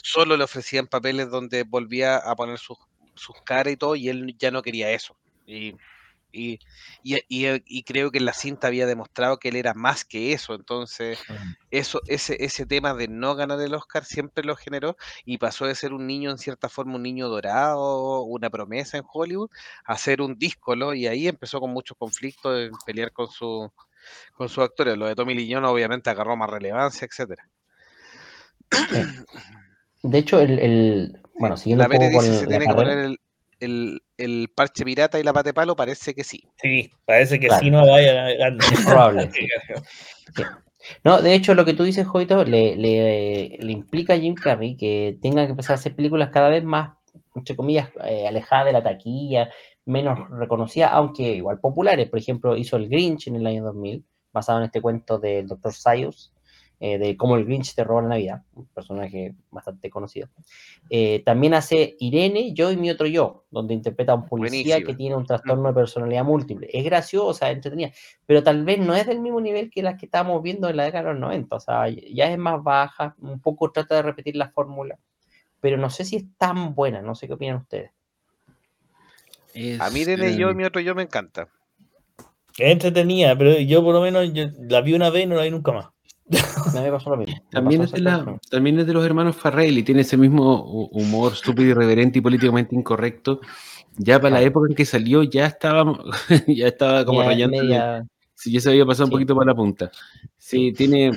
solo 0.02 0.36
le 0.36 0.44
ofrecían 0.44 0.86
papeles 0.86 1.30
donde 1.30 1.64
volvía 1.64 2.16
a 2.16 2.34
poner 2.36 2.58
sus, 2.58 2.78
sus 3.14 3.40
caras 3.42 3.72
y 3.72 3.76
todo, 3.76 3.96
y 3.96 4.08
él 4.08 4.36
ya 4.38 4.50
no 4.50 4.62
quería 4.62 4.90
eso. 4.90 5.16
Y 5.46 5.74
y, 6.32 6.58
eh, 7.04 7.24
y, 7.28 7.82
creo 7.84 8.10
que 8.10 8.18
en 8.18 8.24
la 8.24 8.32
cinta 8.32 8.66
había 8.66 8.86
demostrado 8.86 9.38
que 9.38 9.48
él 9.48 9.56
era 9.56 9.74
más 9.74 10.04
que 10.04 10.32
eso. 10.32 10.54
Entonces, 10.54 11.18
eso, 11.70 12.00
ese, 12.06 12.36
ese 12.44 12.66
tema 12.66 12.94
de 12.94 13.08
no 13.08 13.34
ganar 13.34 13.60
el 13.60 13.74
Oscar 13.74 14.04
siempre 14.04 14.44
lo 14.44 14.56
generó 14.56 14.96
y 15.24 15.38
pasó 15.38 15.66
de 15.66 15.74
ser 15.74 15.92
un 15.92 16.06
niño, 16.06 16.30
en 16.30 16.38
cierta 16.38 16.68
forma, 16.68 16.96
un 16.96 17.02
niño 17.02 17.28
dorado, 17.28 18.22
una 18.22 18.50
promesa 18.50 18.98
en 18.98 19.04
Hollywood, 19.10 19.50
a 19.84 19.96
ser 19.96 20.20
un 20.20 20.38
díscolo. 20.38 20.94
Y 20.94 21.06
ahí 21.06 21.28
empezó 21.28 21.60
con 21.60 21.70
muchos 21.70 21.96
conflictos 21.96 22.58
en 22.58 22.72
pelear 22.84 23.12
con, 23.12 23.28
su, 23.28 23.70
con 24.34 24.48
sus 24.48 24.64
actores. 24.64 24.96
Lo 24.96 25.06
de 25.06 25.14
Tommy 25.14 25.34
Lee 25.34 25.54
obviamente, 25.54 26.10
agarró 26.10 26.36
más 26.36 26.50
relevancia, 26.50 27.06
etcétera 27.06 27.48
De 30.02 30.18
hecho, 30.18 30.40
el, 30.40 30.58
el 30.58 31.22
bueno, 31.38 31.56
siguiendo 31.56 31.84
un 31.84 31.90
poco 31.90 32.12
con 32.12 32.50
la 32.50 32.64
carrera, 32.64 33.04
el, 33.04 33.20
el, 33.60 34.02
parche 34.54 34.84
pirata 34.84 35.18
y 35.18 35.22
la 35.22 35.32
pate 35.32 35.54
palo, 35.54 35.76
parece 35.76 36.14
que 36.14 36.24
sí. 36.24 36.42
Sí, 36.60 36.90
parece 37.04 37.38
que 37.38 37.50
sí 37.50 37.70
no 37.70 37.86
vaya 37.86 38.30
Es 38.30 38.84
probable. 38.84 39.30
No, 41.04 41.20
de 41.20 41.34
hecho, 41.34 41.54
lo 41.54 41.64
que 41.64 41.74
tú 41.74 41.82
dices, 41.82 42.06
Jovito, 42.06 42.44
le, 42.44 42.76
le, 42.76 43.58
le, 43.60 43.72
implica 43.72 44.14
a 44.14 44.18
Jim 44.18 44.34
Carrey 44.34 44.76
que 44.76 45.18
tenga 45.20 45.44
que 45.44 45.50
empezar 45.50 45.72
a 45.72 45.78
hacer 45.78 45.94
películas 45.94 46.30
cada 46.32 46.48
vez 46.48 46.64
más, 46.64 46.96
entre 47.34 47.56
comillas, 47.56 47.90
eh, 48.04 48.26
alejadas 48.26 48.66
de 48.66 48.72
la 48.72 48.82
taquilla, 48.82 49.50
menos 49.84 50.30
reconocidas, 50.30 50.90
aunque 50.92 51.34
igual 51.34 51.60
populares. 51.60 52.08
Por 52.08 52.18
ejemplo, 52.18 52.56
hizo 52.56 52.76
El 52.76 52.88
Grinch 52.88 53.28
en 53.28 53.36
el 53.36 53.46
año 53.46 53.64
2000, 53.64 54.04
basado 54.32 54.58
en 54.58 54.64
este 54.64 54.80
cuento 54.80 55.18
del 55.18 55.46
Dr. 55.46 55.72
Sayus, 55.72 56.32
eh, 56.80 56.96
de 56.96 57.16
cómo 57.16 57.36
el 57.36 57.44
Grinch 57.44 57.74
te 57.74 57.82
roba 57.82 58.02
la 58.02 58.08
Navidad, 58.10 58.42
un 58.54 58.66
personaje 58.66 59.34
bastante 59.50 59.90
conocido. 59.90 60.28
Eh, 60.88 61.22
también 61.24 61.54
hace 61.54 61.96
Irene, 61.98 62.54
Yo 62.54 62.70
y 62.70 62.76
mi 62.76 62.88
otro 62.88 63.08
yo, 63.08 63.46
donde 63.50 63.74
interpreta 63.74 64.12
a 64.12 64.14
un 64.14 64.26
policía 64.26 64.80
que 64.82 64.94
tiene 64.94 65.16
un 65.16 65.26
trastorno 65.26 65.68
de 65.68 65.74
personalidad 65.74 66.22
múltiple. 66.22 66.68
Es 66.72 66.84
graciosa, 66.84 67.50
entretenida, 67.50 67.90
pero 68.26 68.44
tal 68.44 68.64
vez 68.64 68.78
no 68.78 68.94
es 68.94 69.08
del 69.08 69.18
mismo 69.18 69.40
nivel 69.40 69.70
que 69.70 69.82
las 69.82 69.98
que 69.98 70.06
estábamos 70.06 70.40
viendo 70.40 70.68
en 70.68 70.76
la 70.76 70.84
década 70.84 71.08
de 71.08 71.14
los 71.14 71.20
90, 71.20 71.56
o 71.56 71.60
sea, 71.60 71.88
ya 71.88 72.30
es 72.30 72.38
más 72.38 72.62
baja, 72.62 73.16
un 73.20 73.40
poco 73.40 73.72
trata 73.72 73.96
de 73.96 74.02
repetir 74.02 74.36
la 74.36 74.50
fórmula, 74.50 74.96
pero 75.58 75.78
no 75.78 75.90
sé 75.90 76.04
si 76.04 76.14
es 76.14 76.24
tan 76.36 76.76
buena, 76.76 77.02
no 77.02 77.16
sé 77.16 77.26
qué 77.26 77.32
opinan 77.32 77.56
ustedes. 77.56 77.90
a 79.80 79.90
mí 79.90 80.00
Irene, 80.00 80.36
Yo 80.36 80.52
y 80.52 80.54
mi 80.54 80.62
otro 80.62 80.80
yo 80.80 80.94
me 80.94 81.02
encanta. 81.02 81.48
Es 82.56 82.72
entretenida, 82.72 83.36
pero 83.36 83.58
yo 83.58 83.82
por 83.82 83.94
lo 83.94 84.00
menos 84.00 84.30
la 84.58 84.80
vi 84.80 84.94
una 84.94 85.10
vez 85.10 85.24
y 85.24 85.26
no 85.26 85.34
la 85.34 85.42
vi 85.42 85.50
nunca 85.50 85.72
más. 85.72 85.86
También, 87.50 87.82
es 87.82 87.92
de 87.92 88.38
también 88.50 88.78
es 88.78 88.86
de 88.86 88.92
los 88.92 89.04
hermanos 89.04 89.36
Farrell 89.36 89.78
y 89.78 89.82
tiene 89.82 90.02
ese 90.02 90.16
mismo 90.16 90.62
humor 90.90 91.32
estúpido, 91.32 91.70
irreverente 91.70 92.18
y 92.18 92.22
políticamente 92.22 92.74
incorrecto. 92.74 93.40
Ya 93.96 94.20
para 94.20 94.34
la 94.34 94.42
época 94.42 94.68
en 94.68 94.76
que 94.76 94.84
salió, 94.84 95.22
ya 95.22 95.46
estaba, 95.46 95.98
ya 96.46 96.68
estaba 96.68 97.04
como 97.04 97.22
rayando. 97.22 97.58
Sí, 98.34 98.52
ya 98.52 98.60
se 98.60 98.70
había 98.70 98.86
pasado 98.86 99.06
un 99.06 99.10
poquito 99.10 99.34
para 99.34 99.46
la 99.46 99.54
punta. 99.56 99.90
Sí, 100.36 100.72
tiene 100.72 101.10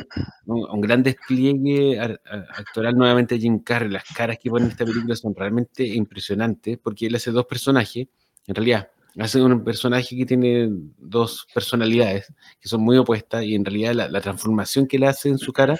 un, 0.47 0.81
gran 0.81 1.03
despliegue 1.03 1.99
actoral 1.99 2.95
nuevamente 2.95 3.37
Jim 3.37 3.59
Carrey. 3.59 3.91
Las 3.91 4.05
caras 4.05 4.39
que 4.41 4.49
pone 4.49 4.65
en 4.65 4.71
esta 4.71 4.85
película 4.85 5.15
son 5.15 5.35
realmente 5.35 5.85
impresionantes 5.85 6.79
porque 6.81 7.05
él 7.05 7.15
hace 7.15 7.29
dos 7.29 7.45
personajes. 7.45 8.07
En 8.47 8.55
realidad, 8.55 8.89
hace 9.17 9.41
un 9.41 9.63
personaje 9.63 10.15
que 10.15 10.25
tiene 10.25 10.69
dos 10.97 11.47
personalidades 11.53 12.33
que 12.59 12.69
son 12.69 12.81
muy 12.81 12.97
opuestas 12.97 13.43
y 13.43 13.55
en 13.55 13.65
realidad 13.65 14.09
la, 14.09 14.21
transformación 14.21 14.87
que 14.87 14.97
él 14.97 15.03
hace 15.03 15.29
en 15.29 15.37
su 15.37 15.51
cara, 15.51 15.77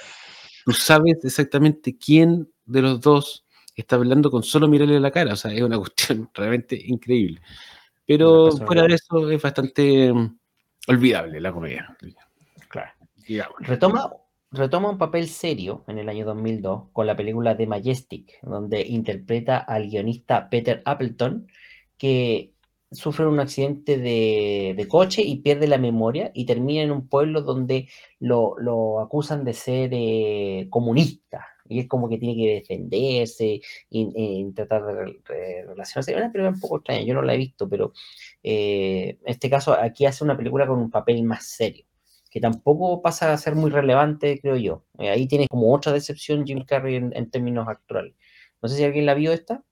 tú 0.64 0.72
sabes 0.72 1.24
exactamente 1.24 1.96
quién 1.96 2.50
de 2.64 2.82
los 2.82 3.00
dos 3.00 3.44
está 3.74 3.96
hablando 3.96 4.30
con 4.30 4.42
solo 4.42 4.68
mirarle 4.68 5.00
la 5.00 5.10
cara, 5.10 5.32
o 5.32 5.36
sea, 5.36 5.52
es 5.52 5.62
una 5.62 5.78
cuestión 5.78 6.30
realmente 6.34 6.80
increíble. 6.84 7.40
Pero 8.06 8.50
fuera 8.52 8.82
de 8.82 8.94
eso 8.94 9.30
es 9.30 9.40
bastante 9.40 10.12
mm, 10.12 10.38
olvidable 10.88 11.40
la 11.40 11.52
comedia. 11.52 11.96
Claro. 12.68 13.54
Retoma, 13.60 14.10
retoma 14.50 14.90
un 14.90 14.98
papel 14.98 15.28
serio 15.28 15.84
en 15.86 15.98
el 15.98 16.08
año 16.08 16.26
2002 16.26 16.88
con 16.92 17.06
la 17.06 17.16
película 17.16 17.56
The 17.56 17.66
Majestic, 17.66 18.38
donde 18.42 18.82
interpreta 18.82 19.58
al 19.58 19.88
guionista 19.88 20.50
Peter 20.50 20.82
Appleton, 20.84 21.46
que 21.96 22.51
sufre 22.92 23.26
un 23.26 23.40
accidente 23.40 23.98
de, 23.98 24.86
coche 24.88 25.22
y 25.22 25.36
pierde 25.36 25.66
la 25.66 25.78
memoria 25.78 26.30
y 26.34 26.46
termina 26.46 26.82
en 26.82 26.90
un 26.92 27.08
pueblo 27.08 27.42
donde 27.42 27.88
lo, 28.18 29.00
acusan 29.00 29.44
de 29.44 29.54
ser 29.54 29.90
eh, 29.92 30.66
comunista. 30.70 31.46
Y 31.68 31.80
es 31.80 31.88
como 31.88 32.08
que 32.08 32.18
tiene 32.18 32.36
que 32.36 32.54
defenderse 32.54 33.60
y, 33.88 34.52
tratar 34.52 34.84
de, 34.84 35.64
relacionarse. 35.66 36.12
Es 36.12 36.16
una 36.16 36.30
película 36.32 36.50
un 36.50 36.60
poco 36.60 36.76
extraña, 36.78 37.02
yo 37.02 37.14
no 37.14 37.22
la 37.22 37.34
he 37.34 37.38
visto, 37.38 37.68
pero 37.68 37.92
eh, 38.42 39.18
en 39.24 39.28
este 39.30 39.48
caso 39.48 39.72
aquí 39.72 40.04
hace 40.06 40.24
una 40.24 40.36
película 40.36 40.66
con 40.66 40.78
un 40.78 40.90
papel 40.90 41.22
más 41.22 41.46
serio, 41.46 41.86
que 42.30 42.40
tampoco 42.40 43.00
pasa 43.02 43.32
a 43.32 43.38
ser 43.38 43.54
muy 43.54 43.70
relevante, 43.70 44.40
creo 44.40 44.56
yo. 44.56 44.84
Eh, 44.98 45.10
ahí 45.10 45.26
tiene 45.26 45.48
como 45.48 45.72
otra 45.74 45.92
decepción 45.92 46.46
Jim 46.46 46.64
Carrey 46.64 46.96
en, 46.96 47.30
términos 47.30 47.68
actuales. 47.68 48.14
No 48.60 48.68
sé 48.68 48.76
si 48.76 48.84
alguien 48.84 49.06
la 49.06 49.14
vio 49.14 49.32
esta. 49.32 49.64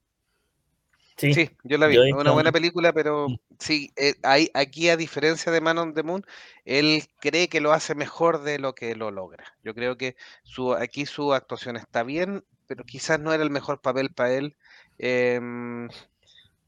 Sí, 1.21 1.51
yo 1.65 1.77
la 1.79 1.87
vi. 1.87 1.97
Es 1.97 2.15
una 2.15 2.31
buena 2.31 2.53
película, 2.53 2.93
pero 2.93 3.27
sí, 3.59 3.93
eh, 3.97 4.15
aquí 4.55 4.89
a 4.89 4.97
diferencia 4.97 5.53
de 5.53 5.61
Man 5.61 5.79
on 5.79 5.95
the 5.95 6.03
Moon, 6.03 6.25
él 6.65 7.05
cree 7.21 7.49
que 7.49 7.61
lo 7.61 7.73
hace 7.73 7.95
mejor 7.95 8.43
de 8.43 8.59
lo 8.59 8.75
que 8.75 8.95
lo 8.95 9.11
logra. 9.11 9.45
Yo 9.63 9.75
creo 9.75 9.97
que 9.97 10.17
su, 10.43 10.73
aquí 10.73 11.07
su 11.07 11.35
actuación 11.35 11.77
está 11.77 12.03
bien, 12.03 12.45
pero 12.67 12.85
quizás 12.85 13.21
no 13.21 13.33
era 13.35 13.43
el 13.43 13.51
mejor 13.51 13.81
papel 13.81 14.11
para 14.15 14.33
él. 14.33 14.57
Em, 14.99 15.89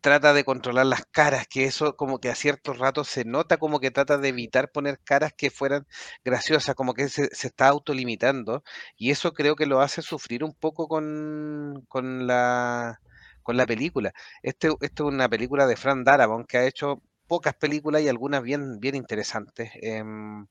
trata 0.01 0.35
de 0.35 0.45
controlar 0.45 0.87
las 0.87 1.07
caras, 1.07 1.47
que 1.49 1.65
eso 1.65 1.97
como 1.97 2.19
que 2.19 2.29
a 2.29 2.35
ciertos 2.35 2.79
ratos 2.79 3.09
se 3.09 3.24
nota 3.24 3.57
como 3.59 3.81
que 3.81 3.91
trata 3.91 4.19
de 4.19 4.29
evitar 4.29 4.70
poner 4.73 4.99
caras 4.99 5.33
que 5.33 5.51
fueran 5.51 5.87
graciosas, 6.24 6.74
como 6.74 6.93
que 6.95 7.09
se, 7.09 7.35
se 7.35 7.47
está 7.49 7.69
autolimitando, 7.69 8.65
y 8.97 9.11
eso 9.12 9.33
creo 9.33 9.55
que 9.57 9.66
lo 9.66 9.81
hace 9.81 10.03
sufrir 10.03 10.45
un 10.45 10.55
poco 10.55 10.89
con, 10.89 11.85
con 11.89 12.27
la 12.27 13.01
con 13.43 13.56
la 13.56 13.66
película. 13.66 14.12
Este, 14.43 14.69
esto 14.81 15.09
es 15.09 15.14
una 15.14 15.28
película 15.28 15.66
de 15.66 15.77
Fran 15.77 16.05
Darabont 16.05 16.47
que 16.47 16.59
ha 16.59 16.66
hecho 16.66 17.02
pocas 17.27 17.55
películas 17.55 18.02
y 18.02 18.09
algunas 18.09 18.43
bien, 18.43 18.78
bien 18.78 18.94
interesantes. 18.94 19.70
Em, 19.81 20.47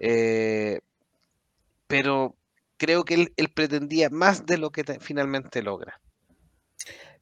eh, 0.00 0.80
pero 1.86 2.34
creo 2.76 3.04
que 3.04 3.32
él, 3.36 3.48
pretendía 3.54 4.08
más 4.10 4.46
de 4.46 4.58
lo 4.58 4.70
que 4.70 4.82
finalmente 5.00 5.62
logra. 5.62 6.00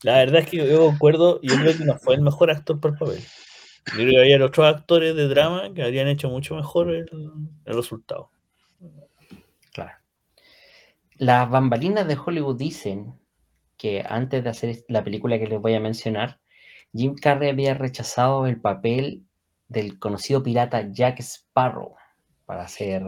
La 0.03 0.19
verdad 0.19 0.43
es 0.43 0.49
que 0.49 0.57
yo 0.57 0.79
concuerdo, 0.79 1.41
yo 1.43 1.57
creo 1.57 1.77
que 1.77 1.85
no 1.85 1.99
fue 1.99 2.15
el 2.15 2.23
mejor 2.23 2.51
actor 2.51 2.81
por 2.81 2.97
papel. 2.97 3.21
Yo 3.89 3.95
creo 3.95 4.11
que 4.11 4.21
había 4.21 4.45
otros 4.45 4.67
actores 4.67 5.17
de 5.17 5.27
drama 5.29 5.75
que 5.75 5.83
habrían 5.83 6.09
hecho 6.09 6.29
mucho 6.29 6.55
mejor 6.55 6.91
el, 6.91 7.11
el 7.65 7.75
resultado. 7.75 8.31
Claro. 9.73 9.99
Las 11.17 11.51
bambalinas 11.51 12.07
de 12.07 12.17
Hollywood 12.17 12.57
dicen 12.57 13.18
que 13.79 14.05
antes 14.07 14.45
de 14.45 14.51
hacer 14.51 14.85
la 14.89 15.03
película 15.03 15.39
que 15.39 15.47
les 15.47 15.61
voy 15.61 15.75
a 15.75 15.81
mencionar, 15.81 16.41
Jim 16.93 17.15
Carrey 17.15 17.51
había 17.51 17.75
rechazado 17.75 18.47
el 18.47 18.61
papel 18.61 19.25
del 19.69 19.99
conocido 19.99 20.43
pirata 20.43 20.91
Jack 20.91 21.21
Sparrow 21.21 21.95
para 22.45 22.63
hacer 22.65 23.05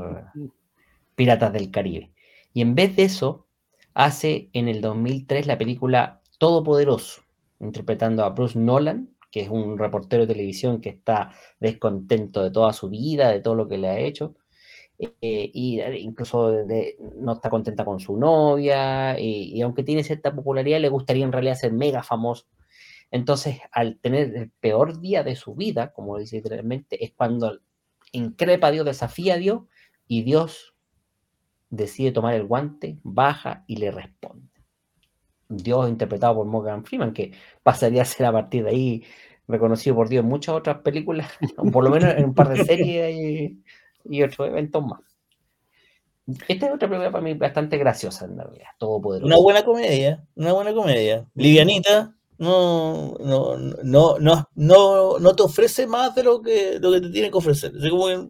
Piratas 1.15 1.53
del 1.53 1.71
Caribe. 1.71 2.13
Y 2.53 2.63
en 2.63 2.75
vez 2.75 2.97
de 2.97 3.05
eso, 3.05 3.47
hace 3.95 4.49
en 4.53 4.69
el 4.69 4.81
2003 4.81 5.47
la 5.47 5.59
película 5.59 6.21
Todopoderoso, 6.39 7.23
interpretando 7.59 8.25
a 8.25 8.31
Bruce 8.31 8.59
Nolan, 8.59 9.11
que 9.31 9.43
es 9.43 9.49
un 9.49 9.79
reportero 9.79 10.27
de 10.27 10.35
televisión 10.35 10.81
que 10.81 10.91
está 10.91 11.33
descontento 11.59 12.43
de 12.43 12.51
toda 12.51 12.73
su 12.73 12.89
vida, 12.89 13.31
de 13.31 13.41
todo 13.41 13.55
lo 13.55 13.69
que 13.69 13.79
le 13.79 13.89
ha 13.89 13.99
hecho, 13.99 14.35
eh, 15.01 15.51
y 15.55 15.81
eh, 15.81 15.99
incluso 15.99 16.53
no 17.17 17.33
está 17.33 17.49
contenta 17.49 17.85
con 17.85 18.01
su 18.01 18.17
novia, 18.17 19.19
y, 19.19 19.61
aunque 19.63 19.83
tiene 19.83 20.05
cierta 20.05 20.35
popularidad, 20.35 20.81
le 20.81 20.91
gustaría 20.91 21.25
en 21.25 21.33
realidad 21.33 21.55
ser 21.55 21.73
mega 21.73 22.03
famoso. 22.03 22.47
Entonces, 23.11 23.59
al 23.73 23.99
tener 23.99 24.37
el 24.37 24.51
peor 24.51 25.01
día 25.01 25.25
de 25.25 25.37
su 25.37 25.55
vida, 25.55 25.93
como 25.93 26.19
dice 26.19 26.37
literalmente, 26.37 27.03
es 27.05 27.13
cuando 27.13 27.61
increpa 28.13 28.69
a 28.69 28.71
Dios, 28.73 28.85
desafía 28.85 29.35
a 29.35 29.39
Dios, 29.39 29.63
y 30.07 30.23
Dios 30.23 30.75
decide 31.71 32.13
tomar 32.13 32.35
el 32.35 32.47
guante, 32.47 32.99
baja 33.03 33.65
y 33.67 33.77
le 33.77 33.91
responde. 33.91 34.49
Dios 35.49 35.89
interpretado 35.89 36.37
por 36.37 36.47
Morgan 36.47 36.85
Freeman, 36.85 37.13
que 37.13 37.33
pasaría 37.63 38.03
a 38.03 38.05
ser 38.05 38.27
a 38.27 38.33
partir 38.33 38.65
de 38.65 38.71
ahí 38.71 39.05
reconocido 39.49 39.97
por 39.97 40.09
Dios 40.09 40.23
en 40.23 40.29
muchas 40.29 40.55
otras 40.55 40.79
películas, 40.79 41.31
por 41.73 41.85
lo 41.85 41.91
menos 41.91 42.15
en 42.15 42.25
un 42.25 42.35
par 42.35 42.51
de 42.51 42.65
series. 42.65 43.53
Y, 44.05 44.23
otros 44.23 44.49
eventos 44.49 44.85
más. 44.85 45.01
Esta 46.49 46.67
es 46.67 46.75
otra 46.75 46.89
película 46.89 47.11
para 47.11 47.25
mí 47.25 47.35
bastante 47.35 47.77
graciosa, 47.77 48.25
en 48.27 48.39
realidad, 48.39 48.69
todo 48.79 49.01
poderoso. 49.01 49.27
Una 49.27 49.39
buena 49.39 49.65
comedia, 49.65 50.25
una 50.37 50.53
buena 50.53 50.73
comedia. 50.73 51.27
Livianita, 51.35 52.15
no, 52.39 53.15
no, 53.19 53.57
no, 53.57 54.19
no, 54.19 54.49
no, 54.55 55.19
no 55.19 55.37
te 55.37 55.43
ofrece 55.43 55.87
más 55.87 56.15
de 56.15 56.23
lo 56.23 56.41
que, 56.41 56.79
lo 56.81 56.93
que 56.93 57.01
te 57.01 57.11
tiene 57.11 57.31
que 57.31 57.39
ofrecer. 57.39 57.73
Es 57.77 57.91
como 57.91 58.07
que 58.07 58.29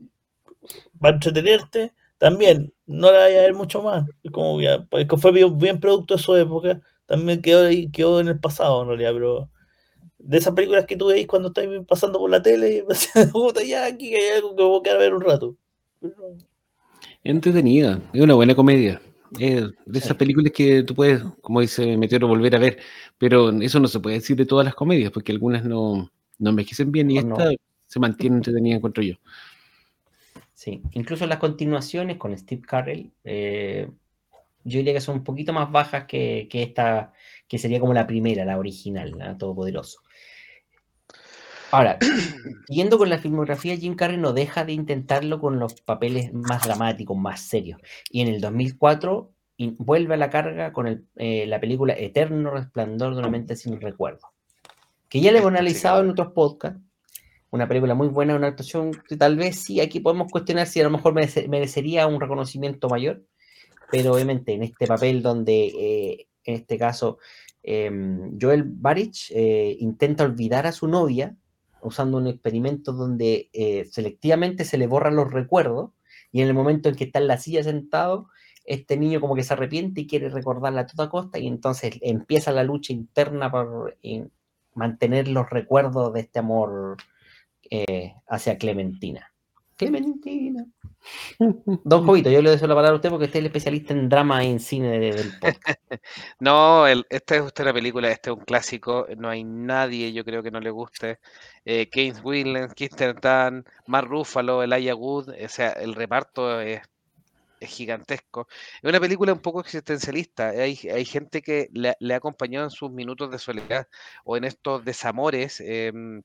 para 0.99 1.15
entretenerte, 1.15 1.93
también, 2.19 2.73
no 2.87 3.11
la 3.11 3.19
vaya 3.19 3.39
a 3.39 3.43
ver 3.43 3.55
mucho 3.55 3.83
más. 3.83 4.07
Es 4.23 4.31
como 4.31 4.61
ya, 4.61 4.87
que 4.91 5.17
fue 5.17 5.33
bien, 5.33 5.81
producto 5.81 6.17
de 6.17 6.23
su 6.23 6.37
época, 6.37 6.81
también 7.07 7.41
quedó, 7.41 7.69
quedó 7.93 8.21
en 8.21 8.29
el 8.29 8.41
pasado, 8.41 8.83
en 8.83 8.89
realidad, 8.89 9.13
pero 9.15 9.51
de 10.23 10.39
esas 10.39 10.55
películas 10.55 10.87
que 10.87 10.97
tú 10.97 11.07
veis 11.07 11.27
cuando 11.27 11.49
estás 11.49 11.67
pasando 11.87 12.19
por 12.19 12.31
la 12.31 12.43
tele, 12.43 12.85
y 12.89 13.67
ya 13.69 13.87
aquí 13.87 14.15
hay 14.15 14.37
algo 14.37 14.55
que 14.57 14.63
voy 14.63 14.89
a 14.89 14.97
ver 14.97 15.15
un 15.15 15.21
rato. 15.21 15.57
Entretenida, 17.25 18.01
es 18.13 18.21
una 18.21 18.35
buena 18.35 18.55
comedia. 18.55 19.01
de 19.31 19.73
esas 19.95 20.17
películas 20.17 20.53
que 20.53 20.83
tú 20.83 20.95
puedes, 20.95 21.23
como 21.41 21.61
dice 21.61 21.97
Meteoro, 21.97 22.29
volver 22.29 22.57
a 22.57 22.59
ver, 22.59 22.79
pero 23.19 23.51
eso 23.61 23.81
no 23.81 23.89
se 23.89 24.01
puede 24.01 24.17
decir 24.17 24.37
de 24.37 24.47
todas 24.47 24.65
las 24.65 24.75
comedias, 24.75 25.11
porque 25.11 25.33
algunas 25.33 25.65
no, 25.65 26.11
no 26.39 26.51
envejecen 26.51 26.93
bien 26.93 27.11
y 27.11 27.19
esta 27.19 27.51
se 27.87 28.01
mantiene 28.01 28.37
entretenida, 28.37 28.77
encuentro 28.77 29.03
yo. 29.03 29.15
Sí, 30.55 30.83
incluso 30.93 31.27
las 31.27 31.39
continuaciones 31.39 32.19
con 32.19 32.37
Steve 32.37 32.63
Carell, 32.63 33.11
eh, 33.25 33.89
yo 34.63 34.79
diría 34.79 34.93
que 34.93 35.01
son 35.01 35.17
un 35.19 35.25
poquito 35.25 35.53
más 35.53 35.73
bajas 35.73 36.05
que, 36.05 36.49
que, 36.51 36.63
esta, 36.63 37.13
que 37.49 37.59
sería 37.59 37.81
como 37.81 37.95
la 37.95 38.07
primera, 38.07 38.45
la 38.45 38.59
original, 38.59 39.13
la 39.17 39.39
Todopoderoso. 39.39 40.01
Ahora, 41.73 41.99
siguiendo 42.67 42.99
con 42.99 43.09
la 43.09 43.19
filmografía, 43.19 43.77
Jim 43.77 43.95
Carrey 43.95 44.17
no 44.17 44.33
deja 44.33 44.65
de 44.65 44.73
intentarlo 44.73 45.41
con 45.41 45.59
los 45.61 45.81
papeles 45.81 46.33
más 46.33 46.65
dramáticos, 46.65 47.17
más 47.17 47.43
serios. 47.43 47.81
Y 48.11 48.23
en 48.23 48.29
el 48.29 48.41
2004 48.41 49.33
vuelve 49.79 50.15
a 50.15 50.17
la 50.17 50.31
carga 50.31 50.73
con 50.73 51.07
eh, 51.17 51.47
la 51.47 51.61
película 51.61 51.95
Eterno 51.97 52.51
Resplandor 52.51 53.15
de 53.15 53.21
una 53.21 53.31
mente 53.31 53.57
sin 53.57 53.81
recuerdo, 53.81 54.33
que 55.09 55.21
ya 55.21 55.33
le 55.33 55.39
hemos 55.39 55.51
analizado 55.51 56.03
en 56.03 56.11
otros 56.11 56.33
podcasts. 56.33 56.81
Una 57.53 57.67
película 57.67 57.95
muy 57.95 58.09
buena, 58.09 58.37
una 58.37 58.47
actuación 58.47 58.93
que 59.09 59.17
tal 59.17 59.37
vez 59.37 59.57
sí, 59.57 59.81
aquí 59.81 59.99
podemos 59.99 60.31
cuestionar 60.31 60.69
si 60.69 60.81
a 60.81 60.85
lo 60.85 60.91
mejor 60.91 61.15
merecería 61.15 62.07
un 62.07 62.21
reconocimiento 62.21 62.89
mayor, 62.89 63.25
pero 63.91 64.15
obviamente 64.15 64.55
en 64.55 64.63
este 64.63 64.87
papel 64.87 65.21
donde, 65.21 65.67
eh, 65.67 66.29
en 66.45 66.55
este 66.55 66.79
caso, 66.79 67.19
em, 67.65 68.39
Joel 68.41 68.63
Barich 68.65 69.33
eh, 69.35 69.77
intenta 69.81 70.23
olvidar 70.23 70.67
a 70.69 70.73
su 70.73 70.87
novia 70.87 71.37
usando 71.83 72.19
un 72.19 72.27
experimento 72.27 72.93
donde 72.93 73.51
eh, 73.53 73.87
selectivamente 73.91 74.65
se 74.65 74.79
le 74.79 74.87
borran 74.87 75.17
los 75.17 75.33
recuerdos 75.33 75.91
y 76.33 76.43
en 76.43 76.49
el 76.49 76.55
momento 76.55 76.89
en 76.89 76.95
que 76.95 77.05
está 77.05 77.19
en 77.19 77.27
la 77.27 77.39
silla 77.39 77.63
sentado, 77.63 78.29
este 78.65 78.97
niño 78.97 79.21
como 79.21 79.35
que 79.35 79.43
se 79.43 79.53
arrepiente 79.53 80.03
y 80.03 80.07
quiere 80.07 80.29
recordarla 80.29 80.83
a 80.83 80.87
toda 80.87 81.09
costa 81.11 81.39
y 81.39 81.47
entonces 81.47 81.99
empieza 82.03 82.53
la 82.53 82.63
lucha 82.63 82.93
interna 82.93 83.51
por 83.51 83.97
mantener 84.75 85.29
los 85.29 85.51
recuerdos 85.51 86.13
de 86.13 86.21
este 86.21 86.39
amor 86.39 86.97
eh, 87.71 88.15
hacia 88.29 88.59
Clementina. 88.59 89.30
Clementina. 89.81 90.67
Don 91.39 92.05
Jovito, 92.05 92.31
yo 92.31 92.43
le 92.43 92.51
doy 92.51 92.69
la 92.69 92.75
palabra 92.75 92.91
a 92.91 92.95
usted 92.97 93.09
porque 93.09 93.25
usted 93.25 93.39
es 93.39 93.41
el 93.41 93.47
especialista 93.47 93.95
en 93.95 94.11
drama 94.11 94.45
y 94.45 94.51
en 94.51 94.61
cine 94.61 94.99
del 94.99 95.33
podcast. 95.41 95.81
no, 96.41 96.87
esta 96.87 97.37
es 97.37 97.41
usted 97.41 97.65
la 97.65 97.73
película, 97.73 98.11
este 98.11 98.29
es 98.31 98.37
un 98.37 98.45
clásico, 98.45 99.07
no 99.17 99.31
hay 99.31 99.43
nadie, 99.43 100.13
yo 100.13 100.23
creo 100.23 100.43
que 100.43 100.51
no 100.51 100.61
le 100.61 100.71
guste. 100.71 101.19
Eh, 101.65 101.89
Keynes 101.89 102.21
Williams, 102.23 102.75
Kirsten 102.75 103.17
Dunn, 103.23 103.65
Mark 103.87 104.09
Ruffalo, 104.09 104.63
Elijah 104.63 104.95
Wood, 104.95 105.31
o 105.31 105.49
sea, 105.49 105.71
el 105.71 105.95
reparto 105.95 106.61
es, 106.61 106.83
gigantesco. 107.63 108.47
Es 108.83 108.89
una 108.89 109.01
película 109.01 109.33
un 109.33 109.41
poco 109.41 109.61
existencialista. 109.61 110.51
Hay, 110.51 110.79
hay 110.93 111.05
gente 111.05 111.43
que 111.43 111.69
le, 111.73 111.95
ha 112.13 112.17
acompañado 112.17 112.65
en 112.65 112.71
sus 112.71 112.91
minutos 112.91 113.31
de 113.31 113.39
soledad 113.39 113.87
o 114.25 114.37
en 114.37 114.45
estos 114.45 114.85
desamores. 114.85 115.61
Em, 115.61 116.23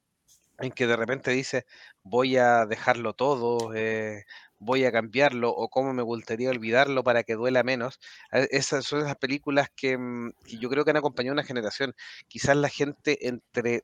en 0.60 0.72
que 0.72 0.88
de 0.88 0.95
repente 0.95 1.32
dice 1.32 1.65
voy 2.03 2.38
a 2.38 2.65
dejarlo 2.65 3.14
todo, 3.14 3.73
eh, 3.76 4.26
voy 4.60 4.86
a 4.86 4.91
cambiarlo 4.91 5.49
o 5.52 5.69
cómo 5.69 5.94
me 5.94 6.03
gustaría 6.03 6.49
olvidarlo 6.49 7.03
para 7.03 7.23
que 7.23 7.36
duela 7.36 7.64
menos. 7.64 7.99
Eh, 8.32 8.48
esas 8.52 8.86
son 8.86 9.02
esas 9.02 9.18
películas 9.18 9.69
que, 9.76 9.98
mm, 9.98 10.32
yo 10.60 10.69
creo 10.69 10.86
que 10.86 10.91
han 10.91 10.98
acompañado 10.98 11.34
una 11.34 11.44
generación. 11.44 11.94
Quizás 12.27 12.56
la 12.57 12.69
gente 12.69 13.27
entre 13.27 13.84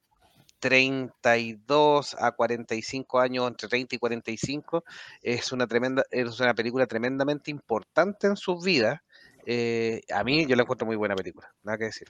32 0.60 2.15
a 2.19 2.31
45 2.34 3.19
años, 3.19 3.48
entre 3.48 3.68
30 3.69 3.95
y 3.95 3.99
45, 3.99 4.84
es 5.22 5.52
una 5.52 5.68
tremenda, 5.68 6.03
es 6.11 6.39
una 6.39 6.53
película 6.53 6.88
tremendamente 6.88 7.52
importante 7.52 8.27
en 8.27 8.38
sus 8.38 8.64
vidas. 8.64 9.02
Eh, 9.45 10.02
a 10.14 10.23
mí 10.23 10.45
yo 10.48 10.56
la 10.56 10.64
encuentro 10.64 10.85
muy 10.88 10.95
buena 10.95 11.15
película, 11.15 11.52
nada 11.64 11.77
que 11.80 11.85
decir. 11.85 12.07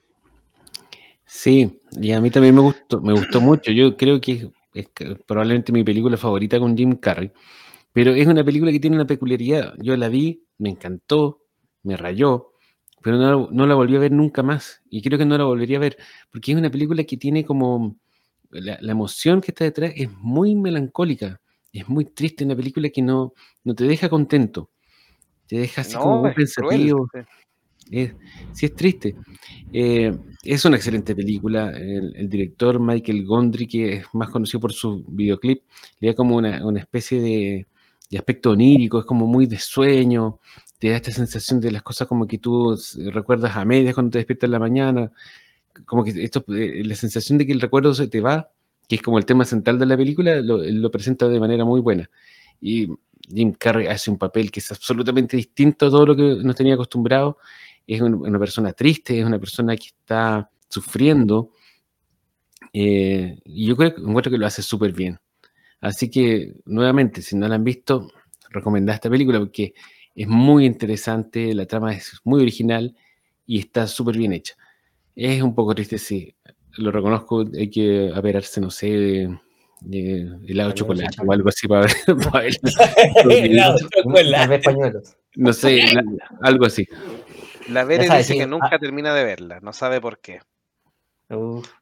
Sí, 1.34 1.80
y 1.94 2.12
a 2.12 2.20
mí 2.20 2.30
también 2.30 2.54
me 2.54 2.60
gustó, 2.60 3.00
me 3.00 3.14
gustó 3.14 3.40
mucho. 3.40 3.72
Yo 3.72 3.96
creo 3.96 4.20
que 4.20 4.52
es, 4.74 4.90
probablemente 5.26 5.72
mi 5.72 5.82
película 5.82 6.18
favorita 6.18 6.60
con 6.60 6.76
Jim 6.76 6.98
Carrey, 6.98 7.32
pero 7.94 8.14
es 8.14 8.28
una 8.28 8.44
película 8.44 8.70
que 8.70 8.82
tiene 8.82 8.98
una 8.98 9.08
peculiaridad. 9.08 9.74
Yo 9.78 9.96
la 9.96 10.10
vi, 10.10 10.44
me 10.58 10.70
encantó, 10.70 11.40
me 11.84 11.96
rayó, 11.96 12.52
pero 13.02 13.16
no, 13.16 13.48
no, 13.50 13.66
la 13.66 13.76
volví 13.76 13.96
a 13.96 14.00
ver 14.00 14.12
nunca 14.12 14.44
más. 14.44 14.82
Y 14.90 15.02
creo 15.02 15.18
que 15.18 15.26
no 15.26 15.38
la 15.38 15.46
volvería 15.46 15.78
a 15.78 15.80
ver, 15.80 15.98
porque 16.32 16.52
es 16.52 16.58
una 16.58 16.70
película 16.70 17.06
que 17.06 17.16
tiene 17.16 17.46
como 17.46 17.96
la, 18.50 18.92
emoción 18.92 19.40
que 19.40 19.52
está 19.52 19.64
detrás 19.64 19.94
es 19.96 20.12
muy 20.12 20.54
melancólica, 20.54 21.40
es 21.72 21.88
muy 21.88 22.04
triste, 22.04 22.44
una 22.44 22.58
película 22.58 22.90
que 22.90 23.02
no, 23.02 23.34
no 23.64 23.74
te 23.74 23.86
deja 23.86 24.10
contento, 24.10 24.70
te 25.48 25.60
deja 25.60 25.80
así 25.80 25.96
como 25.96 26.24
muy 26.24 26.34
pensativo. 26.34 27.08
Es, 27.92 28.14
sí, 28.54 28.66
es 28.66 28.76
triste. 28.76 29.16
Eh, 29.72 30.12
es 30.44 30.66
una 30.66 30.78
excelente 30.78 31.16
película. 31.16 31.72
El, 31.72 32.30
director 32.30 32.80
Michael 32.80 33.26
Gondry, 33.26 33.68
que 33.68 33.94
es 33.98 34.06
más 34.14 34.30
conocido 34.30 34.60
por 34.60 34.74
su 34.74 35.04
videoclip, 35.08 35.64
le 36.00 36.10
da 36.10 36.16
como 36.16 36.38
una, 36.38 36.80
especie 36.80 37.22
de, 37.22 37.68
de, 38.10 38.18
aspecto 38.18 38.52
onírico, 38.52 39.00
es 39.00 39.06
como 39.06 39.28
muy 39.28 39.46
de 39.46 39.60
sueño, 39.60 40.40
te 40.80 40.90
da 40.90 40.96
esta 40.96 41.12
sensación 41.12 41.60
de 41.60 41.72
las 41.72 41.84
cosas 41.84 42.08
como 42.08 42.26
que 42.26 42.40
tú 42.40 42.76
recuerdas 43.12 43.56
a 43.56 43.66
medias 43.66 43.94
cuando 43.94 44.12
te 44.12 44.20
despiertas 44.20 44.48
en 44.48 44.52
la 44.52 44.60
mañana 44.60 45.12
como 45.86 46.04
que 46.04 46.24
esto, 46.24 46.44
eh, 46.50 46.84
la 46.86 46.96
sensación 46.96 47.38
de 47.38 47.46
que 47.46 47.54
el 47.54 47.62
recuerdo 47.62 47.94
se 47.94 48.08
te 48.08 48.22
va, 48.22 48.52
que 48.88 48.96
es 48.96 49.02
como 49.02 49.18
el 49.18 49.26
tema 49.26 49.46
central 49.46 49.80
de 49.80 49.86
la 49.86 49.98
película, 49.98 50.42
lo, 50.42 50.92
presenta 50.92 51.28
de 51.28 51.40
manera 51.40 51.66
muy 51.66 51.82
buena. 51.82 52.10
Y 52.60 52.90
Jim 53.28 53.54
Carrey 53.54 53.88
hace 53.88 54.12
un 54.12 54.18
papel 54.18 54.52
que 54.52 54.60
es 54.60 54.72
absolutamente 54.72 55.38
distinto 55.38 55.88
a 55.88 55.90
todo 55.90 56.06
lo 56.06 56.16
que 56.16 56.44
nos 56.44 56.56
tenía 56.56 56.74
acostumbrado. 56.74 57.38
Es 57.88 58.02
una 58.02 58.40
persona 58.40 58.74
triste, 58.74 59.20
es 59.20 59.26
una 59.26 59.40
persona 59.40 59.76
que 59.76 59.88
está 59.88 60.50
sufriendo. 60.70 61.52
Eh, 62.74 63.40
y 63.46 63.68
yo 63.68 63.76
creo, 63.76 63.90
encuentro 63.98 64.32
que 64.32 64.38
lo 64.38 64.46
hace 64.46 64.62
súper 64.62 64.94
bien. 64.94 65.20
Así 65.82 66.10
que, 66.10 66.54
nuevamente, 66.66 67.22
si 67.22 67.36
no 67.36 67.48
la 67.48 67.56
han 67.56 67.64
visto, 67.64 68.08
recomendad 68.50 68.96
esta 68.96 69.10
película 69.10 69.40
porque 69.40 69.74
es 70.16 70.28
muy 70.28 70.66
interesante, 70.66 71.54
la 71.54 71.66
trama 71.66 71.94
es 71.94 72.20
muy 72.24 72.42
original 72.42 72.96
y 73.46 73.60
está 73.60 73.88
súper 73.88 74.18
bien 74.18 74.34
hecha. 74.34 74.56
Es 75.16 75.42
un 75.42 75.56
poco 75.56 75.74
triste, 75.74 75.98
sí. 75.98 76.36
Lo 76.78 76.92
reconozco, 76.92 77.46
hay 77.58 77.70
que 77.70 78.12
aperarse, 78.14 78.62
no 78.62 78.70
sé, 78.70 79.28
de, 79.82 80.38
helado 80.48 80.70
de 80.70 80.76
chocolate 80.76 81.18
o 81.26 81.32
algo 81.32 81.50
así 81.50 81.68
para 81.68 81.82
ver. 81.82 81.92
helado 83.30 83.78
de 84.48 84.62
chocolate. 84.62 85.00
No 85.36 85.54
sé, 85.54 85.82
algo 86.42 86.66
así. 86.66 86.88
La 87.68 87.84
Vera 87.84 88.18
dice 88.18 88.36
que 88.36 88.48
nunca 88.48 88.70
ah. 88.74 88.80
termina 88.80 89.14
de 89.14 89.24
verla, 89.24 89.60
no 89.62 89.74
sabe 89.74 90.02
por 90.02 90.20
qué. 90.20 90.40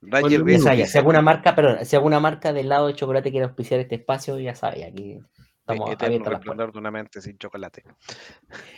Ranger 0.02 0.46
ya 0.78 0.86
si 0.86 0.98
alguna 0.98 1.22
marca, 1.22 1.56
perdón, 1.56 1.84
si 1.84 1.96
alguna 1.96 2.20
marca 2.20 2.54
de 2.54 2.62
helado 2.62 2.88
de 2.88 2.94
chocolate 2.94 3.32
quiere 3.32 3.46
auspiciar 3.46 3.80
este 3.80 3.96
espacio, 3.96 4.38
ya 4.40 4.54
sabe, 4.54 4.86
aquí 4.86 5.20
estamos 5.60 5.90
abiertos 6.00 6.74
de 6.74 6.80
una 6.80 6.92
mente 6.92 7.22
sin 7.22 7.38
chocolate. 7.38 7.84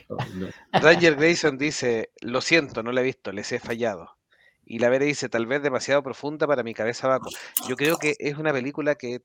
Ranger 0.74 1.16
Grayson 1.16 1.58
dice, 1.58 2.12
lo 2.22 2.42
siento, 2.42 2.84
no 2.84 2.92
la 2.92 3.02
he 3.02 3.04
visto, 3.04 3.32
les 3.32 3.52
he 3.52 3.60
fallado. 3.60 4.18
Y 4.64 4.80
la 4.80 4.90
Vera 4.90 5.06
dice, 5.06 5.28
tal 5.28 5.48
vez 5.48 5.62
demasiado 5.62 6.04
profunda 6.04 6.48
para 6.48 6.64
mi 6.64 6.74
cabeza 6.74 7.08
abajo. 7.08 7.30
Yo 7.68 7.76
creo 7.76 7.98
que 7.98 8.16
es 8.20 8.38
una 8.38 8.54
película 8.54 8.96
que 8.96 9.22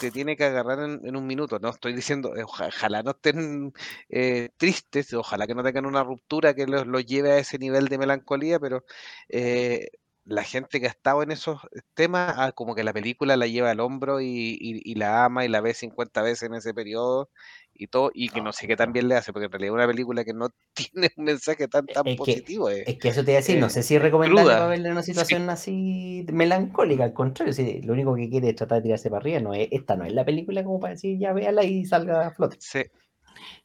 te 0.00 0.10
tiene 0.10 0.36
que 0.36 0.44
agarrar 0.44 0.78
en, 0.80 1.16
un 1.16 1.26
minuto. 1.26 1.58
No 1.58 1.70
estoy 1.70 1.92
diciendo, 1.94 2.36
eh, 2.36 2.44
ojalá 2.44 3.02
no 3.02 3.12
estén 3.12 3.72
eh, 4.08 4.50
tristes, 4.56 5.12
ojalá 5.14 5.46
que 5.46 5.54
no 5.54 5.62
tengan 5.62 5.86
una 5.86 6.04
ruptura 6.04 6.54
que 6.54 6.66
los, 6.66 6.84
lleve 7.06 7.32
a 7.32 7.38
ese 7.38 7.58
nivel 7.58 7.88
de 7.88 7.98
melancolía, 7.98 8.58
pero 8.60 8.84
eh, 9.28 9.88
la 10.24 10.44
gente 10.44 10.80
que 10.80 10.86
ha 10.86 10.90
estado 10.90 11.22
en 11.22 11.30
esos 11.32 11.60
temas, 11.94 12.34
ah, 12.36 12.52
como 12.52 12.74
que 12.74 12.84
la 12.84 12.92
película 12.92 13.36
la 13.36 13.46
lleva 13.46 13.70
al 13.70 13.80
hombro 13.80 14.20
y, 14.20 14.94
la 14.94 15.24
ama 15.24 15.44
y 15.44 15.48
la 15.48 15.60
ve 15.60 15.74
50 15.74 16.22
veces 16.22 16.42
en 16.44 16.54
ese 16.54 16.74
periodo 16.74 17.30
y 17.78 17.86
todo, 17.86 18.10
y 18.12 18.28
que 18.28 18.42
no 18.42 18.52
sé 18.52 18.66
qué 18.66 18.76
tan 18.76 18.92
bien 18.92 19.08
le 19.08 19.14
hace, 19.14 19.32
porque 19.32 19.46
en 19.46 19.52
realidad 19.52 19.74
es 19.74 19.74
una 19.74 19.86
película 19.86 20.24
que 20.24 20.34
no 20.34 20.50
tiene 20.74 21.10
un 21.16 21.24
mensaje 21.24 21.68
tan, 21.68 21.86
tan 21.86 22.04
positivo. 22.16 22.68
es 22.68 22.98
que 22.98 23.08
eso 23.08 23.24
te 23.24 23.30
iba 23.30 23.38
a 23.38 23.40
decir, 23.40 23.58
no 23.58 23.70
sé 23.70 23.82
si 23.82 23.96
es 23.96 24.02
recomendable 24.02 24.52
para 24.52 24.66
verle 24.66 24.90
una 24.90 25.02
situación 25.02 25.48
así 25.48 26.26
melancólica, 26.32 27.04
al 27.04 27.12
contrario, 27.12 27.52
si 27.52 27.80
lo 27.82 27.92
único 27.92 28.14
que 28.14 28.28
quiere 28.28 28.50
es 28.50 28.56
tratar 28.56 28.78
de 28.78 28.82
tirarse 28.82 29.08
para 29.08 29.20
arriba, 29.20 29.40
no 29.40 29.54
es, 29.54 29.68
esta 29.70 29.96
no 29.96 30.04
es 30.04 30.12
la 30.12 30.24
película 30.24 30.64
como 30.64 30.80
para 30.80 30.94
decir, 30.94 31.18
ya 31.18 31.32
véala 31.32 31.64
y 31.64 31.84
salga 31.84 32.26
a 32.26 32.30
flote. 32.32 32.56
Sí. 32.60 32.82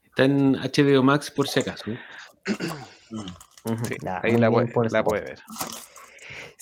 Está 0.04 0.26
en 0.26 0.54
HBO 0.54 1.02
Max 1.02 1.32
por 1.32 1.48
si 1.48 1.62
acaso. 1.62 1.86
ahí 4.22 4.38
la, 4.38 4.50
la 4.50 5.04
puede 5.04 5.22
ver. 5.22 5.40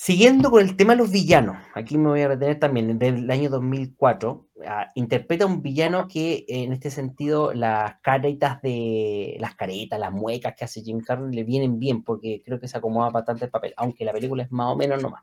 Siguiendo 0.03 0.49
con 0.49 0.63
el 0.63 0.75
tema 0.75 0.93
de 0.93 0.97
los 0.97 1.11
villanos, 1.11 1.57
aquí 1.75 1.95
me 1.95 2.09
voy 2.09 2.21
a 2.21 2.29
retener 2.29 2.57
también, 2.57 2.97
desde 2.97 3.19
el 3.19 3.29
año 3.29 3.51
2004, 3.51 4.47
ah, 4.65 4.91
interpreta 4.95 5.45
un 5.45 5.61
villano 5.61 6.07
que 6.07 6.43
en 6.47 6.73
este 6.73 6.89
sentido 6.89 7.53
las 7.53 7.97
caretas 8.01 8.59
de, 8.63 9.37
las 9.39 9.53
caretas, 9.53 9.99
las 9.99 10.11
muecas 10.11 10.55
que 10.57 10.65
hace 10.65 10.81
Jim 10.81 11.01
Carrey 11.01 11.31
le 11.31 11.43
vienen 11.43 11.77
bien 11.77 12.01
porque 12.01 12.41
creo 12.43 12.59
que 12.59 12.67
se 12.67 12.79
acomoda 12.79 13.11
bastante 13.11 13.45
el 13.45 13.51
papel, 13.51 13.75
aunque 13.77 14.03
la 14.03 14.11
película 14.11 14.41
es 14.41 14.51
más 14.51 14.73
o 14.73 14.75
menos 14.75 15.03
nomás. 15.03 15.21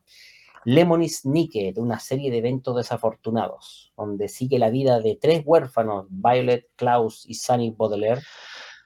Lemony 0.65 1.09
Snicket, 1.09 1.77
una 1.79 1.99
serie 1.99 2.31
de 2.31 2.39
eventos 2.39 2.77
desafortunados, 2.77 3.93
donde 3.97 4.29
sigue 4.29 4.61
la 4.61 4.71
vida 4.71 5.01
de 5.01 5.19
tres 5.21 5.43
huérfanos, 5.45 6.07
Violet, 6.09 6.69
Klaus 6.77 7.25
y 7.27 7.35
Sunny 7.35 7.75
Baudelaire, 7.77 8.23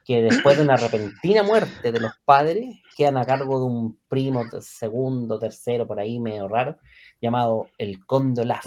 que 0.05 0.23
después 0.23 0.57
de 0.57 0.65
una 0.65 0.77
repentina 0.77 1.43
muerte 1.43 1.93
de 1.93 2.01
los 2.01 2.13
padres, 2.25 2.81
quedan 2.97 3.17
a 3.17 3.25
cargo 3.25 3.59
de 3.61 3.67
un 3.67 3.99
primo, 4.09 4.45
segundo, 4.61 5.39
tercero, 5.39 5.87
por 5.87 6.01
ahí 6.01 6.19
medio 6.19 6.49
raro, 6.49 6.77
llamado 7.21 7.69
el 7.79 8.05
Conde 8.05 8.43
Olaf, 8.43 8.67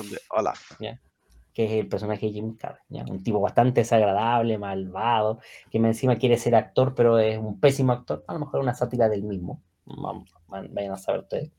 que 1.54 1.66
es 1.66 1.72
el 1.72 1.88
personaje 1.88 2.28
de 2.28 2.34
Jim 2.34 2.56
Carrey, 2.56 2.82
un 3.10 3.24
tipo 3.24 3.40
bastante 3.40 3.82
desagradable, 3.82 4.58
malvado, 4.58 5.40
que 5.70 5.78
encima 5.78 6.18
quiere 6.18 6.38
ser 6.38 6.56
actor, 6.56 6.94
pero 6.96 7.20
es 7.20 7.38
un 7.38 7.60
pésimo 7.60 7.94
actor, 7.94 8.24
a 8.28 8.34
lo 8.34 8.40
mejor 8.40 8.62
una 8.62 8.74
sátira 8.74 9.10
del 9.10 9.24
mismo, 9.24 9.62
vayan 10.48 10.92
a 10.92 10.98
saber 10.98 11.22
ustedes. 11.22 11.52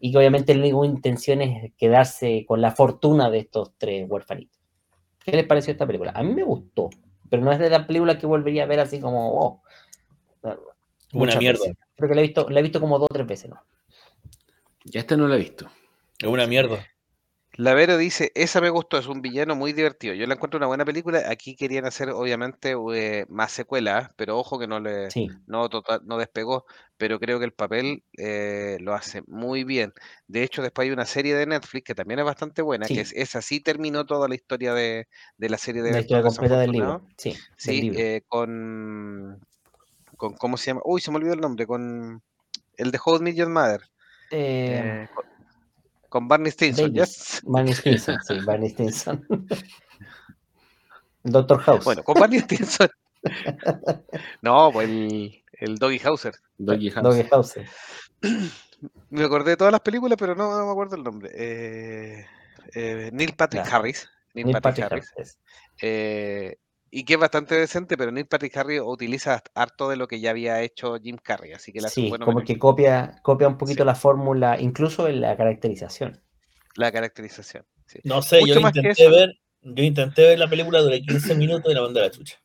Y 0.00 0.10
que 0.10 0.18
obviamente 0.18 0.54
la 0.54 0.74
única 0.74 0.96
intención 0.96 1.42
es 1.42 1.72
quedarse 1.76 2.44
con 2.46 2.60
la 2.60 2.70
fortuna 2.70 3.30
de 3.30 3.38
estos 3.40 3.72
tres 3.76 4.06
huérfanitos. 4.08 4.58
¿Qué 5.24 5.32
les 5.32 5.46
pareció 5.46 5.72
esta 5.72 5.86
película? 5.86 6.12
A 6.14 6.22
mí 6.22 6.34
me 6.34 6.42
gustó 6.42 6.90
pero 7.32 7.42
no 7.42 7.50
es 7.50 7.58
de 7.58 7.70
la 7.70 7.86
película 7.86 8.18
que 8.18 8.26
volvería 8.26 8.64
a 8.64 8.66
ver 8.66 8.78
así 8.78 9.00
como, 9.00 9.32
oh, 9.40 9.62
una 11.14 11.34
mierda. 11.36 11.64
Creo 11.96 12.10
que 12.10 12.14
la 12.14 12.20
he 12.20 12.24
visto, 12.24 12.46
la 12.50 12.60
he 12.60 12.62
visto 12.62 12.78
como 12.78 12.98
dos 12.98 13.08
o 13.10 13.14
tres 13.14 13.26
veces, 13.26 13.48
¿no? 13.48 13.64
Ya 14.84 15.00
esta 15.00 15.16
no 15.16 15.26
la 15.26 15.36
he 15.36 15.38
visto. 15.38 15.66
Es 16.18 16.28
una 16.28 16.46
mierda. 16.46 16.86
La 17.54 17.74
Vero 17.74 17.98
dice, 17.98 18.32
esa 18.34 18.62
me 18.62 18.70
gustó, 18.70 18.96
es 18.96 19.06
un 19.06 19.20
villano 19.20 19.54
muy 19.54 19.74
divertido. 19.74 20.14
Yo 20.14 20.26
la 20.26 20.34
encuentro 20.34 20.56
una 20.56 20.66
buena 20.66 20.86
película. 20.86 21.22
Aquí 21.28 21.54
querían 21.54 21.84
hacer, 21.84 22.08
obviamente, 22.08 22.74
eh, 22.94 23.26
más 23.28 23.52
secuelas, 23.52 24.10
pero 24.16 24.38
ojo 24.38 24.58
que 24.58 24.66
no 24.66 24.80
le 24.80 25.08
no, 25.46 25.68
no 26.04 26.18
despegó. 26.18 26.64
Pero 26.96 27.20
creo 27.20 27.38
que 27.38 27.44
el 27.44 27.52
papel 27.52 28.04
eh, 28.16 28.78
lo 28.80 28.94
hace 28.94 29.22
muy 29.26 29.64
bien. 29.64 29.92
De 30.26 30.42
hecho, 30.42 30.62
después 30.62 30.86
hay 30.86 30.92
una 30.92 31.04
serie 31.04 31.34
de 31.34 31.44
Netflix 31.44 31.84
que 31.84 31.94
también 31.94 32.20
es 32.20 32.24
bastante 32.24 32.62
buena, 32.62 32.86
que 32.86 33.00
es 33.00 33.12
esa 33.12 33.42
sí 33.42 33.60
terminó 33.60 34.06
toda 34.06 34.28
la 34.28 34.34
historia 34.34 34.72
de, 34.72 35.08
la 35.36 35.58
serie 35.58 35.82
de 35.82 35.92
La 35.92 36.00
historia 36.00 36.22
completa 36.22 36.58
del 36.58 36.72
libro. 36.72 37.06
Sí, 37.18 37.36
sí 37.58 37.92
eh, 37.94 38.22
con, 38.28 39.44
con, 40.16 40.34
¿cómo 40.34 40.56
se 40.56 40.68
llama? 40.70 40.80
Uy, 40.84 41.02
se 41.02 41.10
me 41.10 41.18
olvidó 41.18 41.34
el 41.34 41.40
nombre, 41.40 41.66
con 41.66 42.22
el 42.78 42.90
de 42.90 42.98
How 43.04 43.26
I 43.26 43.46
Mother. 43.46 43.82
Eh, 44.30 45.06
con 46.12 46.28
Barney 46.28 46.52
Stinson, 46.52 46.92
yes. 46.92 47.40
Barney 47.46 47.72
Stinson, 47.72 48.18
sí, 48.22 48.38
Barney 48.44 48.68
Stinson. 48.68 49.26
Doctor 51.24 51.58
House. 51.60 51.84
Bueno, 51.84 52.04
con 52.04 52.20
Barney 52.20 52.40
Stinson. 52.40 52.90
no, 54.42 54.70
pues 54.72 54.90
el, 54.90 55.42
el 55.52 55.76
Doggy 55.76 55.98
Hauser. 56.04 56.34
Doggy 56.58 56.92
Hauser. 57.30 57.66
Me 59.08 59.24
acordé 59.24 59.52
de 59.52 59.56
todas 59.56 59.72
las 59.72 59.80
películas, 59.80 60.18
pero 60.18 60.34
no, 60.34 60.66
me 60.66 60.70
acuerdo 60.72 60.96
el 60.96 61.04
nombre. 61.04 61.30
Eh, 61.32 62.26
eh, 62.74 63.10
Neil 63.12 63.34
Patrick 63.34 63.64
Harris. 63.72 64.10
Neil, 64.34 64.50
Patrick, 64.60 64.90
Harris. 64.90 65.38
Eh, 65.80 66.56
y 66.94 67.04
que 67.04 67.14
es 67.14 67.18
bastante 67.18 67.54
decente, 67.54 67.96
pero 67.96 68.12
Neil 68.12 68.26
Patrick 68.26 68.54
Harris 68.54 68.82
utiliza 68.84 69.42
harto 69.54 69.88
de 69.88 69.96
lo 69.96 70.06
que 70.06 70.20
ya 70.20 70.28
había 70.28 70.60
hecho 70.60 70.98
Jim 71.02 71.16
Carrey, 71.16 71.52
así 71.52 71.72
que 71.72 71.80
la 71.80 71.88
sí, 71.88 72.10
como 72.10 72.44
que 72.44 72.58
copia, 72.58 73.18
copia 73.22 73.48
un 73.48 73.56
poquito 73.56 73.82
la 73.86 73.94
fórmula, 73.94 74.60
incluso 74.60 75.08
en 75.08 75.22
la 75.22 75.34
caracterización. 75.34 76.22
La 76.76 76.92
caracterización. 76.92 77.64
Sí. 77.86 78.00
No 78.04 78.20
sé, 78.20 78.40
yo 78.46 78.60
intenté 78.60 79.08
ver, 79.08 79.38
yo 79.62 79.82
intenté 79.82 80.22
ver 80.22 80.38
la 80.38 80.50
película 80.50 80.82
durante 80.82 81.06
15 81.06 81.34
minutos 81.34 81.72
y 81.72 81.74
la 81.74 81.80
mandé 81.80 82.00
a 82.00 82.02
la 82.04 82.10
chucha. 82.10 82.38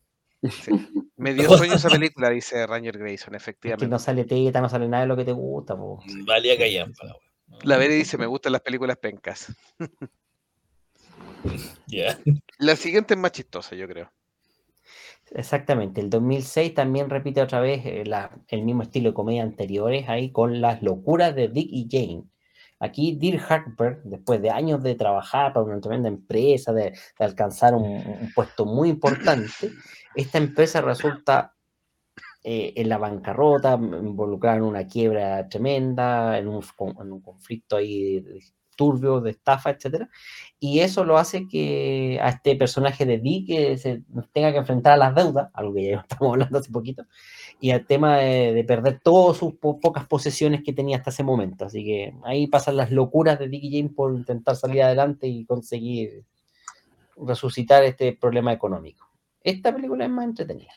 Me 1.18 1.34
dio 1.34 1.50
sueño 1.58 1.74
esa 1.74 1.90
película, 1.90 2.30
dice 2.30 2.66
Ranger 2.66 2.98
Grayson, 2.98 3.36
efectivamente. 3.36 3.86
que 3.86 3.90
no 3.90 4.00
sale 4.00 4.24
teta, 4.24 4.62
no 4.62 4.70
sale 4.70 4.88
nada 4.88 5.04
de 5.04 5.08
lo 5.10 5.18
que 5.18 5.26
te 5.26 5.34
gusta. 5.34 5.76
Po. 5.76 6.02
Valía 6.26 6.58
callar. 6.58 6.88
La 7.64 7.76
Vere 7.76 7.96
dice, 7.96 8.18
me 8.18 8.26
gustan 8.26 8.54
las 8.54 8.62
películas 8.62 8.96
pencas. 8.98 9.54
Ya. 11.86 12.20
La 12.58 12.76
siguiente 12.76 13.14
es 13.14 13.20
más 13.20 13.32
chistosa, 13.32 13.74
yo 13.74 13.88
creo. 13.88 14.12
Exactamente, 15.32 16.00
el 16.00 16.10
2006 16.10 16.74
también 16.74 17.10
repite 17.10 17.42
otra 17.42 17.60
vez 17.60 17.86
eh, 17.86 18.04
el 18.48 18.64
mismo 18.64 18.84
estilo 18.84 19.10
de 19.10 19.14
comedia 19.14 19.44
anteriores 19.44 20.08
ahí 20.08 20.32
con 20.32 20.62
las 20.62 20.82
locuras 20.82 21.36
de 21.36 21.50
Dick 21.50 21.68
y 21.70 21.88
Jane. 21.90 22.24
Aquí 22.80 23.16
Dirk 23.16 23.52
Harper, 23.52 24.02
después 24.04 24.42
de 24.42 24.52
años 24.52 24.84
de 24.84 24.96
trabajar 24.96 25.52
para 25.52 25.66
una 25.66 25.82
tremenda 25.82 26.10
empresa, 26.10 26.72
de, 26.74 26.94
alcanzar 27.20 27.74
un, 27.74 28.32
puesto 28.36 28.66
muy 28.66 28.90
importante, 28.90 29.72
esta 30.16 30.38
empresa 30.38 30.82
resulta 30.82 31.56
eh, 32.44 32.74
en 32.76 32.88
la 32.88 32.98
bancarrota, 32.98 33.74
involucrada 33.74 34.58
en 34.58 34.64
una 34.64 34.88
quiebra 34.88 35.50
tremenda, 35.50 36.38
en 36.38 36.48
un, 36.48 36.64
en 37.02 37.12
un 37.12 37.22
conflicto 37.22 37.78
ahí 37.78 38.24
turbio, 38.78 39.20
de 39.20 39.32
estafa, 39.32 39.72
etcétera. 39.72 40.10
Y 40.60 40.80
eso 40.80 41.04
lo 41.04 41.18
hace 41.18 41.48
que 41.48 42.18
a 42.22 42.30
este 42.30 42.56
personaje 42.56 43.06
de 43.06 43.18
Dee 43.20 43.46
que 43.46 43.78
se 43.78 44.04
tenga 44.32 44.54
que 44.54 44.60
enfrentar 44.60 44.94
a 44.94 44.98
las 44.98 45.14
deudas, 45.14 45.50
algo 45.54 45.74
que 45.74 45.92
ya 45.92 46.00
estamos 46.10 46.32
hablando 46.32 46.60
hace 46.60 46.72
poquito, 46.72 47.04
y 47.60 47.72
al 47.72 47.86
tema 47.86 48.18
de, 48.18 48.64
perder 48.66 49.02
todas 49.04 49.38
sus 49.38 49.56
pocas 49.56 50.08
posesiones 50.08 50.64
que 50.64 50.72
tenía 50.72 50.98
hasta 50.98 51.10
ese 51.10 51.24
momento. 51.24 51.66
Así 51.66 51.84
que 51.84 52.14
ahí 52.24 52.48
pasan 52.48 52.78
las 52.78 52.92
locuras 52.92 53.38
de 53.38 53.50
Dick 53.50 53.64
y 53.66 53.78
Jane 53.78 53.94
por 53.94 54.16
intentar 54.16 54.56
salir 54.56 54.84
adelante 54.84 55.28
y 55.28 55.44
conseguir 55.46 56.24
resucitar 57.18 57.84
este 57.84 58.14
problema 58.14 58.54
económico. 58.54 59.08
Esta 59.44 59.74
película 59.74 60.06
es 60.06 60.12
más 60.12 60.26
entretenida. 60.26 60.72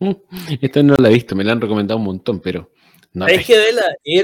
Esta 0.60 0.82
no 0.82 0.94
la 0.96 1.08
he 1.08 1.12
visto, 1.12 1.36
me 1.36 1.44
la 1.44 1.52
han 1.52 1.60
recomendado 1.60 1.98
un 1.98 2.06
montón, 2.06 2.40
pero 2.40 2.70
es 3.28 3.46
que 3.46 3.54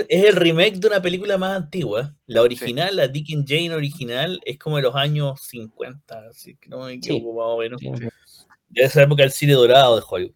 es 0.08 0.24
el 0.24 0.36
remake 0.36 0.78
de 0.78 0.88
una 0.88 1.02
película 1.02 1.36
más 1.36 1.56
antigua. 1.56 2.14
La 2.26 2.42
original, 2.42 2.96
la 2.96 3.08
Dick 3.08 3.34
and 3.34 3.46
Jane 3.46 3.74
original, 3.74 4.40
es 4.44 4.58
como 4.58 4.76
de 4.76 4.82
los 4.82 4.94
años 4.94 5.40
50, 5.42 6.28
así 6.30 6.56
que 6.56 6.68
no 6.68 6.84
me 6.84 6.94
equivoco 6.94 7.38
más 7.38 7.46
o 7.48 7.58
menos. 7.58 7.80
De 8.70 8.82
esa 8.82 9.02
época 9.02 9.24
el 9.24 9.32
cine 9.32 9.52
dorado 9.52 9.96
de 9.96 10.02
Hollywood. 10.08 10.34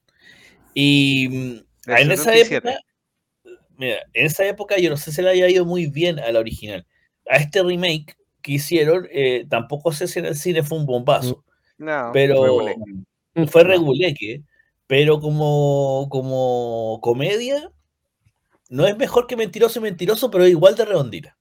Y 0.75 1.29
mm, 1.29 1.91
en 1.91 2.11
esa 2.11 2.37
época, 2.37 2.79
mira, 3.77 3.99
en 4.13 4.27
esa 4.27 4.47
época 4.47 4.79
yo 4.79 4.91
no 4.91 4.97
sé 4.97 5.13
si 5.13 5.23
le 5.23 5.31
haya 5.31 5.49
ido 5.49 5.65
muy 5.65 5.87
bien 5.87 6.19
a 6.19 6.31
la 6.31 6.41
original. 6.41 6.87
A 7.29 7.37
este 7.37 7.63
remake 7.63 8.17
que 8.43 8.53
hicieron, 8.53 9.07
eh, 9.13 9.47
tampoco 9.49 9.93
sé 9.93 10.09
si 10.09 10.19
en 10.19 10.27
el 10.27 10.37
cine 10.37 10.63
fue 10.63 10.79
un 10.79 10.87
bombazo. 10.87 11.45
No, 11.79 12.11
pero 12.13 12.67
fue 13.49 13.65
reguleque. 13.65 14.43
Pero 14.87 15.21
como, 15.21 16.09
como 16.11 17.01
comedia, 17.01 17.71
no 18.73 18.87
es 18.87 18.97
mejor 18.97 19.27
que 19.27 19.37
mentiroso 19.37 19.79
y 19.79 19.83
mentiroso, 19.83 20.31
pero 20.31 20.49
igual 20.49 20.75
de 20.75 20.87
redondita. 20.87 21.37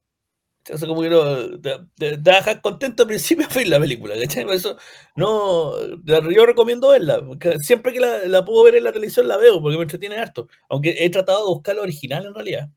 O 0.70 0.78
sea, 0.78 0.88
como 0.88 1.02
que 1.02 1.10
no, 1.10 1.60
te, 1.60 2.18
te, 2.18 2.62
contento 2.62 3.04
al 3.04 3.08
principio 3.08 3.48
de 3.48 3.66
la 3.66 3.80
película, 3.80 4.16
¿cachai? 4.20 4.44
Por 4.44 4.54
eso, 4.54 4.78
no, 5.16 5.74
yo 6.04 6.46
recomiendo 6.46 6.90
verla. 6.90 7.22
Siempre 7.62 7.94
que 7.94 8.02
la, 8.02 8.44
puedo 8.44 8.64
ver 8.66 8.76
en 8.76 8.84
la 8.84 8.92
televisión 8.92 9.30
la 9.30 9.38
veo, 9.38 9.62
porque 9.62 9.78
me 9.78 9.84
entretiene 9.84 10.18
harto. 10.18 10.50
Aunque 10.70 10.94
he 11.00 11.10
tratado 11.10 11.40
de 11.40 11.54
buscar 11.54 11.78
la 11.78 11.84
original 11.84 12.26
en 12.26 12.36
realidad, 12.36 12.70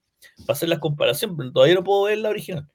para 0.47 0.53
hacer 0.53 0.69
la 0.69 0.79
comparación, 0.79 1.37
pero 1.37 1.53
todavía 1.53 1.75
no 1.75 1.85
puedo 1.85 2.05
ver 2.05 2.19
la 2.19 2.29
original. 2.31 2.69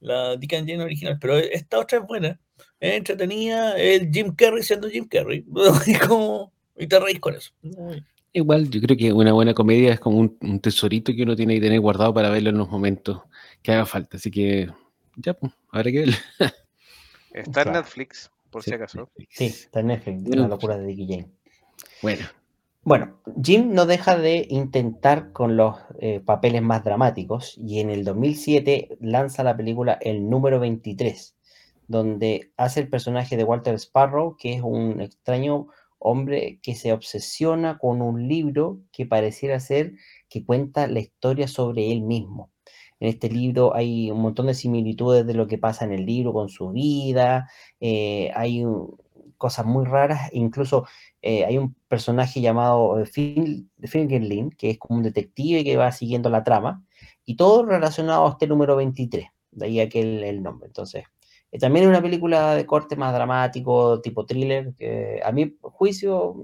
La 0.00 0.36
Dick 0.36 0.52
Jane 0.52 0.82
original, 0.82 1.18
pero 1.20 1.36
esta 1.36 1.78
otra 1.78 1.98
es 1.98 2.06
buena, 2.06 2.40
es 2.80 2.94
entretenida, 2.94 3.76
el 3.78 4.10
Jim 4.10 4.34
Carrey 4.34 4.62
siendo 4.62 4.88
Jim 4.88 5.06
Carrey, 5.06 5.44
y, 5.86 5.94
como, 6.08 6.52
y 6.76 6.86
te 6.86 6.98
reís 6.98 7.20
con 7.20 7.34
eso. 7.34 7.52
Igual, 8.36 8.68
yo 8.68 8.82
creo 8.82 8.98
que 8.98 9.14
una 9.14 9.32
buena 9.32 9.54
comedia 9.54 9.94
es 9.94 9.98
como 9.98 10.18
un, 10.18 10.60
tesorito 10.60 11.10
que 11.14 11.22
uno 11.22 11.34
tiene 11.34 11.54
que 11.54 11.60
tener 11.62 11.80
guardado 11.80 12.12
para 12.12 12.28
verlo 12.28 12.50
en 12.50 12.58
los 12.58 12.68
momentos 12.68 13.22
que 13.62 13.72
haga 13.72 13.86
falta. 13.86 14.18
Así 14.18 14.30
que, 14.30 14.70
ya, 15.16 15.32
pues, 15.32 15.54
habrá 15.70 15.90
que 15.90 16.00
verlo. 16.00 16.16
Está 17.32 17.62
en 17.62 17.72
Netflix, 17.72 18.30
por 18.50 18.62
si 18.62 18.74
acaso. 18.74 19.08
Sí, 19.30 19.46
está 19.46 19.80
en 19.80 19.86
Netflix, 19.86 20.22
una 20.26 20.48
locura 20.48 20.76
de 20.76 20.86
Dickie 20.86 21.06
Jane. 21.06 21.30
Bueno. 22.02 22.26
Bueno, 22.82 23.20
Jim 23.42 23.72
no 23.72 23.86
deja 23.86 24.18
de 24.18 24.46
intentar 24.50 25.32
con 25.32 25.56
los 25.56 25.76
eh, 25.98 26.20
papeles 26.20 26.60
más 26.60 26.84
dramáticos 26.84 27.56
y 27.56 27.80
en 27.80 27.88
el 27.88 28.04
2007 28.04 28.98
lanza 29.00 29.44
la 29.44 29.56
película 29.56 29.94
El 29.94 30.28
número 30.28 30.60
23, 30.60 31.36
donde 31.88 32.52
hace 32.58 32.80
el 32.80 32.88
personaje 32.88 33.38
de 33.38 33.44
Walter 33.44 33.74
Sparrow, 33.74 34.36
que 34.36 34.54
es 34.54 34.62
un 34.62 35.00
extraño 35.00 35.68
hombre 35.98 36.60
que 36.62 36.74
se 36.74 36.92
obsesiona 36.92 37.78
con 37.78 38.02
un 38.02 38.28
libro 38.28 38.80
que 38.92 39.06
pareciera 39.06 39.60
ser 39.60 39.92
que 40.28 40.44
cuenta 40.44 40.86
la 40.86 41.00
historia 41.00 41.48
sobre 41.48 41.92
él 41.92 42.02
mismo. 42.02 42.50
En 43.00 43.08
este 43.08 43.28
libro 43.28 43.74
hay 43.74 44.10
un 44.10 44.20
montón 44.20 44.46
de 44.46 44.54
similitudes 44.54 45.26
de 45.26 45.34
lo 45.34 45.46
que 45.46 45.58
pasa 45.58 45.84
en 45.84 45.92
el 45.92 46.06
libro 46.06 46.32
con 46.32 46.48
su 46.48 46.70
vida, 46.70 47.50
eh, 47.80 48.30
hay 48.34 48.64
cosas 49.36 49.66
muy 49.66 49.84
raras, 49.84 50.30
incluso 50.32 50.86
eh, 51.22 51.44
hay 51.44 51.58
un 51.58 51.74
personaje 51.88 52.40
llamado 52.40 52.98
eh, 53.00 53.06
Fingerlin, 53.06 54.50
que 54.50 54.70
es 54.70 54.78
como 54.78 54.98
un 54.98 55.02
detective 55.04 55.64
que 55.64 55.76
va 55.76 55.92
siguiendo 55.92 56.30
la 56.30 56.44
trama, 56.44 56.84
y 57.24 57.36
todo 57.36 57.64
relacionado 57.66 58.26
a 58.26 58.30
este 58.30 58.46
número 58.46 58.76
23, 58.76 59.26
de 59.50 59.66
ahí 59.66 59.80
aquel 59.80 60.24
el 60.24 60.42
nombre. 60.42 60.68
Entonces, 60.68 61.04
eh, 61.04 61.06
también 61.60 61.84
es 61.84 61.88
una 61.88 62.02
película 62.02 62.54
de 62.54 62.66
corte 62.66 62.96
más 62.96 63.14
dramático, 63.14 64.00
tipo 64.00 64.26
thriller, 64.26 64.74
que 64.76 65.20
a 65.24 65.32
mi 65.32 65.56
juicio 65.60 66.36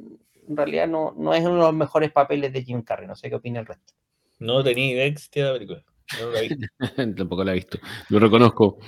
en 0.48 0.56
realidad 0.56 0.88
no, 0.88 1.14
no 1.16 1.34
es 1.34 1.44
uno 1.44 1.54
de 1.54 1.60
los 1.60 1.74
mejores 1.74 2.10
papeles 2.12 2.52
de 2.52 2.62
Jim 2.62 2.82
Carrey. 2.82 3.06
No 3.06 3.16
sé 3.16 3.28
qué 3.28 3.36
opina 3.36 3.60
el 3.60 3.66
resto. 3.66 3.94
No 4.38 4.62
tenía 4.62 4.92
idea 4.92 5.04
de 5.04 5.42
la 5.42 5.52
película. 5.52 5.84
No 6.20 6.30
la 6.30 6.40
he 6.40 6.48
visto. 6.48 6.66
Tampoco 7.16 7.44
la 7.44 7.52
he 7.52 7.54
visto. 7.54 7.78
Lo 8.08 8.18
reconozco. 8.18 8.78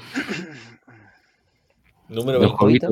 Número 2.09 2.41
20. 2.41 2.89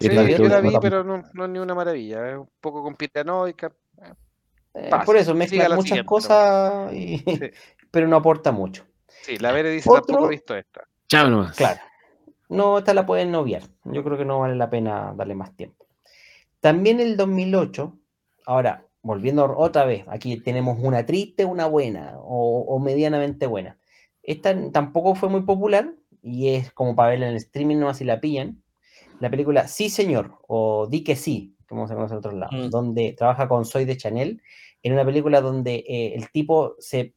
Sí, 0.00 0.08
yo 0.08 0.48
la 0.48 0.60
vi, 0.60 0.76
pero 0.80 1.04
no, 1.04 1.22
no, 1.32 1.44
es 1.44 1.50
ni 1.50 1.58
una 1.58 1.74
maravilla. 1.74 2.30
Es 2.30 2.38
un 2.38 2.50
poco 2.60 2.82
compitanoica. 2.82 3.72
Eh, 4.74 4.90
por 5.06 5.16
eso 5.16 5.34
mezcla 5.34 5.68
muchas 5.76 6.02
cosas, 6.02 6.90
pero 7.90 8.08
no 8.08 8.16
aporta 8.16 8.50
mucho. 8.50 8.84
Sí, 9.22 9.38
la 9.38 9.52
Vere 9.52 9.70
dice 9.70 9.88
tampoco 9.88 10.26
he 10.26 10.30
visto 10.30 10.56
esta. 10.56 10.82
Chao 11.06 11.30
nomás. 11.30 11.56
Claro. 11.56 11.80
No, 12.54 12.78
esta 12.78 12.94
la 12.94 13.04
pueden 13.04 13.34
obviar. 13.34 13.62
Yo 13.84 14.04
creo 14.04 14.16
que 14.16 14.24
no 14.24 14.40
vale 14.40 14.54
la 14.54 14.70
pena 14.70 15.12
darle 15.16 15.34
más 15.34 15.54
tiempo. 15.56 15.86
También 16.60 17.00
el 17.00 17.16
2008, 17.16 17.98
ahora, 18.46 18.86
volviendo 19.02 19.56
otra 19.58 19.84
vez, 19.84 20.04
aquí 20.08 20.38
tenemos 20.38 20.78
una 20.80 21.04
triste, 21.04 21.44
una 21.44 21.66
buena 21.66 22.14
o, 22.18 22.78
medianamente 22.78 23.46
buena. 23.46 23.78
Esta 24.22 24.70
tampoco 24.72 25.14
fue 25.14 25.28
muy 25.28 25.42
popular 25.42 25.92
y 26.22 26.48
es 26.48 26.72
como 26.72 26.96
para 26.96 27.10
verla 27.10 27.26
en 27.26 27.32
el 27.32 27.36
streaming, 27.38 27.76
no 27.76 27.92
si 27.92 28.04
la 28.04 28.20
pillan. 28.20 28.62
La 29.20 29.30
película 29.30 29.68
Sí, 29.68 29.90
señor, 29.90 30.38
o 30.48 30.86
Di 30.86 31.04
que 31.04 31.16
sí, 31.16 31.54
como 31.68 31.86
se 31.86 31.94
conoce 31.94 32.14
en 32.14 32.18
otros 32.18 32.34
lados, 32.34 32.54
mm. 32.54 32.70
donde 32.70 33.12
trabaja 33.12 33.48
con 33.48 33.64
Soy 33.64 33.84
de 33.84 33.96
Chanel, 33.96 34.40
en 34.82 34.92
una 34.92 35.04
película 35.04 35.40
donde 35.40 35.84
eh, 35.86 36.14
el 36.14 36.30
tipo 36.30 36.76
se 36.78 37.14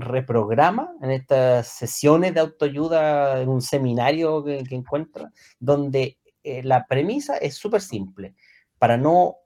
reprograma 0.00 0.92
en 1.02 1.10
estas 1.10 1.68
sesiones 1.68 2.34
de 2.34 2.40
autoayuda, 2.40 3.40
en 3.40 3.48
un 3.48 3.62
seminario 3.62 4.44
que, 4.44 4.64
encuentra, 4.70 5.30
donde 5.58 6.18
eh, 6.42 6.62
la 6.62 6.86
premisa 6.86 7.36
es 7.36 7.54
súper 7.54 7.80
simple. 7.80 8.34
Para 8.78 8.96
no 8.96 9.36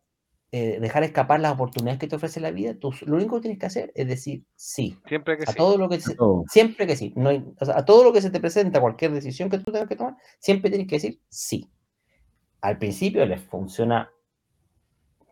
eh, 0.55 0.79
dejar 0.81 1.03
escapar 1.03 1.41
las 1.41 1.55
oportunidades 1.55 1.99
que 1.99 2.09
te 2.09 2.17
ofrece 2.17 2.39
la 2.39 2.51
vida, 2.51 2.75
tú 2.75 2.93
lo 3.07 3.17
único 3.17 3.37
que 3.37 3.43
tienes 3.43 3.59
que 3.59 3.67
hacer 3.67 3.93
es 3.95 4.07
decir 4.07 4.45
sí. 4.55 4.99
Siempre 5.07 5.39
que 5.39 5.45
a 5.51 5.55
Todo 5.55 5.79
lo 5.79 5.89
que 5.89 5.99
Siempre 6.49 6.87
que 6.87 6.97
sí. 6.97 7.15
No 7.17 7.31
a 7.59 7.85
todo 7.85 8.05
lo 8.05 8.13
que 8.13 8.21
se 8.21 8.31
te 8.31 8.41
presenta, 8.41 8.81
cualquier 8.81 9.13
decisión 9.13 9.49
que 9.49 9.59
tú 9.59 9.73
tengas 9.73 9.89
que 9.89 9.97
tomar, 9.97 10.17
siempre 10.39 10.71
tienes 10.71 10.89
que 10.89 10.97
decir 10.97 11.21
sí. 11.29 11.71
Al 12.61 12.77
principio 12.77 13.25
les 13.25 13.41
funciona 13.41 14.11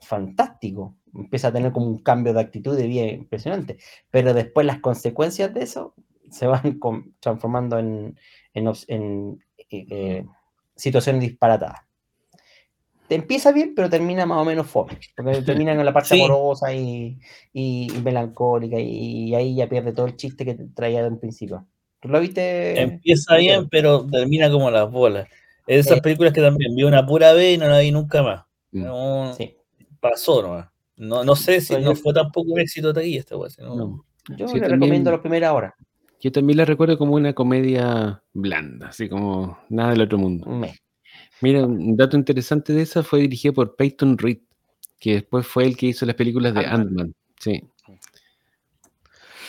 fantástico, 0.01 0.97
empieza 1.15 1.49
a 1.49 1.53
tener 1.53 1.73
como 1.73 1.87
un 1.87 1.99
cambio 1.99 2.33
de 2.33 2.41
actitud 2.41 2.77
de 2.77 2.87
vida 2.87 3.07
impresionante, 3.07 3.79
pero 4.11 4.35
después 4.35 4.67
las 4.67 4.81
consecuencias 4.81 5.53
de 5.55 5.63
eso 5.63 5.95
se 6.31 6.47
van 6.47 6.79
transformando 7.21 7.79
en, 7.79 8.17
en, 8.55 9.39
eh, 9.71 9.87
eh, 9.91 10.25
situaciones 10.77 11.23
disparatadas. 11.23 11.81
Te 13.09 13.17
empieza 13.17 13.51
bien, 13.51 13.75
pero 13.75 13.91
termina 13.91 14.25
más 14.25 14.39
o 14.39 14.45
menos 14.45 14.69
fome, 14.69 14.97
porque 15.17 15.43
termina 15.43 15.73
en 15.73 15.85
la 15.85 15.93
parte 15.93 16.15
amorosa 16.15 16.73
y, 16.73 17.19
melancólica, 18.03 18.79
y, 18.79 19.35
ahí 19.35 19.57
ya 19.57 19.69
pierde 19.69 19.93
todo 19.93 20.07
el 20.07 20.17
chiste 20.17 20.45
que 20.45 20.55
traía 20.75 21.03
de 21.03 21.09
un 21.09 21.19
principio. 21.19 21.67
¿Tú 22.01 22.09
lo 22.09 22.21
viste? 22.21 22.81
Empieza 22.81 23.37
bien, 23.37 23.69
pero 23.69 24.07
termina 24.07 24.51
como 24.51 24.71
las 24.71 24.91
bolas. 24.91 25.29
Esas 25.67 25.99
eh, 25.99 26.01
películas 26.01 26.33
que 26.33 26.41
también 26.41 26.75
vi 26.75 26.85
una 26.85 27.05
pura 27.05 27.33
vez 27.35 27.57
y 27.57 27.59
no 27.59 27.69
la 27.69 27.81
vi 27.81 27.91
nunca 27.91 28.23
más. 28.23 28.45
Mm. 28.73 29.33
sí 29.37 29.57
pasó 30.01 30.43
nomás. 30.43 30.67
No, 31.01 31.25
no 31.25 31.35
sé 31.35 31.63
si 31.63 31.75
no 31.79 31.97
fue 31.97 32.13
tampoco 32.13 32.53
un 32.53 32.61
éxito 32.61 32.93
de 32.93 33.17
esta 33.17 33.35
no. 33.59 34.05
Yo 34.37 34.47
le 34.55 34.69
recomiendo 34.69 35.11
la 35.11 35.23
primera 35.23 35.55
hora. 35.55 35.75
Yo 36.21 36.31
también 36.31 36.59
la 36.59 36.67
recuerdo 36.67 36.99
como 36.99 37.15
una 37.15 37.33
comedia 37.33 38.23
blanda, 38.35 38.89
así 38.89 39.09
como 39.09 39.59
nada 39.71 39.93
del 39.93 40.03
otro 40.03 40.19
mundo. 40.19 40.47
Mira, 41.41 41.65
un 41.65 41.97
dato 41.97 42.19
interesante 42.19 42.75
de 42.75 42.83
esa 42.83 43.03
fue 43.03 43.21
dirigida 43.21 43.55
por 43.55 43.77
Peyton 43.77 44.19
Reed, 44.19 44.41
que 44.99 45.15
después 45.15 45.47
fue 45.47 45.65
el 45.65 45.75
que 45.75 45.87
hizo 45.87 46.05
las 46.05 46.17
películas 46.17 46.53
de 46.53 46.67
Ant-Man. 46.67 47.15
Sí. 47.41 47.63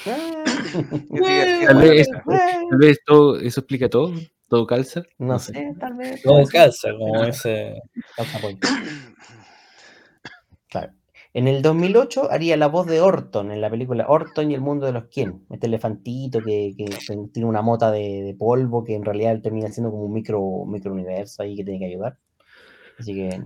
Tal, 1.67 1.77
vez, 1.77 2.07
tal 2.09 2.77
vez 2.79 2.99
todo, 3.05 3.39
eso 3.39 3.59
explica 3.59 3.87
todo, 3.87 4.13
todo 4.47 4.65
calza. 4.65 5.03
No, 5.19 5.37
sé, 5.37 5.75
tal 5.79 5.93
vez. 5.95 6.23
Todo 6.23 6.43
calza, 6.47 6.91
como 6.97 7.25
ese. 7.25 7.75
Claro. 10.69 10.93
En 11.33 11.47
el 11.47 11.61
2008 11.61 12.29
haría 12.29 12.57
la 12.57 12.67
voz 12.67 12.87
de 12.87 12.99
Orton 12.99 13.51
en 13.51 13.61
la 13.61 13.69
película 13.69 14.05
Orton 14.09 14.51
y 14.51 14.53
el 14.53 14.59
mundo 14.59 14.85
de 14.85 14.91
los 14.91 15.05
quién. 15.05 15.45
Este 15.49 15.67
elefantito 15.67 16.41
que, 16.41 16.73
tiene 17.31 17.47
una 17.47 17.61
mota 17.61 17.89
de, 17.89 18.35
polvo 18.37 18.83
que 18.83 18.95
en 18.95 19.05
realidad 19.05 19.39
termina 19.41 19.71
siendo 19.71 19.91
como 19.91 20.03
un 20.03 20.13
micro, 20.13 20.65
micro 20.65 20.91
universo 20.91 21.41
ahí 21.41 21.55
que 21.55 21.63
tiene 21.63 21.79
que 21.79 21.85
ayudar. 21.85 22.17
Así 22.99 23.13
que. 23.13 23.41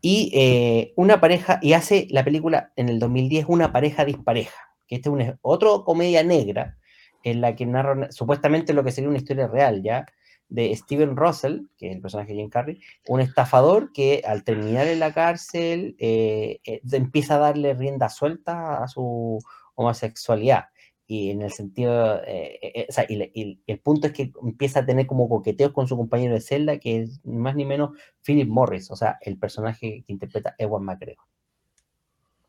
Y 0.00 0.30
eh, 0.34 0.92
una 0.96 1.20
pareja, 1.20 1.58
y 1.62 1.72
hace 1.72 2.06
la 2.10 2.24
película 2.24 2.72
en 2.76 2.90
el 2.90 2.98
2010 2.98 3.46
Una 3.48 3.72
pareja 3.72 4.04
dispareja, 4.04 4.76
que 4.86 4.96
esta 4.96 5.08
es 5.08 5.12
una, 5.14 5.38
otra 5.40 5.70
comedia 5.84 6.22
negra 6.22 6.76
en 7.24 7.40
la 7.40 7.56
que 7.56 7.66
narra 7.66 8.12
supuestamente 8.12 8.74
lo 8.74 8.84
que 8.84 8.92
sería 8.92 9.08
una 9.08 9.18
historia 9.18 9.48
real, 9.48 9.82
¿ya? 9.82 10.06
De 10.48 10.74
Steven 10.76 11.16
Russell, 11.16 11.62
que 11.76 11.88
es 11.88 11.96
el 11.96 12.02
personaje 12.02 12.32
de 12.32 12.38
Jim 12.38 12.50
Carrey, 12.50 12.80
un 13.08 13.20
estafador 13.20 13.92
que 13.92 14.22
al 14.24 14.44
terminar 14.44 14.86
en 14.86 15.00
la 15.00 15.12
cárcel 15.12 15.96
eh, 15.98 16.60
eh, 16.64 16.80
empieza 16.92 17.36
a 17.36 17.38
darle 17.38 17.74
rienda 17.74 18.08
suelta 18.08 18.82
a 18.82 18.88
su 18.88 19.38
homosexualidad. 19.74 20.66
Y 21.06 21.30
en 21.30 21.42
el 21.42 21.52
sentido, 21.52 22.20
eh, 22.26 22.86
o 22.88 22.92
sea, 22.92 23.04
el 23.04 23.80
punto 23.80 24.06
es 24.06 24.12
que 24.14 24.32
empieza 24.42 24.80
a 24.80 24.86
tener 24.86 25.06
como 25.06 25.28
coqueteos 25.28 25.72
con 25.72 25.86
su 25.86 25.96
compañero 25.96 26.34
de 26.34 26.40
celda, 26.40 26.78
que 26.78 27.02
es 27.02 27.20
ni 27.24 27.36
más 27.36 27.54
ni 27.56 27.66
menos 27.66 27.90
Philip 28.24 28.48
Morris, 28.48 28.90
o 28.90 28.96
sea, 28.96 29.18
el 29.20 29.38
personaje 29.38 30.02
que 30.06 30.12
interpreta 30.12 30.54
Ewan 30.56 30.84
McGregor. 30.84 31.26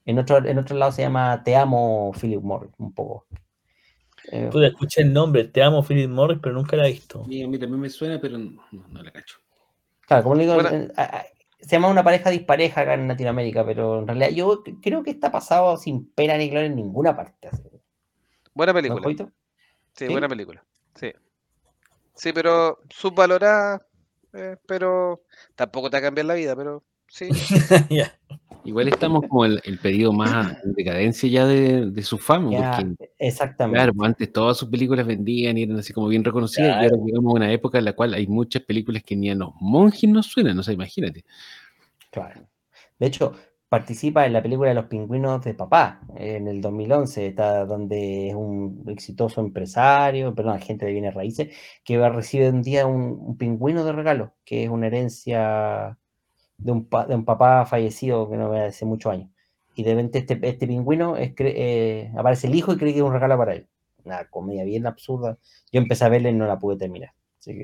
En 0.05 0.19
otro, 0.19 0.45
en 0.45 0.57
otro 0.57 0.77
lado 0.77 0.91
se 0.91 1.01
llama 1.01 1.41
Te 1.43 1.55
amo, 1.55 2.11
Philip 2.13 2.41
Morris, 2.41 2.71
un 2.77 2.93
poco. 2.93 3.25
Eh, 4.31 4.49
escuché 4.53 5.01
el 5.01 5.13
nombre, 5.13 5.45
te 5.45 5.61
amo 5.61 5.83
Philip 5.83 6.09
Morris, 6.09 6.39
pero 6.41 6.55
nunca 6.55 6.75
la 6.75 6.87
he 6.87 6.91
visto. 6.91 7.23
a 7.23 7.27
mí 7.27 7.59
también 7.59 7.79
me 7.79 7.89
suena, 7.89 8.19
pero 8.19 8.37
no, 8.37 9.03
la 9.03 9.11
cacho. 9.11 9.37
Claro, 10.01 10.23
como 10.23 10.37
digo, 10.37 10.59
eh, 10.61 10.89
se 11.59 11.69
llama 11.75 11.89
una 11.89 12.03
pareja 12.03 12.29
dispareja 12.29 12.81
acá 12.81 12.93
en 12.93 13.07
Latinoamérica, 13.07 13.65
pero 13.65 13.99
en 13.99 14.07
realidad 14.07 14.29
yo 14.29 14.63
creo 14.81 15.03
que 15.03 15.11
está 15.11 15.31
pasado 15.31 15.77
sin 15.77 16.11
pena 16.11 16.37
ni 16.37 16.49
gloria 16.49 16.67
en 16.67 16.75
ninguna 16.75 17.15
parte. 17.15 17.49
Buena 18.53 18.73
película. 18.73 19.31
Sí, 19.93 20.07
buena 20.07 20.29
película. 20.29 20.63
Sí. 20.95 21.11
Sí, 22.13 22.31
pero 22.33 22.79
subvalorada, 22.89 23.85
eh, 24.33 24.57
pero 24.67 25.23
tampoco 25.55 25.89
te 25.89 25.97
va 25.97 25.99
a 25.99 26.03
cambiar 26.03 26.25
la 26.25 26.35
vida, 26.35 26.55
pero 26.55 26.83
sí. 27.07 27.29
Igual 28.65 28.87
estamos 28.87 29.23
como 29.27 29.45
el, 29.45 29.61
el 29.63 29.77
pedido 29.77 30.11
más 30.11 30.57
en 30.63 30.73
decadencia 30.75 31.29
ya 31.29 31.45
de, 31.45 32.01
su 32.01 32.17
fama. 32.17 32.49
exactamente. 33.19 33.77
Claro, 33.77 33.93
pues, 33.93 34.07
antes 34.07 34.33
todas 34.33 34.57
sus 34.57 34.69
películas 34.69 35.05
vendían 35.05 35.57
y 35.57 35.63
eran 35.63 35.77
así 35.77 35.93
como 35.93 36.07
bien 36.07 36.23
reconocidas. 36.23 36.81
Y 36.81 36.85
ahora 36.85 36.97
llegamos 37.05 37.31
a 37.31 37.35
una 37.35 37.51
época 37.51 37.77
en 37.77 37.85
la 37.85 37.93
cual 37.93 38.15
hay 38.15 38.27
muchas 38.27 38.63
películas 38.63 39.03
que 39.03 39.15
ni 39.15 39.29
a 39.29 39.35
los 39.35 39.51
monjes 39.59 40.09
nos 40.09 40.25
suenan, 40.25 40.57
no 40.57 40.63
sé, 40.63 40.73
imagínate. 40.73 41.23
Claro. 42.11 42.41
De 42.97 43.07
hecho, 43.07 43.35
participa 43.69 44.25
en 44.25 44.33
la 44.33 44.41
película 44.41 44.69
de 44.69 44.75
los 44.75 44.85
pingüinos 44.85 45.43
de 45.43 45.53
papá 45.53 46.01
en 46.15 46.47
el 46.47 46.61
2011, 46.61 47.27
está 47.27 47.65
donde 47.65 48.29
es 48.29 48.35
un 48.35 48.83
exitoso 48.87 49.41
empresario, 49.41 50.33
perdón, 50.33 50.55
agente 50.55 50.85
de 50.85 50.91
bienes 50.91 51.13
raíces, 51.13 51.55
que 51.83 51.97
va 51.97 52.07
a 52.07 52.09
recibir 52.09 52.51
un 52.51 52.63
día 52.63 52.87
un, 52.87 53.17
un 53.19 53.37
pingüino 53.37 53.83
de 53.85 53.91
regalo, 53.91 54.33
que 54.43 54.63
es 54.63 54.69
una 54.69 54.87
herencia 54.87 55.97
de 56.57 56.71
un, 56.71 56.87
de 57.07 57.15
un 57.15 57.25
papá 57.25 57.65
fallecido 57.65 58.29
que 58.29 58.37
no 58.37 58.49
ve 58.49 58.65
hace 58.65 58.85
muchos 58.85 59.11
años. 59.11 59.29
Y 59.75 59.83
de 59.83 59.91
repente 59.91 60.19
este, 60.19 60.39
este 60.41 60.67
pingüino 60.67 61.17
es, 61.17 61.33
eh, 61.37 62.11
aparece 62.17 62.47
el 62.47 62.55
hijo 62.55 62.73
y 62.73 62.77
cree 62.77 62.93
que 62.93 62.99
es 62.99 63.05
un 63.05 63.13
regalo 63.13 63.37
para 63.37 63.53
él. 63.55 63.67
Una 64.03 64.25
comedia 64.29 64.63
bien 64.63 64.87
absurda. 64.87 65.37
Yo 65.71 65.81
empecé 65.81 66.05
a 66.05 66.09
verla 66.09 66.29
y 66.29 66.33
no 66.33 66.47
la 66.47 66.57
pude 66.57 66.77
terminar. 66.77 67.11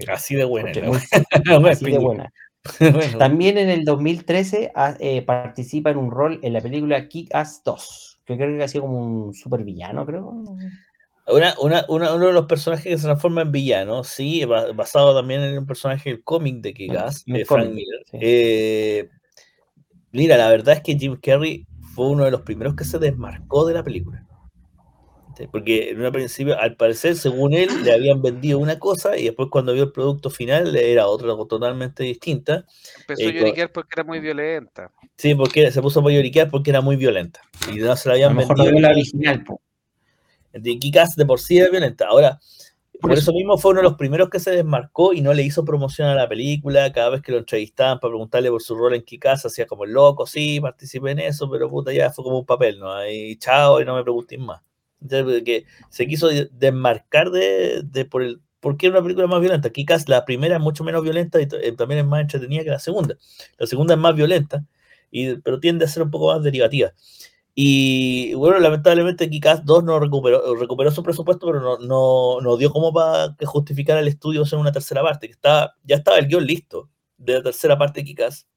Así, 0.07 0.35
de 0.35 0.43
buena. 0.43 0.72
así 1.69 1.89
de 1.89 1.97
buena. 1.97 2.31
También 3.18 3.57
en 3.57 3.69
el 3.69 3.85
2013 3.85 4.72
ah, 4.76 4.95
eh, 4.99 5.23
participa 5.23 5.89
en 5.89 5.97
un 5.97 6.11
rol 6.11 6.39
en 6.43 6.53
la 6.53 6.61
película 6.61 7.07
Kick-Ass 7.07 7.63
2, 7.65 8.19
que 8.26 8.38
creo 8.38 8.57
que 8.57 8.63
ha 8.63 8.68
sido 8.68 8.84
como 8.84 8.99
un 8.99 9.34
super 9.34 9.63
villano, 9.63 10.05
creo. 10.05 10.43
Una, 11.27 11.56
una, 11.60 11.85
uno 11.88 12.27
de 12.27 12.34
los 12.34 12.45
personajes 12.45 12.85
que 12.85 12.98
se 12.98 13.03
transforma 13.03 13.41
en 13.41 13.52
villano, 13.52 14.03
sí, 14.03 14.43
basado 14.45 15.15
también 15.15 15.41
en 15.41 15.57
un 15.60 15.65
personaje 15.65 16.10
del 16.10 16.23
cómic 16.23 16.61
de 16.61 16.73
Kick-Ass, 16.73 17.23
de 17.26 17.45
Frank 17.45 17.69
Miller. 17.69 18.03
Eh, 18.14 19.07
mira, 20.11 20.35
la 20.38 20.49
verdad 20.49 20.76
es 20.76 20.81
que 20.81 20.98
Jim 20.98 21.18
Carrey 21.22 21.65
fue 21.93 22.07
uno 22.07 22.26
de 22.26 22.31
los 22.31 22.41
primeros 22.41 22.76
que 22.76 22.84
se 22.84 22.99
desmarcó 22.99 23.65
de 23.65 23.73
la 23.76 23.84
película. 23.84 24.26
Porque 25.52 25.89
en 25.89 26.03
un 26.03 26.11
principio, 26.11 26.60
al 26.60 26.76
parecer, 26.76 27.15
según 27.15 27.53
él, 27.53 27.69
le 27.84 27.93
habían 27.93 28.22
vendido 28.22 28.60
una 28.60 28.77
cosa 28.77 29.18
y 29.18 29.26
después 29.26 29.48
cuando 29.49 29.73
vio 29.73 29.84
el 29.84 29.91
producto 29.91 30.30
final 30.30 30.76
era 30.76 31.07
otra 31.07 31.35
totalmente 31.48 32.03
distinta. 32.03 32.65
Empezó 32.99 33.27
a 33.27 33.31
lloriquear 33.31 33.72
porque 33.72 33.89
era 33.93 34.03
muy 34.03 34.19
violenta. 34.19 34.91
Sí, 35.18 35.34
porque 35.34 35.72
se 35.72 35.81
puso 35.81 36.06
a 36.06 36.11
lloriquear 36.11 36.49
porque 36.49 36.69
era 36.69 36.81
muy 36.81 36.95
violenta. 36.95 37.41
Y 37.72 37.77
no 37.77 37.95
se 37.95 38.10
la 38.10 38.15
habían 38.15 38.35
vendido. 38.35 38.80
la 38.80 38.89
original, 38.89 39.43
de 40.53 40.80
Kikas 40.80 41.15
de 41.15 41.26
por 41.26 41.40
sí 41.40 41.60
es 41.60 41.69
violenta. 41.72 42.07
Ahora, 42.07 42.40
por, 42.99 43.14
eso. 43.14 43.34
mismo 43.34 43.57
fue 43.57 43.72
uno 43.72 43.80
de 43.80 43.86
los 43.86 43.95
primeros 43.95 44.30
que 44.30 44.40
se 44.40 44.52
desmarcó 44.52 45.14
y 45.14 45.22
no 45.22 45.34
le 45.34 45.44
hizo 45.44 45.65
promoción 45.65 46.07
a 46.07 46.15
la 46.15 46.30
película. 46.30 46.91
Cada 46.91 47.10
vez 47.10 47.22
que 47.22 47.32
lo 47.32 47.40
entrevistaban 47.40 47.99
para 47.99 48.11
preguntarle 48.11 48.49
por 48.49 48.61
su 48.61 48.76
rol 48.76 48.94
en 48.94 49.02
Kikas, 49.02 49.45
hacía 49.45 49.65
como 49.65 49.86
el 49.86 49.91
loco, 49.91 50.28
sí, 50.28 50.60
participé 50.60 51.11
en 51.11 51.19
eso, 51.19 51.49
pero 51.49 51.69
puta, 51.69 51.91
ya 51.91 52.11
fue 52.11 52.23
como 52.23 52.40
un 52.40 52.45
papel, 52.45 52.80
¿no? 52.80 53.07
Y 53.07 53.38
chao, 53.38 53.82
y 53.82 53.86
no 53.86 53.95
me 53.95 54.03
pregunten 54.03 54.41
más. 54.41 54.61
Entonces, 55.02 55.44
que 55.44 55.65
se 55.90 56.06
quiso 56.06 56.30
desmarcar 56.52 57.32
de, 57.32 57.82
de 57.84 58.06
por 58.06 58.22
el 58.22 58.41
porque 58.61 58.88
era 58.88 58.95
una 58.95 59.03
película 59.03 59.28
más 59.28 59.41
violenta. 59.41 59.72
Kikas, 59.72 60.07
la 60.07 60.23
primera 60.23 60.56
es 60.56 60.61
mucho 60.61 60.84
menos 60.84 61.03
violenta 61.03 61.41
y 61.41 61.48
eh, 61.52 61.73
también 61.73 62.02
es 62.02 62.06
más 62.06 62.22
entretenida 62.22 62.64
que 62.64 62.69
la 62.69 62.80
segunda. 62.80 63.18
La 63.57 63.68
segunda 63.68 63.95
es 63.95 63.99
más 63.99 64.15
violenta, 64.15 64.64
y, 65.10 65.36
pero 65.38 65.60
tiende 65.60 65.84
a 65.86 65.88
ser 65.88 66.03
un 66.03 66.11
poco 66.11 66.28
más 66.28 66.44
derivativa. 66.44 66.94
Y 67.53 68.34
bueno, 68.36 68.60
lamentablemente 68.60 69.30
Kikas 69.30 69.65
2 69.65 69.84
no 69.84 69.99
recuperó, 69.99 70.56
recuperó 70.56 70.91
su 70.91 71.03
presupuesto, 71.03 71.48
pero 71.48 71.60
no, 71.60 71.78
no, 71.80 72.40
no 72.41 72.57
dio 72.57 72.72
como 72.72 72.94
para 72.94 73.36
que 73.38 73.45
justificara 73.45 73.99
el 73.99 74.07
estudio 74.07 74.44
hacer 74.44 74.57
una 74.57 74.72
tercera 74.72 75.02
parte, 75.02 75.28
que 75.28 75.34
está, 75.34 75.76
ya 75.84 75.98
estaba 75.98 76.18
el 76.18 76.28
guion 76.28 76.45
listo 76.45 76.90
de 77.18 77.36
la 77.36 77.44
tercera 77.44 77.78
parte 77.78 78.02
de 78.02 78.06
Kikas. 78.06 78.48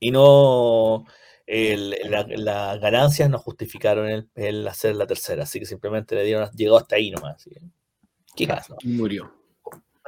Y 0.00 0.10
no 0.10 1.04
las 1.46 2.80
ganancias 2.80 3.30
no 3.30 3.38
justificaron 3.38 4.28
el, 4.34 4.68
hacer 4.68 4.96
la 4.96 5.06
tercera, 5.06 5.44
así 5.44 5.60
que 5.60 5.66
simplemente 5.66 6.14
le 6.14 6.24
dieron, 6.24 6.50
llegó 6.52 6.76
hasta 6.76 6.96
ahí 6.96 7.10
nomás. 7.10 7.48
Kikas. 8.34 8.68
Y 8.80 8.88
murió. 8.88 9.32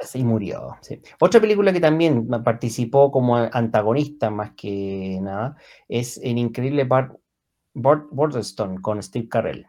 Sí, 0.01 0.23
murió. 0.23 0.77
Otra 1.19 1.41
película 1.41 1.73
que 1.73 1.81
también 1.81 2.27
participó 2.43 3.11
como 3.11 3.35
antagonista 3.35 4.29
más 4.29 4.51
que 4.55 5.19
nada 5.21 5.57
es 5.87 6.17
El 6.17 6.37
Increíble 6.37 6.85
Bar 6.85 7.17
Borderstone 7.73 8.81
con 8.81 9.01
Steve 9.01 9.27
Carell, 9.29 9.65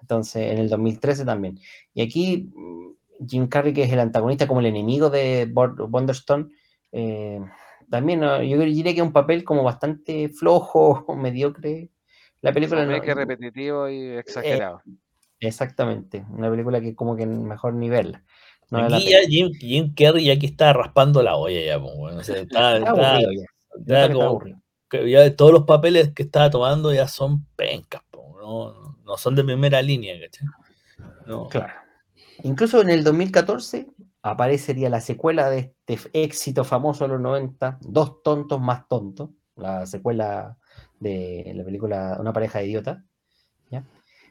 Entonces, 0.00 0.52
en 0.52 0.58
el 0.58 0.68
2013 0.68 1.24
también. 1.24 1.58
Y 1.92 2.02
aquí 2.02 2.50
mm, 2.54 3.26
Jim 3.28 3.48
Carrey, 3.48 3.72
que 3.72 3.84
es 3.84 3.92
el 3.92 4.00
antagonista 4.00 4.46
como 4.46 4.60
el 4.60 4.66
enemigo 4.66 5.10
de 5.10 5.50
Borderstone, 5.52 6.48
eh, 6.92 7.40
también 7.90 8.20
yo 8.20 8.58
diría 8.58 8.92
que 8.92 9.00
es 9.00 9.06
un 9.06 9.12
papel 9.12 9.44
como 9.44 9.62
bastante 9.62 10.28
flojo, 10.28 11.04
mediocre. 11.16 11.90
La 12.40 12.52
película 12.52 12.84
no 12.84 12.94
es 12.94 13.02
que 13.02 13.14
repetitivo 13.14 13.88
y 13.88 14.08
exagerado. 14.10 14.82
Eh, 14.86 14.92
exactamente, 15.40 16.24
una 16.30 16.50
película 16.50 16.80
que 16.80 16.94
como 16.94 17.16
que 17.16 17.22
en 17.24 17.44
mejor 17.44 17.74
nivel. 17.74 18.18
aquí 18.70 19.10
ya 19.10 19.20
Jim, 19.26 19.52
Jim, 19.58 19.94
Carrey 19.94 20.24
ya 20.24 20.38
que 20.38 20.46
está 20.46 20.72
raspando 20.72 21.22
la 21.22 21.36
olla 21.36 21.60
ya, 21.60 21.80
pues, 21.80 21.94
bueno, 21.98 22.20
está, 22.20 22.76
aburrido 22.76 23.32
ya. 23.32 24.63
Ya 25.06 25.20
de 25.20 25.30
todos 25.30 25.52
los 25.52 25.64
papeles 25.64 26.12
que 26.12 26.22
estaba 26.24 26.50
tomando 26.50 26.92
ya 26.92 27.08
son 27.08 27.44
pencas, 27.56 28.02
no, 28.12 28.96
no 29.04 29.16
son 29.16 29.34
de 29.34 29.44
primera 29.44 29.80
línea, 29.82 30.14
No. 31.26 31.48
Claro. 31.48 31.72
Incluso 32.42 32.80
en 32.80 32.90
el 32.90 33.04
2014 33.04 33.88
aparecería 34.22 34.90
la 34.90 35.00
secuela 35.00 35.48
de 35.50 35.74
este 35.86 36.10
éxito 36.12 36.64
famoso 36.64 37.04
de 37.04 37.08
los 37.14 37.20
90, 37.20 37.78
Dos 37.80 38.22
tontos 38.22 38.60
más 38.60 38.88
tontos, 38.88 39.30
la 39.56 39.86
secuela 39.86 40.56
de 41.00 41.52
la 41.54 41.64
película 41.64 42.16
Una 42.20 42.32
pareja 42.32 42.58
de 42.58 42.66
idiotas, 42.66 42.98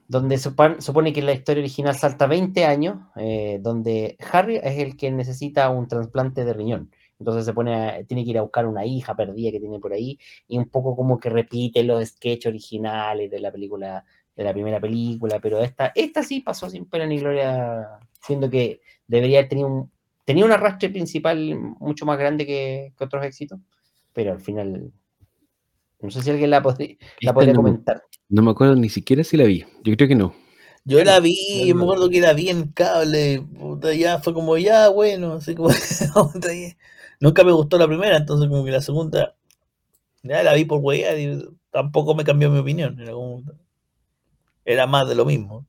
donde 0.06 0.38
supone 0.38 1.14
que 1.14 1.22
la 1.22 1.32
historia 1.32 1.62
original 1.62 1.96
salta 1.96 2.28
20 2.28 2.66
años, 2.66 3.00
eh, 3.16 3.60
donde 3.62 4.18
Harry 4.32 4.58
es 4.58 4.78
el 4.78 4.98
que 4.98 5.10
necesita 5.10 5.70
un 5.70 5.88
trasplante 5.88 6.44
de 6.46 6.54
riñón. 6.54 6.92
Entonces 7.20 7.46
se 7.46 7.54
pone 7.54 8.04
tiene 8.06 8.24
que 8.24 8.32
ir 8.32 8.38
a 8.38 8.42
buscar 8.42 8.66
una 8.66 8.86
hija 8.86 9.16
perdida 9.16 9.52
que 9.52 9.60
tiene 9.60 9.80
por 9.80 9.94
ahí 9.94 10.20
y 10.48 10.58
un 10.58 10.68
poco 10.70 10.96
como 10.96 11.20
que 11.20 11.30
repite 11.30 11.84
los 11.84 12.06
sketches 12.06 12.48
originales 12.48 13.30
de 13.30 13.40
la 13.40 13.52
película, 13.52 14.04
de 14.36 14.44
la 14.44 14.54
primera 14.54 14.80
película, 14.80 15.40
pero 15.40 15.60
esta, 15.60 15.92
esta 15.96 16.24
sí 16.24 16.42
pasó 16.42 16.70
sin 16.70 16.86
pena 16.86 17.06
ni 17.06 17.20
gloria, 17.20 18.00
siendo 18.20 18.50
que 18.50 18.82
debería 19.08 19.48
tener 19.48 19.66
un, 19.66 19.92
tenía 20.26 20.46
un 20.46 20.52
arrastre 20.52 20.90
principal 20.90 21.56
mucho 21.80 22.06
más 22.06 22.18
grande 22.18 22.46
que, 22.46 22.94
otros 23.00 23.24
éxitos, 23.26 23.60
pero 24.12 24.32
al 24.32 24.42
final, 24.42 24.92
no 26.02 26.12
sé 26.12 26.22
si 26.22 26.30
alguien 26.32 26.50
la, 26.50 26.62
podría, 26.62 26.96
la 27.22 27.34
podría 27.34 27.54
comentar. 27.54 28.04
No 28.30 28.42
me 28.42 28.52
acuerdo 28.52 28.76
ni 28.76 28.90
siquiera 28.90 29.24
si 29.24 29.38
la 29.38 29.46
vi, 29.46 29.66
yo 29.84 29.96
creo 29.96 30.08
que 30.08 30.16
no. 30.16 30.34
Yo 30.86 31.02
la 31.04 31.22
vi, 31.22 31.72
me 31.74 31.84
acuerdo 31.84 32.10
que 32.10 32.20
la 32.20 32.34
vi 32.34 32.50
en 32.50 32.68
cable, 32.74 33.46
ya 33.98 34.20
fue 34.20 34.34
como 34.34 34.58
ya, 34.58 34.90
bueno, 34.90 35.34
así 35.34 35.56
como, 35.56 35.70
Nunca 37.24 37.46
me 37.46 37.54
gustó 37.54 37.78
la 37.78 37.88
primera, 37.88 38.18
entonces 38.18 38.50
como 38.50 38.66
que 38.66 38.72
la 38.72 38.82
segunda, 38.82 39.34
ya 40.24 40.44
la 40.44 40.54
vi 40.56 40.66
por 40.66 40.82
hueá, 40.82 41.14
tampoco 41.72 42.16
me 42.16 42.26
cambió 42.26 42.52
mi 42.52 42.60
opinión. 42.60 43.00
Era 44.66 44.88
más 44.88 45.08
de 45.08 45.16
lo 45.16 45.24
mismo. 45.24 45.66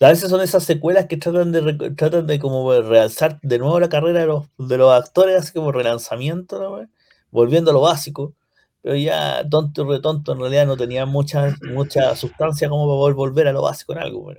A 0.00 0.08
veces 0.08 0.28
son 0.28 0.42
esas 0.42 0.62
secuelas 0.64 1.06
que 1.06 1.16
tratan 1.16 1.50
de 1.50 1.94
tratan 1.96 2.26
de 2.26 2.38
como 2.38 2.78
realzar 2.82 3.40
de 3.40 3.58
nuevo 3.58 3.80
la 3.80 3.88
carrera 3.88 4.20
de 4.20 4.26
los, 4.26 4.48
de 4.58 4.76
los 4.76 4.92
actores, 4.92 5.38
así 5.38 5.54
como 5.54 5.72
relanzamiento, 5.72 6.86
volviendo 7.30 7.70
a 7.70 7.74
lo 7.74 7.80
básico. 7.80 8.34
Pero 8.82 8.96
ya 8.96 9.42
tonto 9.48 9.84
y 9.84 9.88
retonto 9.88 10.32
en 10.32 10.40
realidad 10.40 10.66
no 10.66 10.76
tenía 10.76 11.06
mucha, 11.06 11.56
mucha 11.72 12.14
sustancia 12.16 12.68
como 12.68 12.84
para 12.84 12.98
poder 12.98 13.14
volver 13.14 13.48
a 13.48 13.52
lo 13.52 13.62
básico 13.62 13.94
en 13.94 14.00
algo. 14.00 14.30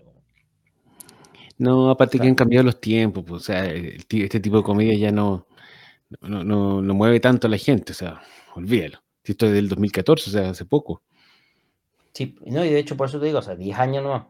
No, 1.57 1.89
aparte 1.89 2.19
que 2.19 2.27
han 2.27 2.35
cambiado 2.35 2.65
los 2.65 2.80
tiempos, 2.80 3.23
pues, 3.27 3.41
o 3.41 3.43
sea, 3.43 3.65
este 3.65 4.39
tipo 4.39 4.57
de 4.57 4.64
comedia 4.64 4.95
ya 4.95 5.11
no, 5.11 5.48
no, 6.22 6.44
no, 6.44 6.94
mueve 6.94 7.20
tanto 7.20 7.48
a 7.48 7.50
la 7.50 7.58
gente, 7.58 7.94
o 7.94 7.96
sea, 7.96 8.22
olvídalo. 8.56 9.00
Esto 9.24 9.46
es 9.46 9.54
del 9.54 9.70
2014, 9.70 10.30
o 10.30 10.34
sea, 10.34 10.50
hace 10.50 10.66
poco. 10.66 11.04
Sí, 12.14 12.36
no, 12.46 12.66
y 12.66 12.70
de 12.70 12.80
hecho 12.80 12.98
por 12.98 13.08
eso 13.08 13.20
te 13.20 13.28
digo, 13.28 13.40
o 13.40 13.42
sea, 13.42 13.56
10 13.56 13.78
años 13.80 14.04
no 14.04 14.30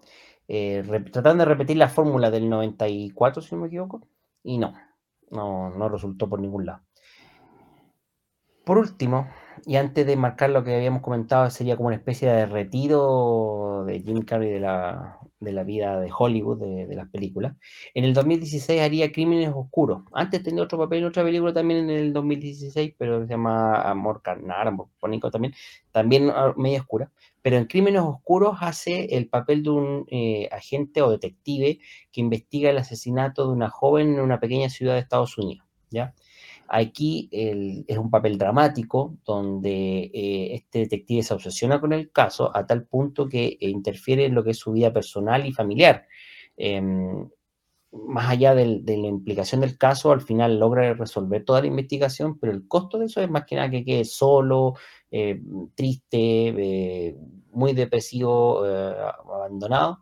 eh, 0.54 0.84
tratando 1.14 1.46
de 1.46 1.50
repetir 1.50 1.78
la 1.78 1.88
fórmula 1.88 2.30
del 2.30 2.50
94, 2.50 3.42
si 3.42 3.56
no 3.56 3.62
me 3.62 3.68
equivoco, 3.68 4.02
y 4.44 4.58
no, 4.58 4.74
no, 5.30 5.70
no 5.70 5.88
resultó 5.88 6.28
por 6.28 6.42
ningún 6.42 6.66
lado. 6.66 6.82
Por 8.66 8.78
último, 8.78 9.30
y 9.66 9.78
antes 9.78 10.06
de 10.06 10.18
marcar 10.18 10.50
lo 10.50 10.64
que 10.64 10.76
habíamos 10.76 11.02
comentado, 11.02 11.50
sería 11.50 11.78
como 11.78 11.88
una 11.88 11.96
especie 11.96 12.30
de 12.30 12.46
retiro 12.48 13.86
de 13.86 14.02
Jim 14.02 14.24
Carrey 14.24 14.52
de 14.52 14.60
la, 14.60 15.20
de 15.42 15.52
la 15.52 15.64
vida 15.64 16.00
de 16.00 16.10
Hollywood, 16.18 16.60
de, 16.60 16.96
las 16.96 17.10
películas. 17.10 17.56
En 17.94 18.06
el 18.06 18.14
2016 18.14 18.80
haría 18.80 19.12
Crímenes 19.12 19.52
Oscuros. 19.54 20.04
Antes 20.14 20.44
tenía 20.44 20.64
otro 20.64 20.78
papel 20.78 21.00
en 21.00 21.06
otra 21.06 21.24
película 21.24 21.54
también 21.54 21.90
en 21.90 21.90
el 21.90 22.14
2016, 22.14 22.94
pero 22.98 23.26
se 23.26 23.32
llama 23.32 23.82
Amor 23.82 24.22
Carnal, 24.22 24.68
Amor 24.68 24.88
Pónico 25.00 25.32
también, 25.32 25.54
también 25.92 26.30
ah, 26.30 26.54
media 26.56 26.80
oscura. 26.80 27.12
Pero 27.42 27.58
en 27.58 27.66
Crímenes 27.66 28.02
Oscuros 28.02 28.58
hace 28.62 29.16
el 29.18 29.28
papel 29.28 29.64
de 29.64 29.70
un 29.72 30.06
eh, 30.10 30.48
agente 30.52 31.02
o 31.02 31.10
detective 31.10 31.80
que 32.12 32.22
investiga 32.22 32.70
el 32.70 32.78
asesinato 32.78 33.48
de 33.48 33.54
una 33.54 33.70
joven 33.70 34.14
en 34.14 34.22
una 34.22 34.40
pequeña 34.40 34.70
ciudad 34.70 34.94
de 34.94 35.00
Estados 35.00 35.38
Unidos, 35.38 35.66
¿ya? 35.90 36.14
Aquí 36.74 37.28
es 37.32 37.98
un 37.98 38.10
papel 38.10 38.38
dramático 38.38 39.18
donde 39.26 40.10
eh, 40.14 40.56
este 40.56 40.80
detective 40.80 41.22
se 41.22 41.34
obsesiona 41.34 41.82
con 41.82 41.92
el 41.92 42.14
caso 42.14 42.50
a 42.56 42.66
tal 42.66 42.88
punto 42.88 43.28
que 43.28 43.58
eh, 43.60 43.68
interfiere 43.68 44.24
en 44.26 44.36
lo 44.36 44.42
que 44.42 44.52
es 44.52 44.58
su 44.60 44.72
vida 44.72 44.94
personal 44.94 45.46
y 45.46 45.52
familiar. 45.52 46.08
Em, 46.56 47.28
más 47.92 48.30
allá 48.30 48.56
de 48.56 48.66
la 48.86 49.08
implicación 49.08 49.60
del 49.60 49.78
caso, 49.78 50.14
al 50.14 50.22
final 50.22 50.60
logra 50.60 50.94
resolver 50.94 51.44
toda 51.44 51.60
la 51.60 51.68
investigación, 51.68 52.40
pero 52.40 52.54
el 52.54 52.66
costo 52.70 52.98
de 52.98 53.08
eso 53.08 53.20
es 53.20 53.30
más 53.30 53.44
que 53.46 53.58
nada 53.58 53.70
que 53.70 53.84
quede 53.84 54.06
solo, 54.06 54.76
eh, 55.12 55.42
triste, 55.76 57.18
muy 57.52 57.74
depresivo, 57.74 58.64
abandonado. 58.64 60.00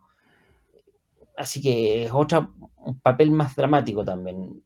Así 1.36 1.60
que 1.60 2.04
es 2.04 2.12
otro 2.14 2.54
papel 3.02 3.32
más 3.32 3.56
dramático 3.56 4.04
también. 4.04 4.62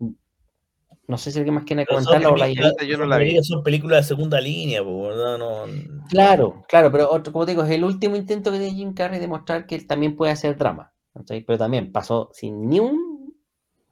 No 1.07 1.19
sé 1.19 1.31
si 1.31 1.39
alguien 1.39 1.55
más 1.55 1.65
quiere 1.65 1.85
comentarlo 1.85 2.33
o 2.33 2.37
la 2.37 2.49
Yo 2.51 2.97
no 2.97 3.07
la 3.07 3.19
vi. 3.19 3.43
Son 3.43 3.63
películas 3.63 4.05
de 4.05 4.09
segunda 4.09 4.41
línea, 4.41 4.83
no, 4.83 5.39
no... 5.39 5.65
Claro, 6.09 6.65
claro, 6.69 6.91
pero 6.91 7.11
otro, 7.11 7.33
como 7.33 7.45
te 7.45 7.53
digo, 7.53 7.65
es 7.65 7.71
el 7.71 7.85
último 7.85 8.17
intento 8.17 8.51
que 8.51 8.59
tiene 8.59 8.75
Jim 8.75 8.95
Carrey 8.95 9.21
de 9.21 9.29
mostrar 9.29 9.67
que 9.67 9.75
él 9.75 9.87
también 9.87 10.17
puede 10.17 10.33
hacer 10.33 10.57
drama. 10.57 10.93
Pero 11.27 11.59
también 11.59 11.93
pasó 11.93 12.31
sin 12.33 12.69
ni 12.69 12.81
un 12.81 13.15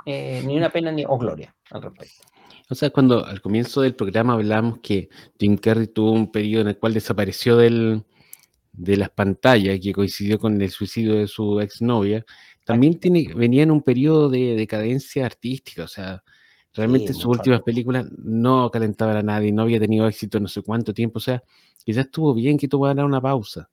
eh, 0.04 0.42
ni 0.44 0.56
una 0.56 0.70
pena 0.70 0.90
ni 0.90 1.04
o 1.06 1.16
gloria 1.16 1.54
al 1.70 1.82
respecto. 1.82 2.24
O 2.68 2.74
sea, 2.74 2.90
cuando 2.90 3.24
al 3.24 3.40
comienzo 3.40 3.82
del 3.82 3.94
programa 3.94 4.32
hablamos 4.32 4.78
que 4.78 5.08
Jim 5.38 5.56
Carrey 5.56 5.88
tuvo 5.88 6.12
un 6.12 6.32
periodo 6.32 6.62
en 6.62 6.68
el 6.68 6.78
cual 6.78 6.94
desapareció 6.94 7.56
del, 7.56 8.02
de 8.72 8.96
las 8.96 9.10
pantallas, 9.10 9.78
que 9.80 9.92
coincidió 9.92 10.38
con 10.38 10.60
el 10.60 10.70
suicidio 10.70 11.14
de 11.14 11.28
su 11.28 11.60
exnovia, 11.60 12.24
también 12.64 12.98
tiene, 12.98 13.32
venía 13.34 13.62
en 13.62 13.70
un 13.70 13.82
periodo 13.82 14.28
de 14.28 14.56
decadencia 14.56 15.26
artística, 15.26 15.84
o 15.84 15.88
sea, 15.88 16.22
Realmente 16.74 17.12
sus 17.12 17.26
últimas 17.26 17.60
películas 17.62 18.06
no 18.18 18.70
calentaban 18.70 19.16
a 19.16 19.22
nadie, 19.22 19.52
no 19.52 19.62
había 19.62 19.78
tenido 19.78 20.06
éxito 20.06 20.40
no 20.40 20.48
sé 20.48 20.62
cuánto 20.62 20.94
tiempo. 20.94 21.18
O 21.18 21.20
sea, 21.20 21.42
quizás 21.84 22.06
estuvo 22.06 22.32
bien 22.32 22.56
que 22.56 22.66
tomara 22.66 23.04
una 23.04 23.20
pausa. 23.20 23.68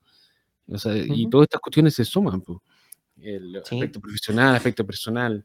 O 0.68 0.78
sea, 0.78 0.94
y 0.96 1.28
todas 1.28 1.46
estas 1.46 1.60
cuestiones 1.60 1.94
se 1.94 2.04
suman. 2.04 2.42
El 3.20 3.56
aspecto 3.56 4.00
profesional, 4.00 4.54
aspecto 4.54 4.86
personal. 4.86 5.44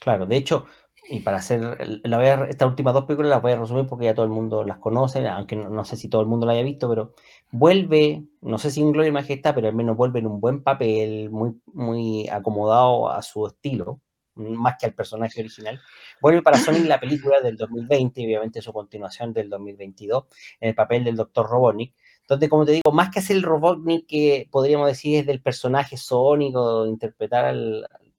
Claro, 0.00 0.26
de 0.26 0.36
hecho, 0.36 0.66
y 1.08 1.20
para 1.20 1.38
hacer, 1.38 2.00
la 2.04 2.16
voy 2.16 2.26
a, 2.26 2.44
estas 2.46 2.68
últimas 2.68 2.92
dos 2.92 3.04
películas 3.04 3.30
las 3.30 3.42
voy 3.42 3.52
a 3.52 3.56
resumir 3.56 3.86
porque 3.86 4.06
ya 4.06 4.14
todo 4.14 4.26
el 4.26 4.32
mundo 4.32 4.64
las 4.64 4.78
conoce, 4.78 5.26
aunque 5.28 5.54
no, 5.54 5.84
sé 5.84 5.96
si 5.96 6.08
todo 6.08 6.20
el 6.20 6.26
mundo 6.26 6.46
la 6.46 6.52
haya 6.52 6.62
visto, 6.62 6.88
pero 6.88 7.14
vuelve, 7.52 8.24
no 8.40 8.58
sé 8.58 8.70
si 8.72 8.80
en 8.80 8.92
Gloria 8.92 9.08
y 9.08 9.12
Majestad, 9.12 9.54
pero 9.54 9.68
al 9.68 9.74
menos 9.74 9.96
vuelve 9.96 10.18
en 10.18 10.26
un 10.26 10.40
buen 10.40 10.62
papel, 10.62 11.30
muy, 11.30 11.60
muy 11.72 12.28
acomodado 12.28 13.10
a 13.10 13.22
su 13.22 13.46
estilo 13.46 14.00
más 14.36 14.76
que 14.78 14.86
al 14.86 14.94
personaje 14.94 15.40
original. 15.40 15.80
Vuelve 16.20 16.42
para 16.42 16.58
Sonic 16.58 16.84
la 16.84 17.00
película 17.00 17.40
del 17.40 17.56
2020 17.56 18.20
y 18.20 18.26
obviamente 18.26 18.62
su 18.62 18.72
continuación 18.72 19.32
del 19.32 19.48
2022 19.48 20.24
en 20.60 20.68
el 20.68 20.74
papel 20.74 21.04
del 21.04 21.16
Dr. 21.16 21.46
Robotnik, 21.46 21.94
donde 22.28 22.48
como 22.48 22.64
te 22.64 22.72
digo, 22.72 22.92
más 22.92 23.10
que 23.10 23.20
hacer 23.20 23.36
el 23.36 23.42
Robotnik 23.42 24.06
que 24.06 24.48
podríamos 24.50 24.88
decir 24.88 25.20
es 25.20 25.26
del 25.26 25.40
personaje 25.40 25.96
Sonic 25.96 26.54
o 26.56 26.86
interpretar 26.86 27.54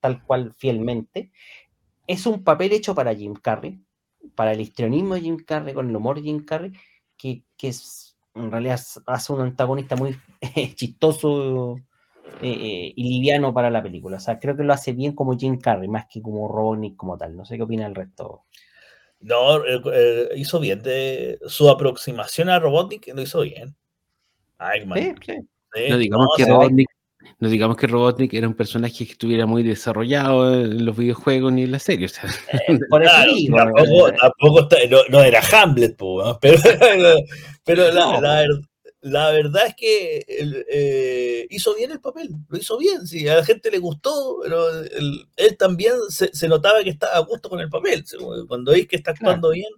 tal 0.00 0.22
cual 0.24 0.54
fielmente, 0.56 1.30
es 2.06 2.26
un 2.26 2.42
papel 2.42 2.72
hecho 2.72 2.94
para 2.94 3.14
Jim 3.14 3.34
Carrey, 3.34 3.80
para 4.34 4.52
el 4.52 4.60
histrionismo 4.60 5.14
de 5.14 5.20
Jim 5.20 5.36
Carrey, 5.44 5.74
con 5.74 5.88
el 5.88 5.96
humor 5.96 6.16
de 6.16 6.22
Jim 6.22 6.44
Carrey, 6.44 6.72
que, 7.16 7.42
que 7.56 7.68
es, 7.68 8.16
en 8.34 8.50
realidad 8.50 8.80
hace 9.06 9.32
un 9.32 9.40
antagonista 9.40 9.96
muy 9.96 10.16
chistoso 10.74 11.76
eh, 12.42 12.92
y 12.94 13.08
liviano 13.08 13.52
para 13.52 13.70
la 13.70 13.82
película. 13.82 14.16
O 14.16 14.20
sea, 14.20 14.38
creo 14.38 14.56
que 14.56 14.64
lo 14.64 14.72
hace 14.72 14.92
bien 14.92 15.14
como 15.14 15.36
Jim 15.36 15.58
Carrey, 15.58 15.88
más 15.88 16.06
que 16.10 16.22
como 16.22 16.48
Robotnik 16.48 16.96
como 16.96 17.16
tal. 17.16 17.36
No 17.36 17.44
sé 17.44 17.56
qué 17.56 17.62
opina 17.62 17.86
el 17.86 17.94
resto. 17.94 18.44
No, 19.20 19.64
eh, 19.64 19.80
eh, 19.92 20.28
hizo 20.36 20.60
bien. 20.60 20.82
De, 20.82 21.38
su 21.46 21.68
aproximación 21.68 22.48
a 22.48 22.58
Robotnik 22.58 23.08
lo 23.14 23.22
hizo 23.22 23.40
bien. 23.40 23.74
Ay, 24.58 24.84
no 24.86 25.98
digamos 25.98 26.28
que 26.36 26.44
Robotnik 26.46 26.88
no 27.40 27.48
digamos 27.48 27.76
que 27.76 27.86
Robotnik 27.86 28.34
era 28.34 28.48
un 28.48 28.54
personaje 28.54 29.06
que 29.06 29.12
estuviera 29.12 29.46
muy 29.46 29.62
desarrollado 29.62 30.54
en 30.54 30.84
los 30.84 30.96
videojuegos 30.96 31.52
ni 31.52 31.62
en 31.62 31.72
las 31.72 31.82
series. 31.82 32.18
por 32.90 33.02
eso 33.02 33.12
tampoco, 34.20 34.68
no, 35.10 35.22
era 35.22 35.40
Hamlet, 35.52 35.96
pero, 36.40 36.58
pero 37.64 37.92
la, 37.92 38.12
verdad 38.12 38.44
la 39.00 39.30
verdad 39.30 39.66
es 39.68 39.74
que 39.76 40.24
eh, 40.28 41.46
hizo 41.50 41.74
bien 41.74 41.92
el 41.92 42.00
papel, 42.00 42.30
lo 42.48 42.58
hizo 42.58 42.76
bien, 42.78 43.06
sí, 43.06 43.28
a 43.28 43.36
la 43.36 43.44
gente 43.44 43.70
le 43.70 43.78
gustó, 43.78 44.38
pero 44.42 44.68
él, 44.70 45.56
también 45.56 45.94
se, 46.08 46.48
notaba 46.48 46.82
que 46.82 46.90
estaba 46.90 47.14
a 47.14 47.20
gusto 47.20 47.48
con 47.48 47.60
el 47.60 47.68
papel. 47.68 48.04
Cuando 48.48 48.72
veis 48.72 48.88
que 48.88 48.96
está 48.96 49.12
actuando 49.12 49.50
bien, 49.50 49.70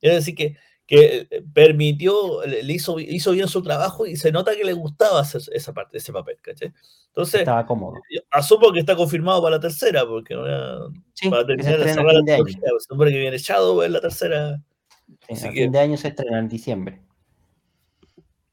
es 0.00 0.14
decir, 0.14 0.34
que, 0.34 0.56
que 0.86 1.42
permitió, 1.52 2.44
le 2.44 2.72
hizo, 2.72 3.00
hizo 3.00 3.32
bien 3.32 3.48
su 3.48 3.62
trabajo 3.62 4.06
y 4.06 4.16
se 4.16 4.30
nota 4.30 4.54
que 4.54 4.64
le 4.64 4.72
gustaba 4.72 5.20
hacer 5.20 5.42
esa 5.52 5.72
parte, 5.72 5.98
ese 5.98 6.12
papel, 6.12 6.38
¿caché? 6.40 6.72
Entonces, 7.08 7.40
estaba 7.40 7.66
cómodo. 7.66 7.94
asumo 8.30 8.72
que 8.72 8.80
está 8.80 8.94
confirmado 8.94 9.42
para 9.42 9.56
la 9.56 9.60
tercera, 9.60 10.06
porque 10.06 10.36
para 10.36 11.44
terminar 11.44 11.78
de 11.80 11.92
cerrar 11.92 12.14
la 12.14 12.24
trilogía, 12.24 12.60
que 12.88 13.18
viene 13.18 13.36
echado 13.36 13.82
en 13.84 13.92
la 13.92 14.00
tercera. 14.00 14.62
Sí, 15.28 15.48
a 15.48 15.50
fin 15.50 15.72
de 15.72 15.78
año 15.80 15.96
se 15.96 16.08
estrena 16.08 16.38
en 16.38 16.48
diciembre. 16.48 17.02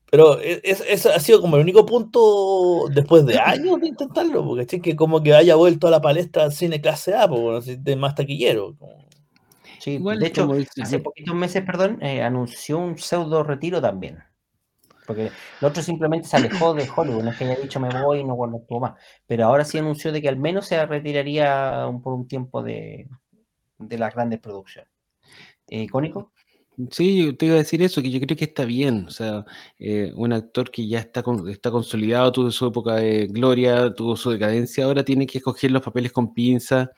Pero 0.10 0.40
e, 0.40 0.62
es, 0.64 1.06
ha 1.06 1.20
sido 1.20 1.42
como 1.42 1.58
el 1.58 1.64
único 1.64 1.86
punto 1.86 2.86
después 2.90 3.26
de 3.26 3.40
años 3.40 3.80
de 3.82 3.88
intentarlo, 3.88 4.46
porque 4.46 4.80
que 4.82 4.96
como 4.96 5.22
que 5.22 5.34
haya 5.34 5.56
vuelto 5.56 5.88
a 5.88 5.92
la 5.92 6.02
palestra 6.02 6.50
cine 6.52 6.82
clase 6.82 7.16
A, 7.16 7.28
porque 7.28 7.78
de 7.78 7.96
más 7.96 8.16
taquillero. 8.16 8.76
Sí, 9.80 9.92
Igual, 9.92 10.20
de 10.20 10.28
hecho, 10.28 10.50
hace 10.82 11.00
poquitos 11.00 11.36
meses, 11.36 11.64
perdón, 11.64 12.02
eh, 12.02 12.22
anunció 12.22 12.78
un 12.78 12.98
pseudo 12.98 13.44
retiro 13.44 13.82
también. 13.82 14.24
Porque 15.06 15.28
el 15.62 15.66
otro 15.66 15.82
simplemente 15.82 16.28
se 16.28 16.36
alejó 16.36 16.74
de 16.74 16.90
Hollywood, 16.94 17.24
no 17.24 17.32
es 17.32 17.38
que 17.38 17.46
haya 17.46 17.56
dicho 17.56 17.80
me 17.80 17.90
voy 18.04 18.20
y 18.20 18.24
no 18.26 18.36
vuelvo 18.36 18.66
más. 18.82 18.96
Pero 19.26 19.46
ahora 19.46 19.64
sí 19.64 19.78
anunció 19.78 20.12
de 20.12 20.22
que 20.22 20.28
al 20.28 20.36
menos 20.36 20.68
se 20.68 20.86
retiraría 20.86 21.90
por 22.04 22.14
un 22.14 22.28
tiempo 22.28 22.62
de, 22.62 23.08
de 23.78 23.98
las 23.98 24.14
grandes 24.14 24.40
producciones. 24.40 24.92
Eh, 25.70 25.88
¿Cónico? 25.88 26.32
Sí, 26.92 27.34
te 27.34 27.48
iba 27.48 27.56
a 27.56 27.58
decir 27.58 27.82
eso, 27.82 28.04
que 28.04 28.12
yo 28.12 28.20
creo 28.20 28.38
que 28.38 28.46
está 28.46 28.64
bien. 28.64 29.06
O 29.08 29.10
sea, 29.10 29.46
eh, 29.80 30.12
un 30.16 30.32
actor 30.32 30.70
que 30.70 30.88
ya 30.88 31.00
está, 31.00 31.24
está 31.50 31.72
consolidado, 31.72 32.32
tuvo 32.32 32.52
su 32.52 32.68
época 32.68 32.96
de 32.98 33.26
gloria, 33.28 33.92
tuvo 33.96 34.16
su 34.16 34.30
decadencia, 34.30 34.86
ahora 34.86 35.04
tiene 35.04 35.26
que 35.26 35.40
escoger 35.40 35.72
los 35.72 35.82
papeles 35.82 36.12
con 36.12 36.36
pinza 36.36 36.92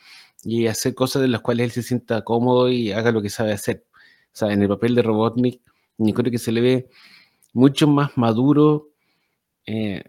y 0.44 0.68
hacer 0.68 0.96
cosas 0.96 1.22
de 1.22 1.30
las 1.30 1.40
cuales 1.42 1.66
él 1.68 1.72
se 1.72 1.84
sienta 1.84 2.24
cómodo 2.24 2.70
y 2.70 2.92
haga 2.92 3.12
lo 3.12 3.22
que 3.22 3.30
sabe 3.30 3.54
hacer. 3.54 3.86
O 4.34 4.36
sea, 4.38 4.52
en 4.52 4.62
el 4.62 4.68
papel 4.68 4.96
de 4.96 5.02
Robotnik, 5.02 5.62
yo 5.98 6.14
creo 6.14 6.32
que 6.32 6.40
se 6.40 6.52
le 6.52 6.62
ve 6.62 6.90
mucho 7.54 7.88
más 7.88 8.18
maduro. 8.18 8.90
Eh, 9.66 10.04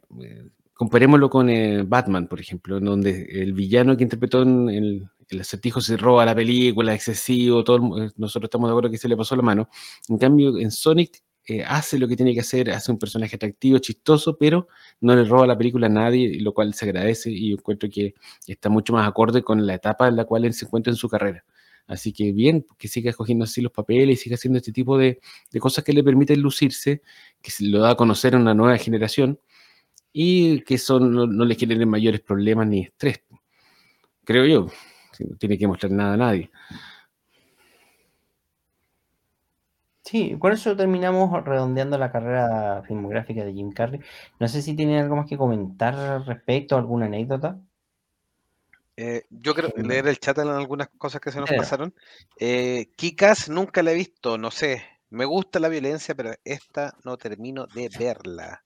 comparémoslo 0.75 1.31
con 1.31 1.51
eh, 1.51 1.85
Batman, 1.85 2.27
por 2.29 2.41
ejemplo, 2.41 2.79
en 2.79 2.85
donde 2.87 3.23
el 3.31 3.53
villano 3.53 3.97
que 3.97 4.05
interpretó 4.05 4.43
en 4.43 4.69
el, 4.71 5.11
el 5.31 5.41
acertijo 5.41 5.81
se 5.81 5.97
roba 5.97 6.25
la 6.25 6.35
película, 6.35 6.95
excesivo, 6.95 7.65
todo, 7.65 7.79
nosotros 8.17 8.49
estamos 8.49 8.69
de 8.69 8.73
acuerdo 8.73 8.91
que 8.91 8.99
se 8.99 9.09
le 9.09 9.17
pasó 9.17 9.37
la 9.37 9.43
mano. 9.43 9.69
En 10.09 10.19
cambio, 10.19 10.59
en 10.59 10.71
Sonic 10.71 11.23
eh, 11.47 11.65
hace 11.67 11.99
lo 11.99 12.07
que 12.07 12.17
tiene 12.17 12.35
que 12.35 12.41
hacer, 12.41 12.71
hace 12.71 12.93
un 12.93 12.99
personaje 12.99 13.37
atractivo, 13.37 13.79
chistoso, 13.79 14.37
pero 14.39 14.69
no 15.01 15.17
le 15.17 15.25
roba 15.25 15.47
la 15.47 15.57
película 15.59 15.87
a 15.87 15.91
nadie, 15.91 16.41
lo 16.41 16.53
cual 16.55 16.75
se 16.75 16.85
agradece 16.85 17.31
y 17.31 17.53
encuentro 17.53 17.89
que 17.91 18.15
está 18.47 18.69
mucho 18.69 18.93
más 18.93 19.09
acorde 19.09 19.43
con 19.43 19.67
la 19.67 19.75
etapa 19.75 20.09
en 20.09 20.17
la 20.17 20.25
cual 20.25 20.45
él 20.45 20.55
se 20.55 20.67
encuentra 20.67 20.93
en 20.93 20.97
su 20.97 21.09
carrera. 21.09 21.45
Así 21.87 22.13
que 22.13 22.33
bien, 22.33 22.67
que 22.79 22.87
siga 22.89 23.11
escogiendo 23.11 23.45
así 23.45 23.61
los 23.61 23.73
papeles 23.73 24.21
siga 24.21 24.37
haciendo 24.37 24.59
este 24.59 24.73
tipo 24.73 24.97
de, 24.97 25.21
cosas 25.59 25.83
que 25.85 25.93
le 25.93 26.05
permiten 26.05 26.41
lucirse, 26.41 27.03
que 27.43 27.51
se 27.51 27.65
lo 27.65 27.81
da 27.81 27.91
a 27.91 27.97
conocer 27.97 28.35
a 28.35 28.39
una 28.39 28.55
nueva 28.55 28.79
generación 28.79 29.41
y 30.13 30.63
que 30.63 30.79
son, 30.79 31.13
no, 31.13 31.27
no 31.27 31.45
le 31.45 31.55
generen 31.57 31.89
mayores 31.89 32.21
problemas 32.21 32.69
ni 32.69 32.83
estrés. 32.83 33.23
Creo 34.25 34.47
yo, 34.47 34.67
no 35.25 35.37
tiene 35.37 35.59
que 35.59 35.67
mostrar 35.67 35.93
nada 35.93 36.15
a 36.15 36.17
nadie. 36.17 36.51
Sí, 40.11 40.37
con 40.41 40.53
eso 40.53 40.77
terminamos 40.77 41.45
redondeando 41.45 41.97
la 41.97 42.11
carrera 42.11 42.83
filmográfica 42.83 43.45
de 43.45 43.53
Jim 43.53 43.71
Carrey. 43.71 44.01
No 44.41 44.49
sé 44.49 44.61
si 44.61 44.75
tienen 44.75 44.99
algo 44.99 45.15
más 45.15 45.29
que 45.29 45.37
comentar 45.37 45.95
al 45.95 46.27
respecto, 46.27 46.77
alguna 46.77 47.07
anécdota. 47.07 47.61
Eh, 48.97 49.25
yo 49.31 49.55
creo 49.55 49.71
que 49.71 49.83
leer 49.83 50.09
el 50.09 50.19
chat 50.19 50.37
en 50.39 50.49
algunas 50.49 50.89
cosas 50.99 51.21
que 51.21 51.31
se 51.31 51.39
nos 51.39 51.49
pasaron. 51.51 51.95
Eh, 52.39 52.91
Kikas 52.97 53.49
nunca 53.49 53.83
la 53.83 53.93
he 53.93 53.95
visto, 53.95 54.37
no 54.37 54.51
sé. 54.51 54.83
Me 55.11 55.25
gusta 55.25 55.61
la 55.61 55.69
violencia, 55.69 56.15
pero 56.15 56.33
esta 56.45 56.97
no 57.05 57.17
termino 57.17 57.67
de 57.67 57.89
verla. 57.99 58.65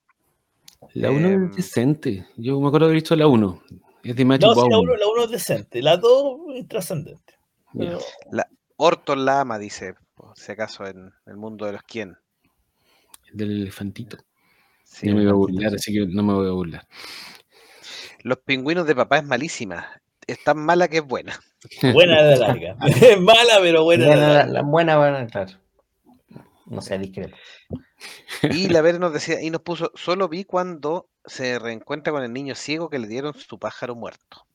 La 0.93 1.11
1 1.11 1.27
es 1.27 1.33
em, 1.33 1.51
decente. 1.51 2.27
Yo 2.37 2.59
me 2.59 2.67
acuerdo 2.67 2.87
de 2.87 2.91
haber 2.91 3.01
visto 3.01 3.15
la 3.15 3.27
1. 3.27 3.61
Es 4.05 4.15
de 4.15 4.23
No, 4.23 4.53
sí, 4.53 4.69
la 4.69 5.07
1 5.07 5.23
es 5.23 5.31
decente. 5.31 5.81
La 5.81 5.97
2 5.97 6.39
es 6.55 6.67
trascendente. 6.67 7.33
La 8.31 8.47
Orton 8.77 9.25
la 9.25 9.41
ama, 9.41 9.57
dice 9.57 9.95
si 10.35 10.51
acaso 10.51 10.85
en 10.85 11.11
el 11.25 11.37
mundo 11.37 11.65
de 11.65 11.73
los 11.73 11.83
quién. 11.83 12.17
Del 13.33 13.61
elefantito. 13.61 14.17
no 15.03 15.15
me 15.15 15.21
voy 15.21 15.29
a 15.29 15.33
burlar, 15.33 15.75
así 15.75 15.91
que 15.91 16.05
no 16.07 16.23
me 16.23 16.33
voy 16.33 16.47
a 16.47 16.51
burlar. 16.51 16.87
Los 18.21 18.39
pingüinos 18.39 18.87
de 18.87 18.95
papá 18.95 19.17
es 19.17 19.25
malísima. 19.25 19.87
Es 20.27 20.43
tan 20.43 20.57
mala 20.57 20.87
que 20.87 20.97
es 20.97 21.05
buena. 21.05 21.39
Buena 21.93 22.23
de 22.23 22.37
larga. 22.37 22.77
es 22.85 23.19
mala, 23.19 23.57
pero 23.59 23.83
buena. 23.83 24.07
Buena, 24.07 24.45
de 24.45 24.53
la, 24.53 24.61
buena, 24.61 24.97
buena, 24.97 25.27
claro. 25.27 25.51
No 26.67 26.81
sé, 26.81 26.97
discreto. 26.97 27.35
Y 28.43 28.69
la 28.69 28.81
ver 28.81 28.99
nos 28.99 29.13
decía, 29.13 29.41
y 29.41 29.49
nos 29.49 29.61
puso, 29.61 29.91
solo 29.95 30.27
vi 30.27 30.45
cuando 30.45 31.09
se 31.27 31.59
reencuentra 31.59 32.11
con 32.13 32.23
el 32.23 32.33
niño 32.33 32.55
ciego 32.55 32.89
que 32.89 32.99
le 32.99 33.07
dieron 33.07 33.33
su 33.33 33.59
pájaro 33.59 33.95
muerto. 33.95 34.45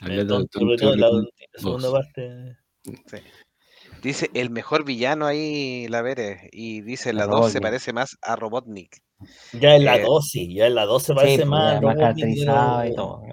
sobre 0.00 0.76
todo 0.76 0.96
la 0.96 1.10
segunda 1.54 1.90
parte. 1.90 2.56
Sí. 2.82 3.18
Dice 4.04 4.30
el 4.34 4.50
mejor 4.50 4.84
villano 4.84 5.24
ahí, 5.24 5.88
la 5.88 6.02
Vere, 6.02 6.50
y 6.52 6.82
dice 6.82 7.14
la 7.14 7.26
2 7.26 7.50
se 7.50 7.60
parece 7.62 7.94
más 7.94 8.18
a 8.20 8.36
Robotnik. 8.36 9.02
Ya 9.54 9.76
en 9.76 9.86
la 9.86 9.98
2, 9.98 10.24
eh, 10.26 10.28
sí, 10.30 10.54
ya 10.54 10.66
en 10.66 10.74
la 10.74 10.84
2 10.84 11.02
se 11.02 11.14
parece 11.14 11.38
pues, 11.38 11.48
más 11.48 11.76
a 11.76 11.80
Robotnik 11.80 12.24
de, 12.26 12.44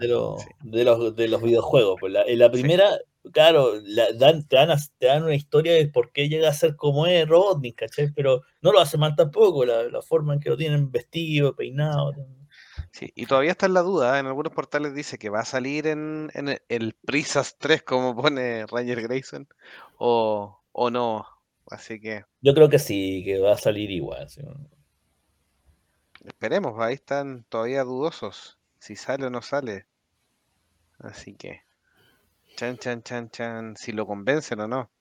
los, 0.07 0.37
de, 0.61 0.83
los, 0.85 1.15
de, 1.17 1.27
los, 1.27 1.41
videojuegos. 1.41 1.97
Pues 1.99 2.13
en 2.25 2.39
la 2.39 2.49
primera, 2.49 2.89
claro, 3.33 3.81
dan, 4.15 4.47
te, 4.47 4.55
dan, 4.55 4.79
te, 4.97 5.07
dan, 5.07 5.23
una 5.23 5.35
historia 5.35 5.73
de 5.73 5.87
por 5.87 6.13
qué 6.13 6.29
llega 6.29 6.47
a 6.47 6.53
ser 6.53 6.77
como 6.77 7.05
es 7.05 7.27
Robotnik, 7.27 7.75
¿cachai? 7.75 8.13
Pero 8.13 8.43
no 8.61 8.71
lo 8.71 8.79
hace 8.79 8.97
mal 8.97 9.13
tampoco, 9.15 9.65
la, 9.65 9.83
la 9.89 10.01
forma 10.01 10.35
en 10.35 10.39
que 10.39 10.51
lo 10.51 10.55
tienen 10.55 10.89
vestido, 10.89 11.53
peinado. 11.53 12.13
Sí, 12.91 13.11
y 13.15 13.25
todavía 13.25 13.51
está 13.51 13.67
en 13.67 13.73
la 13.73 13.81
duda, 13.81 14.17
¿eh? 14.17 14.19
en 14.19 14.27
algunos 14.27 14.53
portales 14.53 14.93
dice 14.93 15.17
que 15.17 15.29
va 15.29 15.39
a 15.39 15.45
salir 15.45 15.87
en, 15.87 16.29
en 16.33 16.59
el 16.67 16.93
Prisas 16.93 17.57
3, 17.57 17.83
como 17.83 18.15
pone 18.15 18.65
Ranger 18.67 19.01
Grayson, 19.01 19.47
o, 19.97 20.61
o 20.73 20.89
no. 20.89 21.25
Así 21.69 22.01
que. 22.01 22.25
Yo 22.41 22.53
creo 22.53 22.69
que 22.69 22.79
sí, 22.79 23.23
que 23.23 23.39
va 23.39 23.53
a 23.53 23.57
salir 23.57 23.89
igual. 23.91 24.27
Esperemos, 26.25 26.79
ahí 26.79 26.95
están 26.95 27.45
todavía 27.47 27.83
dudosos 27.83 28.59
si 28.77 28.95
sale 28.95 29.25
o 29.25 29.29
no 29.29 29.41
sale. 29.41 29.87
Así 30.99 31.33
que. 31.35 31.61
Chan, 32.57 32.77
chan, 32.77 33.03
chan, 33.03 33.29
chan. 33.29 33.77
Si 33.77 33.93
lo 33.93 34.05
convencen 34.05 34.59
o 34.59 34.67
no. 34.67 34.91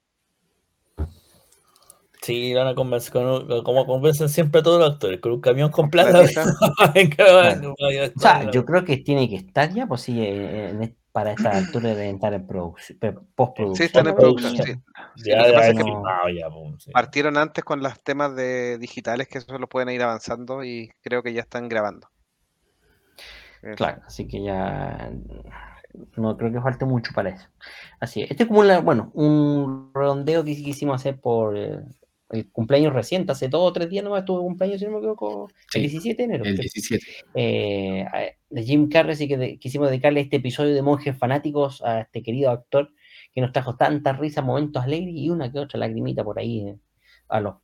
Sí, 2.23 2.53
van 2.53 2.67
a 2.67 2.75
convencer, 2.75 3.13
como 3.13 3.87
convencen 3.87 4.29
siempre 4.29 4.61
a 4.61 4.63
todos 4.63 4.79
los 4.79 4.93
actores, 4.93 5.21
con 5.21 5.33
un 5.33 5.41
camión 5.41 5.71
con 5.71 5.89
plata. 5.89 6.21
o 8.17 8.21
sea, 8.21 8.51
yo 8.51 8.67
creo 8.67 8.85
que 8.85 8.99
tiene 8.99 9.29
que 9.29 9.37
estar 9.37 9.73
ya, 9.73 9.87
pues 9.87 10.03
sí, 10.03 10.23
en, 10.23 10.97
para 11.13 11.33
esta 11.33 11.51
altura 11.51 11.95
de 11.95 12.09
entrar 12.09 12.35
en 12.35 12.47
postproducción. 12.47 13.75
Sí, 13.75 13.85
están 13.85 14.07
en 14.07 14.15
producción. 14.15 14.85
partieron 16.93 17.39
antes 17.39 17.65
con 17.65 17.83
los 17.83 18.01
temas 18.03 18.37
de 18.37 18.79
digitales 18.79 19.27
que 19.27 19.39
eso 19.39 19.59
lo 19.59 19.69
pueden 19.69 19.89
ir 19.89 20.03
avanzando 20.03 20.63
y 20.63 20.91
creo 21.01 21.23
que 21.23 21.33
ya 21.33 21.41
están 21.41 21.69
grabando. 21.69 22.09
Claro, 23.77 24.03
así 24.07 24.27
que 24.27 24.43
ya 24.43 25.11
no 26.17 26.37
creo 26.37 26.53
que 26.53 26.61
falte 26.61 26.85
mucho 26.85 27.13
para 27.15 27.31
eso. 27.31 27.49
Así 27.99 28.23
es. 28.23 28.31
Este 28.31 28.45
es 28.45 28.49
como 28.49 28.63
bueno, 28.83 29.11
un 29.15 29.91
redondeo 29.95 30.45
que 30.45 30.55
quisimos 30.55 31.01
hacer 31.01 31.21
por 31.21 31.57
eh, 31.57 31.81
el 32.31 32.51
cumpleaños 32.51 32.93
reciente, 32.93 33.33
hace 33.33 33.49
dos 33.49 33.69
o 33.69 33.73
tres 33.73 33.89
días 33.89 34.05
nomás 34.05 34.25
tuve 34.25 34.41
cumpleaños, 34.41 34.79
si 34.79 34.87
no 34.87 34.93
me 34.93 34.99
equivoco, 34.99 35.51
el 35.75 35.83
17 35.83 36.17
de 36.17 36.25
enero. 36.25 36.45
El 36.45 36.57
17. 36.57 37.07
Eh, 37.35 38.07
de 38.49 38.63
Jim 38.63 38.89
Carrey, 38.89 39.13
así 39.13 39.29
que 39.29 39.59
quisimos 39.59 39.89
dedicarle 39.89 40.21
este 40.21 40.37
episodio 40.37 40.75
de 40.75 40.83
Monjes 40.83 41.17
Fanáticos 41.17 41.83
a 41.83 42.01
este 42.01 42.23
querido 42.23 42.51
actor 42.51 42.93
que 43.33 43.41
nos 43.41 43.53
trajo 43.53 43.77
tantas 43.77 44.19
risas, 44.19 44.45
momentos 44.45 44.83
alegres 44.83 45.15
y 45.15 45.31
una 45.31 45.51
que 45.51 45.59
otra 45.59 45.79
lagrimita 45.79 46.25
por 46.25 46.39
ahí 46.39 46.69
eh, 46.69 46.79
a 47.29 47.41
los 47.41 47.57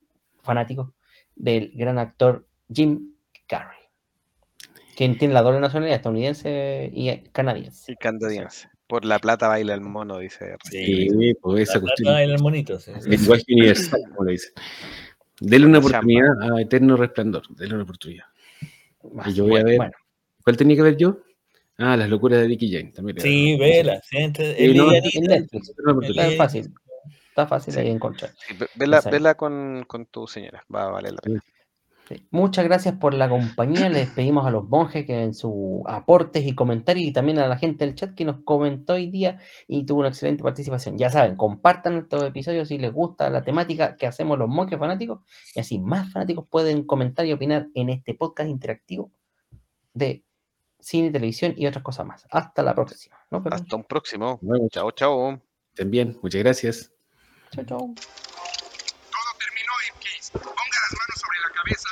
fanáticos 0.42 0.90
del 1.34 1.72
gran 1.74 1.98
actor 1.98 2.46
Jim 2.72 3.14
Carrey, 3.46 3.78
quien 4.96 5.18
tiene 5.18 5.34
la 5.34 5.42
doble 5.42 5.60
nacionalidad 5.60 5.96
estadounidense 5.96 6.90
y 6.92 7.18
canadiense. 7.30 7.92
Y 7.92 7.96
canadiense. 7.96 8.68
Por 8.86 9.04
la 9.04 9.18
plata 9.18 9.48
baila 9.48 9.74
el 9.74 9.80
mono, 9.80 10.18
dice. 10.18 10.56
Sí, 10.70 11.08
por 11.40 11.58
esa 11.58 11.74
la 11.74 11.80
cuestión. 11.80 12.14
baila 12.14 12.34
el 12.34 12.42
monito, 12.42 12.78
sí. 12.78 12.92
Lenguaje 13.04 13.44
universal, 13.48 14.00
como 14.08 14.24
le 14.24 14.32
dice. 14.32 14.52
Dele 15.40 15.66
una 15.66 15.78
oportunidad 15.78 16.30
a 16.40 16.60
Eterno 16.60 16.96
Resplandor. 16.96 17.42
Dele 17.56 17.74
una 17.74 17.82
oportunidad. 17.82 18.26
Y 19.26 19.32
yo 19.32 19.46
voy 19.46 19.60
a 19.60 19.64
ver. 19.64 19.90
¿Cuál 20.42 20.56
tenía 20.56 20.76
que 20.76 20.82
ver 20.82 20.96
yo? 20.96 21.18
Ah, 21.78 21.96
las 21.96 22.08
locuras 22.08 22.40
de 22.40 22.46
Dicky 22.46 22.72
Jane. 22.72 22.92
También 22.92 23.20
sí, 23.20 23.56
vela. 23.58 24.00
Sí, 24.02 24.16
Está 24.18 26.36
fácil. 26.36 26.72
Está 27.28 27.46
fácil 27.46 27.78
ahí 27.78 27.90
encontrar. 27.90 28.32
vela, 28.76 29.02
vela 29.02 29.34
con, 29.34 29.84
con, 29.86 30.06
tu 30.06 30.26
señora. 30.26 30.64
Va 30.74 30.84
a 30.84 30.90
valer 30.90 31.12
la 31.12 31.20
pena. 31.20 31.44
Muchas 32.30 32.64
gracias 32.64 32.94
por 32.96 33.14
la 33.14 33.28
compañía. 33.28 33.88
Les 33.88 34.08
pedimos 34.10 34.46
a 34.46 34.50
los 34.50 34.68
monjes 34.68 35.06
que 35.06 35.22
en 35.22 35.34
sus 35.34 35.82
aportes 35.86 36.46
y 36.46 36.54
comentarios 36.54 37.06
y 37.08 37.12
también 37.12 37.38
a 37.38 37.48
la 37.48 37.56
gente 37.56 37.84
del 37.84 37.94
chat 37.94 38.14
que 38.14 38.24
nos 38.24 38.42
comentó 38.44 38.94
hoy 38.94 39.10
día 39.10 39.40
y 39.66 39.84
tuvo 39.84 40.00
una 40.00 40.08
excelente 40.08 40.42
participación. 40.42 40.98
Ya 40.98 41.10
saben, 41.10 41.36
compartan 41.36 41.96
estos 41.98 42.22
episodios 42.22 42.68
si 42.68 42.78
les 42.78 42.92
gusta 42.92 43.30
la 43.30 43.42
temática 43.42 43.96
que 43.96 44.06
hacemos 44.06 44.38
los 44.38 44.48
monjes 44.48 44.78
fanáticos 44.78 45.20
y 45.54 45.60
así 45.60 45.78
más 45.78 46.12
fanáticos 46.12 46.46
pueden 46.48 46.84
comentar 46.84 47.26
y 47.26 47.32
opinar 47.32 47.68
en 47.74 47.90
este 47.90 48.14
podcast 48.14 48.48
interactivo 48.48 49.10
de 49.94 50.24
cine, 50.78 51.10
televisión 51.10 51.54
y 51.56 51.66
otras 51.66 51.82
cosas 51.82 52.06
más. 52.06 52.26
Hasta 52.30 52.62
la 52.62 52.74
próxima. 52.74 53.16
Hasta 53.50 53.76
un 53.76 53.84
próximo. 53.84 54.38
Bueno, 54.42 54.68
chao, 54.70 54.90
chao. 54.92 55.42
También, 55.74 56.18
muchas 56.22 56.42
gracias. 56.42 56.92
Chao, 57.50 57.64
chao. 57.64 57.78
Todo 57.78 59.30
terminó 59.38 59.72
en 59.88 59.96
ponga 60.32 60.78
las 60.82 60.92
manos 60.98 61.20
sobre 61.20 61.38
la 61.40 61.50
cabeza. 61.54 61.88